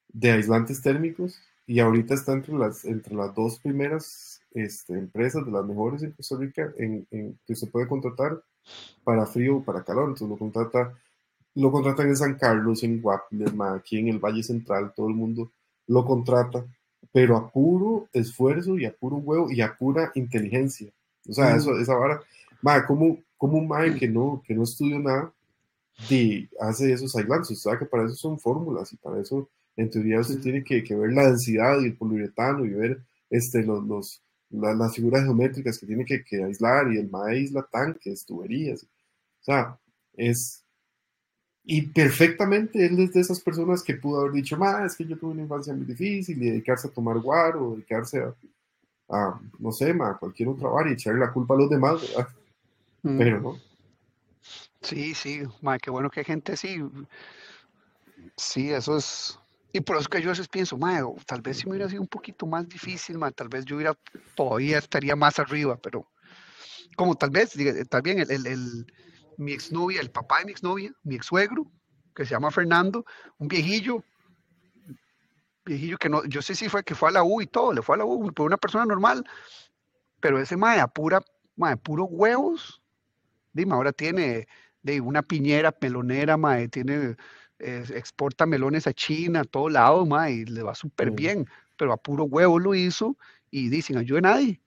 de 0.09 0.31
aislantes 0.31 0.81
térmicos. 0.81 1.39
Y 1.65 1.79
ahorita 1.79 2.13
está 2.13 2.33
entre 2.33 2.53
las, 2.55 2.83
entre 2.85 3.15
las 3.15 3.33
dos 3.33 3.59
primeras 3.59 4.41
este, 4.51 4.93
empresas 4.93 5.45
de 5.45 5.51
las 5.51 5.65
mejores 5.65 6.03
en 6.03 6.11
Costa 6.11 6.35
Rica 6.37 6.73
en, 6.77 7.07
que 7.45 7.55
se 7.55 7.67
puede 7.67 7.87
contratar 7.87 8.43
para 9.03 9.25
frío 9.25 9.57
o 9.57 9.63
para 9.63 9.83
calor. 9.83 10.09
Entonces 10.09 10.29
lo 10.29 10.37
contrata, 10.37 10.93
lo 11.55 11.71
contratan 11.71 12.07
en 12.07 12.17
San 12.17 12.35
Carlos, 12.35 12.83
en 12.83 13.01
Guapiles, 13.01 13.53
aquí 13.73 13.99
en 13.99 14.09
el 14.09 14.19
Valle 14.19 14.43
Central, 14.43 14.93
todo 14.93 15.07
el 15.07 15.15
mundo 15.15 15.51
lo 15.87 16.05
contrata, 16.05 16.65
pero 17.11 17.37
a 17.37 17.49
puro 17.51 18.07
esfuerzo 18.13 18.77
y 18.77 18.85
a 18.85 18.93
puro 18.93 19.17
huevo 19.17 19.51
y 19.51 19.61
a 19.61 19.75
pura 19.75 20.11
inteligencia. 20.15 20.91
O 21.27 21.33
sea, 21.33 21.55
eso, 21.55 21.77
esa 21.79 21.95
vara, 21.95 22.21
ma, 22.61 22.85
como, 22.85 23.19
como 23.37 23.57
un 23.57 23.67
mae 23.67 23.95
que 23.95 24.07
no, 24.07 24.41
que 24.45 24.53
no 24.53 24.63
estudió 24.63 24.99
nada, 24.99 25.31
de, 26.09 26.49
hace 26.59 26.91
esos 26.91 27.15
aislantes, 27.15 27.51
o 27.51 27.55
sea 27.55 27.77
que 27.77 27.85
para 27.85 28.05
eso 28.05 28.15
son 28.15 28.39
fórmulas 28.39 28.91
y 28.93 28.97
para 28.97 29.21
eso 29.21 29.47
en 29.75 29.89
teoría 29.89 30.19
usted 30.19 30.39
tiene 30.39 30.63
que, 30.63 30.83
que, 30.83 30.95
ver 30.95 31.13
la 31.13 31.27
densidad 31.27 31.79
y 31.79 31.85
el 31.85 31.95
poliuretano 31.95 32.65
y 32.65 32.69
ver 32.69 32.99
este, 33.29 33.63
los, 33.63 33.83
los 33.85 34.23
las 34.53 34.95
figuras 34.95 35.23
geométricas 35.23 35.79
que 35.79 35.87
tiene 35.87 36.05
que, 36.05 36.23
que, 36.23 36.43
aislar 36.43 36.91
y 36.93 36.99
el 36.99 37.09
mae 37.09 37.37
aísla 37.37 37.67
tanques, 37.71 38.25
tuberías. 38.25 38.83
O 38.83 39.43
sea, 39.43 39.79
es, 40.15 40.62
y 41.65 41.81
perfectamente 41.83 42.85
él 42.85 42.99
es 42.99 43.13
de 43.13 43.21
esas 43.21 43.39
personas 43.39 43.83
que 43.83 43.95
pudo 43.95 44.21
haber 44.21 44.33
dicho, 44.33 44.57
más 44.57 44.85
es 44.91 44.97
que 44.97 45.05
yo 45.05 45.17
tuve 45.17 45.31
una 45.31 45.43
infancia 45.43 45.73
muy 45.73 45.85
difícil 45.85 46.41
y 46.41 46.49
dedicarse 46.49 46.87
a 46.87 46.91
tomar 46.91 47.19
guaro, 47.19 47.71
dedicarse 47.71 48.21
a, 48.21 48.33
a 49.09 49.39
no 49.59 49.71
sé, 49.71 49.93
ma, 49.93 50.09
a 50.11 50.17
cualquier 50.17 50.49
otra 50.49 50.69
vara 50.69 50.89
y 50.89 50.93
echarle 50.93 51.21
la 51.21 51.31
culpa 51.31 51.53
a 51.53 51.57
los 51.57 51.69
demás, 51.69 52.01
¿verdad? 52.01 52.27
Mm. 53.03 53.17
Pero 53.17 53.41
no. 53.41 53.59
Sí, 54.81 55.13
sí, 55.13 55.41
ma, 55.61 55.77
qué 55.79 55.89
bueno 55.89 56.09
que 56.09 56.19
hay 56.19 56.25
gente 56.25 56.53
así. 56.53 56.81
Sí, 58.35 58.71
eso 58.71 58.97
es. 58.97 59.39
Y 59.71 59.81
por 59.81 59.97
eso 59.97 60.07
que 60.09 60.21
yo 60.21 60.29
a 60.29 60.33
veces 60.33 60.47
pienso, 60.47 60.77
ma, 60.77 61.03
o 61.05 61.15
tal 61.25 61.41
vez 61.41 61.57
si 61.57 61.65
me 61.65 61.71
hubiera 61.71 61.89
sido 61.89 62.01
un 62.01 62.07
poquito 62.07 62.45
más 62.45 62.67
difícil, 62.67 63.17
ma, 63.17 63.31
tal 63.31 63.47
vez 63.49 63.65
yo 63.65 63.75
hubiera, 63.77 63.97
todavía 64.35 64.77
estaría 64.77 65.15
más 65.15 65.39
arriba, 65.39 65.77
pero 65.81 66.05
como 66.95 67.15
tal 67.15 67.31
vez, 67.31 67.55
eh, 67.57 67.85
también 67.85 68.19
el, 68.19 68.29
el, 68.31 68.47
el- 68.47 68.85
mi 69.37 69.53
exnovia, 69.53 70.01
el 70.01 70.11
papá 70.11 70.39
de 70.39 70.45
mi 70.45 70.51
exnovia, 70.51 70.93
mi 71.03 71.15
ex 71.15 71.25
suegro, 71.25 71.71
que 72.15 72.25
se 72.25 72.31
llama 72.31 72.51
Fernando, 72.51 73.05
un 73.37 73.47
viejillo, 73.47 74.03
viejillo 75.65 75.97
que 75.97 76.09
no, 76.09 76.23
yo 76.25 76.41
sé 76.41 76.55
si 76.55 76.69
fue 76.69 76.83
que 76.83 76.95
fue 76.95 77.09
a 77.09 77.13
la 77.13 77.23
U 77.23 77.41
y 77.41 77.47
todo, 77.47 77.73
le 77.73 77.81
fue 77.81 77.95
a 77.95 77.99
la 77.99 78.05
U, 78.05 78.31
pero 78.33 78.45
una 78.45 78.57
persona 78.57 78.85
normal, 78.85 79.23
pero 80.19 80.39
ese 80.39 80.57
mae 80.57 80.85
pura, 80.87 81.21
mae, 81.55 81.77
puro 81.77 82.05
huevos, 82.05 82.81
dime, 83.53 83.73
ahora 83.73 83.91
tiene 83.91 84.47
de 84.81 85.01
una 85.01 85.21
piñera 85.21 85.75
melonera, 85.81 86.37
mae, 86.37 86.67
tiene, 86.67 87.15
eh, 87.59 87.83
exporta 87.93 88.45
melones 88.45 88.87
a 88.87 88.93
China, 88.93 89.41
a 89.41 89.45
todo 89.45 89.69
lado, 89.69 90.05
mae, 90.05 90.33
y 90.33 90.45
le 90.45 90.63
va 90.63 90.75
súper 90.75 91.11
Mm, 91.11 91.15
bien, 91.15 91.47
pero 91.77 91.93
a 91.93 91.97
puro 91.97 92.25
huevo 92.25 92.59
lo 92.59 92.75
hizo 92.75 93.17
y 93.49 93.69
dicen, 93.69 93.97
ayude 93.97 94.19
a 94.19 94.21
nadie. 94.21 94.61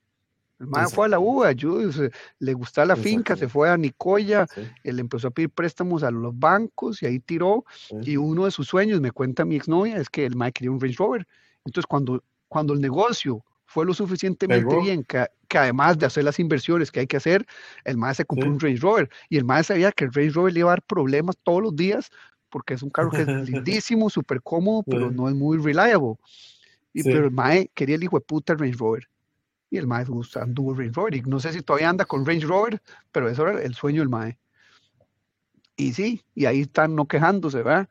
El 0.59 0.69
mae 0.69 0.89
fue 0.89 1.05
a 1.05 1.09
la 1.09 1.19
U, 1.19 1.45
Exactamente. 1.45 1.67
ayude, 1.85 1.93
se- 1.93 2.11
le 2.39 2.55
gustaba 2.55 2.87
la 2.87 2.97
finca, 2.97 3.37
se 3.37 3.49
fue 3.49 3.69
a 3.69 3.77
Nicoya, 3.77 4.47
Sí, 4.47 4.63
él 4.85 4.99
empezó 5.01 5.29
a 5.29 5.31
pedir 5.31 5.51
préstamos 5.51 6.03
a 6.03 6.11
los 6.11 6.39
bancos 6.39 7.03
y 7.03 7.07
ahí 7.07 7.19
tiró. 7.19 7.65
sí, 7.71 7.95
Y 8.03 8.17
uno 8.17 8.47
de 8.47 8.51
sus 8.51 8.67
sueños, 8.67 9.01
me 9.01 9.11
cuenta 9.11 9.45
mi 9.45 9.57
exnovia, 9.57 9.97
es 9.99 10.09
que 10.09 10.25
el 10.25 10.35
mae 10.35 10.53
quería 10.53 10.71
un 10.71 10.81
Range 10.81 10.97
Rover. 10.99 11.27
Entonces, 11.67 11.87
cuando, 11.87 12.23
cuando 12.49 12.73
el 12.73 12.81
negocio 12.81 13.45
fue 13.67 13.85
lo 13.85 13.93
suficientemente 13.93 14.79
bien, 14.81 15.03
que, 15.05 15.27
que 15.49 15.59
además 15.59 15.99
de 15.99 16.07
hacer 16.07 16.25
las 16.25 16.39
inversiones 16.39 16.91
que 16.91 17.01
hay 17.01 17.07
que 17.07 17.17
hacer, 17.19 17.45
el 17.85 17.97
mae 17.99 18.15
se 18.15 18.25
compró 18.25 18.47
Sí. 18.47 18.53
un 18.55 18.61
Range 18.61 18.79
Rover. 18.81 19.11
Y 19.29 19.37
el 19.37 19.45
mae 19.45 19.63
sabía 19.65 19.93
que 19.93 20.05
el 20.05 20.13
Range 20.13 20.31
Rover 20.31 20.55
le 20.55 20.61
iba 20.61 20.71
a 20.71 20.73
dar 20.73 20.83
problemas 20.83 21.37
todos 21.43 21.63
los 21.63 21.77
días, 21.77 22.11
porque 22.49 22.75
es 22.75 22.83
un 22.83 22.89
carro 22.91 23.11
que 23.11 23.23
es 23.23 23.27
lindísimo, 23.51 24.09
súper 24.09 24.41
cómodo, 24.41 24.85
pero 24.85 25.11
no 25.11 25.29
es 25.29 25.35
muy 25.35 25.59
reliable. 25.59 26.15
Y, 26.95 27.03
pero 27.03 27.25
el 27.27 27.31
mae 27.33 27.71
quería 27.75 27.97
el 27.97 28.05
hijo 28.05 28.17
de 28.19 28.25
puta 28.25 28.55
Range 28.55 28.77
Rover. 28.79 29.07
Y 29.71 29.79
el 29.79 29.87
mae 29.87 30.05
anduvo 30.41 30.75
Range 30.75 30.93
Rover. 30.95 31.15
Y 31.15 31.23
no 31.23 31.41
sé 31.41 31.53
si 31.53 31.63
todavía 31.63 31.91
anda 31.91 32.05
con 32.05 32.25
Range 32.25 32.47
Rover, 32.47 32.81
pero 33.13 33.29
eso 33.29 33.47
era 33.49 33.63
el 33.63 33.75
sueño 33.75 34.01
del 34.01 34.09
mae. 34.09 34.39
Y 35.77 35.93
sí, 35.93 36.23
y 36.35 36.47
ahí 36.47 36.63
están 36.63 36.95
no 36.95 37.07
quejándose, 37.07 37.59
¿verdad? 37.59 37.89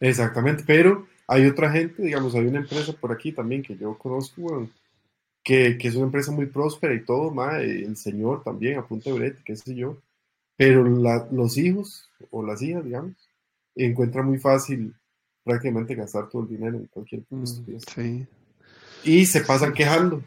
Exactamente, 0.00 0.64
pero 0.66 1.06
hay 1.28 1.46
otra 1.46 1.70
gente, 1.70 2.02
digamos, 2.02 2.34
hay 2.34 2.46
una 2.46 2.58
empresa 2.58 2.92
por 2.92 3.12
aquí 3.12 3.32
también 3.32 3.62
que 3.62 3.76
yo 3.76 3.96
conozco, 3.96 4.68
que, 5.44 5.78
que 5.78 5.88
es 5.88 5.94
una 5.94 6.06
empresa 6.06 6.32
muy 6.32 6.46
próspera 6.46 6.94
y 6.94 7.04
todo, 7.04 7.30
ma, 7.30 7.60
el 7.60 7.96
señor 7.96 8.42
también, 8.42 8.78
a 8.78 8.86
punta 8.86 9.10
de 9.10 9.16
brete, 9.18 9.42
qué 9.44 9.56
sé 9.56 9.74
yo, 9.74 9.98
pero 10.56 10.84
la- 10.84 11.28
los 11.30 11.56
hijos 11.56 12.10
o 12.30 12.44
las 12.44 12.60
hijas, 12.62 12.84
digamos, 12.84 13.12
encuentran 13.74 14.26
muy 14.26 14.38
fácil 14.38 14.94
prácticamente 15.44 15.94
gastar 15.94 16.28
todo 16.28 16.42
el 16.42 16.48
dinero 16.48 16.76
en 16.76 16.86
cualquier 16.86 17.22
Mm, 17.30 17.44
estupidez. 17.44 17.84
sí, 17.94 18.26
Y 19.04 19.26
se 19.26 19.40
pasan 19.42 19.72
quejando, 19.72 20.22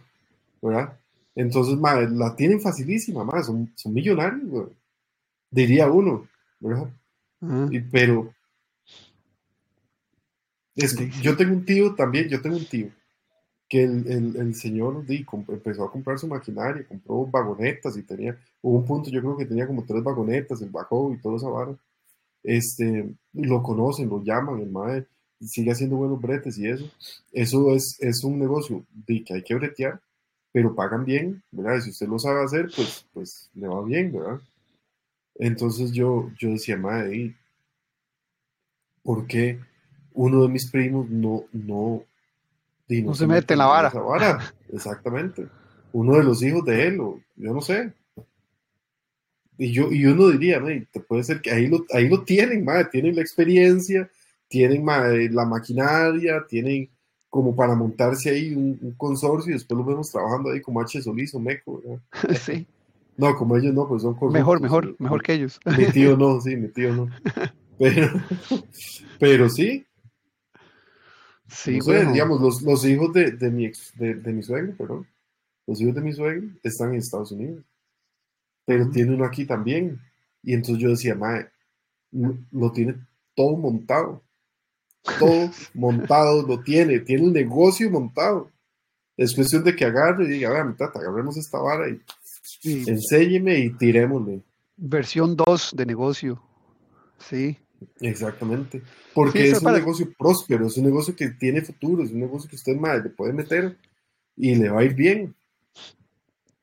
¿verdad? 0.61 0.99
Entonces, 1.35 1.77
ma, 1.77 1.95
la 2.01 2.35
tienen 2.35 2.61
facilísima, 2.61 3.23
ma, 3.23 3.43
son, 3.43 3.71
son 3.75 3.93
millonarios, 3.93 4.69
diría 5.51 5.89
uno, 5.91 6.27
¿verdad? 6.59 6.89
Y- 7.71 7.81
pero 7.81 8.33
es 10.75 10.95
que 10.95 11.09
yo 11.21 11.35
tengo 11.35 11.53
un 11.53 11.65
tío 11.65 11.95
también, 11.95 12.27
yo 12.29 12.41
tengo 12.41 12.57
un 12.57 12.65
tío 12.65 12.89
que 13.69 13.83
el, 13.83 14.07
el- 14.11 14.37
el 14.37 14.55
señor 14.55 15.05
di, 15.05 15.25
empezó 15.49 15.85
a 15.85 15.91
comprar 15.91 16.19
su 16.19 16.27
maquinaria, 16.27 16.87
compró 16.87 17.25
vagonetas 17.27 17.97
y 17.97 18.03
tenía, 18.03 18.37
hubo 18.61 18.79
un 18.79 18.85
punto, 18.85 19.09
yo 19.11 19.21
creo 19.21 19.37
que 19.37 19.45
tenía 19.47 19.67
como 19.67 19.85
tres 19.85 20.03
vagonetas, 20.03 20.61
el 20.61 20.69
bajó 20.69 21.13
y 21.13 21.19
toda 21.21 21.37
esa 21.37 21.49
vara. 21.49 21.75
Este, 22.43 23.15
lo 23.33 23.63
conocen, 23.63 24.09
lo 24.09 24.23
llaman, 24.23 24.61
el 24.61 24.71
mae 24.71 25.05
sigue 25.41 25.71
haciendo 25.71 25.97
buenos 25.97 26.21
bretes 26.21 26.57
y 26.59 26.67
eso. 26.69 26.85
Eso 27.33 27.75
es, 27.75 27.97
es 28.01 28.23
un 28.23 28.39
negocio 28.39 28.85
di, 29.07 29.23
que 29.23 29.35
hay 29.35 29.43
que 29.43 29.55
bretear, 29.55 30.01
pero 30.51 30.75
pagan 30.75 31.05
bien, 31.05 31.43
¿verdad? 31.51 31.77
Y 31.77 31.81
si 31.81 31.89
usted 31.91 32.07
lo 32.07 32.19
sabe 32.19 32.43
hacer, 32.43 32.69
pues, 32.75 33.05
pues 33.13 33.49
le 33.53 33.67
va 33.67 33.83
bien, 33.83 34.11
¿verdad? 34.11 34.39
Entonces 35.35 35.91
yo, 35.91 36.29
yo 36.37 36.49
decía, 36.49 36.77
di, 37.07 37.35
¿por 39.03 39.25
qué 39.27 39.59
uno 40.13 40.43
de 40.43 40.49
mis 40.49 40.69
primos 40.69 41.09
no, 41.09 41.45
no, 41.53 42.03
no 42.89 43.05
No 43.05 43.13
se 43.13 43.19
se 43.19 43.27
mete 43.27 43.53
en 43.53 43.59
la 43.59 43.65
vara. 43.67 43.87
esa 43.89 44.01
vara? 44.01 44.53
Exactamente. 44.73 45.47
Uno 45.93 46.17
de 46.17 46.23
los 46.23 46.43
hijos 46.43 46.65
de 46.65 46.87
él, 46.87 46.99
o 46.99 47.21
yo 47.35 47.53
no 47.53 47.61
sé. 47.61 47.93
Y, 49.57 49.71
yo, 49.71 49.91
y 49.91 50.05
uno 50.05 50.29
diría, 50.29 50.59
"Mae, 50.59 50.87
te 50.91 50.99
puede 50.99 51.23
ser 51.23 51.41
que 51.41 51.51
ahí 51.51 51.67
lo, 51.67 51.85
ahí 51.93 52.07
lo 52.07 52.23
tienen, 52.23 52.63
mae, 52.63 52.85
tienen 52.85 53.15
la 53.15 53.21
experiencia, 53.21 54.09
tienen 54.47 54.85
la 54.85 55.45
maquinaria, 55.45 56.45
tienen 56.47 56.89
como 57.29 57.55
para 57.55 57.75
montarse 57.75 58.29
ahí 58.29 58.55
un, 58.55 58.77
un 58.81 58.91
consorcio 58.97 59.51
y 59.51 59.53
después 59.53 59.77
lo 59.77 59.85
vemos 59.85 60.11
trabajando 60.11 60.51
ahí 60.51 60.61
como 60.61 60.81
H. 60.81 61.01
Solís 61.01 61.33
o 61.35 61.39
Meco, 61.39 61.81
¿verdad? 61.83 62.01
Sí, 62.35 62.67
No, 63.17 63.35
como 63.35 63.55
ellos 63.57 63.73
no, 63.73 63.87
pues 63.87 64.01
son 64.01 64.15
mejor, 64.25 64.59
corruptos. 64.59 64.61
mejor, 64.61 64.95
mejor 64.99 65.21
mi- 65.21 65.23
que 65.23 65.33
ellos. 65.33 65.59
mi 65.69 65.91
tío 65.91 66.17
no, 66.17 66.39
sí, 66.41 66.55
mi 66.55 66.69
tío 66.69 66.93
no. 66.93 67.09
Pero, 67.77 68.07
pero 69.19 69.49
sí, 69.49 69.85
Sí, 71.47 71.77
no 71.77 71.81
sé, 71.81 72.05
bueno, 72.05 72.11
digamos, 72.11 72.41
los, 72.41 72.61
los 72.61 72.85
hijos 72.85 73.13
de, 73.13 73.31
de 73.31 73.49
mi 73.51 73.65
ex, 73.65 73.93
de, 73.97 74.15
de 74.15 74.33
mi 74.33 74.43
suegro, 74.43 74.75
perdón, 74.77 75.07
los 75.67 75.81
hijos 75.81 75.95
de 75.95 76.01
mi 76.01 76.13
suegro 76.13 76.49
están 76.63 76.89
en 76.93 76.99
Estados 76.99 77.31
Unidos, 77.31 77.63
pero 78.65 78.89
tiene 78.89 79.15
uno 79.15 79.25
aquí 79.25 79.45
también. 79.45 79.99
Y 80.43 80.53
entonces 80.53 80.81
yo 80.81 80.89
decía, 80.89 81.15
lo, 82.11 82.37
lo 82.51 82.71
tiene 82.71 82.95
todo 83.35 83.57
montado, 83.57 84.23
todo 85.19 85.51
montado, 85.73 86.45
lo 86.45 86.61
tiene, 86.61 86.99
tiene 86.99 87.23
un 87.23 87.33
negocio 87.33 87.89
montado. 87.89 88.51
Es 89.17 89.35
cuestión 89.35 89.63
de 89.63 89.75
que 89.75 89.85
agarre 89.85 90.25
y 90.25 90.27
diga, 90.27 90.51
vea, 90.51 90.63
mi 90.63 90.75
tata, 90.75 90.99
agarremos 90.99 91.35
esta 91.37 91.59
vara 91.59 91.89
y 91.89 92.89
enséñeme 92.89 93.59
y 93.59 93.69
tirémosle. 93.71 94.41
versión 94.77 95.35
2 95.35 95.71
de 95.75 95.85
negocio. 95.85 96.41
Sí, 97.17 97.57
Exactamente. 97.99 98.81
Porque 99.13 99.49
es 99.49 99.57
un 99.57 99.63
para. 99.63 99.77
negocio 99.77 100.11
próspero, 100.17 100.67
es 100.67 100.77
un 100.77 100.85
negocio 100.85 101.15
que 101.15 101.29
tiene 101.29 101.61
futuro, 101.61 102.03
es 102.03 102.11
un 102.11 102.19
negocio 102.19 102.49
que 102.49 102.55
usted, 102.55 102.77
le 103.03 103.09
puede 103.09 103.33
meter 103.33 103.77
y 104.35 104.55
le 104.55 104.69
va 104.69 104.81
a 104.81 104.83
ir 104.83 104.93
bien. 104.93 105.35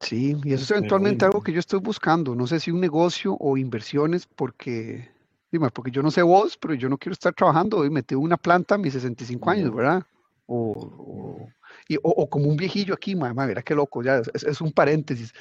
Sí, 0.00 0.36
y 0.44 0.52
eso 0.52 0.64
es 0.64 0.70
eventualmente 0.72 1.24
algo 1.24 1.42
que 1.42 1.52
yo 1.52 1.60
estoy 1.60 1.80
buscando. 1.80 2.34
No 2.34 2.46
sé 2.46 2.60
si 2.60 2.70
un 2.70 2.80
negocio 2.80 3.36
o 3.40 3.56
inversiones, 3.56 4.26
porque, 4.26 5.08
dime, 5.50 5.70
porque 5.70 5.90
yo 5.90 6.02
no 6.02 6.10
sé 6.10 6.22
vos, 6.22 6.56
pero 6.58 6.74
yo 6.74 6.88
no 6.88 6.98
quiero 6.98 7.12
estar 7.12 7.32
trabajando 7.34 7.84
y 7.84 7.90
metido 7.90 8.20
en 8.20 8.24
una 8.26 8.36
planta 8.36 8.74
a 8.74 8.78
mis 8.78 8.92
65 8.92 9.50
años, 9.50 9.74
¿verdad? 9.74 10.02
O, 10.46 10.72
o, 10.72 11.48
y- 11.88 11.96
o- 11.96 12.00
o 12.02 12.28
como 12.28 12.48
un 12.48 12.56
viejillo 12.56 12.94
aquí, 12.94 13.14
mamá, 13.16 13.46
mira 13.46 13.62
qué 13.62 13.74
loco, 13.74 14.02
ya, 14.02 14.18
es, 14.32 14.42
es 14.44 14.60
un 14.60 14.72
paréntesis. 14.72 15.32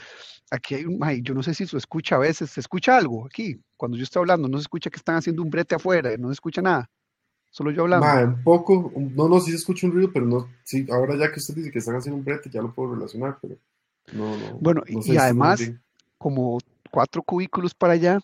Aquí 0.52 0.76
hay 0.76 0.86
un, 0.86 1.00
yo 1.24 1.34
no 1.34 1.42
sé 1.44 1.54
si 1.54 1.66
se 1.66 1.78
escucha 1.78 2.16
a 2.16 2.20
veces, 2.20 2.50
se 2.52 2.60
escucha 2.60 2.98
algo 2.98 3.26
aquí, 3.26 3.60
cuando 3.78 3.98
yo 3.98 4.04
estoy 4.04 4.22
hablando, 4.22 4.48
no 4.48 4.58
se 4.58 4.62
escucha 4.64 4.90
que 4.90 4.98
están 4.98 5.16
haciendo 5.16 5.42
un 5.42 5.50
brete 5.50 5.76
afuera, 5.76 6.16
no 6.18 6.28
se 6.28 6.34
escucha 6.34 6.62
nada, 6.62 6.90
solo 7.52 7.72
yo 7.72 7.82
hablando. 7.84 8.06
Mae, 8.06 8.26
un 8.26 8.44
poco, 8.44 8.92
no, 8.96 9.28
no, 9.28 9.40
sí 9.40 9.52
se 9.52 9.58
escucha 9.58 9.88
un 9.88 9.94
ruido, 9.94 10.12
pero 10.14 10.26
no, 10.26 10.48
sí, 10.64 10.86
ahora 10.92 11.16
ya 11.18 11.32
que 11.32 11.40
usted 11.40 11.56
dice 11.56 11.72
que 11.72 11.80
están 11.80 11.96
haciendo 11.96 12.18
un 12.18 12.24
brete, 12.26 12.50
ya 12.50 12.62
lo 12.62 12.72
puedo 12.74 12.94
relacionar, 12.94 13.38
pero 13.42 13.56
no, 14.12 14.38
no, 14.38 14.58
Bueno, 14.62 14.84
no 14.88 15.00
y, 15.00 15.04
se 15.04 15.10
y 15.10 15.12
muy 15.14 15.18
además, 15.18 15.72
como 16.18 16.60
cuatro 16.92 17.22
cubículos 17.24 17.74
para 17.74 17.94
allá, 17.94 18.20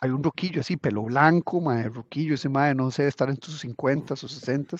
hay 0.00 0.10
un 0.10 0.22
roquillo 0.22 0.60
así, 0.60 0.76
pelo 0.76 1.02
blanco, 1.04 1.60
mae, 1.60 1.88
roquillo, 1.88 2.34
ese 2.34 2.48
mae, 2.48 2.74
no 2.74 2.90
sé, 2.90 3.06
estar 3.06 3.28
en 3.30 3.40
sus 3.40 3.60
50 3.60 4.14
o 4.14 4.16
60 4.16 4.76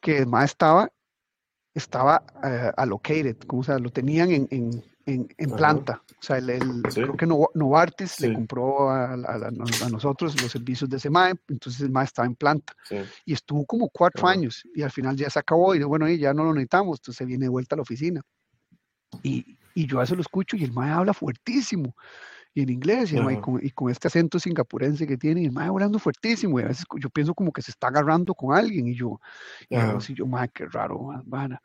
que 0.00 0.18
el 0.18 0.26
mae 0.26 0.44
estaba, 0.44 0.88
estaba 1.74 2.22
eh, 2.44 2.70
allocated, 2.76 3.36
como 3.46 3.60
o 3.62 3.64
sea, 3.64 3.78
lo 3.78 3.90
tenían 3.90 4.30
en, 4.30 4.48
en, 4.50 4.84
en, 5.06 5.28
en 5.36 5.50
planta. 5.52 6.02
O 6.10 6.22
sea, 6.26 6.38
el, 6.38 6.50
el- 6.50 6.84
sí, 6.88 7.00
creo 7.02 7.16
que 7.16 7.26
Novartis 7.26 8.20
le 8.20 8.28
sí, 8.28 8.34
compró 8.34 8.90
a, 8.90 9.12
a- 9.14 9.16
a- 9.16 9.90
nosotros 9.90 10.36
los 10.36 10.52
servicios 10.52 10.88
de 10.90 10.96
ese 10.98 11.10
mae, 11.10 11.34
entonces 11.48 11.80
el 11.82 11.90
mae 11.90 12.04
estaba 12.04 12.26
en 12.26 12.34
planta. 12.36 12.72
sí, 12.88 12.96
Y 13.26 13.32
estuvo 13.34 13.64
como 13.66 13.88
cuatro 13.90 14.28
ajá, 14.28 14.28
años 14.28 14.62
y 14.74 14.82
al 14.82 14.90
final 14.90 15.16
ya 15.16 15.30
se 15.30 15.38
acabó 15.38 15.74
y 15.74 15.82
bueno, 15.82 16.08
y 16.08 16.18
ya 16.18 16.32
no 16.34 16.44
lo 16.44 16.54
necesitamos, 16.54 16.98
entonces 17.00 17.18
se 17.18 17.24
viene 17.26 17.46
de 17.46 17.50
vuelta 17.50 17.74
a 17.74 17.78
la 17.78 17.82
oficina. 17.82 18.20
Y, 19.22 19.58
y 19.74 19.86
yo 19.86 20.00
a 20.00 20.04
eso 20.04 20.14
lo 20.14 20.20
escucho 20.22 20.56
y 20.56 20.64
el 20.64 20.72
mae 20.72 20.90
habla 20.92 21.14
fuertísimo 21.14 21.94
y 22.54 22.62
en 22.62 22.70
inglés 22.70 23.12
y, 23.12 23.18
ajá, 23.18 23.40
con, 23.40 23.60
y 23.62 23.70
con 23.70 23.90
este 23.90 24.08
acento 24.08 24.38
singapurense 24.38 25.06
que 25.06 25.16
tiene 25.16 25.42
y 25.42 25.46
el 25.46 25.52
mae 25.52 25.68
hablando 25.68 25.98
fuertísimo 25.98 26.60
y 26.60 26.62
a 26.62 26.68
veces 26.68 26.84
yo 26.98 27.10
pienso 27.10 27.34
como 27.34 27.52
que 27.52 27.62
se 27.62 27.72
está 27.72 27.88
agarrando 27.88 28.34
con 28.34 28.56
alguien 28.56 28.86
y 28.86 28.94
yo, 28.94 29.20
y 29.68 29.74
ajá, 29.74 29.96
así, 29.96 30.14
yo, 30.14 30.26
mae, 30.26 30.48
qué 30.48 30.66
raro, 30.66 31.10
mae. 31.26 31.58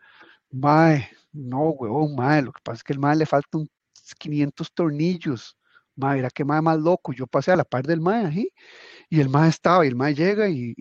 Mae, 0.51 1.07
no, 1.31 1.69
huevón, 1.69 2.15
mae, 2.15 2.41
lo 2.41 2.51
que 2.51 2.61
pasa 2.63 2.77
es 2.77 2.83
que 2.83 2.93
el 2.93 2.99
mae 2.99 3.15
le 3.15 3.25
faltan 3.25 3.67
500 4.17 4.73
tornillos. 4.73 5.55
Mae, 5.95 6.15
mira 6.17 6.29
qué 6.29 6.45
mae 6.45 6.61
más 6.61 6.79
loco. 6.79 7.13
Yo 7.13 7.27
pasé 7.27 7.51
a 7.51 7.55
la 7.57 7.65
par 7.65 7.85
del 7.85 8.01
mae 8.01 8.25
ahí 8.25 8.49
y 9.09 9.19
el 9.19 9.29
mae 9.29 9.49
estaba, 9.49 9.85
y 9.85 9.89
el 9.89 9.95
mae 9.95 10.13
llega 10.13 10.47
y, 10.49 10.75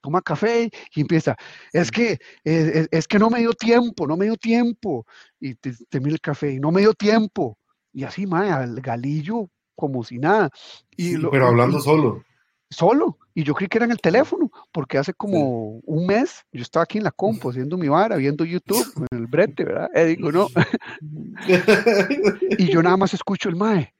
toma 0.00 0.20
café 0.22 0.70
y 0.94 1.00
empieza, 1.00 1.36
es 1.72 1.90
que, 1.90 2.18
es, 2.44 3.06
que 3.08 3.18
no 3.18 3.30
me 3.30 3.40
dio 3.40 3.52
tiempo, 3.52 4.06
no 4.06 4.16
me 4.16 4.26
dio 4.26 4.36
tiempo. 4.36 5.06
Y 5.40 5.54
te, 5.54 5.72
mira 6.00 6.12
el 6.14 6.20
café 6.20 6.52
y 6.52 6.60
no 6.60 6.70
me 6.70 6.80
dio 6.80 6.94
tiempo. 6.94 7.58
Y 7.92 8.04
así, 8.04 8.26
mae, 8.26 8.50
al 8.50 8.80
galillo 8.80 9.50
como 9.74 10.02
si 10.02 10.18
nada. 10.18 10.50
Y 10.96 11.16
pero 11.28 11.46
hablando 11.48 11.80
solo. 11.80 12.24
Solo. 12.70 13.18
Y 13.32 13.44
yo 13.44 13.54
creí 13.54 13.68
que 13.68 13.78
era 13.78 13.84
en 13.84 13.92
el 13.92 14.00
teléfono, 14.00 14.50
porque 14.72 14.98
hace 14.98 15.14
como 15.14 15.78
un 15.84 16.06
mes 16.06 16.44
yo 16.52 16.62
estaba 16.62 16.82
aquí 16.82 16.98
en 16.98 17.04
la 17.04 17.12
compo 17.12 17.50
haciendo 17.50 17.78
mi 17.78 17.88
vara, 17.88 18.16
viendo 18.16 18.44
YouTube 18.44 19.06
en 19.10 19.18
el 19.18 19.26
brete, 19.26 19.64
¿verdad? 19.64 19.88
Y 19.94 20.16
digo, 20.16 20.32
no. 20.32 20.48
y 22.58 22.66
yo 22.66 22.82
nada 22.82 22.96
más 22.96 23.14
escucho 23.14 23.48
el 23.48 23.56
mae. 23.56 23.94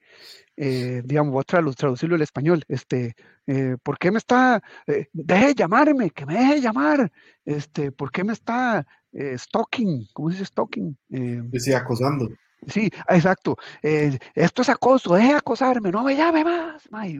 Eh, 0.60 1.02
digamos, 1.04 1.32
voy 1.32 1.42
a 1.42 1.72
traducirlo 1.72 2.16
al 2.16 2.22
español, 2.22 2.64
este, 2.66 3.14
eh, 3.46 3.76
¿por 3.80 3.96
qué 3.96 4.10
me 4.10 4.18
está, 4.18 4.60
eh, 4.88 5.06
deje 5.12 5.54
llamarme, 5.54 6.10
que 6.10 6.26
me 6.26 6.34
deje 6.34 6.60
llamar, 6.60 7.12
este, 7.44 7.92
¿por 7.92 8.10
qué 8.10 8.24
me 8.24 8.32
está 8.32 8.84
stalking? 9.14 10.08
¿Cómo 10.12 10.30
se 10.30 10.34
dice 10.34 10.46
stalking? 10.46 10.98
Decía 11.08 11.78
acosando. 11.78 12.28
Sí, 12.66 12.90
exacto. 13.08 13.56
esto 13.82 14.62
es 14.62 14.68
acoso, 14.68 15.14
deje 15.14 15.34
acosarme, 15.34 15.90
no 15.90 16.02
me 16.02 16.16
llame 16.16 16.44
más. 16.44 16.88
y, 17.06 17.18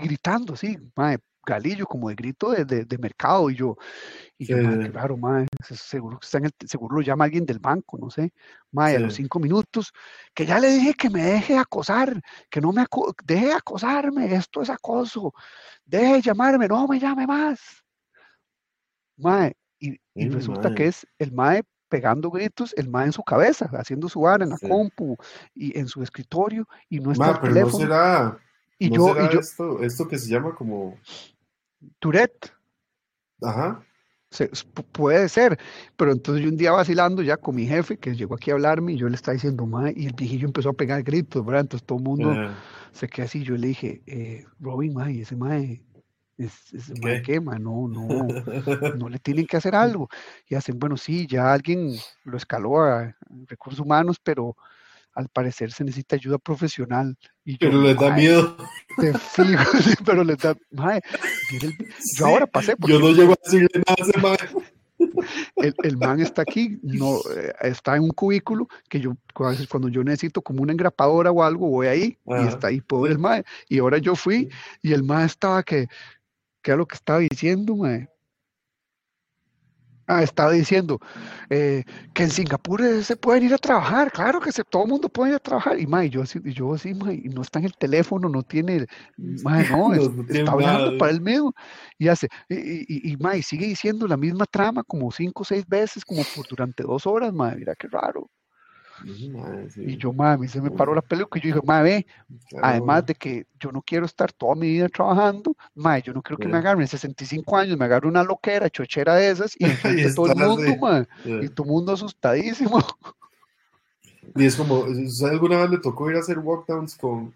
gritando, 0.00 0.54
sí, 0.54 0.76
galillo, 1.46 1.86
como 1.86 2.08
de 2.08 2.14
grito 2.16 2.50
de, 2.50 2.84
de, 2.84 2.98
mercado. 2.98 3.48
Y 3.48 3.54
yo, 3.54 3.76
y 4.36 4.46
yo, 4.46 4.56
claro, 4.90 5.16
seguro, 5.72 6.18
está 6.20 6.38
en 6.38 6.46
el, 6.46 6.52
seguro 6.66 6.96
lo 6.96 7.02
llama 7.02 7.24
alguien 7.24 7.46
del 7.46 7.60
banco, 7.60 7.96
no 7.96 8.10
sé. 8.10 8.32
Mae, 8.72 8.96
a 8.96 8.98
los 8.98 9.14
cinco 9.14 9.38
minutos, 9.38 9.92
que 10.34 10.44
ya 10.44 10.58
le 10.58 10.68
dije 10.68 10.92
que 10.94 11.08
me 11.08 11.22
deje 11.22 11.56
acosar, 11.56 12.20
que 12.50 12.60
no 12.60 12.72
me 12.72 12.84
deje 13.24 13.52
acosarme, 13.52 14.34
esto 14.34 14.60
es 14.60 14.68
acoso, 14.68 15.32
deje 15.84 16.20
llamarme, 16.20 16.68
no 16.68 16.86
me 16.86 16.98
llame 16.98 17.26
más. 17.26 17.60
Mae, 19.16 19.56
y, 19.78 19.98
resulta 20.28 20.74
que 20.74 20.88
es 20.88 21.06
el 21.18 21.32
Mae 21.32 21.62
pegando 21.88 22.30
gritos, 22.30 22.74
el 22.76 22.88
Mae 22.88 23.06
en 23.06 23.12
su 23.12 23.22
cabeza, 23.22 23.68
haciendo 23.72 24.08
su 24.08 24.20
bar 24.20 24.42
en 24.42 24.50
la 24.50 24.58
compu 24.58 25.16
y 25.54 25.78
en 25.78 25.88
su 25.88 26.02
escritorio, 26.02 26.66
y 26.88 27.00
no 27.00 27.12
está 27.12 27.40
pero 27.40 27.54
no 27.54 27.70
será, 27.70 28.38
y 28.78 28.90
yo, 28.90 29.14
y 29.16 29.32
yo 29.32 29.40
esto, 29.40 29.82
esto 29.82 30.06
que 30.06 30.18
se 30.18 30.28
llama 30.28 30.54
como 30.54 30.98
Tourette. 31.98 32.52
Ajá. 33.42 33.82
puede 34.92 35.28
ser, 35.28 35.58
pero 35.96 36.12
entonces 36.12 36.42
yo 36.42 36.50
un 36.50 36.56
día 36.56 36.72
vacilando 36.72 37.22
ya 37.22 37.36
con 37.36 37.54
mi 37.54 37.66
jefe 37.66 37.98
que 37.98 38.14
llegó 38.14 38.34
aquí 38.34 38.50
a 38.50 38.54
hablarme 38.54 38.92
y 38.92 38.96
yo 38.96 39.08
le 39.08 39.14
estaba 39.14 39.34
diciendo, 39.34 39.66
mae, 39.66 39.92
y 39.96 40.06
el 40.06 40.14
viejillo 40.14 40.46
empezó 40.46 40.70
a 40.70 40.74
pegar 40.74 41.02
gritos, 41.02 41.44
¿verdad? 41.44 41.62
Entonces 41.62 41.86
todo 41.86 41.98
el 41.98 42.04
mundo 42.04 42.32
eh. 42.32 42.50
se 42.92 43.08
quedó 43.08 43.26
así. 43.26 43.42
Yo 43.42 43.56
le 43.56 43.68
dije, 43.68 44.02
eh, 44.06 44.44
Robin, 44.58 44.94
mae, 44.94 45.20
ese 45.20 45.36
mae, 45.36 45.82
ese 46.38 46.94
mae 47.00 47.22
¿Qué? 47.22 47.40
No, 47.40 47.88
no, 47.88 48.26
no 48.98 49.08
le 49.08 49.18
tienen 49.18 49.46
que 49.46 49.56
hacer 49.56 49.74
algo. 49.74 50.08
Y 50.48 50.54
hacen, 50.54 50.78
bueno, 50.78 50.96
sí, 50.96 51.26
ya 51.26 51.52
alguien 51.52 51.96
lo 52.24 52.36
escaló 52.36 52.80
a 52.80 53.16
recursos 53.46 53.80
humanos, 53.80 54.20
pero 54.22 54.56
al 55.16 55.28
parecer 55.28 55.72
se 55.72 55.82
necesita 55.82 56.16
ayuda 56.16 56.38
profesional. 56.38 57.16
Y 57.44 57.56
pero 57.56 57.80
les 57.80 57.96
da 57.96 58.14
miedo. 58.14 58.56
Te 58.98 59.14
fijo, 59.18 59.64
pero 60.04 60.22
les 60.22 60.38
da. 60.38 60.54
yo 62.16 62.26
ahora 62.26 62.46
pasé. 62.46 62.74
Yo 62.86 62.98
no 63.00 63.10
llego 63.10 63.32
a 63.32 63.36
decirle 63.42 63.68
nada 63.74 64.22
mae. 64.22 64.36
El, 65.56 65.74
el, 65.82 65.96
man 65.98 66.20
está 66.20 66.42
aquí, 66.42 66.78
no, 66.82 67.16
eh, 67.34 67.52
está 67.62 67.96
en 67.96 68.04
un 68.04 68.10
cubículo 68.10 68.66
que 68.88 68.98
yo, 68.98 69.14
cuando 69.34 69.88
yo 69.88 70.02
necesito 70.02 70.40
como 70.40 70.62
una 70.62 70.72
engrapadora 70.72 71.30
o 71.30 71.42
algo, 71.42 71.68
voy 71.68 71.86
ahí 71.86 72.18
y 72.26 72.46
está 72.46 72.68
ahí, 72.68 72.80
pobre 72.80 73.12
el 73.12 73.18
mae. 73.18 73.44
Y 73.68 73.78
ahora 73.78 73.98
yo 73.98 74.14
fui 74.16 74.48
y 74.80 74.92
el 74.92 75.02
mae 75.02 75.26
estaba 75.26 75.62
que, 75.62 75.88
¿qué 76.66 76.72
es 76.72 76.78
lo 76.78 76.86
que 76.86 76.96
estaba 76.96 77.20
diciendo, 77.20 77.76
mae? 77.76 78.08
Ah, 80.08 80.22
estaba 80.24 80.50
diciendo 80.50 80.98
eh, 81.48 81.84
que 82.12 82.24
en 82.24 82.30
Singapur 82.30 82.80
eh, 82.82 83.04
se 83.04 83.16
pueden 83.16 83.44
ir 83.44 83.54
a 83.54 83.58
trabajar, 83.58 84.10
claro 84.10 84.40
que 84.40 84.50
se, 84.50 84.64
todo 84.64 84.82
el 84.82 84.88
mundo 84.88 85.08
puede 85.08 85.30
ir 85.30 85.36
a 85.36 85.38
trabar. 85.38 85.78
Y 85.78 85.86
mae, 85.86 86.10
yo 86.10 86.22
así, 86.22 86.40
yo 86.42 86.74
así, 86.74 86.92
mae, 86.92 87.22
no 87.32 87.42
está 87.42 87.60
en 87.60 87.66
el 87.66 87.76
teléfono, 87.76 88.28
no 88.28 88.42
tiene, 88.42 88.86
mae, 89.16 89.68
no, 89.70 89.94
está 90.28 90.50
hablando 90.50 90.98
para 90.98 91.12
él 91.12 91.20
mismo. 91.20 91.54
Y 91.98 92.08
hace, 92.08 92.28
y, 92.48 93.12
y, 93.12 93.16
y 93.16 93.42
sigue 93.42 93.66
diciendo 93.66 94.08
la 94.08 94.16
misma 94.16 94.44
trama 94.46 94.82
como 94.82 95.12
cinco 95.12 95.42
o 95.42 95.44
seis 95.44 95.64
veces, 95.68 96.04
como 96.04 96.22
por 96.34 96.48
durante 96.48 96.82
dos 96.82 97.06
horas, 97.06 97.32
mae, 97.32 97.54
mira 97.54 97.76
qué 97.76 97.86
raro. 97.86 98.28
Y 99.04 99.96
yo, 99.96 100.12
mami, 100.12 100.48
se 100.48 100.60
me 100.60 100.70
paró 100.70 100.94
la 100.94 101.02
peluca 101.02 101.38
y 101.38 101.42
yo 101.42 101.48
dije, 101.48 101.66
mami, 101.66 102.06
además 102.62 103.06
de 103.06 103.14
que 103.14 103.46
yo 103.58 103.70
no 103.72 103.82
quiero 103.82 104.06
estar 104.06 104.32
toda 104.32 104.54
mi 104.54 104.68
vida 104.68 104.88
trabajando, 104.88 105.54
madre, 105.74 106.02
yo 106.06 106.12
no 106.12 106.22
quiero 106.22 106.38
que 106.38 106.48
me 106.48 106.56
agarren 106.56 106.86
65 106.86 107.56
años, 107.56 107.78
me 107.78 107.84
agarre 107.84 108.08
una 108.08 108.24
loquera, 108.24 108.70
chochera 108.70 109.14
de 109.16 109.30
esas 109.30 109.54
y, 109.58 109.66
y 110.08 110.14
todo 110.14 110.32
el 110.32 110.36
mundo, 110.36 111.06
y 111.24 111.48
todo 111.48 111.64
el 111.66 111.70
mundo 111.70 111.92
asustadísimo. 111.92 112.80
Y 114.34 114.44
es 114.44 114.56
como, 114.56 114.80
¿usted 114.80 115.28
alguna 115.28 115.60
vez 115.60 115.70
le 115.70 115.78
tocó 115.78 116.10
ir 116.10 116.16
a 116.16 116.20
hacer 116.20 116.38
walkdowns 116.38 116.96
con, 116.96 117.32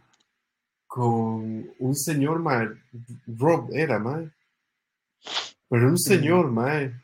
con 0.86 1.70
un 1.78 1.96
señor, 1.96 2.40
madre? 2.40 2.76
Rob 3.26 3.70
era, 3.72 3.98
madre. 3.98 4.30
Pero 5.68 5.88
un 5.88 5.98
señor, 5.98 6.50
madre. 6.50 6.94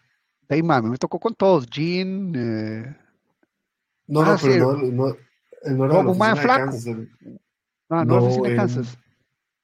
Hey, 0.48 0.62
mami, 0.62 0.90
me 0.90 0.98
tocó 0.98 1.18
con 1.18 1.34
todos, 1.34 1.68
Jean, 1.68 2.32
eh, 2.36 2.96
no, 4.08 4.24
no, 4.24 4.30
ah, 4.30 4.38
pero 4.40 4.72
no, 4.72 4.82
no, 4.82 5.16
no 5.64 5.84
era 5.84 6.02
la 6.02 6.10
oficina 6.10 6.34
de 6.34 6.46
Kansas. 6.46 6.86
Ah, 7.88 8.04
no, 8.04 8.04
no, 8.04 8.20
la 8.20 8.26
oficina 8.26 8.48
de 8.48 8.56
Kansas. 8.56 8.98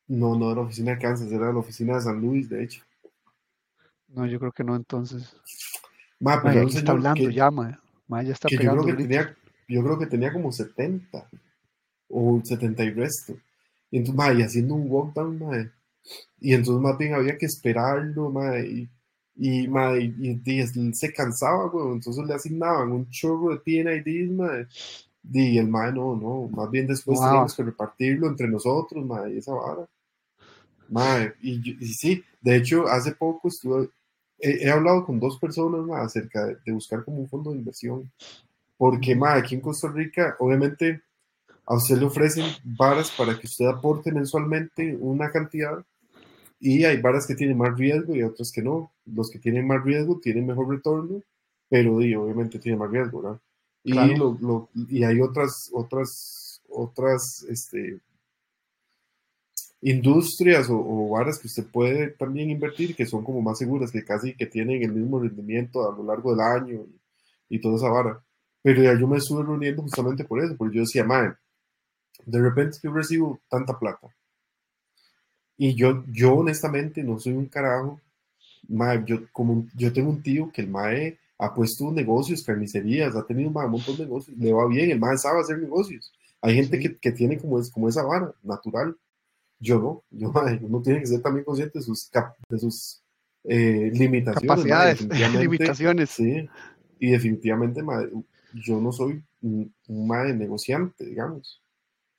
No, 0.08 0.36
no 0.36 0.46
era 0.46 0.54
la 0.56 0.66
oficina 0.66 0.90
de 0.92 0.98
Kansas, 0.98 1.32
era 1.32 1.52
la 1.52 1.58
oficina 1.58 1.94
de 1.94 2.00
San 2.02 2.20
Luis, 2.20 2.48
de 2.48 2.64
hecho. 2.64 2.82
No, 4.08 4.26
yo 4.26 4.38
creo 4.38 4.52
que 4.52 4.64
no, 4.64 4.76
entonces. 4.76 5.36
Ma, 6.20 6.42
pero 6.42 6.64
ma, 6.64 6.68
está 6.68 6.92
hablando 6.92 7.30
ya, 7.30 7.50
ma. 7.50 7.80
ma 8.06 8.22
ya 8.22 8.32
está 8.32 8.48
que 8.48 8.56
yo, 8.56 8.72
creo 8.72 8.84
que 8.84 8.94
tenía, 8.94 9.36
yo 9.68 9.82
creo 9.82 9.98
que 9.98 10.06
tenía 10.06 10.32
como 10.32 10.52
70 10.52 11.28
o 12.08 12.40
70 12.44 12.84
y 12.84 12.90
resto. 12.90 13.34
Y 13.90 13.98
entonces, 13.98 14.16
ma, 14.16 14.32
y 14.32 14.42
haciendo 14.42 14.74
un 14.74 14.90
walkdown, 14.90 15.38
ma. 15.38 15.72
Y 16.40 16.54
entonces 16.54 16.82
más 16.82 16.98
bien 16.98 17.14
había 17.14 17.38
que 17.38 17.46
esperarlo, 17.46 18.30
ma, 18.30 18.58
y 18.58 18.88
y, 19.34 19.66
y, 19.66 20.94
se 20.94 21.12
cansaba, 21.12 21.70
entonces 21.92 22.24
le 22.26 22.34
asignaban 22.34 22.92
un 22.92 23.08
chorro 23.10 23.50
de 23.50 23.58
PNIDs, 23.58 24.30
madre. 24.30 24.66
Y 25.32 25.56
el 25.56 25.68
mae 25.68 25.92
no, 25.92 26.16
no, 26.16 26.48
más 26.48 26.70
bien 26.70 26.86
después 26.86 27.20
teníamos 27.20 27.54
que 27.54 27.62
repartirlo 27.62 28.26
entre 28.26 28.48
nosotros, 28.48 29.04
madre, 29.04 29.34
y 29.34 29.38
esa 29.38 29.54
vara. 29.54 29.88
Madre, 30.88 31.34
y, 31.40 31.84
y, 31.84 31.94
sí, 31.94 32.22
de 32.40 32.56
hecho, 32.56 32.86
hace 32.88 33.12
poco 33.12 33.48
estuve, 33.48 33.88
he, 34.38 34.68
hablado 34.68 35.06
con 35.06 35.20
dos 35.20 35.38
personas 35.38 35.80
más 35.86 36.06
acerca 36.06 36.46
de, 36.46 36.72
buscar 36.72 37.04
como 37.04 37.18
un 37.18 37.28
fondo 37.28 37.50
de 37.50 37.58
inversión. 37.58 38.10
Porque, 38.76 39.14
madre, 39.14 39.40
aquí 39.40 39.54
en 39.54 39.60
Costa 39.60 39.88
Rica, 39.88 40.36
obviamente, 40.40 41.02
a 41.66 41.76
usted 41.76 41.96
le 41.96 42.06
ofrecen 42.06 42.44
varas 42.64 43.12
para 43.16 43.38
que 43.38 43.46
usted 43.46 43.66
aporte 43.66 44.10
mensualmente 44.10 44.96
una 44.98 45.30
cantidad 45.30 45.84
y 46.58 46.84
hay 46.84 47.00
varas 47.00 47.26
que 47.26 47.34
tienen 47.34 47.56
más 47.56 47.76
riesgo 47.78 48.14
y 48.14 48.22
otras 48.22 48.50
que 48.52 48.62
no. 48.62 48.91
Los 49.06 49.30
que 49.30 49.38
tienen 49.38 49.66
más 49.66 49.82
riesgo 49.84 50.20
tienen 50.20 50.46
mejor 50.46 50.68
retorno, 50.68 51.22
pero 51.68 51.96
obviamente 51.96 52.58
tienen 52.58 52.78
más 52.78 52.90
riesgo, 52.90 53.22
¿verdad? 53.22 53.40
Y, 53.84 53.94
lo, 53.94 54.68
y 54.74 55.02
hay 55.02 55.20
otras, 55.20 55.68
otras, 55.72 56.62
otras 56.68 57.44
este, 57.48 58.00
industrias 59.80 60.68
o, 60.70 61.08
varas 61.08 61.38
que 61.38 61.48
usted 61.48 61.66
puede 61.66 62.10
también 62.10 62.50
invertir 62.50 62.94
que 62.94 63.06
son 63.06 63.24
como 63.24 63.42
más 63.42 63.58
seguras, 63.58 63.90
que 63.90 64.04
casi 64.04 64.34
que 64.34 64.46
tienen 64.46 64.82
el 64.82 64.92
mismo 64.92 65.18
rendimiento 65.18 65.88
a 65.88 65.96
lo 65.96 66.04
largo 66.04 66.30
del 66.30 66.40
año 66.40 66.86
y, 67.48 67.60
toda 67.60 67.76
esa 67.76 67.88
vara. 67.88 68.24
Pero 68.62 68.82
ya 68.82 68.98
yo 68.98 69.08
me 69.08 69.18
estuve 69.18 69.42
reuniendo 69.42 69.82
justamente 69.82 70.24
por 70.24 70.42
eso, 70.42 70.56
porque 70.56 70.76
yo 70.76 70.82
decía, 70.82 71.04
madre, 71.04 71.34
de 72.24 72.40
repente 72.40 72.78
yo 72.82 72.92
recibo 72.92 73.40
tanta 73.48 73.76
plata 73.76 74.14
y 75.56 75.74
yo, 75.74 76.04
yo 76.08 76.34
honestamente 76.34 77.02
no 77.02 77.18
soy 77.18 77.34
un 77.34 77.46
carajo. 77.46 78.00
Yo, 79.06 79.20
como, 79.32 79.66
yo 79.76 79.92
tengo 79.92 80.10
un 80.10 80.22
tío 80.22 80.50
que 80.52 80.62
el 80.62 80.68
mae 80.68 81.18
ha 81.38 81.52
puesto 81.54 81.90
negocios, 81.90 82.42
carnicerías, 82.44 83.16
ha 83.16 83.26
tenido 83.26 83.48
un 83.48 83.70
montón 83.70 83.96
de 83.96 84.04
negocios, 84.04 84.36
le 84.36 84.52
va 84.52 84.66
bien, 84.66 84.90
el 84.90 85.00
mae 85.00 85.18
sabe 85.18 85.40
hacer 85.40 85.58
negocios. 85.58 86.12
Hay 86.40 86.54
gente 86.54 86.78
que, 86.78 86.96
que, 86.96 87.12
tiene 87.12 87.38
como, 87.38 87.58
es, 87.58 87.70
como 87.70 87.88
esa 87.88 88.02
vara 88.02 88.32
natural. 88.42 88.96
Yo 89.58 89.78
no, 89.78 90.02
yo, 90.10 90.32
uno 90.62 90.82
tiene 90.82 91.00
que 91.00 91.06
ser 91.06 91.22
también 91.22 91.44
consciente 91.44 91.78
de 91.78 91.84
sus, 91.84 92.10
de 92.48 92.58
sus 92.58 93.00
eh, 93.44 93.90
limitaciones. 93.92 94.48
Capacidades, 94.48 95.08
limitaciones. 95.38 96.10
Sí, 96.10 96.48
y 96.98 97.10
definitivamente 97.10 97.82
yo 98.54 98.80
no 98.80 98.92
soy 98.92 99.22
un, 99.40 99.72
un 99.88 100.38
negociante, 100.38 101.04
digamos. 101.04 101.60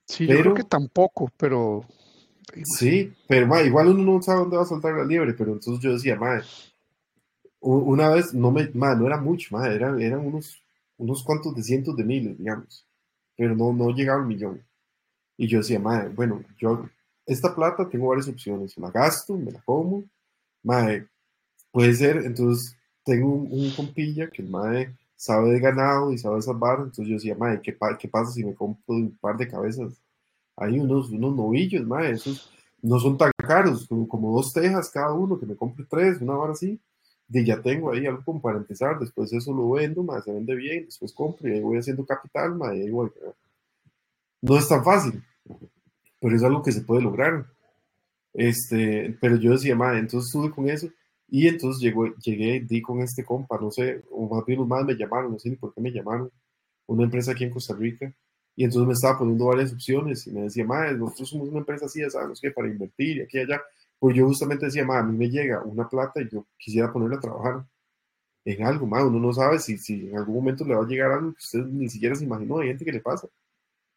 Sí, 0.06 0.28
yo 0.28 0.40
creo 0.40 0.54
que 0.54 0.64
tampoco, 0.64 1.30
pero 1.38 1.86
Sí, 2.64 3.14
pero 3.28 3.66
igual 3.66 3.88
uno 3.88 4.14
no 4.14 4.22
sabe 4.22 4.40
dónde 4.40 4.58
va 4.58 4.64
a 4.64 4.68
soltar 4.68 4.94
la 4.94 5.06
liebre, 5.06 5.34
pero 5.34 5.54
entonces 5.54 5.84
yo 5.84 5.94
decía, 5.94 6.16
madre, 6.16 6.44
una 7.60 8.10
vez, 8.10 8.34
no 8.34 8.52
me, 8.52 8.70
no 8.74 9.08
era 9.08 9.18
mucho, 9.18 9.56
madre, 9.56 9.76
eran, 9.76 10.02
eran 10.02 10.26
unos, 10.26 10.62
unos 10.98 11.24
cuantos 11.24 11.56
de 11.56 11.64
cientos 11.64 11.96
de 11.96 12.04
miles, 12.04 12.38
digamos, 12.38 12.86
pero 13.38 13.56
no, 13.56 13.72
no 13.72 13.90
llegaba 13.92 14.22
al 14.22 14.28
millón. 14.28 14.62
Y 15.38 15.48
yo 15.48 15.60
decía, 15.60 15.80
madre, 15.80 16.10
bueno, 16.10 16.44
yo 16.60 16.90
esta 17.26 17.56
plata 17.56 17.88
tengo 17.90 18.10
varias 18.10 18.28
opciones, 18.28 18.78
la 18.78 18.92
gasto, 18.92 19.38
me 19.38 19.52
la 19.52 19.62
como, 19.62 20.04
madre, 20.62 21.08
puede 21.72 21.94
ser, 21.94 22.18
entonces 22.18 22.78
tengo 23.06 23.34
un, 23.34 23.72
compilla 23.72 24.30
que 24.30 24.42
el 24.42 24.50
madre 24.50 24.96
sabe 25.16 25.52
de 25.52 25.60
ganado 25.60 26.12
y 26.12 26.18
sabe 26.18 26.42
salvar, 26.42 26.80
entonces 26.80 27.08
yo 27.08 27.14
decía, 27.16 27.36
madre, 27.36 27.62
¿qué, 27.62 27.76
¿qué, 28.00 28.08
pasa 28.10 28.32
si 28.32 28.44
me 28.44 28.54
compro 28.54 28.96
un 28.96 29.18
par 29.18 29.38
de 29.38 29.48
cabezas? 29.48 30.03
Hay 30.56 30.80
unos, 30.80 31.10
unos 31.10 31.36
novillos, 31.36 31.86
madre, 31.86 32.12
esos 32.12 32.52
no 32.82 33.00
son 33.00 33.18
tan 33.18 33.32
caros, 33.38 33.88
como, 33.88 34.36
dos 34.36 34.52
tejas 34.54 34.90
cada 34.92 35.14
uno, 35.14 35.40
que 35.40 35.46
me 35.46 35.56
compre 35.56 35.86
tres, 35.90 36.22
una 36.22 36.38
hora 36.38 36.54
así, 36.54 36.80
y 37.30 37.46
ya 37.46 37.62
tengo 37.62 37.92
ahí 37.92 38.06
algo 38.06 38.24
como 38.24 38.42
para 38.42 38.58
empezar, 38.58 39.00
después 39.00 39.32
eso 39.34 39.54
lo 39.54 39.72
vendo, 39.72 40.04
madre, 40.04 40.24
se 40.24 40.34
vende 40.34 40.56
bien, 40.56 40.86
después 40.86 41.14
compro 41.14 41.48
y 41.50 41.54
ahí 41.54 41.62
voy 41.62 41.78
haciendo 41.78 42.06
capital, 42.06 42.56
madre, 42.56 42.80
y 42.80 42.82
ahí 42.84 42.90
voy, 42.92 43.10
no 44.42 44.58
es 44.58 44.68
tan 44.68 44.84
fácil, 44.84 45.24
pero 46.20 46.36
es 46.36 46.44
algo 46.44 46.62
que 46.62 46.72
se 46.72 46.82
puede 46.82 47.02
lograr. 47.02 47.46
Este, 48.34 49.16
pero 49.22 49.38
yo 49.38 49.52
decía, 49.52 49.76
madre, 49.76 50.00
entonces 50.00 50.28
estuve 50.28 50.52
con 50.52 50.68
eso 50.68 50.90
y 51.30 51.48
entonces 51.48 51.82
llegó, 51.82 52.14
llegué, 52.16 52.62
di 52.62 52.82
con 52.82 53.02
este 53.02 53.24
compa, 53.24 53.58
no 53.60 53.72
sé, 53.72 54.04
o 54.12 54.28
más 54.28 54.46
bien 54.46 54.60
los 54.60 54.68
más 54.68 54.84
me 54.86 54.96
llamaron, 54.96 55.32
no 55.32 55.40
sé 55.40 55.50
ni 55.50 55.56
por 55.56 55.74
qué 55.74 55.82
me 55.82 55.92
llamaron, 55.92 56.32
una 56.88 57.04
empresa 57.04 57.32
aquí 57.32 57.44
en 57.44 57.52
Costa 57.52 57.76
Rica, 57.76 58.14
y 58.56 58.64
entonces 58.64 58.88
me 58.88 58.94
estaba 58.94 59.18
poniendo 59.18 59.46
varias 59.46 59.74
opciones 59.74 60.28
y 60.28 60.32
me 60.32 60.44
decía, 60.44 60.66
madre, 60.66 60.98
nosotros 60.98 61.30
somos 61.30 61.50
una 61.50 61.60
empresa 61.60 61.86
así, 61.86 62.02
ya 62.02 62.10
sabemos 62.10 62.40
que 62.40 62.52
para 62.52 62.68
invertir 62.68 63.18
y 63.18 63.22
aquí 63.22 63.38
y 63.38 63.42
allá. 63.42 63.62
Pues 64.00 64.16
yo 64.16 64.28
justamente 64.28 64.66
decía, 64.66 64.86
madre, 64.86 65.02
a 65.02 65.06
mí 65.06 65.18
me 65.18 65.30
llega 65.30 65.64
una 65.64 65.90
plata 65.90 66.22
y 66.22 66.30
yo 66.30 66.46
quisiera 66.58 66.92
ponerla 66.92 67.18
a 67.18 67.22
trabajar 67.22 67.66
en 68.46 68.64
algo, 68.66 68.86
madre, 68.86 69.08
uno 69.08 69.20
no 69.20 69.34
sabe 69.34 69.60
si, 69.60 69.78
si 69.78 70.08
en 70.08 70.18
algún 70.18 70.36
momento 70.36 70.66
le 70.66 70.76
va 70.76 70.84
a 70.84 70.88
llegar 70.88 71.12
algo 71.12 71.32
que 71.32 71.40
usted 71.40 71.66
ni 71.66 71.90
siquiera 71.90 72.14
se 72.14 72.26
imaginó, 72.26 72.60
hay 72.60 72.70
gente 72.70 72.86
que 72.86 72.92
le 72.92 73.00
pasa. 73.00 73.28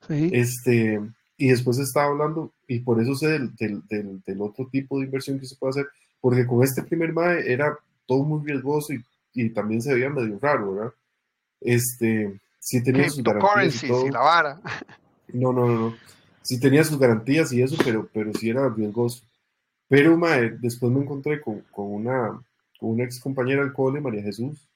Este, 0.09 1.01
y 1.37 1.49
después 1.49 1.79
estaba 1.79 2.07
hablando, 2.07 2.53
y 2.69 2.79
por 2.81 3.01
eso 3.03 3.15
sé 3.17 3.29
del, 3.29 3.55
del, 3.57 3.83
del, 4.25 4.41
otro 4.41 4.69
tipo 4.69 4.99
de 4.99 5.07
inversión 5.07 5.41
que 5.41 5.47
se 5.47 5.57
puede 5.57 5.71
hacer, 5.71 5.87
porque 6.21 6.47
con 6.47 6.63
este 6.63 6.83
primer 6.83 7.13
MAE 7.13 7.53
era 7.53 7.77
todo 8.07 8.23
muy 8.23 8.47
riesgoso 8.47 8.93
y, 8.93 9.05
y 9.35 9.51
también 9.51 9.83
se 9.83 9.93
veía 9.93 10.11
medio 10.11 10.39
raro, 10.39 10.75
¿verdad? 10.75 10.93
Este, 11.61 12.39
sí 12.67 12.83
tenía 12.83 13.09
sus 13.09 13.23
garantías. 13.23 13.85
Y 13.85 13.87
todo. 13.87 14.09
la 14.09 14.21
vara. 14.21 14.61
No, 15.33 15.53
no, 15.53 15.67
no, 15.67 15.79
no. 15.79 15.97
Sí 16.43 16.59
tenía 16.59 16.83
sus 16.83 16.99
garantías 16.99 17.53
y 17.53 17.63
eso, 17.63 17.77
pero, 17.85 18.09
pero 18.13 18.35
sí 18.35 18.51
era 18.51 18.69
riesgoso. 18.69 19.25
Pero, 19.89 20.17
mae, 20.17 20.51
después 20.51 20.91
me 20.93 21.01
encontré 21.01 21.41
con, 21.41 21.61
con, 21.71 21.93
una, 21.93 22.43
con 22.81 22.91
una 22.91 23.05
ex 23.05 23.21
compañera 23.21 23.63
del 23.63 23.73
cole, 23.73 24.01
María 24.01 24.23
Jesús, 24.23 24.69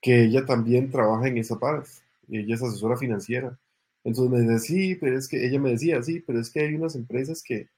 que 0.00 0.24
ella 0.24 0.44
también 0.44 0.90
trabaja 0.90 1.28
en 1.28 1.38
esa 1.38 1.56
paras. 1.58 2.02
Ella 2.28 2.56
es 2.56 2.62
asesora 2.62 2.96
financiera. 2.96 3.56
Entonces 4.02 4.32
me 4.32 4.40
decía, 4.40 4.58
sí, 4.58 4.94
pero 4.96 5.16
es 5.16 5.28
que 5.28 5.46
ella 5.46 5.60
me 5.60 5.70
decía, 5.70 6.02
sí, 6.02 6.20
pero 6.26 6.40
es 6.40 6.50
que 6.50 6.60
hay 6.60 6.74
unas 6.74 6.96
empresas 6.96 7.44
que, 7.44 7.68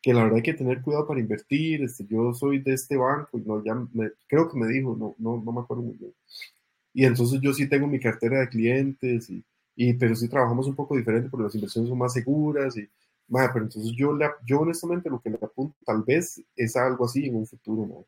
que 0.00 0.12
la 0.12 0.24
verdad 0.24 0.38
hay 0.38 0.42
que 0.42 0.54
tener 0.54 0.82
cuidado 0.82 1.06
para 1.06 1.20
invertir. 1.20 1.84
Este, 1.84 2.04
yo 2.06 2.34
soy 2.34 2.58
de 2.58 2.74
este 2.74 2.96
banco, 2.96 3.38
y 3.38 3.42
no, 3.42 3.62
ya 3.64 3.76
creo 4.26 4.50
que 4.50 4.58
me 4.58 4.66
dijo, 4.66 4.96
no, 4.98 5.14
no, 5.18 5.40
no 5.40 5.52
me 5.52 5.60
acuerdo 5.60 5.84
muy 5.84 5.94
bien. 5.94 6.12
Y 6.94 7.04
entonces 7.04 7.40
yo 7.40 7.52
sí 7.52 7.68
tengo 7.68 7.86
mi 7.86 7.98
cartera 7.98 8.40
de 8.40 8.48
clientes, 8.48 9.30
y, 9.30 9.44
y 9.76 9.94
pero 9.94 10.14
sí 10.14 10.28
trabajamos 10.28 10.66
un 10.66 10.74
poco 10.74 10.96
diferente 10.96 11.28
porque 11.28 11.44
las 11.44 11.54
inversiones 11.54 11.88
son 11.88 11.98
más 11.98 12.12
seguras. 12.12 12.76
Y, 12.76 12.88
pero 13.28 13.64
entonces 13.64 13.92
yo, 13.96 14.18
yo 14.46 14.60
honestamente 14.60 15.08
lo 15.08 15.20
que 15.20 15.30
le 15.30 15.38
apunto 15.40 15.76
tal 15.84 16.02
vez 16.02 16.42
es 16.54 16.76
algo 16.76 17.04
así 17.04 17.26
en 17.26 17.36
un 17.36 17.46
futuro, 17.46 17.86
¿no? 17.86 18.04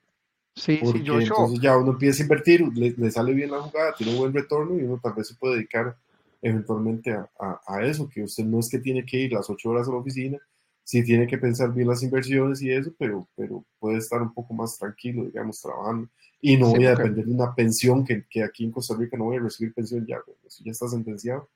Sí, 0.57 0.79
porque 0.83 1.01
sí, 1.01 1.05
yo, 1.05 1.21
entonces 1.21 1.61
ya 1.61 1.77
uno 1.77 1.93
empieza 1.93 2.23
a 2.23 2.27
invertir, 2.27 2.61
le, 2.75 2.93
le, 2.93 3.11
sale 3.11 3.33
bien 3.33 3.51
la 3.51 3.61
jugada, 3.61 3.93
tiene 3.97 4.13
un 4.13 4.19
buen 4.19 4.33
retorno 4.33 4.79
y 4.79 4.85
uno 4.85 5.01
tal 5.03 5.15
vez 5.15 5.27
se 5.27 5.35
puede 5.35 5.57
dedicar 5.57 5.97
eventualmente 6.41 7.11
a, 7.11 7.29
a, 7.67 7.85
eso, 7.85 8.09
que 8.09 8.23
usted 8.23 8.45
no 8.45 8.61
es 8.61 8.69
que 8.69 8.79
tiene 8.79 9.05
que 9.05 9.19
ir 9.19 9.33
las 9.33 9.51
ocho 9.51 9.71
horas 9.71 9.89
a 9.89 9.91
la 9.91 9.97
oficina, 9.97 10.39
sí 10.85 11.03
tiene 11.03 11.27
que 11.27 11.39
pensar 11.39 11.73
bien 11.73 11.89
las 11.89 12.03
inversiones 12.03 12.63
y 12.63 12.71
eso, 12.71 12.95
pero, 12.99 13.27
pero 13.35 13.65
puede 13.81 13.97
estar 13.97 14.23
un 14.23 14.33
poco 14.33 14.55
más 14.55 14.79
tranquilo, 14.79 15.25
digamos, 15.25 15.61
trabajando. 15.61 16.09
Y 16.47 16.59
no 16.59 16.69
voy 16.69 16.85
a 16.85 16.91
depender 16.91 17.25
de 17.25 17.33
una 17.33 17.55
pensión 17.55 18.05
que, 18.05 18.27
que, 18.29 18.45
aquí 18.45 18.65
en 18.65 18.71
Costa 18.71 18.95
Rica 18.95 19.17
no 19.17 19.25
voy 19.25 19.39
a 19.39 19.41
recibir 19.41 19.73
pensión 19.73 20.05
ya, 20.07 20.19
eso 20.47 20.63
ya 20.63 20.73
está 20.73 20.87
sentenciado. 20.89 21.49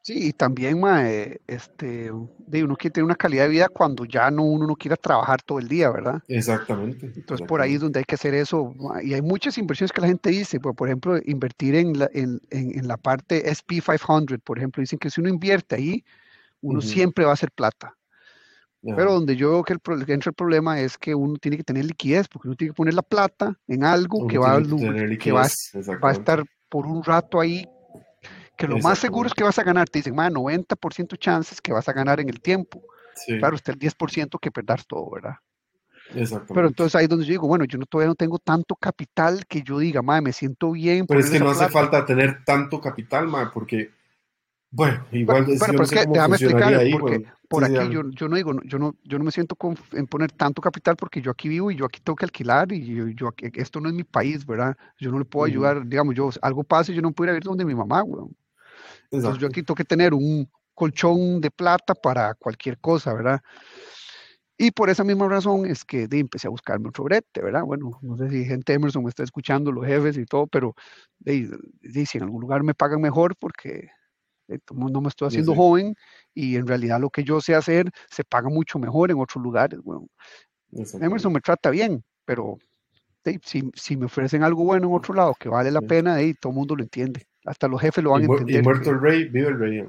Sí, 0.00 0.28
y 0.28 0.32
también, 0.32 0.80
mae, 0.80 1.42
este, 1.46 2.10
de 2.38 2.64
uno 2.64 2.74
quiere 2.74 2.92
tener 2.94 3.04
una 3.04 3.16
calidad 3.16 3.44
de 3.44 3.50
vida 3.50 3.68
cuando 3.68 4.06
ya 4.06 4.30
no 4.30 4.44
uno 4.44 4.66
no 4.66 4.76
quiera 4.76 4.96
trabajar 4.96 5.42
todo 5.42 5.58
el 5.58 5.68
día, 5.68 5.90
¿verdad? 5.90 6.22
Exactamente. 6.26 7.12
Entonces 7.14 7.46
por 7.46 7.60
ahí 7.60 7.74
es 7.74 7.82
donde 7.82 7.98
hay 7.98 8.04
que 8.06 8.14
hacer 8.14 8.32
eso. 8.32 8.74
Y 9.02 9.12
hay 9.12 9.20
muchas 9.20 9.58
inversiones 9.58 9.92
que 9.92 10.00
la 10.00 10.06
gente 10.06 10.30
dice, 10.30 10.58
por, 10.58 10.74
por 10.74 10.88
ejemplo, 10.88 11.18
invertir 11.26 11.74
en 11.74 11.98
la, 11.98 12.08
en, 12.14 12.40
en, 12.48 12.88
la 12.88 12.96
parte 12.96 13.44
SP500, 13.44 14.40
por 14.40 14.56
ejemplo, 14.56 14.80
dicen 14.80 14.98
que 14.98 15.10
si 15.10 15.20
uno 15.20 15.28
invierte 15.28 15.74
ahí, 15.74 16.02
uno 16.62 16.80
siempre 16.80 17.26
va 17.26 17.32
a 17.32 17.34
hacer 17.34 17.50
plata. 17.50 17.94
Pero 18.84 19.14
donde 19.14 19.34
yo 19.36 19.50
veo 19.50 19.62
que, 19.62 19.72
el, 19.72 20.06
que 20.06 20.12
entra 20.12 20.30
el 20.30 20.34
problema 20.34 20.78
es 20.78 20.98
que 20.98 21.14
uno 21.14 21.36
tiene 21.36 21.56
que 21.56 21.64
tener 21.64 21.84
liquidez, 21.84 22.28
porque 22.28 22.48
uno 22.48 22.56
tiene 22.56 22.72
que 22.72 22.76
poner 22.76 22.94
la 22.94 23.02
plata 23.02 23.58
en 23.66 23.82
algo 23.84 24.26
que, 24.26 24.36
va, 24.36 24.60
que, 24.60 25.18
que 25.18 25.32
va, 25.32 25.46
va, 26.02 26.10
a 26.10 26.12
estar 26.12 26.44
por 26.68 26.86
un 26.86 27.02
rato 27.02 27.40
ahí 27.40 27.66
que 28.56 28.68
lo 28.68 28.78
más 28.78 28.98
seguro 28.98 29.28
es 29.28 29.34
que 29.34 29.44
vas 29.44 29.58
a 29.58 29.64
ganar. 29.64 29.88
Te 29.88 29.98
dicen, 29.98 30.14
90% 30.14 31.18
chances 31.18 31.60
que 31.60 31.72
vas 31.72 31.88
a 31.88 31.92
ganar 31.92 32.20
en 32.20 32.28
el 32.28 32.40
tiempo. 32.40 32.82
Claro, 33.26 33.56
está 33.56 33.72
el 33.72 33.78
10% 33.78 34.38
que 34.40 34.50
perder 34.50 34.84
todo, 34.84 35.10
¿verdad? 35.10 35.36
Pero 36.52 36.68
entonces 36.68 36.94
ahí 36.94 37.04
es 37.04 37.08
donde 37.08 37.24
yo 37.24 37.30
digo, 37.30 37.48
bueno, 37.48 37.64
yo 37.64 37.78
no, 37.78 37.86
todavía 37.86 38.08
no 38.08 38.14
tengo 38.14 38.38
tanto 38.38 38.76
capital 38.76 39.46
que 39.46 39.62
yo 39.62 39.78
diga, 39.78 40.02
madre, 40.02 40.22
me 40.22 40.32
siento 40.32 40.72
bien. 40.72 41.06
Pero 41.06 41.20
es 41.20 41.30
que 41.30 41.40
no 41.40 41.50
hace 41.50 41.68
falta 41.68 42.04
tener 42.04 42.44
tanto 42.44 42.80
capital, 42.80 43.26
madre, 43.26 43.50
porque, 43.52 43.90
bueno, 44.74 45.06
igual 45.12 45.44
bueno, 45.44 45.60
pero 45.60 45.82
es 45.84 45.90
que 45.90 46.04
déjame 46.06 46.36
explicar, 46.36 46.84
porque 46.90 47.24
por 47.48 47.64
aquí 47.64 47.92
yo, 47.92 48.10
yo, 48.10 48.28
no 48.28 48.34
digo, 48.34 48.52
yo 48.64 48.78
no, 48.80 48.96
yo 49.04 49.18
no 49.18 49.24
me 49.24 49.30
siento 49.30 49.54
con, 49.54 49.78
en 49.92 50.06
poner 50.08 50.32
tanto 50.32 50.60
capital 50.60 50.96
porque 50.96 51.22
yo 51.22 51.30
aquí 51.30 51.48
vivo 51.48 51.70
y 51.70 51.76
yo 51.76 51.84
aquí 51.84 52.00
tengo 52.00 52.16
que 52.16 52.24
alquilar 52.24 52.72
y 52.72 52.84
yo, 52.84 53.06
yo 53.06 53.32
esto 53.52 53.80
no 53.80 53.88
es 53.88 53.94
mi 53.94 54.02
país, 54.02 54.44
¿verdad? 54.44 54.76
Yo 54.98 55.12
no 55.12 55.20
le 55.20 55.24
puedo 55.24 55.46
ayudar, 55.46 55.86
digamos, 55.86 56.16
yo 56.16 56.28
algo 56.42 56.64
pasa 56.64 56.90
y 56.90 56.96
yo 56.96 57.02
no 57.02 57.12
puedo 57.12 57.32
ir 57.32 57.36
a 57.36 57.40
donde 57.44 57.64
mi 57.64 57.74
mamá, 57.74 58.00
güey. 58.00 58.26
Entonces 59.12 59.40
yo 59.40 59.46
aquí 59.46 59.62
tengo 59.62 59.76
que 59.76 59.84
tener 59.84 60.12
un 60.12 60.50
colchón 60.74 61.40
de 61.40 61.52
plata 61.52 61.94
para 61.94 62.34
cualquier 62.34 62.78
cosa, 62.78 63.14
¿verdad? 63.14 63.40
Y 64.56 64.72
por 64.72 64.90
esa 64.90 65.04
misma 65.04 65.28
razón 65.28 65.66
es 65.66 65.84
que 65.84 66.08
de, 66.08 66.18
empecé 66.18 66.48
a 66.48 66.50
buscarme 66.50 66.88
otro 66.88 67.04
brete, 67.04 67.42
¿verdad? 67.42 67.62
Bueno, 67.64 67.98
no 68.02 68.16
sé 68.16 68.28
si 68.28 68.44
gente 68.44 68.72
Emerson 68.72 69.04
me 69.04 69.10
está 69.10 69.22
escuchando, 69.22 69.70
los 69.70 69.86
jefes 69.86 70.16
y 70.16 70.26
todo, 70.26 70.48
pero 70.48 70.74
de, 71.18 71.48
si 72.06 72.18
en 72.18 72.24
algún 72.24 72.40
lugar 72.40 72.64
me 72.64 72.74
pagan 72.74 73.00
mejor 73.00 73.36
porque 73.36 73.88
no 74.74 75.00
me 75.00 75.08
estoy 75.08 75.28
haciendo 75.28 75.54
joven 75.54 75.94
y 76.34 76.56
en 76.56 76.66
realidad 76.66 77.00
lo 77.00 77.10
que 77.10 77.24
yo 77.24 77.40
sé 77.40 77.54
hacer 77.54 77.90
se 78.10 78.24
paga 78.24 78.48
mucho 78.48 78.78
mejor 78.78 79.10
en 79.10 79.18
otros 79.18 79.42
lugares. 79.42 79.80
Bueno, 79.82 80.06
Emerson 81.00 81.32
me 81.32 81.40
trata 81.40 81.70
bien, 81.70 82.02
pero 82.24 82.58
si, 83.42 83.70
si, 83.74 83.96
me 83.96 84.06
ofrecen 84.06 84.42
algo 84.42 84.64
bueno 84.64 84.88
en 84.88 84.94
otro 84.94 85.14
lado 85.14 85.34
que 85.38 85.48
vale 85.48 85.70
la 85.70 85.80
pena, 85.80 86.18
todo 86.40 86.50
el 86.50 86.56
mundo 86.56 86.76
lo 86.76 86.82
entiende. 86.82 87.26
Hasta 87.44 87.68
los 87.68 87.80
jefes 87.80 88.02
lo 88.02 88.10
van 88.10 88.22
a 88.22 88.24
entender. 88.26 88.60
Y 88.60 88.62
muerto 88.62 88.90
el 88.90 89.00
rey, 89.00 89.28
vive 89.28 89.48
el 89.48 89.58
rey. 89.58 89.84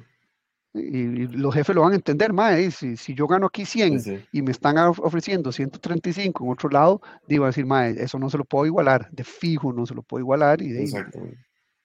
Y, 0.73 1.27
los 1.27 1.53
jefes 1.53 1.73
lo 1.75 1.83
van 1.83 1.93
a 1.93 1.95
entender, 1.95 2.33
mae, 2.33 2.69
si, 2.69 2.97
si, 2.97 3.13
yo 3.13 3.27
gano 3.27 3.47
aquí 3.47 3.65
100 3.65 4.27
y 4.31 4.41
me 4.41 4.51
están 4.51 4.77
ofreciendo 4.77 5.51
135 5.51 6.43
en 6.43 6.51
otro 6.51 6.69
lado, 6.69 7.01
digo 7.27 7.45
a 7.45 7.47
decir, 7.47 7.65
mae, 7.65 7.91
eso 7.91 8.19
no 8.19 8.29
se 8.29 8.37
lo 8.37 8.43
puedo 8.43 8.65
igualar, 8.65 9.09
de 9.11 9.23
fijo 9.23 9.71
no 9.71 9.85
se 9.85 9.95
lo 9.95 10.03
puedo 10.03 10.21
igualar 10.21 10.61
y 10.61 10.69
de, 10.69 11.07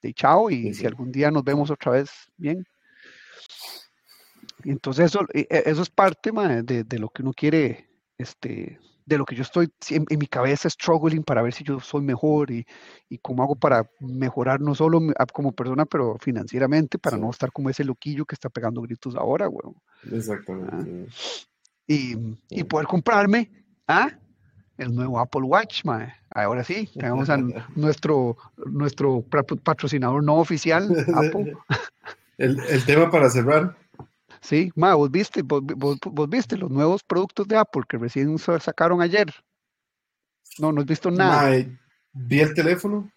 de 0.01 0.13
chao 0.13 0.49
y 0.49 0.73
si 0.73 0.85
algún 0.85 1.11
día 1.11 1.31
nos 1.31 1.43
vemos 1.43 1.69
otra 1.69 1.93
vez, 1.93 2.11
bien. 2.37 2.65
Entonces 4.63 5.05
eso, 5.05 5.25
e, 5.33 5.47
eso 5.49 5.81
es 5.81 5.89
parte 5.89 6.31
de, 6.31 6.83
de, 6.83 6.99
lo 6.99 7.09
que 7.09 7.23
uno 7.23 7.33
quiere 7.33 7.89
este, 8.17 8.79
de 9.05 9.17
lo 9.17 9.25
que 9.25 9.35
yo 9.35 9.41
estoy 9.41 9.71
en, 9.89 10.05
mi 10.17 10.27
cabeza 10.27 10.69
struggling 10.69 11.23
para 11.23 11.41
ver 11.41 11.53
si 11.53 11.63
yo 11.63 11.79
soy 11.79 12.01
mejor 12.01 12.51
y, 12.51 12.65
y, 13.09 13.17
cómo 13.17 13.43
hago 13.43 13.55
para 13.55 13.89
mejorar 13.99 14.61
no 14.61 14.75
solo 14.75 15.01
como 15.33 15.51
persona, 15.51 15.85
pero 15.85 16.17
financieramente, 16.19 16.97
para 16.97 17.17
no 17.17 17.29
estar 17.29 17.51
como 17.51 17.69
ese 17.69 17.83
loquillo 17.83 18.25
que 18.25 18.35
está 18.35 18.49
pegando 18.49 18.81
gritos 18.81 19.15
ahora, 19.15 19.47
güey. 19.47 19.73
Exactamente. 20.11 21.07
Y, 21.87 22.15
y, 22.49 22.63
poder 22.63 22.87
comprarme 22.87 23.51
¿ah? 23.87 24.17
El 24.81 24.93
nuevo 24.95 25.19
Apple 25.19 25.43
Watch, 25.43 25.83
mae. 25.85 26.13
Ahora 26.33 26.63
sí, 26.63 26.89
tenemos 26.93 27.29
a 27.29 27.37
nuestro, 27.75 28.37
nuestro 28.65 29.23
patrocinador 29.63 30.23
no 30.23 30.35
oficial, 30.35 30.89
Apple. 31.15 31.53
el, 32.37 32.59
el 32.59 32.85
tema 32.85 33.09
para 33.09 33.29
cerrar, 33.29 33.75
Sí, 34.41 34.71
ma, 34.75 34.95
vos 34.95 35.11
viste, 35.11 35.43
vos, 35.43 35.99
viste 36.27 36.57
los 36.57 36.71
nuevos 36.71 37.03
productos 37.03 37.47
de 37.47 37.57
Apple 37.57 37.83
que 37.87 37.97
recién 37.97 38.35
sacaron 38.39 39.01
ayer. 39.01 39.31
No, 40.57 40.71
no 40.71 40.81
has 40.81 40.87
visto 40.87 41.11
nada. 41.11 41.51
vi 42.11 42.39
el 42.39 42.53
teléfono, 42.55 43.09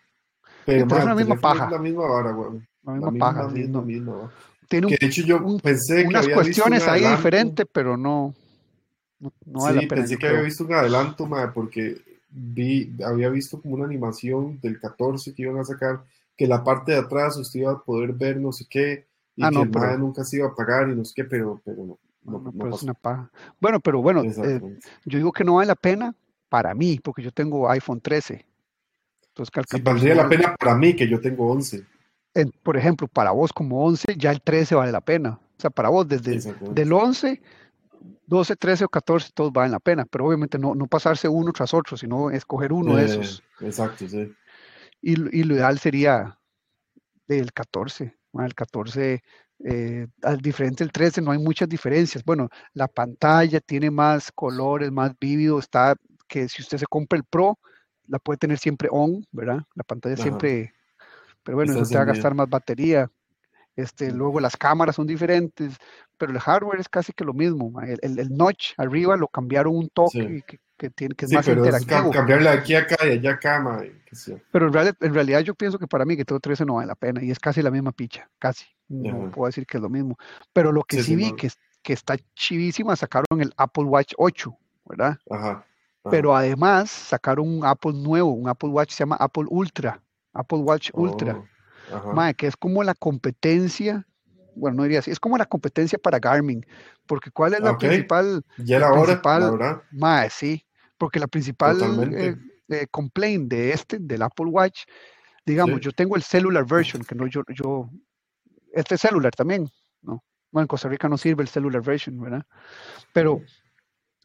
pero, 0.66 0.84
es 0.84 1.04
la 1.04 1.14
misma 1.14 1.36
paja. 1.36 1.70
la 1.70 1.78
misma 1.78 2.06
vara, 2.06 2.30
güey. 2.30 2.60
La 2.82 2.92
misma 2.92 3.12
paja. 3.18 3.48
Tiene 4.68 4.88
que 4.88 4.96
de 4.98 5.06
hecho 5.06 5.22
yo 5.22 5.58
pensé 5.62 6.06
unas 6.06 6.28
cuestiones 6.28 6.86
ahí 6.86 7.04
diferentes, 7.04 7.66
pero 7.72 7.96
no. 7.96 8.34
No, 9.44 9.60
sí, 9.68 9.74
la 9.74 9.88
pensé 9.88 10.18
que 10.18 10.26
había 10.28 10.42
visto 10.42 10.64
un 10.64 10.72
adelanto, 10.72 11.26
ma, 11.26 11.52
porque 11.52 12.00
vi, 12.28 12.92
había 13.04 13.28
visto 13.28 13.60
como 13.60 13.74
una 13.74 13.84
animación 13.84 14.58
del 14.60 14.80
14 14.80 15.34
que 15.34 15.42
iban 15.42 15.58
a 15.58 15.64
sacar, 15.64 16.04
que 16.36 16.46
la 16.46 16.64
parte 16.64 16.92
de 16.92 16.98
atrás 16.98 17.36
usted 17.36 17.60
iba 17.60 17.72
a 17.72 17.82
poder 17.82 18.12
ver 18.12 18.38
no 18.40 18.52
sé 18.52 18.66
qué, 18.68 19.06
y 19.36 19.44
ah, 19.44 19.50
que 19.50 19.62
el 19.62 19.98
nunca 20.00 20.24
se 20.24 20.36
iba 20.36 20.48
a 20.48 20.54
pagar 20.54 20.88
y 20.88 20.94
no 20.94 21.04
sé 21.04 21.12
qué, 21.16 21.24
pero, 21.24 21.60
pero 21.64 21.78
no. 21.84 21.84
no, 21.84 21.98
Bueno, 22.38 22.44
no 22.46 22.52
pero 22.52 22.68
es 22.68 22.72
pasó. 22.72 22.84
una 22.86 22.94
paja. 22.94 23.30
Bueno, 23.60 23.80
pero 23.80 24.00
bueno, 24.00 24.22
eh, 24.24 24.60
yo 25.04 25.18
digo 25.18 25.32
que 25.32 25.44
no 25.44 25.54
vale 25.56 25.68
la 25.68 25.74
pena 25.74 26.14
para 26.48 26.74
mí, 26.74 26.98
porque 27.02 27.22
yo 27.22 27.32
tengo 27.32 27.68
iPhone 27.68 28.00
13. 28.00 28.44
Entonces, 29.28 29.52
Sí, 29.68 29.80
14 29.82 29.82
valdría 29.82 30.14
no 30.14 30.22
la 30.22 30.28
vale. 30.28 30.36
pena 30.36 30.56
para 30.56 30.76
mí, 30.76 30.94
que 30.94 31.08
yo 31.08 31.20
tengo 31.20 31.50
11. 31.50 31.84
En- 32.34 32.52
por 32.62 32.76
ejemplo, 32.76 33.06
para 33.08 33.30
vos 33.32 33.52
como 33.52 33.84
11, 33.84 34.14
ya 34.16 34.30
el 34.30 34.40
13 34.40 34.74
vale 34.74 34.92
la 34.92 35.00
pena. 35.00 35.40
O 35.56 35.60
sea, 35.60 35.70
para 35.70 35.88
vos 35.88 36.06
desde 36.06 36.40
del 36.70 36.92
11, 36.92 37.40
12, 38.26 38.56
13 38.56 38.84
o 38.84 38.88
14, 38.88 39.30
todos 39.34 39.52
valen 39.52 39.72
la 39.72 39.80
pena. 39.80 40.04
Pero 40.10 40.26
obviamente 40.26 40.58
no, 40.58 40.74
no 40.74 40.86
pasarse 40.86 41.28
uno 41.28 41.52
tras 41.52 41.72
otro, 41.74 41.96
sino 41.96 42.30
escoger 42.30 42.72
uno 42.72 42.96
de 42.96 43.02
Eh, 43.02 43.06
esos. 43.06 43.42
exacto, 43.60 44.06
sí. 44.08 44.32
Y, 45.00 45.16
lo- 45.16 45.30
y 45.30 45.42
lo 45.44 45.54
ideal 45.54 45.78
sería 45.78 46.38
el 47.28 47.52
14. 47.52 48.16
¿no? 48.32 48.44
El 48.44 48.54
14, 48.54 49.22
eh, 49.64 50.06
al 50.22 50.38
diferente 50.38 50.84
del 50.84 50.92
13, 50.92 51.20
no 51.22 51.30
hay 51.30 51.38
muchas 51.38 51.68
diferencias. 51.68 52.24
Bueno, 52.24 52.48
la 52.72 52.88
pantalla 52.88 53.60
tiene 53.60 53.90
más 53.90 54.32
colores, 54.32 54.90
más 54.90 55.12
vívido. 55.18 55.58
Está 55.58 55.94
que 56.26 56.48
si 56.48 56.62
usted 56.62 56.78
se 56.78 56.86
compra 56.86 57.16
el 57.18 57.24
Pro, 57.24 57.58
la 58.08 58.18
puede 58.18 58.38
tener 58.38 58.58
siempre 58.58 58.88
on, 58.90 59.24
¿verdad? 59.30 59.62
La 59.74 59.84
pantalla 59.84 60.14
Ajá. 60.14 60.22
siempre. 60.22 60.74
Pero 61.42 61.56
bueno, 61.56 61.72
eso 61.72 61.86
te 61.86 61.96
va 61.96 62.02
a 62.02 62.06
gastar 62.06 62.34
más 62.34 62.48
batería. 62.48 63.10
Este, 63.76 64.12
luego 64.12 64.38
las 64.40 64.56
cámaras 64.56 64.96
son 64.96 65.06
diferentes, 65.06 65.76
pero 66.16 66.30
el 66.32 66.38
hardware 66.38 66.78
es 66.80 66.88
casi 66.88 67.12
que 67.12 67.24
lo 67.24 67.32
mismo. 67.34 67.80
El, 67.82 67.98
el- 68.02 68.18
el 68.18 68.30
notch 68.36 68.72
arriba 68.78 69.16
lo 69.16 69.26
cambiaron 69.28 69.76
un 69.76 69.88
toque 69.88 70.10
Sí. 70.28 70.42
que, 70.46 70.60
que 70.76 70.90
tiene, 70.90 71.14
que 71.14 71.24
es 71.24 71.30
Sí, 71.30 71.34
más 71.36 71.44
pero 71.46 71.64
es 71.64 71.70
ca- 71.72 71.78
interactivo. 71.80 72.12
cambiarle 72.12 72.50
de 72.50 72.56
aquí 72.58 72.74
a 72.74 72.80
acá 72.80 72.96
y 73.06 73.10
allá 73.12 73.32
acá. 73.32 73.82
Pero 74.52 74.66
en 74.68 74.72
realidad, 74.72 74.96
en 75.00 75.14
realidad 75.14 75.40
yo 75.40 75.54
pienso 75.54 75.78
que 75.78 75.86
para 75.88 76.04
mí 76.04 76.16
que 76.16 76.24
todo 76.24 76.38
13 76.40 76.64
no 76.64 76.74
vale 76.74 76.86
la 76.86 76.94
pena 76.94 77.22
y 77.22 77.30
es 77.30 77.38
casi 77.40 77.62
la 77.62 77.70
misma 77.70 77.90
picha, 77.92 78.28
casi. 78.38 78.64
No 78.88 79.24
Ajá. 79.24 79.30
puedo 79.32 79.46
decir 79.46 79.66
que 79.66 79.78
es 79.78 79.82
lo 79.82 79.88
mismo. 79.88 80.16
Pero 80.52 80.70
lo 80.70 80.82
que 80.84 81.02
Sí, 81.02 81.16
vi 81.16 81.30
no. 81.30 81.36
que, 81.36 81.48
es- 81.48 81.58
que 81.82 81.92
está 81.92 82.16
chivísima, 82.34 82.94
sacaron 82.96 83.40
el 83.40 83.52
Apple 83.56 83.84
Watch 83.84 84.12
8, 84.18 84.56
¿verdad? 84.84 85.18
Ajá. 85.30 85.50
ajá. 85.50 85.64
Pero 86.10 86.36
además 86.36 86.90
sacaron 86.90 87.48
un 87.48 87.64
Apple 87.64 87.94
nuevo, 87.94 88.30
un 88.32 88.48
Apple 88.48 88.68
Watch 88.68 88.90
se 88.92 88.98
llama 89.00 89.16
Apple 89.16 89.44
Ultra, 89.48 90.00
Apple 90.34 90.58
Watch 90.58 90.90
Ultra, 90.92 91.36
Oh. 91.38 91.44
Mae, 92.12 92.34
que 92.34 92.46
es 92.46 92.56
como 92.56 92.82
la 92.82 92.94
competencia, 92.94 94.06
bueno, 94.54 94.78
no 94.78 94.82
diría 94.84 95.00
así, 95.00 95.10
es 95.10 95.20
como 95.20 95.38
la 95.38 95.46
competencia 95.46 95.98
para 95.98 96.18
Garmin, 96.18 96.64
porque 97.06 97.30
¿cuál 97.30 97.54
es 97.54 97.60
la 97.60 97.72
Ok. 97.72 97.80
principal, 97.80 98.44
Ya 98.58 98.78
la 98.78 98.86
era 98.86 98.92
hora, 98.92 99.06
principal, 99.06 99.82
mae, 99.92 100.30
sí, 100.30 100.64
porque 100.98 101.18
la 101.18 101.26
principal 101.26 101.76
eh, 102.16 102.36
eh, 102.68 102.86
complaint 102.90 103.50
de 103.50 103.72
este, 103.72 103.98
del 104.00 104.22
Apple 104.22 104.46
Watch, 104.46 104.84
digamos, 105.46 105.80
Sí. 105.80 105.86
yo 105.86 105.92
tengo 105.92 106.16
el 106.16 106.22
cellular 106.22 106.66
version, 106.66 107.02
que 107.04 107.14
no, 107.14 107.26
yo, 107.26 107.42
yo, 107.54 107.90
este 108.72 108.94
es 108.96 109.00
celular 109.00 109.32
también, 109.34 109.68
¿no? 110.02 110.22
Bueno, 110.50 110.64
en 110.64 110.68
Costa 110.68 110.88
Rica 110.88 111.08
no 111.08 111.18
sirve 111.18 111.42
el 111.42 111.48
cellular 111.48 111.82
version, 111.82 112.20
¿verdad? 112.20 112.46
Pero 113.12 113.40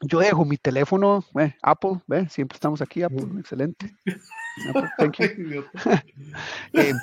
yo 0.02 0.20
dejo 0.20 0.46
mi 0.46 0.58
teléfono, 0.58 1.24
eh, 1.40 1.54
Apple, 1.62 2.02
¿ve? 2.08 2.28
Siempre 2.30 2.56
estamos 2.56 2.82
aquí, 2.82 3.04
Apple, 3.04 3.28
excelente. 3.40 3.96
Apple, 4.70 4.90
thank 4.98 5.18
you. 5.20 5.64
Eh, 6.74 6.94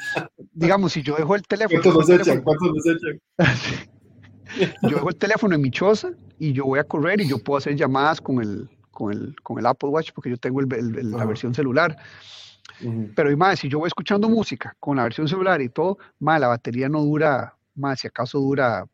digamos, 0.53 0.93
si 0.93 1.03
yo 1.03 1.17
dejo 1.17 1.35
el 1.35 1.43
teléfono, 1.43 1.83
¿Cuántos 1.83 2.09
nos 2.09 2.21
echan? 2.21 2.43
¿Cuántos 2.43 2.73
nos 2.75 2.87
echan? 2.87 3.21
yo 4.83 4.97
dejo 4.97 5.09
el 5.09 5.17
teléfono 5.17 5.55
en 5.55 5.61
mi 5.63 5.71
choza 5.71 6.11
y 6.39 6.53
yo 6.53 6.65
voy 6.65 6.79
a 6.79 6.85
correr 6.85 7.21
y 7.21 7.29
yo 7.29 7.39
puedo 7.39 7.59
hacer 7.59 7.75
llamadas 7.77 8.21
con 8.21 8.41
el, 8.41 8.69
con 8.91 9.13
el, 9.13 9.35
con 9.43 9.59
el 9.59 9.67
Apple 9.67 9.89
Watch 9.89 10.13
porque 10.15 10.31
yo 10.31 10.37
tengo 10.37 10.61
el- 10.61 11.11
la 11.11 11.25
versión 11.25 11.55
celular. 11.55 11.97
Pero 13.15 13.31
y 13.31 13.37
más, 13.37 13.59
si 13.59 13.69
yo 13.69 13.79
voy 13.79 13.89
escuchando 13.89 14.29
música 14.29 14.77
con 14.79 14.97
la 14.97 15.05
versión 15.05 15.27
celular 15.29 15.61
y 15.63 15.69
todo, 15.69 15.99
más 16.19 16.41
la 16.41 16.49
batería 16.49 16.89
no 16.89 17.01
dura, 17.03 17.57
más 17.75 18.01
si 18.01 18.07
acaso 18.07 18.39
dura 18.39 18.87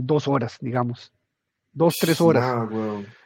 dos 0.00 0.26
horas, 0.28 0.56
digamos. 0.60 1.12
Dos, 1.72 1.96
tres 1.98 2.20
horas. 2.20 2.68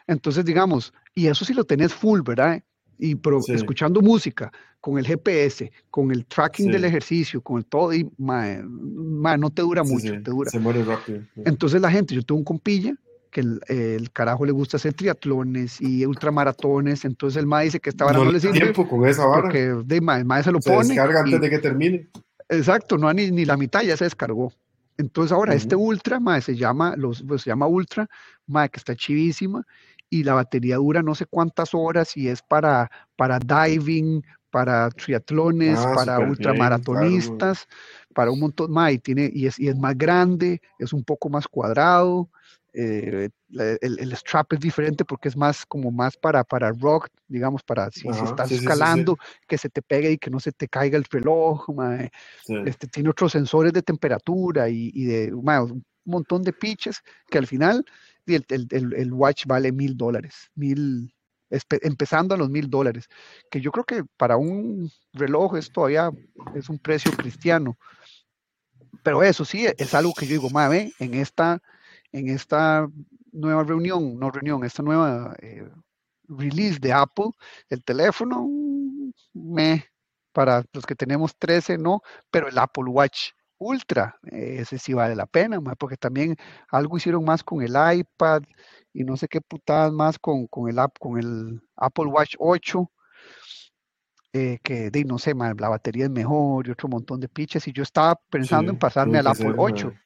Entonces, 0.07 0.45
digamos, 0.45 0.93
y 1.15 1.27
eso 1.27 1.45
sí 1.45 1.55
lo 1.55 1.65
tenés 1.65 1.93
full, 1.95 2.21
¿verdad? 2.23 2.63
Y 2.99 3.15
pero 3.17 3.41
Sí. 3.43 3.53
escuchando 3.53 4.01
música, 4.01 4.53
con 4.81 4.99
el 4.99 5.07
GPS, 5.07 5.73
con 5.91 6.11
el 6.13 6.27
tracking 6.27 6.71
del 6.71 6.85
ejercicio, 6.85 7.41
con 7.41 7.59
el 7.59 7.65
todo, 7.65 7.93
y 7.93 8.09
mae, 8.19 8.63
mae, 8.65 9.39
no 9.39 9.51
te 9.51 9.63
dura 9.63 9.83
Sí, 9.83 9.93
mucho, 9.93 10.13
te 10.23 10.31
dura. 10.31 10.51
Se 10.51 10.59
muere 10.59 10.85
rápido. 10.85 11.23
Entonces 11.37 11.81
la 11.81 11.91
gente, 11.91 12.15
yo 12.15 12.23
tengo 12.23 12.39
un 12.39 12.45
compilla 12.45 12.95
que 13.31 13.41
el, 13.41 13.61
el 13.67 14.13
carajo 14.13 14.45
le 14.45 14.53
gusta 14.53 14.77
hacer 14.77 14.93
triatlones 14.95 15.81
y 15.81 16.07
ultramaratones, 16.07 17.05
entonces 17.05 17.41
el 17.41 17.47
mae 17.47 17.65
dice 17.65 17.81
que 17.81 17.91
esta 17.91 18.05
vara 18.05 18.19
no, 18.19 18.27
no 18.27 18.31
le 18.33 18.39
sirve 18.39 18.61
tiempo 18.61 18.87
con 18.87 19.05
esa 19.09 19.27
vara. 19.27 19.43
porque 19.43 19.75
de, 19.85 20.01
mae, 20.01 20.43
se 20.45 20.53
lo 20.53 20.61
Se 20.61 20.71
pone 20.71 20.89
descarga 20.89 21.21
antes 21.21 21.35
y- 21.35 21.43
de 21.43 21.51
que 21.51 21.59
termine. 21.59 22.09
Exacto, 22.49 22.97
no 22.99 23.13
ni, 23.13 23.31
ni 23.33 23.45
la 23.45 23.57
mitad 23.57 23.83
ya 23.83 23.97
se 23.97 24.05
descargó. 24.05 24.53
Entonces 24.97 25.33
ahora 25.33 25.55
este. 25.55 25.77
Ultra, 25.77 26.21
mae, 26.21 26.41
se 26.41 26.57
llama, 26.57 26.95
los, 26.97 27.23
pues, 27.27 27.43
se 27.43 27.51
llama 27.51 27.67
Ultra, 27.67 28.09
mae, 28.47 28.69
que 28.69 28.79
está 28.79 28.95
chivísima 28.95 29.65
y 30.11 30.23
la 30.23 30.35
batería 30.35 30.77
dura 30.77 31.03
no 31.03 31.15
sé 31.15 31.27
cuántas 31.27 31.75
horas 31.75 32.17
y 32.17 32.29
es 32.29 32.43
para, 32.43 32.91
para 33.17 33.39
diving, 33.41 34.23
para 34.51 34.89
triatlones, 34.91 35.79
Ah, 35.81 35.93
para 35.95 36.19
bien, 36.19 36.31
ultramaratonistas, 36.31 37.67
para 38.15 38.31
un 38.31 38.39
montón, 38.39 38.71
mae, 38.71 38.95
y 38.95 38.99
tiene, 38.99 39.31
y 39.33 39.47
es, 39.47 39.59
y 39.59 39.69
es 39.69 39.77
más 39.77 39.99
grande, 39.99 40.61
es 40.79 40.93
un 40.93 41.03
poco 41.03 41.29
más 41.29 41.49
cuadrado, 41.49 42.31
eh, 42.75 43.31
la- 43.49 43.77
el, 43.81 43.99
el 44.01 44.13
strap 44.17 44.53
es 44.53 44.61
diferente 44.61 45.05
porque 45.05 45.29
es 45.29 45.37
más 45.37 45.65
como 45.65 45.91
más 45.91 46.17
para, 46.17 46.45
para 46.45 46.73
rock, 46.73 47.09
digamos, 47.29 47.63
para 47.63 47.91
si, 47.91 48.01
si 48.01 48.09
Ajá, 48.09 48.25
estás 48.25 48.49
sí, 48.49 48.55
sí, 48.55 48.61
sí, 48.61 48.67
sí. 48.67 48.67
escalando, 48.67 49.17
que 49.49 49.59
se 49.59 49.69
te 49.71 49.81
pegue 49.81 50.11
y 50.11 50.19
que 50.19 50.31
no 50.31 50.41
se 50.41 50.53
te 50.53 50.69
caiga 50.69 50.99
el 50.99 51.05
reloj, 51.05 51.69
mae 51.71 52.11
este, 52.67 52.87
tiene 52.89 53.11
otros 53.11 53.33
sensores 53.33 53.73
de 53.73 53.83
temperatura 53.83 54.69
y, 54.69 54.91
y 54.95 55.05
de 55.05 55.33
un 55.35 55.85
montón 56.05 56.43
de 56.43 56.53
pitches 56.53 57.01
que 57.31 57.39
al 57.39 57.47
final 57.47 57.85
el, 58.27 58.45
el- 58.49 58.95
el- 58.95 59.13
watch 59.13 59.47
vale 59.47 59.71
mil 59.73 59.97
dólares, 59.97 60.51
mil, 60.55 61.15
empezando 61.83 62.35
a 62.35 62.39
los 62.39 62.51
mil 62.51 62.69
dólares, 62.69 63.09
que 63.51 63.61
yo 63.61 63.71
creo 63.71 63.85
que 63.85 64.03
para 64.17 64.37
un 64.37 64.91
reloj 65.13 65.57
es 65.57 65.71
todavía 65.71 66.11
es 66.55 66.69
un 66.69 66.79
precio 66.79 67.11
cristiano. 67.13 67.77
Pero 69.03 69.23
eso 69.23 69.45
sí, 69.45 69.67
es 69.77 69.95
algo 69.95 70.15
que 70.15 70.27
yo 70.27 70.33
digo, 70.33 70.51
ma, 70.51 70.69
ve, 70.69 70.93
en 70.99 71.15
esta, 71.15 71.61
en 72.15 72.29
esta 72.29 72.89
nueva 73.33 73.65
reunión, 73.65 74.17
no 74.19 74.31
reunión, 74.31 74.65
esta 74.65 74.85
nueva 74.85 75.35
eh, 75.41 75.69
release 76.29 76.79
de 76.79 76.93
Apple, 76.93 77.31
el 77.69 77.83
teléfono, 77.83 78.49
me, 79.33 79.85
para 80.33 80.65
los 80.73 80.87
que 80.87 80.95
tenemos 80.95 81.37
13, 81.37 81.77
no, 81.77 82.03
pero 82.31 82.49
el 82.49 82.57
Apple 82.57 82.85
Watch 82.87 83.31
Ultra, 83.59 84.17
eh, 84.31 84.59
ese 84.61 84.79
sí 84.79 84.95
vale 84.95 85.17
la 85.17 85.27
pena, 85.27 85.61
ma, 85.61 85.75
porque 85.75 85.97
también 85.97 86.37
algo 86.71 86.97
hicieron 86.97 87.25
más 87.25 87.43
con 87.43 87.63
el 87.63 87.75
iPad 87.75 88.43
y 88.93 89.03
no 89.03 89.17
sé 89.17 89.27
qué 89.27 89.41
putadas 89.41 89.93
más 89.93 90.17
con, 90.17 90.47
con 90.47 90.69
el, 90.69 90.77
con 91.01 91.19
el 91.19 91.61
Apple 91.75 92.07
Watch 92.07 92.37
8, 92.39 92.93
eh, 94.35 94.59
que 94.63 94.91
de, 94.91 95.05
no 95.05 95.19
sé, 95.19 95.35
ma, 95.35 95.53
la 95.59 95.69
batería 95.69 96.05
es 96.05 96.11
mejor 96.11 96.69
y 96.69 96.71
otro 96.71 96.89
montón 96.89 97.19
de 97.19 97.29
pitches, 97.29 97.67
y 97.67 97.73
yo 97.73 97.83
estaba 97.83 98.15
pensando 98.31 98.71
en 98.71 98.79
pasarme 98.79 99.19
al 99.19 99.27
Apple 99.27 99.47
ser, 99.47 99.55
8, 99.57 99.89
mae. 99.89 100.04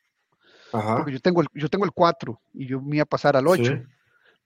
Ajá. 0.72 0.96
porque 0.98 1.12
yo 1.12 1.20
tengo 1.20 1.40
el, 1.42 1.48
yo 1.54 1.68
tengo 1.68 1.84
el 1.84 1.92
4 1.92 2.40
y 2.54 2.66
yo 2.66 2.80
me 2.80 2.96
iba 2.96 3.02
a 3.04 3.06
pasar 3.06 3.36
al 3.36 3.46
8. 3.46 3.64
Sí. 3.64 3.82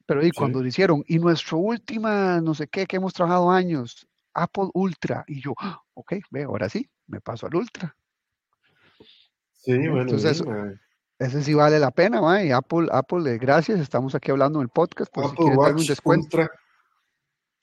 Pero 0.06 0.20
y 0.22 0.26
Sí. 0.26 0.30
cuando 0.36 0.60
lo 0.60 0.66
hicieron, 0.66 1.04
y 1.06 1.18
nuestro 1.18 1.58
última, 1.58 2.40
no 2.40 2.54
sé 2.54 2.66
qué, 2.68 2.86
que 2.86 2.96
hemos 2.96 3.12
trabajado 3.14 3.50
años, 3.50 4.06
Apple 4.34 4.68
Ultra, 4.74 5.24
y 5.28 5.40
yo, 5.40 5.54
"Ah, 5.58 5.80
ok, 5.94 6.14
ve, 6.30 6.42
ahora 6.44 6.68
sí, 6.68 6.88
me 7.06 7.20
paso 7.20 7.46
al 7.46 7.54
Ultra. 7.54 7.94
Sí, 9.52 9.76
bueno, 9.76 10.02
Entonces, 10.02 10.42
bien, 10.42 10.56
mae. 10.56 10.80
Ese 11.18 11.42
sí 11.42 11.54
vale 11.54 11.78
la 11.78 11.92
pena, 11.92 12.20
ma, 12.20 12.42
y 12.42 12.50
Apple, 12.50 12.88
Apple, 12.90 13.32
eh, 13.32 13.38
gracias, 13.38 13.78
estamos 13.78 14.14
aquí 14.16 14.32
hablando 14.32 14.58
en 14.58 14.64
el 14.64 14.68
podcast, 14.70 15.12
por 15.12 15.24
si 15.24 15.30
Apple 15.30 15.36
quieres 15.44 15.58
darme 15.58 15.70
un 15.72 15.76
Watch 15.78 15.88
descuento. 15.88 16.24
Ultra, 16.36 16.50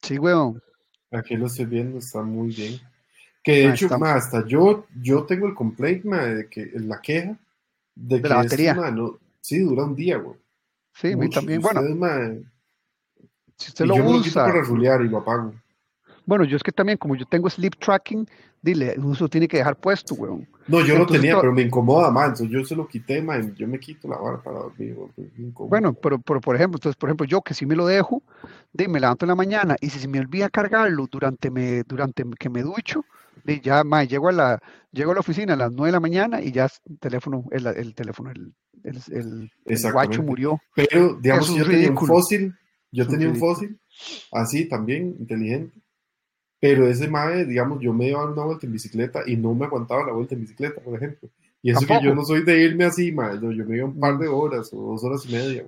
Sí, 0.01 0.17
weón. 0.17 0.61
aquí 1.11 1.35
lo 1.35 1.47
estoy 1.47 1.65
viendo, 1.65 1.97
está 1.97 2.21
muy 2.21 2.55
bien. 2.55 2.79
Que 3.43 3.51
de 3.53 3.69
hecho, 3.73 3.87
está- 3.87 4.15
hasta 4.15 4.47
yo, 4.47 4.85
yo 5.01 5.25
tengo 5.25 5.45
el 5.47 5.53
complaint, 5.55 6.05
de 6.05 6.47
que 6.49 6.71
la 6.75 7.01
queja 7.01 7.37
de, 7.99 8.15
De 8.17 8.21
que 8.21 8.29
la 8.29 8.35
batería. 8.37 8.73
no, 8.73 9.19
sí, 9.41 9.59
dura 9.59 9.83
un 9.83 9.95
día, 9.95 10.17
güey. 10.17 10.37
Sí, 10.93 11.07
a 11.07 11.17
mí 11.17 11.23
Mucho. 11.25 11.39
también. 11.39 11.61
Bueno, 11.61 11.81
si 13.57 13.69
usted 13.69 13.85
y 13.85 13.87
lo 13.87 13.95
yo 13.95 14.03
me 14.03 14.11
lo 14.11 14.17
quito 14.21 14.29
usa, 14.29 14.45
para 14.45 14.61
rulear 14.61 15.01
y 15.01 15.09
lo 15.09 15.17
apago. 15.17 15.53
bueno, 16.25 16.45
yo 16.45 16.55
es 16.57 16.63
que 16.63 16.71
también, 16.71 16.97
como 16.97 17.15
yo 17.15 17.25
tengo 17.25 17.49
sleep 17.49 17.75
tracking, 17.77 18.27
dile, 18.61 18.95
lo 18.97 19.27
tiene 19.29 19.47
que 19.47 19.57
dejar 19.57 19.75
puesto, 19.77 20.15
weón. 20.15 20.47
No, 20.67 20.81
yo 20.81 20.93
lo 20.93 21.01
Entonces, 21.01 21.21
tenía, 21.21 21.33
to- 21.35 21.41
pero 21.41 21.53
me 21.53 21.63
incomoda, 21.63 22.11
man. 22.11 22.25
Entonces 22.29 22.49
yo 22.49 22.63
se 22.63 22.75
lo 22.75 22.87
quité, 22.87 23.21
man. 23.21 23.55
Yo 23.55 23.67
me 23.67 23.79
quito 23.79 24.07
la 24.07 24.17
vara 24.17 24.41
para 24.41 24.59
dormir, 24.59 24.93
güey, 24.95 25.09
pues. 25.15 25.69
Bueno, 25.69 25.93
pero, 25.93 26.19
pero 26.19 26.39
por 26.39 26.55
ejemplo, 26.55 26.77
entonces, 26.77 26.95
por 26.95 27.09
ejemplo, 27.09 27.25
yo 27.25 27.41
que 27.41 27.53
si 27.53 27.65
me 27.65 27.75
lo 27.75 27.87
dejo, 27.87 28.21
de, 28.71 28.87
me 28.87 28.99
levanto 28.99 29.25
en 29.25 29.29
la 29.29 29.35
mañana 29.35 29.75
y 29.81 29.89
si 29.89 29.99
se 29.99 30.07
me 30.07 30.19
olvida 30.19 30.49
cargarlo 30.49 31.07
durante, 31.11 31.49
me, 31.49 31.83
durante 31.83 32.23
que 32.39 32.49
me 32.49 32.61
ducho, 32.61 33.03
de, 33.43 33.61
ya 33.61 33.83
ma, 33.83 34.03
llego, 34.03 34.29
a 34.29 34.31
la, 34.31 34.59
llego 34.91 35.11
a 35.11 35.13
la 35.15 35.19
oficina 35.19 35.53
a 35.53 35.57
las 35.57 35.71
9 35.71 35.87
de 35.87 35.91
la 35.91 35.99
mañana 35.99 36.41
y 36.41 36.51
ya 36.51 36.69
el 36.89 36.99
teléfono, 36.99 37.45
el, 37.51 37.67
el 37.67 37.95
teléfono, 37.95 38.31
el, 38.31 38.53
el, 38.83 39.51
el, 39.65 39.91
guacho 39.91 40.23
murió. 40.23 40.59
Pero, 40.75 41.15
digamos, 41.15 41.53
yo 41.55 41.65
tenía 41.65 41.89
un 41.89 41.97
fósil, 41.97 42.55
yo 42.91 43.03
es 43.03 43.09
tenía 43.09 43.29
un 43.29 43.35
fósil, 43.35 43.79
así 44.31 44.67
también, 44.67 45.15
inteligente. 45.19 45.79
Pero 46.59 46.87
ese 46.87 47.07
mae, 47.07 47.45
digamos, 47.45 47.79
yo 47.81 47.93
me 47.93 48.07
iba 48.09 48.19
a 48.19 48.23
dar 48.23 48.33
una 48.33 48.43
vuelta 48.43 48.65
en 48.65 48.73
bicicleta 48.73 49.21
y 49.25 49.37
no 49.37 49.53
me 49.55 49.65
aguantaba 49.65 50.05
la 50.05 50.11
vuelta 50.11 50.35
en 50.35 50.41
bicicleta, 50.41 50.81
por 50.81 50.95
ejemplo. 50.95 51.29
Y 51.61 51.71
eso 51.71 51.85
que 51.85 51.99
yo 52.03 52.15
no 52.15 52.23
soy 52.23 52.43
de 52.43 52.63
irme 52.63 52.85
así, 52.85 53.11
ma, 53.11 53.33
yo, 53.39 53.49
me 53.49 53.77
iba 53.77 53.85
un 53.85 53.99
par 53.99 54.17
de 54.17 54.27
horas 54.27 54.69
o 54.73 54.77
dos 54.77 55.03
horas 55.03 55.25
y 55.25 55.31
media, 55.31 55.65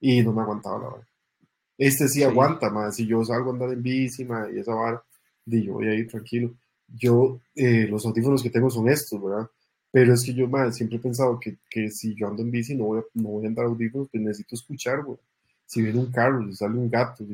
y 0.00 0.22
no 0.22 0.32
me 0.32 0.42
aguantaba 0.42 0.78
la 0.78 0.84
verdad. 0.90 1.08
Este 1.76 2.08
sí, 2.08 2.22
aguanta, 2.22 2.70
ma, 2.70 2.90
si 2.92 3.06
yo 3.06 3.24
salgo 3.24 3.50
a 3.50 3.52
andar 3.54 3.72
en 3.72 3.82
bici, 3.82 4.24
ma, 4.24 4.48
y 4.50 4.58
esa 4.60 4.74
vara, 4.74 5.02
di, 5.44 5.64
yo 5.64 5.74
voy 5.74 5.88
a 5.88 5.94
ir 5.94 6.08
tranquilo. 6.08 6.54
Yo, 6.96 7.40
eh, 7.54 7.86
los 7.88 8.04
audífonos 8.06 8.42
que 8.42 8.50
tengo 8.50 8.70
son 8.70 8.88
estos, 8.88 9.22
¿verdad? 9.22 9.48
Pero 9.90 10.14
es 10.14 10.24
que 10.24 10.34
yo, 10.34 10.48
siempre 10.72 10.98
he 10.98 11.00
pensado 11.00 11.38
que, 11.38 11.58
que, 11.70 11.90
si 11.90 12.14
yo 12.14 12.28
ando 12.28 12.42
en 12.42 12.50
bici 12.50 12.74
no 12.74 12.84
voy 12.84 13.00
a, 13.00 13.02
no 13.14 13.28
voy 13.30 13.44
a 13.44 13.48
andar 13.48 13.66
audífonos, 13.66 14.08
pues 14.10 14.22
necesito 14.22 14.54
escuchar, 14.54 15.02
güey 15.02 15.18
si 15.66 15.82
viene 15.82 15.98
un 15.98 16.10
carro, 16.12 16.44
si 16.46 16.56
sale 16.56 16.76
un 16.78 16.90
gato, 16.90 17.24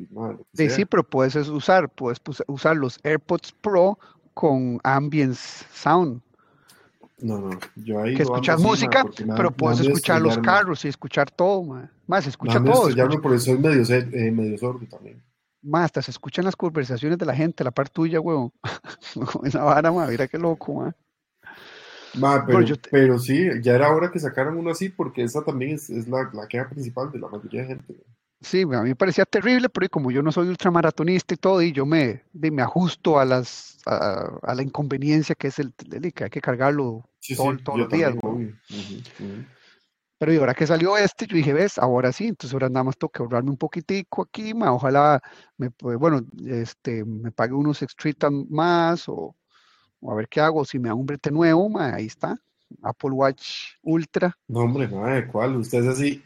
sí, 0.54 0.70
sí, 0.70 0.84
pero 0.84 1.02
puedes 1.02 1.36
usar, 1.48 1.88
puedes 1.88 2.20
usar 2.46 2.76
los 2.76 2.98
AirPods 3.02 3.52
Pro 3.60 3.98
con 4.34 4.80
ambience 4.82 5.64
sound. 5.72 6.20
No, 7.18 7.38
no, 7.38 7.50
yo 7.76 8.00
ahí 8.00 8.14
que 8.14 8.22
escuchas 8.22 8.58
música, 8.60 9.04
pero 9.36 9.50
puedes 9.50 9.80
escuchar 9.80 10.22
los 10.22 10.38
carros 10.38 10.84
y 10.84 10.88
escuchar 10.88 11.30
todo, 11.30 11.62
más 12.06 12.26
escucha 12.26 12.62
todo. 12.62 12.88
Escucha. 12.88 13.20
Por 13.20 13.34
eso 13.34 13.46
soy 13.46 13.58
medio, 13.58 13.82
eh, 13.82 14.30
medio 14.30 14.56
sordo 14.56 14.86
también. 14.90 15.22
Más 15.62 15.86
hasta 15.86 16.02
se 16.02 16.10
escuchan 16.10 16.44
las 16.44 16.56
conversaciones 16.56 17.18
de 17.18 17.26
la 17.26 17.34
gente, 17.34 17.64
la 17.64 17.70
parte 17.70 17.92
tuya. 17.92 18.20
Con 18.22 18.52
esa 19.44 19.62
vara, 19.62 19.92
ma, 19.92 20.06
mira 20.06 20.26
qué 20.28 20.38
loco, 20.38 20.74
ma. 20.74 20.94
Ma, 22.14 22.44
pero, 22.44 22.60
pero, 22.90 23.18
sí, 23.20 23.48
ya 23.62 23.74
era 23.74 23.94
hora 23.94 24.10
que 24.10 24.18
sacaran 24.18 24.56
uno 24.56 24.70
así, 24.70 24.88
porque 24.88 25.22
esa 25.22 25.44
también 25.44 25.76
es, 25.76 25.88
es 25.90 26.08
la, 26.08 26.28
la, 26.32 26.48
queja 26.48 26.68
principal 26.68 27.12
de 27.12 27.20
la 27.20 27.28
mayoría 27.28 27.62
de 27.62 27.68
gente. 27.68 27.94
Sí, 28.40 28.62
a 28.62 28.82
mí 28.82 28.88
me 28.88 28.96
parecía 28.96 29.24
terrible, 29.24 29.68
pero 29.68 29.88
como 29.88 30.10
yo 30.10 30.22
no 30.22 30.32
soy 30.32 30.48
ultramaratonista 30.48 31.34
y 31.34 31.36
todo, 31.36 31.62
y 31.62 31.72
yo 31.72 31.86
me, 31.86 32.24
me 32.32 32.62
ajusto 32.62 33.20
a 33.20 33.24
las 33.24 33.78
a, 33.86 34.54
la 34.54 34.62
inconveniencia 34.62 35.34
que 35.34 35.48
es 35.48 35.58
el, 35.58 35.72
que 36.12 36.24
hay 36.24 36.30
que 36.30 36.40
cargarlo 36.40 37.04
todos 37.64 37.78
los 37.78 37.88
días. 37.88 38.14
Pero 40.20 40.34
y 40.34 40.36
ahora 40.36 40.52
que 40.52 40.66
salió 40.66 40.98
este, 40.98 41.26
yo 41.26 41.34
dije, 41.34 41.54
ves, 41.54 41.78
ahora 41.78 42.12
sí, 42.12 42.26
entonces 42.26 42.52
ahora 42.52 42.68
nada 42.68 42.84
más 42.84 42.98
tengo 42.98 43.10
que 43.10 43.22
ahorrarme 43.22 43.48
un 43.48 43.56
poquitico 43.56 44.20
aquí, 44.20 44.52
ojalá 44.52 45.18
me, 45.56 45.70
bueno, 45.96 46.20
este, 46.46 47.06
me 47.06 47.32
pague 47.32 47.54
unos 47.54 47.80
Street 47.80 48.18
más 48.50 49.08
o, 49.08 49.34
a 50.06 50.14
ver 50.14 50.28
qué 50.28 50.42
hago, 50.42 50.66
si 50.66 50.78
me 50.78 50.88
da 50.88 50.94
un 50.94 51.06
brete 51.06 51.30
nuevo, 51.30 51.70
ahí 51.80 52.04
está, 52.04 52.36
Apple 52.82 53.12
Watch 53.12 53.76
Ultra. 53.80 54.36
No, 54.46 54.60
hombre, 54.60 54.88
madre, 54.88 55.26
¿cuál? 55.26 55.56
Usted 55.56 55.84
es 55.84 55.86
así, 55.86 56.22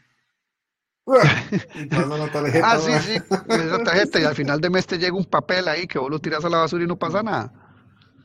ah, 2.64 2.78
sí, 2.78 2.92
sí, 2.98 3.22
esa 3.48 3.78
tarjeta 3.84 4.18
y 4.18 4.24
al 4.24 4.34
final 4.34 4.60
de 4.60 4.70
mes 4.70 4.88
te 4.88 4.98
llega 4.98 5.16
un 5.16 5.26
papel 5.26 5.68
ahí 5.68 5.86
que 5.86 6.00
vos 6.00 6.10
lo 6.10 6.18
tiras 6.18 6.44
a 6.44 6.48
la 6.48 6.58
basura 6.58 6.82
y 6.82 6.88
no 6.88 6.98
pasa 6.98 7.22
nada. 7.22 7.63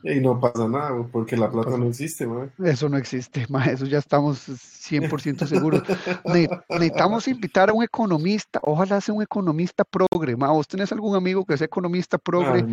Y 0.02 0.20
no 0.20 0.40
pasa 0.40 0.66
nada, 0.66 1.06
porque 1.12 1.36
la 1.36 1.50
plata 1.50 1.76
no 1.76 1.86
existe, 1.86 2.26
Eso 2.64 2.88
no 2.88 2.96
existe, 2.96 3.46
eso 3.66 3.84
ya 3.84 3.98
estamos 3.98 4.48
100% 4.48 5.46
seguros. 5.46 5.82
necesitamos 6.24 7.28
invitar 7.28 7.68
a 7.68 7.74
un 7.74 7.84
economista, 7.84 8.60
ojalá 8.62 9.00
sea 9.00 9.14
un 9.14 9.22
economista 9.22 9.84
progre, 9.84 10.34
¿Vos 10.34 10.68
tenés 10.68 10.90
algún 10.92 11.16
amigo 11.16 11.44
que 11.44 11.56
sea 11.58 11.66
economista 11.66 12.16
progre? 12.16 12.64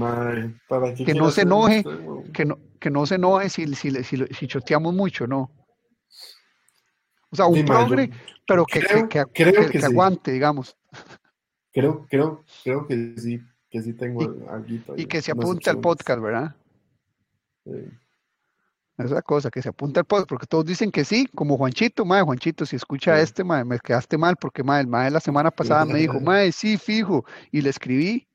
que 1.06 1.14
no 1.14 1.30
se 1.32 1.42
enoje, 1.42 1.84
que 2.34 2.46
no, 2.46 2.58
que 2.80 2.90
no 2.90 3.06
se 3.06 3.16
enoje 3.16 3.50
si, 3.50 3.76
si, 3.76 3.92
si, 4.04 4.26
si 4.26 4.48
choteamos 4.48 4.94
mucho, 4.94 5.28
¿no? 5.28 5.52
O 7.30 7.36
sea, 7.36 7.48
un 7.48 7.66
progre, 7.66 8.10
pero 8.48 8.66
que, 8.66 9.08
que, 9.10 9.86
aguante, 9.86 10.32
digamos. 10.32 10.78
Creo, 11.74 12.06
creo, 12.10 12.44
creo 12.64 12.88
que 12.88 13.16
sí, 13.18 13.42
que 13.70 13.82
sí 13.82 13.94
tengo 13.94 14.22
algo. 14.50 14.66
Y 14.96 15.06
que 15.06 15.22
se 15.22 15.32
apunte 15.32 15.70
al 15.70 15.80
podcast, 15.80 16.22
¿verdad? 16.22 16.56
Esa 18.98 19.22
cosa, 19.22 19.52
que 19.52 19.62
se 19.62 19.70
apunte 19.70 20.00
al 20.00 20.06
podcast, 20.06 20.30
porque 20.30 20.48
todos 20.48 20.66
dicen 20.66 20.92
que 20.92 21.06
sí, 21.06 21.28
como 21.36 21.58
Juanchito, 21.58 22.04
madre, 22.04 22.24
Juanchito, 22.24 22.66
si 22.66 22.76
escucha 22.76 23.20
este, 23.22 23.44
madre, 23.44 23.66
me 23.66 23.80
quedaste 23.80 24.18
mal, 24.18 24.36
porque 24.38 24.64
madre, 24.64 24.82
el 24.82 24.88
madre 24.88 25.12
la 25.12 25.20
semana 25.20 25.52
pasada 25.52 25.86
me 25.86 26.00
dijo, 26.00 26.20
madre, 26.22 26.52
sí, 26.52 26.78
fijo, 26.78 27.24
y 27.52 27.62
le 27.62 27.70
escribí, 27.70 28.28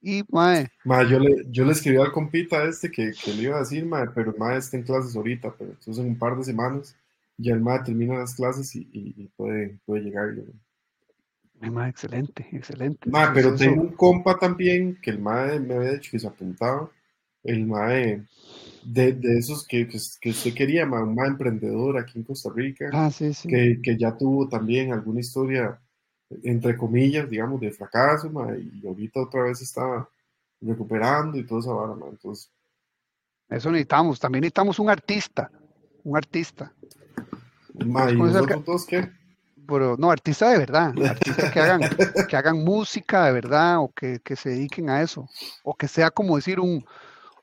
y 0.00 0.22
madre. 0.28 0.70
madre 0.84 1.08
yo, 1.08 1.18
le, 1.20 1.44
yo 1.50 1.64
le 1.64 1.72
escribí 1.72 1.98
al 1.98 2.12
compita 2.12 2.64
este 2.64 2.90
que, 2.90 3.12
que 3.12 3.32
le 3.32 3.42
iba 3.44 3.56
a 3.56 3.60
decir, 3.60 3.86
madre, 3.86 4.10
pero 4.14 4.34
madre 4.36 4.58
está 4.58 4.76
en 4.76 4.82
clases 4.82 5.14
ahorita, 5.14 5.54
pero 5.56 5.70
entonces 5.70 5.98
en 6.04 6.10
un 6.10 6.18
par 6.18 6.36
de 6.36 6.44
semanas 6.44 6.96
y 7.38 7.50
el 7.50 7.60
MAE 7.60 7.84
termina 7.84 8.18
las 8.18 8.34
clases 8.34 8.74
y, 8.74 9.30
puede, 9.36 9.78
puede 9.84 10.02
llegar. 10.02 10.34
MAE, 11.60 11.90
excelente, 11.90 12.46
excelente. 12.52 13.10
MAE, 13.10 13.30
pero 13.34 13.54
tengo 13.54 13.82
un 13.82 13.92
compa 13.92 14.38
también 14.38 14.98
que 15.00 15.10
el 15.10 15.18
MAE 15.18 15.60
me 15.60 15.74
había 15.74 15.92
dicho 15.92 16.10
que 16.10 16.18
se 16.18 16.26
apuntaba. 16.26 16.90
El 17.44 17.66
MAE 17.66 18.24
de, 18.84 19.12
de 19.12 19.38
esos 19.38 19.66
que, 19.66 19.88
que, 19.88 20.30
usted 20.30 20.54
quería, 20.54 20.84
un 20.84 21.14
MAE 21.14 21.28
emprendedor 21.28 21.98
aquí 21.98 22.18
en 22.18 22.24
Costa 22.24 22.50
Rica. 22.54 22.90
Ah, 22.92 23.10
sí, 23.10 23.32
sí. 23.32 23.48
Que, 23.48 23.80
que 23.82 23.96
ya 23.96 24.16
tuvo 24.16 24.48
también 24.48 24.92
alguna 24.92 25.20
historia, 25.20 25.78
entre 26.42 26.76
comillas, 26.76 27.28
digamos, 27.28 27.60
de 27.60 27.70
fracaso, 27.70 28.30
y 28.58 28.86
ahorita 28.86 29.20
otra 29.20 29.44
vez 29.44 29.62
está 29.62 30.08
recuperando 30.60 31.38
y 31.38 31.46
todo 31.46 31.60
esa 31.60 31.72
vara, 31.72 31.94
Entonces. 32.10 32.50
Eso 33.48 33.70
necesitamos. 33.70 34.18
También 34.18 34.40
necesitamos 34.42 34.78
un 34.78 34.90
artista. 34.90 35.50
Un 36.02 36.16
artista. 36.16 36.72
¿y 37.74 38.86
qué? 38.88 39.10
Pero, 39.66 39.96
no, 39.98 40.10
artistas 40.10 40.52
de 40.52 40.58
verdad, 40.58 40.92
artistas 41.08 41.50
que 41.50 41.60
hagan, 41.60 41.80
que 42.28 42.36
hagan 42.36 42.62
música 42.62 43.24
de 43.24 43.32
verdad 43.32 43.78
o 43.78 43.90
que, 43.90 44.20
se 44.36 44.50
dediquen 44.50 44.90
a 44.90 45.00
eso, 45.00 45.26
o 45.62 45.74
que 45.74 45.88
sea 45.88 46.10
como 46.10 46.36
decir 46.36 46.60
un, 46.60 46.84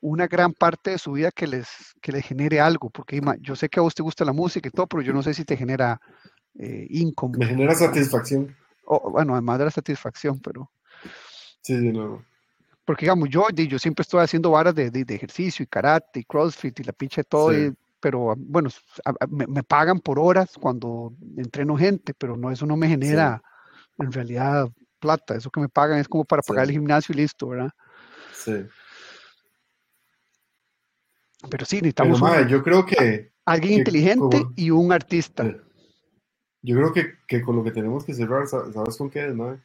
una 0.02 0.26
gran 0.26 0.52
parte 0.52 0.90
de 0.90 0.98
su 0.98 1.12
vida 1.12 1.30
que 1.30 1.46
les, 1.46 1.68
que 2.02 2.12
les 2.12 2.26
genere 2.26 2.60
algo, 2.60 2.90
porque 2.90 3.20
yo 3.40 3.56
sé 3.56 3.68
que 3.68 3.78
a 3.78 3.82
vos 3.82 3.94
te 3.94 4.02
gusta 4.02 4.24
la 4.24 4.32
música 4.32 4.68
y 4.68 4.72
todo, 4.72 4.86
pero 4.88 5.02
yo 5.02 5.12
no 5.12 5.22
sé 5.22 5.32
si 5.32 5.44
te 5.44 5.56
genera 5.56 6.00
eh, 6.58 6.86
income. 6.90 7.38
Me 7.38 7.46
genera 7.46 7.74
satisfacción. 7.74 8.54
O, 8.84 9.12
bueno, 9.12 9.32
además 9.32 9.60
de 9.60 9.64
la 9.66 9.70
satisfacción, 9.70 10.40
pero... 10.40 10.70
Sí, 11.62 11.74
de 11.74 11.92
nuevo. 11.92 12.24
Porque 12.84 13.06
digamos, 13.06 13.28
yo, 13.30 13.48
yo 13.50 13.78
siempre 13.78 14.02
estoy 14.02 14.20
haciendo 14.20 14.50
varas 14.50 14.74
de, 14.74 14.90
de, 14.90 15.14
ejercicio 15.14 15.62
y 15.62 15.68
karate 15.68 16.20
y 16.20 16.24
crossfit 16.24 16.80
y 16.80 16.82
la 16.82 16.92
pinche 16.92 17.22
todo, 17.22 17.56
y 17.56 17.72
pero 18.00 18.34
bueno, 18.36 18.68
me, 19.28 19.62
pagan 19.62 20.00
por 20.00 20.18
horas 20.18 20.58
cuando 20.60 21.14
entreno 21.36 21.76
gente, 21.76 22.12
pero 22.18 22.36
no, 22.36 22.50
eso 22.50 22.66
no 22.66 22.76
me 22.76 22.88
genera 22.88 23.40
en 23.96 24.10
realidad 24.10 24.68
plata, 24.98 25.36
eso 25.36 25.50
que 25.50 25.60
me 25.60 25.68
pagan 25.68 26.00
es 26.00 26.08
como 26.08 26.24
para 26.24 26.42
pagar 26.42 26.64
el 26.64 26.72
gimnasio 26.72 27.12
y 27.12 27.18
listo, 27.18 27.46
¿verdad? 27.46 27.70
Sí. 28.32 28.66
Pero 31.50 31.64
sí, 31.64 31.76
necesitamos 31.76 32.20
yo 32.48 32.62
creo 32.62 32.86
que 32.86 33.30
alguien 33.44 33.80
inteligente 33.80 34.46
y 34.56 34.70
un 34.70 34.92
artista. 34.92 35.44
Yo 36.64 36.76
creo 36.76 36.92
que, 36.92 37.14
que, 37.26 37.42
con 37.42 37.56
lo 37.56 37.64
que 37.64 37.72
tenemos 37.72 38.04
que 38.04 38.14
cerrar, 38.14 38.46
¿sabes 38.46 38.96
con 38.96 39.10
qué 39.10 39.26
es, 39.26 39.34
no? 39.34 39.58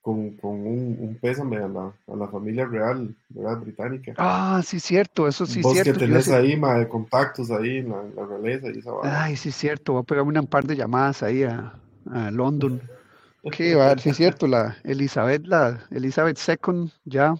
con, 0.00 0.30
con 0.36 0.52
un, 0.52 0.96
un, 1.00 1.18
pésame 1.20 1.56
a 1.58 1.68
la, 1.68 1.92
a 2.06 2.16
la 2.16 2.28
familia 2.28 2.64
real, 2.64 3.14
¿verdad? 3.28 3.58
Británica. 3.58 4.14
Ah, 4.16 4.62
sí, 4.64 4.80
cierto, 4.80 5.28
eso 5.28 5.44
sí, 5.44 5.60
Vos 5.60 5.74
cierto. 5.74 5.92
que 5.92 6.06
tenés 6.06 6.30
ahí, 6.30 6.56
ma, 6.56 6.78
de 6.78 6.88
contactos 6.88 7.50
ahí 7.50 7.78
en 7.78 7.90
la, 7.90 8.02
la 8.16 8.26
realeza 8.26 8.68
y 8.68 8.78
esa 8.78 8.92
Ay, 9.02 9.36
sí, 9.36 9.52
cierto, 9.52 9.92
voy 9.92 10.00
a 10.00 10.04
pegarme 10.04 10.40
un 10.40 10.46
par 10.46 10.64
de 10.64 10.76
llamadas 10.76 11.22
ahí 11.22 11.42
a, 11.42 11.74
a 12.10 12.30
London. 12.30 12.80
Va 13.44 13.96
sí, 13.98 14.12
cierto, 14.12 14.46
la 14.46 14.76
Elizabeth, 14.84 15.46
la 15.46 15.86
Elizabeth 15.90 16.38
II, 16.46 16.90
ya, 17.04 17.34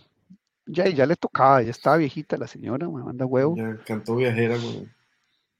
ya, 0.69 0.89
ya 0.89 1.07
le 1.07 1.17
tocaba, 1.17 1.63
ya 1.63 1.71
estaba 1.71 1.97
viejita 1.97 2.37
la 2.37 2.47
señora, 2.47 2.89
me 2.89 3.03
manda 3.03 3.27
huevo. 3.27 3.57
Ya 3.57 3.77
cantó 3.85 4.17
viajera, 4.17 4.57
güey. 4.57 4.89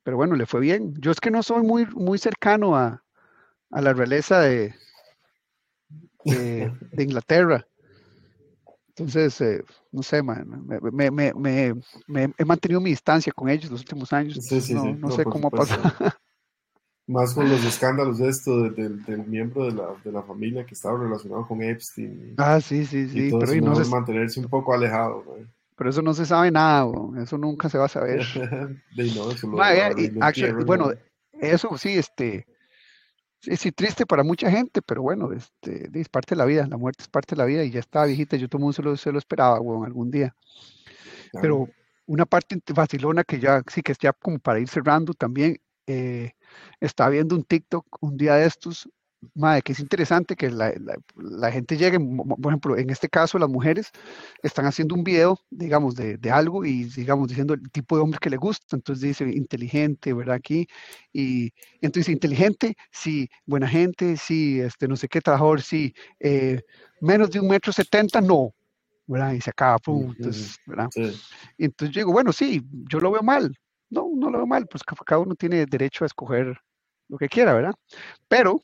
Pero 0.03 0.17
bueno, 0.17 0.37
le 0.37 0.47
fue 0.47 0.61
bien. 0.61 0.95
Yo 0.99 1.11
es 1.11 1.21
que 1.21 1.31
no 1.31 1.43
soy 1.43 1.63
muy, 1.63 1.87
muy 1.87 2.19
cercano 2.19 2.77
a, 2.77 3.03
a 3.71 3.81
la 3.81 3.93
realeza 3.93 4.41
de, 4.41 4.75
de, 6.25 6.73
Inglaterra. 6.99 7.67
Entonces, 8.89 9.41
eh, 9.41 9.63
no 9.93 10.03
sé, 10.03 10.23
me, 10.23 10.45
me, 10.91 11.33
me, 11.33 12.33
he 12.37 12.45
mantenido 12.45 12.81
mi 12.81 12.91
distancia 12.91 13.33
con 13.33 13.49
ellos 13.49 13.71
los 13.71 13.81
últimos 13.81 14.13
años. 14.13 14.39
no, 14.71 15.11
sé 15.11 15.25
cómo 15.25 15.51
pasa. 15.51 15.77
Más 17.09 17.33
con 17.33 17.49
los 17.49 17.65
escándalos 17.65 18.19
de 18.19 18.29
esto, 18.29 18.71
del, 18.71 19.03
del 19.05 19.27
miembro 19.27 19.65
de 19.65 19.73
la, 19.73 19.87
de 20.05 20.13
la, 20.13 20.23
familia 20.23 20.67
que 20.67 20.75
estaba 20.75 20.99
relacionado 20.99 21.47
con 21.49 21.63
Epstein. 21.63 22.35
ah, 22.37 22.61
sí, 22.61 22.85
sí, 22.85 23.09
sí. 23.09 23.31
pero 23.41 23.55
y 23.55 23.63
no 23.63 23.75
se... 23.75 23.91
mantenerse 23.91 24.39
un 24.39 24.49
poco 24.49 24.75
alejado. 24.75 25.25
Pero 25.75 25.91
eso 25.91 26.03
no 26.03 26.13
se 26.13 26.27
sabe 26.27 26.51
nada, 26.51 26.87
eso 27.23 27.39
nunca 27.39 27.71
se 27.71 27.79
va 27.79 27.87
a 27.87 27.89
saber. 27.89 28.23
bueno, 30.67 30.91
eso 31.33 31.79
sí, 31.79 31.97
este, 31.97 32.47
es 33.47 33.61
sí, 33.61 33.73
triste 33.73 34.05
para 34.05 34.23
mucha 34.23 34.51
gente, 34.51 34.83
pero 34.83 35.01
bueno, 35.01 35.33
este, 35.33 35.89
es 35.95 36.09
parte 36.11 36.35
de 36.35 36.41
la 36.41 36.45
vida, 36.45 36.67
la 36.67 36.77
muerte 36.77 37.05
es 37.05 37.09
parte 37.09 37.35
de 37.35 37.39
la 37.39 37.47
vida 37.47 37.65
y 37.65 37.71
ya 37.71 37.81
estaba 37.81 38.05
viejita, 38.05 38.37
yo 38.37 38.49
todo 38.49 38.59
el 38.59 38.63
mundo 38.63 38.75
se 38.75 38.83
lo, 38.83 38.97
se 38.97 39.13
lo 39.13 39.19
esperaba, 39.19 39.61
bueno, 39.61 39.85
algún 39.85 40.11
día. 40.11 40.35
Pero 41.41 41.69
una 42.07 42.27
parte 42.27 42.61
vacilona 42.75 43.25
que 43.25 43.39
ya, 43.39 43.63
sí, 43.67 43.83
que 43.83 43.93
es 43.93 43.99
ya 43.99 44.13
como 44.13 44.39
para 44.39 44.61
ir 44.61 44.69
cerrando 44.69 45.15
también, 45.15 45.59
eh, 45.89 46.33
estaba 46.81 47.11
viendo 47.11 47.35
un 47.35 47.45
TikTok 47.45 47.87
un 48.01 48.17
día 48.17 48.35
de 48.37 48.47
estos 48.47 48.89
madre, 49.35 49.63
que 49.63 49.73
es 49.73 49.81
interesante 49.81 50.37
que 50.37 50.51
la, 50.51 51.51
gente 51.51 51.77
llegue, 51.77 51.99
por 51.99 52.53
ejemplo, 52.53 52.77
en 52.77 52.91
este 52.91 53.09
caso 53.09 53.39
las 53.39 53.49
mujeres 53.49 53.91
están 54.43 54.67
haciendo 54.67 54.95
un 54.95 55.05
video, 55.05 55.41
digamos, 55.51 55.97
de, 55.97 56.19
algo 56.31 56.65
y, 56.65 56.85
digamos, 56.85 57.29
diciendo 57.29 57.55
el 57.55 57.71
tipo 57.71 57.97
de 57.97 58.03
hombre 58.03 58.19
que 58.21 58.31
le 58.31 58.37
gusta, 58.37 58.77
entonces 58.77 59.03
dice 59.03 59.25
inteligente, 59.25 60.13
¿verdad? 60.13 60.37
Aquí, 60.37 60.69
y, 61.13 61.53
entonces 61.81 62.13
inteligente, 62.13 62.77
sí, 62.93 63.29
buena 63.45 63.67
gente, 63.67 64.17
sí, 64.17 64.61
este, 64.61 64.87
no 64.87 64.97
sé 64.97 65.09
qué, 65.09 65.21
trabajador, 65.21 65.63
sí, 65.63 65.95
eh, 66.21 66.63
menos 67.01 67.31
de 67.31 67.41
un 67.41 67.49
metro 67.49 67.73
setenta, 67.73 68.21
no, 68.21 68.55
¿verdad? 69.07 69.33
Y 69.33 69.41
se 69.41 69.51
acaba, 69.51 69.79
pum, 69.79 70.15
entonces, 70.17 70.59
¿verdad? 70.67 70.89
Y 71.57 71.65
entonces 71.65 71.95
yo 71.95 72.01
digo, 72.01 72.13
bueno, 72.13 72.33
sí, 72.33 72.63
yo 72.89 73.01
lo 73.01 73.11
veo 73.11 73.23
mal, 73.23 73.53
no, 73.91 74.09
no 74.15 74.31
lo 74.31 74.39
veo 74.39 74.47
mal, 74.47 74.67
pues 74.67 74.83
cada 74.83 75.21
uno 75.21 75.35
tiene 75.35 75.67
derecho 75.67 76.05
a 76.05 76.07
escoger 76.07 76.59
lo 77.09 77.19
que 77.19 77.29
quiera, 77.29 77.55
¿verdad? 77.55 77.75
Pero 78.29 78.61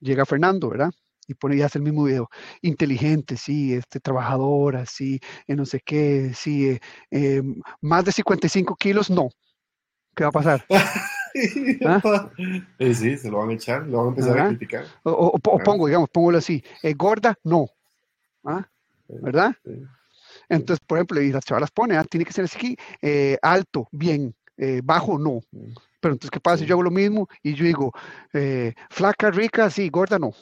llega 0.00 0.24
Fernando, 0.24 0.68
¿verdad? 0.70 0.90
Y 1.26 1.34
pone 1.34 1.56
y 1.56 1.62
hace 1.62 1.78
el 1.78 1.84
mismo 1.84 2.04
video. 2.04 2.28
Inteligente, 2.60 3.36
sí, 3.36 3.74
este, 3.74 4.00
trabajadora, 4.00 4.84
sí, 4.86 5.20
eh, 5.46 5.56
no 5.56 5.64
sé 5.64 5.80
qué, 5.80 6.32
sí, 6.34 6.68
eh, 6.68 6.80
eh, 7.10 7.42
más 7.80 8.04
de 8.04 8.12
55 8.12 8.76
kilos, 8.76 9.10
no. 9.10 9.28
¿Qué 10.14 10.24
va 10.24 10.28
a 10.28 10.32
pasar? 10.32 10.64
¿Ah? 11.84 12.30
Sí, 12.78 13.16
se 13.16 13.30
lo 13.30 13.38
van 13.38 13.50
a 13.50 13.54
echar, 13.54 13.86
lo 13.86 13.98
van 13.98 14.06
a 14.06 14.10
empezar 14.10 14.38
a 14.38 14.48
criticar. 14.48 14.84
O, 15.02 15.38
pongo, 15.38 15.86
digamos, 15.86 16.08
póngalo 16.10 16.38
así, 16.38 16.62
gorda, 16.96 17.36
no. 17.42 17.66
¿Ah? 18.44 18.68
¿Verdad? 19.08 19.56
Entonces, 20.48 20.84
por 20.86 20.98
ejemplo, 20.98 21.20
y 21.20 21.32
las 21.32 21.44
chavalas 21.44 21.70
pone, 21.70 21.96
ah, 21.96 22.04
tiene 22.04 22.24
que 22.24 22.32
ser 22.32 22.44
así, 22.44 22.76
alto, 23.42 23.88
bien, 23.92 24.34
bajo, 24.82 25.18
no. 25.18 25.40
Pero 26.04 26.16
entonces, 26.16 26.30
¿qué 26.30 26.40
pasa 26.40 26.58
si 26.58 26.66
yo 26.66 26.74
hago 26.74 26.82
lo 26.82 26.90
mismo 26.90 27.26
y 27.42 27.54
yo 27.54 27.64
digo, 27.64 27.90
eh, 28.34 28.74
flaca, 28.90 29.30
rica, 29.30 29.70
sí, 29.70 29.88
gorda, 29.88 30.18
no? 30.18 30.34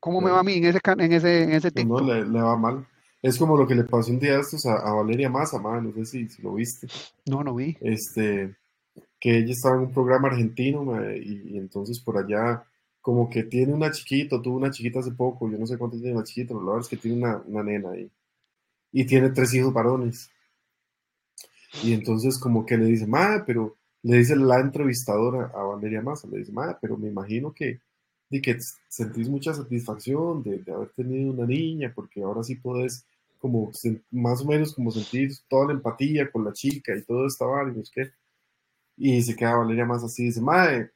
¿Cómo 0.00 0.22
me 0.22 0.30
va 0.30 0.40
a 0.40 0.42
mí 0.42 0.54
en 0.54 0.64
ese, 0.64 0.80
en 0.82 1.12
ese, 1.12 1.42
en 1.42 1.52
ese 1.52 1.70
tipo? 1.70 2.00
No, 2.00 2.14
le, 2.14 2.40
va 2.40 2.56
mal. 2.56 2.86
Es 3.20 3.36
como 3.36 3.54
lo 3.54 3.66
que 3.66 3.74
le 3.74 3.84
pasó 3.84 4.10
un 4.10 4.18
día 4.18 4.40
estos 4.40 4.64
a, 4.64 4.94
Valeria 4.94 5.28
Massa, 5.28 5.60
no 5.60 5.92
sé 5.92 6.06
si, 6.06 6.42
lo 6.42 6.54
viste. 6.54 6.88
No, 7.26 7.44
no 7.44 7.54
vi. 7.54 7.76
Este, 7.82 8.56
que 9.20 9.40
ella 9.40 9.52
estaba 9.52 9.76
en 9.76 9.82
un 9.82 9.92
programa 9.92 10.28
argentino 10.28 10.82
y, 11.14 11.58
entonces 11.58 12.00
por 12.00 12.16
allá 12.16 12.64
como 13.02 13.28
que 13.28 13.42
tiene 13.42 13.74
una 13.74 13.90
chiquita, 13.90 14.40
tuvo 14.40 14.56
una 14.56 14.70
chiquita 14.70 15.00
hace 15.00 15.12
poco, 15.12 15.50
yo 15.50 15.58
no 15.58 15.66
sé 15.66 15.76
cuánto 15.76 15.98
tiene 15.98 16.14
una 16.14 16.24
chiquita, 16.24 16.54
pero 16.54 16.60
la 16.60 16.72
verdad 16.72 16.80
es 16.80 16.88
que 16.88 16.96
tiene 16.96 17.18
una, 17.18 17.42
una 17.46 17.62
nena 17.62 17.90
ahí. 17.90 18.10
Y 18.92 19.06
tiene 19.06 19.30
tres 19.30 19.54
hijos 19.54 19.72
varones. 19.72 20.30
Y 21.82 21.94
entonces 21.94 22.38
como 22.38 22.66
que 22.66 22.76
le 22.76 22.84
dice, 22.84 23.06
madre, 23.06 23.42
pero 23.46 23.76
le 24.02 24.18
dice 24.18 24.36
la 24.36 24.60
entrevistadora 24.60 25.50
a 25.54 25.62
Valeria 25.62 26.02
Massa, 26.02 26.28
le 26.28 26.38
dice, 26.38 26.52
madre, 26.52 26.76
pero 26.80 26.96
me 26.96 27.08
imagino 27.08 27.52
que, 27.52 27.80
de 28.28 28.42
que 28.42 28.58
sentís 28.88 29.28
mucha 29.28 29.54
satisfacción 29.54 30.42
de, 30.42 30.62
haber 30.72 30.90
tenido 30.90 31.32
una 31.32 31.46
niña, 31.46 31.92
porque 31.94 32.22
ahora 32.22 32.42
sí 32.42 32.56
podés 32.56 33.06
como 33.38 33.72
más 34.10 34.40
o 34.40 34.44
menos 34.44 34.72
como 34.74 34.92
sentir 34.92 35.32
toda 35.48 35.66
la 35.66 35.72
empatía 35.72 36.30
con 36.30 36.44
la 36.44 36.52
chica 36.52 36.96
y 36.96 37.02
todo 37.02 37.26
esto, 37.26 37.44
y 37.68 37.76
no 37.76 37.84
sé 37.84 38.12
Y 38.96 39.22
se 39.22 39.34
queda 39.34 39.56
Valeria 39.56 39.84
Massa 39.84 40.06
así, 40.06 40.24
dice, 40.24 40.40
madre, 40.40 40.90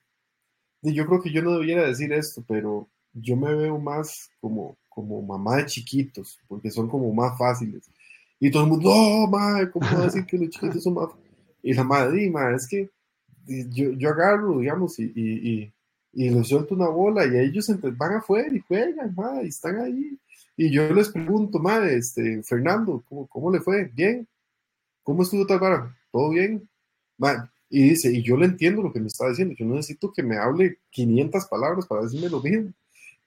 yo 0.82 1.06
creo 1.06 1.20
que 1.22 1.32
yo 1.32 1.42
no 1.42 1.58
debiera 1.58 1.86
decir 1.86 2.12
esto, 2.12 2.44
pero 2.46 2.88
yo 3.12 3.36
me 3.36 3.54
veo 3.54 3.78
más 3.78 4.30
como, 4.40 4.76
como 4.96 5.20
mamá 5.20 5.58
de 5.58 5.66
chiquitos, 5.66 6.40
porque 6.48 6.70
son 6.70 6.88
como 6.88 7.12
más 7.12 7.36
fáciles. 7.36 7.84
Y 8.40 8.50
todo 8.50 8.62
el 8.62 8.70
mundo, 8.70 8.88
no, 8.88 9.26
madre, 9.26 9.70
¿cómo 9.70 9.84
va 9.86 10.00
a 10.00 10.04
decir 10.06 10.24
que 10.24 10.38
los 10.38 10.48
chiquitos 10.48 10.82
son 10.82 10.94
más 10.94 11.10
Y 11.62 11.74
la 11.74 11.84
madre, 11.84 12.30
madre, 12.30 12.56
es 12.56 12.66
que 12.66 12.88
yo, 13.46 13.90
yo 13.90 14.08
agarro, 14.08 14.58
digamos, 14.60 14.98
y, 14.98 15.12
y, 15.14 15.72
y, 16.14 16.30
les 16.30 16.48
suelto 16.48 16.74
una 16.74 16.88
bola 16.88 17.26
y 17.26 17.36
ellos 17.36 17.70
van 17.98 18.14
afuera 18.14 18.48
y 18.56 18.60
juegan, 18.60 19.14
madre, 19.14 19.44
y 19.44 19.48
están 19.48 19.78
ahí. 19.80 20.18
Y 20.56 20.70
yo 20.70 20.90
les 20.94 21.10
pregunto, 21.10 21.58
madre, 21.58 21.96
este, 21.96 22.42
Fernando, 22.42 23.04
¿cómo, 23.06 23.26
¿cómo, 23.26 23.50
le 23.50 23.60
fue? 23.60 23.90
¿Bien? 23.94 24.26
¿Cómo 25.02 25.24
estuvo 25.24 25.46
tal 25.46 25.60
vara? 25.60 25.94
¿Todo 26.10 26.30
bien? 26.30 26.66
y 27.68 27.90
dice, 27.90 28.10
y 28.10 28.22
yo 28.22 28.38
le 28.38 28.46
entiendo 28.46 28.80
lo 28.80 28.94
que 28.94 29.00
me 29.00 29.08
está 29.08 29.28
diciendo, 29.28 29.54
yo 29.58 29.66
no 29.66 29.74
necesito 29.74 30.10
que 30.10 30.22
me 30.22 30.38
hable 30.38 30.78
500 30.88 31.44
palabras 31.46 31.86
para 31.86 32.02
decirme 32.02 32.30
lo 32.30 32.40
mismo. 32.40 32.72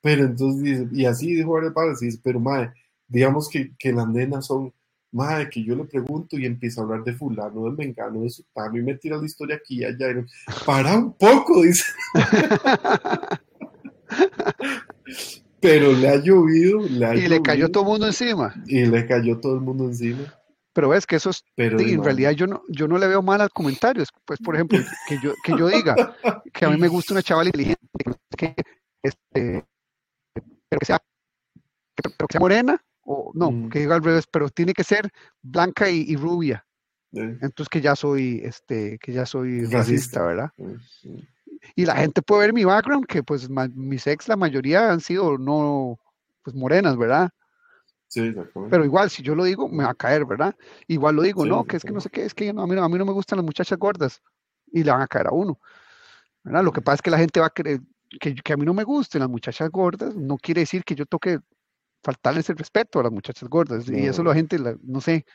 Pero 0.02 0.26
entonces 0.26 0.62
dice, 0.62 0.88
y 0.92 1.06
así 1.06 1.36
dijo 1.36 1.54
varios 1.54 1.74
padres, 1.74 2.02
y 2.02 2.06
dice, 2.06 2.20
pero 2.24 2.40
madre, 2.40 2.74
digamos 3.08 3.50
que, 3.50 3.76
que 3.78 3.92
las 3.92 4.08
nenas 4.08 4.46
son 4.46 4.74
madre, 5.12 5.50
que 5.50 5.64
yo 5.64 5.76
le 5.76 5.86
pregunto 5.86 6.38
y 6.38 6.46
empieza 6.46 6.82
a 6.82 6.84
hablar 6.84 7.04
de 7.04 7.14
fulano, 7.14 7.66
del 7.66 7.76
vengano, 7.76 8.22
de 8.22 8.30
sutano, 8.30 8.78
y 8.78 8.84
me 8.84 8.96
tira 8.96 9.18
la 9.18 9.26
historia 9.26 9.56
aquí 9.58 9.80
y 9.82 9.86
allá. 9.86 10.08
Para 10.66 10.96
un 10.98 11.14
poco, 11.14 11.64
dice. 11.64 11.84
Pero 15.62 15.92
le 15.92 16.08
ha 16.08 16.16
llovido, 16.16 16.80
le 16.88 17.18
Y 17.18 17.28
le 17.28 17.42
cayó 17.42 17.70
todo 17.70 17.84
el 17.84 17.90
mundo 17.90 18.08
encima. 18.08 18.54
Y 18.66 18.86
le 18.86 19.06
cayó 19.06 19.40
todo 19.40 19.56
el 19.56 19.62
mundo 19.62 19.86
encima. 19.86 20.34
Pero 20.72 20.90
ves 20.90 21.06
que 21.06 21.18
eso 21.18 21.32
es, 21.32 21.44
Pero, 21.56 21.80
en 21.80 22.04
realidad 22.04 22.32
yo 22.32 22.48
no, 22.48 22.62
yo 22.70 22.88
no 22.88 22.98
le 22.98 23.08
veo 23.08 23.22
mal 23.22 23.42
a 23.42 23.50
comentarios. 23.50 24.08
Pues, 24.24 24.40
por 24.40 24.56
ejemplo, 24.56 24.80
que 25.08 25.18
yo, 25.22 25.34
que 25.44 25.52
yo 25.58 25.68
diga 25.68 26.16
que 26.54 26.66
a 26.66 26.70
mí 26.70 26.78
me 26.78 26.88
gusta 26.88 27.14
una 27.14 27.24
chavala 27.24 27.50
inteligente, 27.50 27.88
que, 28.38 28.56
este, 29.04 29.66
pero 30.70 30.80
que 30.80 30.86
sea, 30.86 31.04
pero 31.96 32.28
que 32.28 32.34
sea 32.34 32.40
morena, 32.40 32.82
o 33.02 33.32
no, 33.34 33.52
mm. 33.52 33.70
que 33.70 33.80
diga 33.80 33.96
al 33.96 34.04
revés, 34.04 34.28
pero 34.32 34.50
tiene 34.50 34.74
que 34.74 34.84
ser 34.84 35.12
blanca 35.42 35.90
y, 35.90 36.16
rubia. 36.16 36.66
Entonces 37.12 37.68
que 37.70 37.82
ya 37.82 37.96
soy, 37.96 38.42
este, 38.44 39.00
que 39.00 39.12
ya 39.12 39.26
soy 39.26 39.66
racista, 39.66 40.24
¿verdad? 40.24 40.52
Y 41.76 41.86
la 41.86 41.96
gente 41.96 42.22
puede 42.22 42.42
ver 42.42 42.54
mi 42.54 42.64
background, 42.64 43.08
que 43.08 43.24
pues 43.24 43.50
mis 43.50 44.06
ex, 44.06 44.28
la 44.28 44.36
mayoría 44.36 44.92
han 44.92 45.02
sido 45.02 45.38
no, 45.40 46.00
pues 46.44 46.56
morenas, 46.56 46.96
¿verdad? 46.98 47.32
Sí, 48.08 48.34
Pero 48.72 48.86
igual, 48.86 49.10
si 49.10 49.22
yo 49.22 49.36
lo 49.36 49.44
digo, 49.44 49.70
me 49.70 49.84
va 49.84 49.92
a 49.92 49.96
caer, 49.96 50.26
¿verdad? 50.26 50.56
Igual 50.88 51.16
lo 51.16 51.22
digo, 51.22 51.46
no, 51.46 51.64
que 51.66 51.78
es 51.78 51.84
que 51.84 51.92
no 51.92 52.02
sé 52.02 52.10
qué, 52.10 52.26
es 52.26 52.34
que 52.34 52.52
no, 52.54 52.64
a, 52.64 52.68
mí 52.68 52.76
no, 52.76 52.84
a 52.84 52.90
mí 52.90 52.98
no 52.98 53.06
me 53.06 53.12
gustan 53.12 53.38
las 53.38 53.46
muchachas 53.46 53.78
gordas 53.78 54.22
y 54.72 54.84
le 54.84 54.92
van 54.92 55.02
a 55.02 55.08
caer 55.08 55.28
a 55.28 55.32
uno. 55.32 55.60
¿verdad? 56.44 56.64
Lo 56.64 56.72
que 56.72 56.82
pasa 56.82 56.96
es 56.96 57.02
que 57.02 57.12
la 57.12 57.18
gente 57.18 57.40
va 57.40 57.48
a 57.48 57.52
creer 57.52 57.82
que, 58.20 58.36
que 58.36 58.54
a 58.54 58.58
mí 58.58 58.66
no 58.66 58.74
me 58.74 58.84
gusten 58.84 59.20
las 59.20 59.30
muchachas 59.30 59.70
gordas, 59.70 60.16
no 60.16 60.38
quiere 60.38 60.62
decir 60.62 60.84
que 60.84 60.96
yo 60.96 61.06
toque 61.06 61.40
faltarles 62.04 62.50
el 62.50 62.58
respeto 62.58 63.00
a 63.00 63.04
las 63.04 63.12
muchachas 63.12 63.48
gordas. 63.50 63.88
Y 63.90 64.06
eso 64.06 64.24
la 64.24 64.34
gente, 64.34 64.58
no 64.84 65.02
sé, 65.02 65.26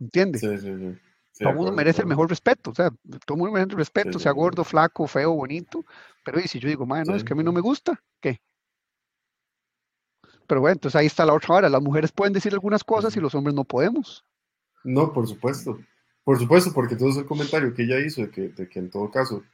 entiende. 0.00 0.38
Sí, 0.38 0.48
sí, 0.58 0.66
sí. 0.66 0.98
todo 1.38 1.50
el 1.50 1.56
mundo 1.56 1.72
merece 1.72 2.02
el 2.02 2.08
mejor 2.08 2.28
respeto, 2.28 2.70
o 2.70 2.74
sea, 2.74 2.90
todo 3.26 3.34
el 3.34 3.38
mundo 3.38 3.52
merece 3.52 3.72
el 3.72 3.78
respeto, 3.78 4.18
sea 4.18 4.32
gordo, 4.32 4.64
flaco, 4.64 5.06
feo, 5.06 5.32
bonito. 5.32 5.84
Pero 6.24 6.40
y 6.40 6.48
si 6.48 6.58
yo 6.58 6.68
digo, 6.68 6.86
no, 6.86 7.14
es 7.14 7.24
que 7.24 7.32
a 7.32 7.36
mí 7.36 7.44
no 7.44 7.52
me 7.52 7.60
gusta, 7.60 8.00
¿qué? 8.20 8.40
Pero 10.46 10.60
bueno, 10.60 10.74
entonces 10.74 10.96
ahí 10.96 11.06
está 11.06 11.24
la 11.24 11.34
otra 11.34 11.54
hora. 11.54 11.68
Las 11.68 11.80
mujeres 11.80 12.10
pueden 12.10 12.32
decir 12.32 12.52
algunas 12.52 12.82
cosas 12.82 13.16
y 13.16 13.20
los 13.20 13.34
hombres 13.36 13.54
no 13.54 13.64
podemos. 13.64 14.24
No, 14.82 15.12
por 15.12 15.28
supuesto. 15.28 15.78
Por 16.24 16.38
supuesto, 16.38 16.72
porque 16.74 16.96
todo 16.96 17.10
ese 17.10 17.24
comentario 17.24 17.72
que 17.72 17.84
ella 17.84 17.98
hizo 18.00 18.22
de 18.22 18.30
que, 18.30 18.48
de 18.48 18.68
que 18.68 18.78
en 18.80 18.90
todo 18.90 19.10
caso 19.10 19.44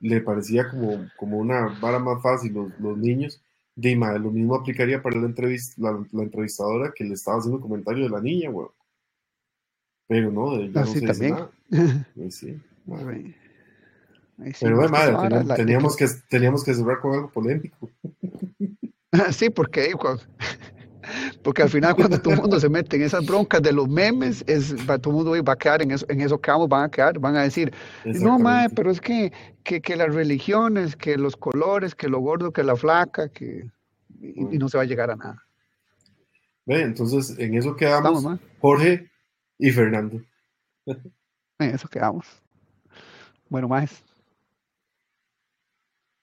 le 0.00 0.20
parecía 0.20 0.68
como, 0.70 1.08
como 1.16 1.38
una 1.38 1.78
vara 1.80 1.98
más 1.98 2.22
fácil 2.22 2.52
los, 2.52 2.80
los 2.80 2.96
niños, 2.96 3.42
Dima, 3.78 4.18
lo 4.18 4.32
mismo 4.32 4.56
aplicaría 4.56 5.00
para 5.00 5.20
la, 5.20 5.26
entrevista, 5.26 5.80
la, 5.80 6.22
entrevistadora 6.22 6.92
que 6.92 7.04
le 7.04 7.14
estaba 7.14 7.38
haciendo 7.38 7.60
comentario 7.60 8.02
de 8.04 8.10
la 8.10 8.20
niña, 8.20 8.50
weón. 8.50 8.70
Pero 10.08 10.32
no, 10.32 10.56
de 10.56 10.64
ella 10.64 10.80
no 10.80 10.86
se 10.88 11.00
también. 11.00 11.32
nada. 11.32 11.50
sí. 12.30 12.60
Pero 14.60 14.80
de 14.80 14.88
madre, 14.88 15.54
teníamos, 15.54 15.96
que, 15.96 16.08
teníamos 16.28 16.64
que 16.64 16.74
cerrar 16.74 16.98
con 16.98 17.14
algo 17.14 17.30
polémico. 17.30 17.88
sí, 19.30 19.48
porque 19.48 19.92
porque 21.42 21.62
al 21.62 21.68
final 21.68 21.94
cuando 21.94 22.20
todo 22.20 22.34
el 22.34 22.40
mundo 22.40 22.60
se 22.60 22.68
mete 22.68 22.96
en 22.96 23.02
esas 23.02 23.26
broncas 23.26 23.62
de 23.62 23.72
los 23.72 23.88
memes, 23.88 24.44
es, 24.46 24.74
todo 24.86 25.10
el 25.10 25.16
mundo 25.16 25.44
va 25.44 25.52
a 25.52 25.56
quedar 25.56 25.82
en, 25.82 25.90
eso, 25.90 26.06
en 26.08 26.20
esos 26.20 26.40
campos, 26.40 26.68
van 26.68 26.84
a 26.84 26.90
quedar, 26.90 27.18
van 27.18 27.36
a 27.36 27.42
decir, 27.42 27.72
no, 28.04 28.38
madre, 28.38 28.72
pero 28.74 28.90
es 28.90 29.00
que, 29.00 29.32
que, 29.62 29.80
que, 29.80 29.96
las 29.96 30.14
religiones, 30.14 30.96
que 30.96 31.16
los 31.16 31.36
colores, 31.36 31.94
que 31.94 32.08
lo 32.08 32.20
gordo, 32.20 32.52
que 32.52 32.62
la 32.62 32.76
flaca, 32.76 33.28
que... 33.28 33.70
Y, 34.20 34.58
no 34.58 34.68
se 34.68 34.76
va 34.76 34.82
a 34.82 34.86
llegar 34.86 35.10
a 35.10 35.16
nada. 35.16 35.46
Ve, 36.66 36.82
entonces 36.82 37.38
en 37.38 37.54
eso 37.54 37.76
quedamos 37.76 38.24
Jorge 38.60 39.10
y 39.58 39.70
Fernando. 39.70 40.20
En 40.86 41.70
eso 41.74 41.88
quedamos. 41.88 42.26
Bueno, 43.48 43.68
más. 43.68 44.02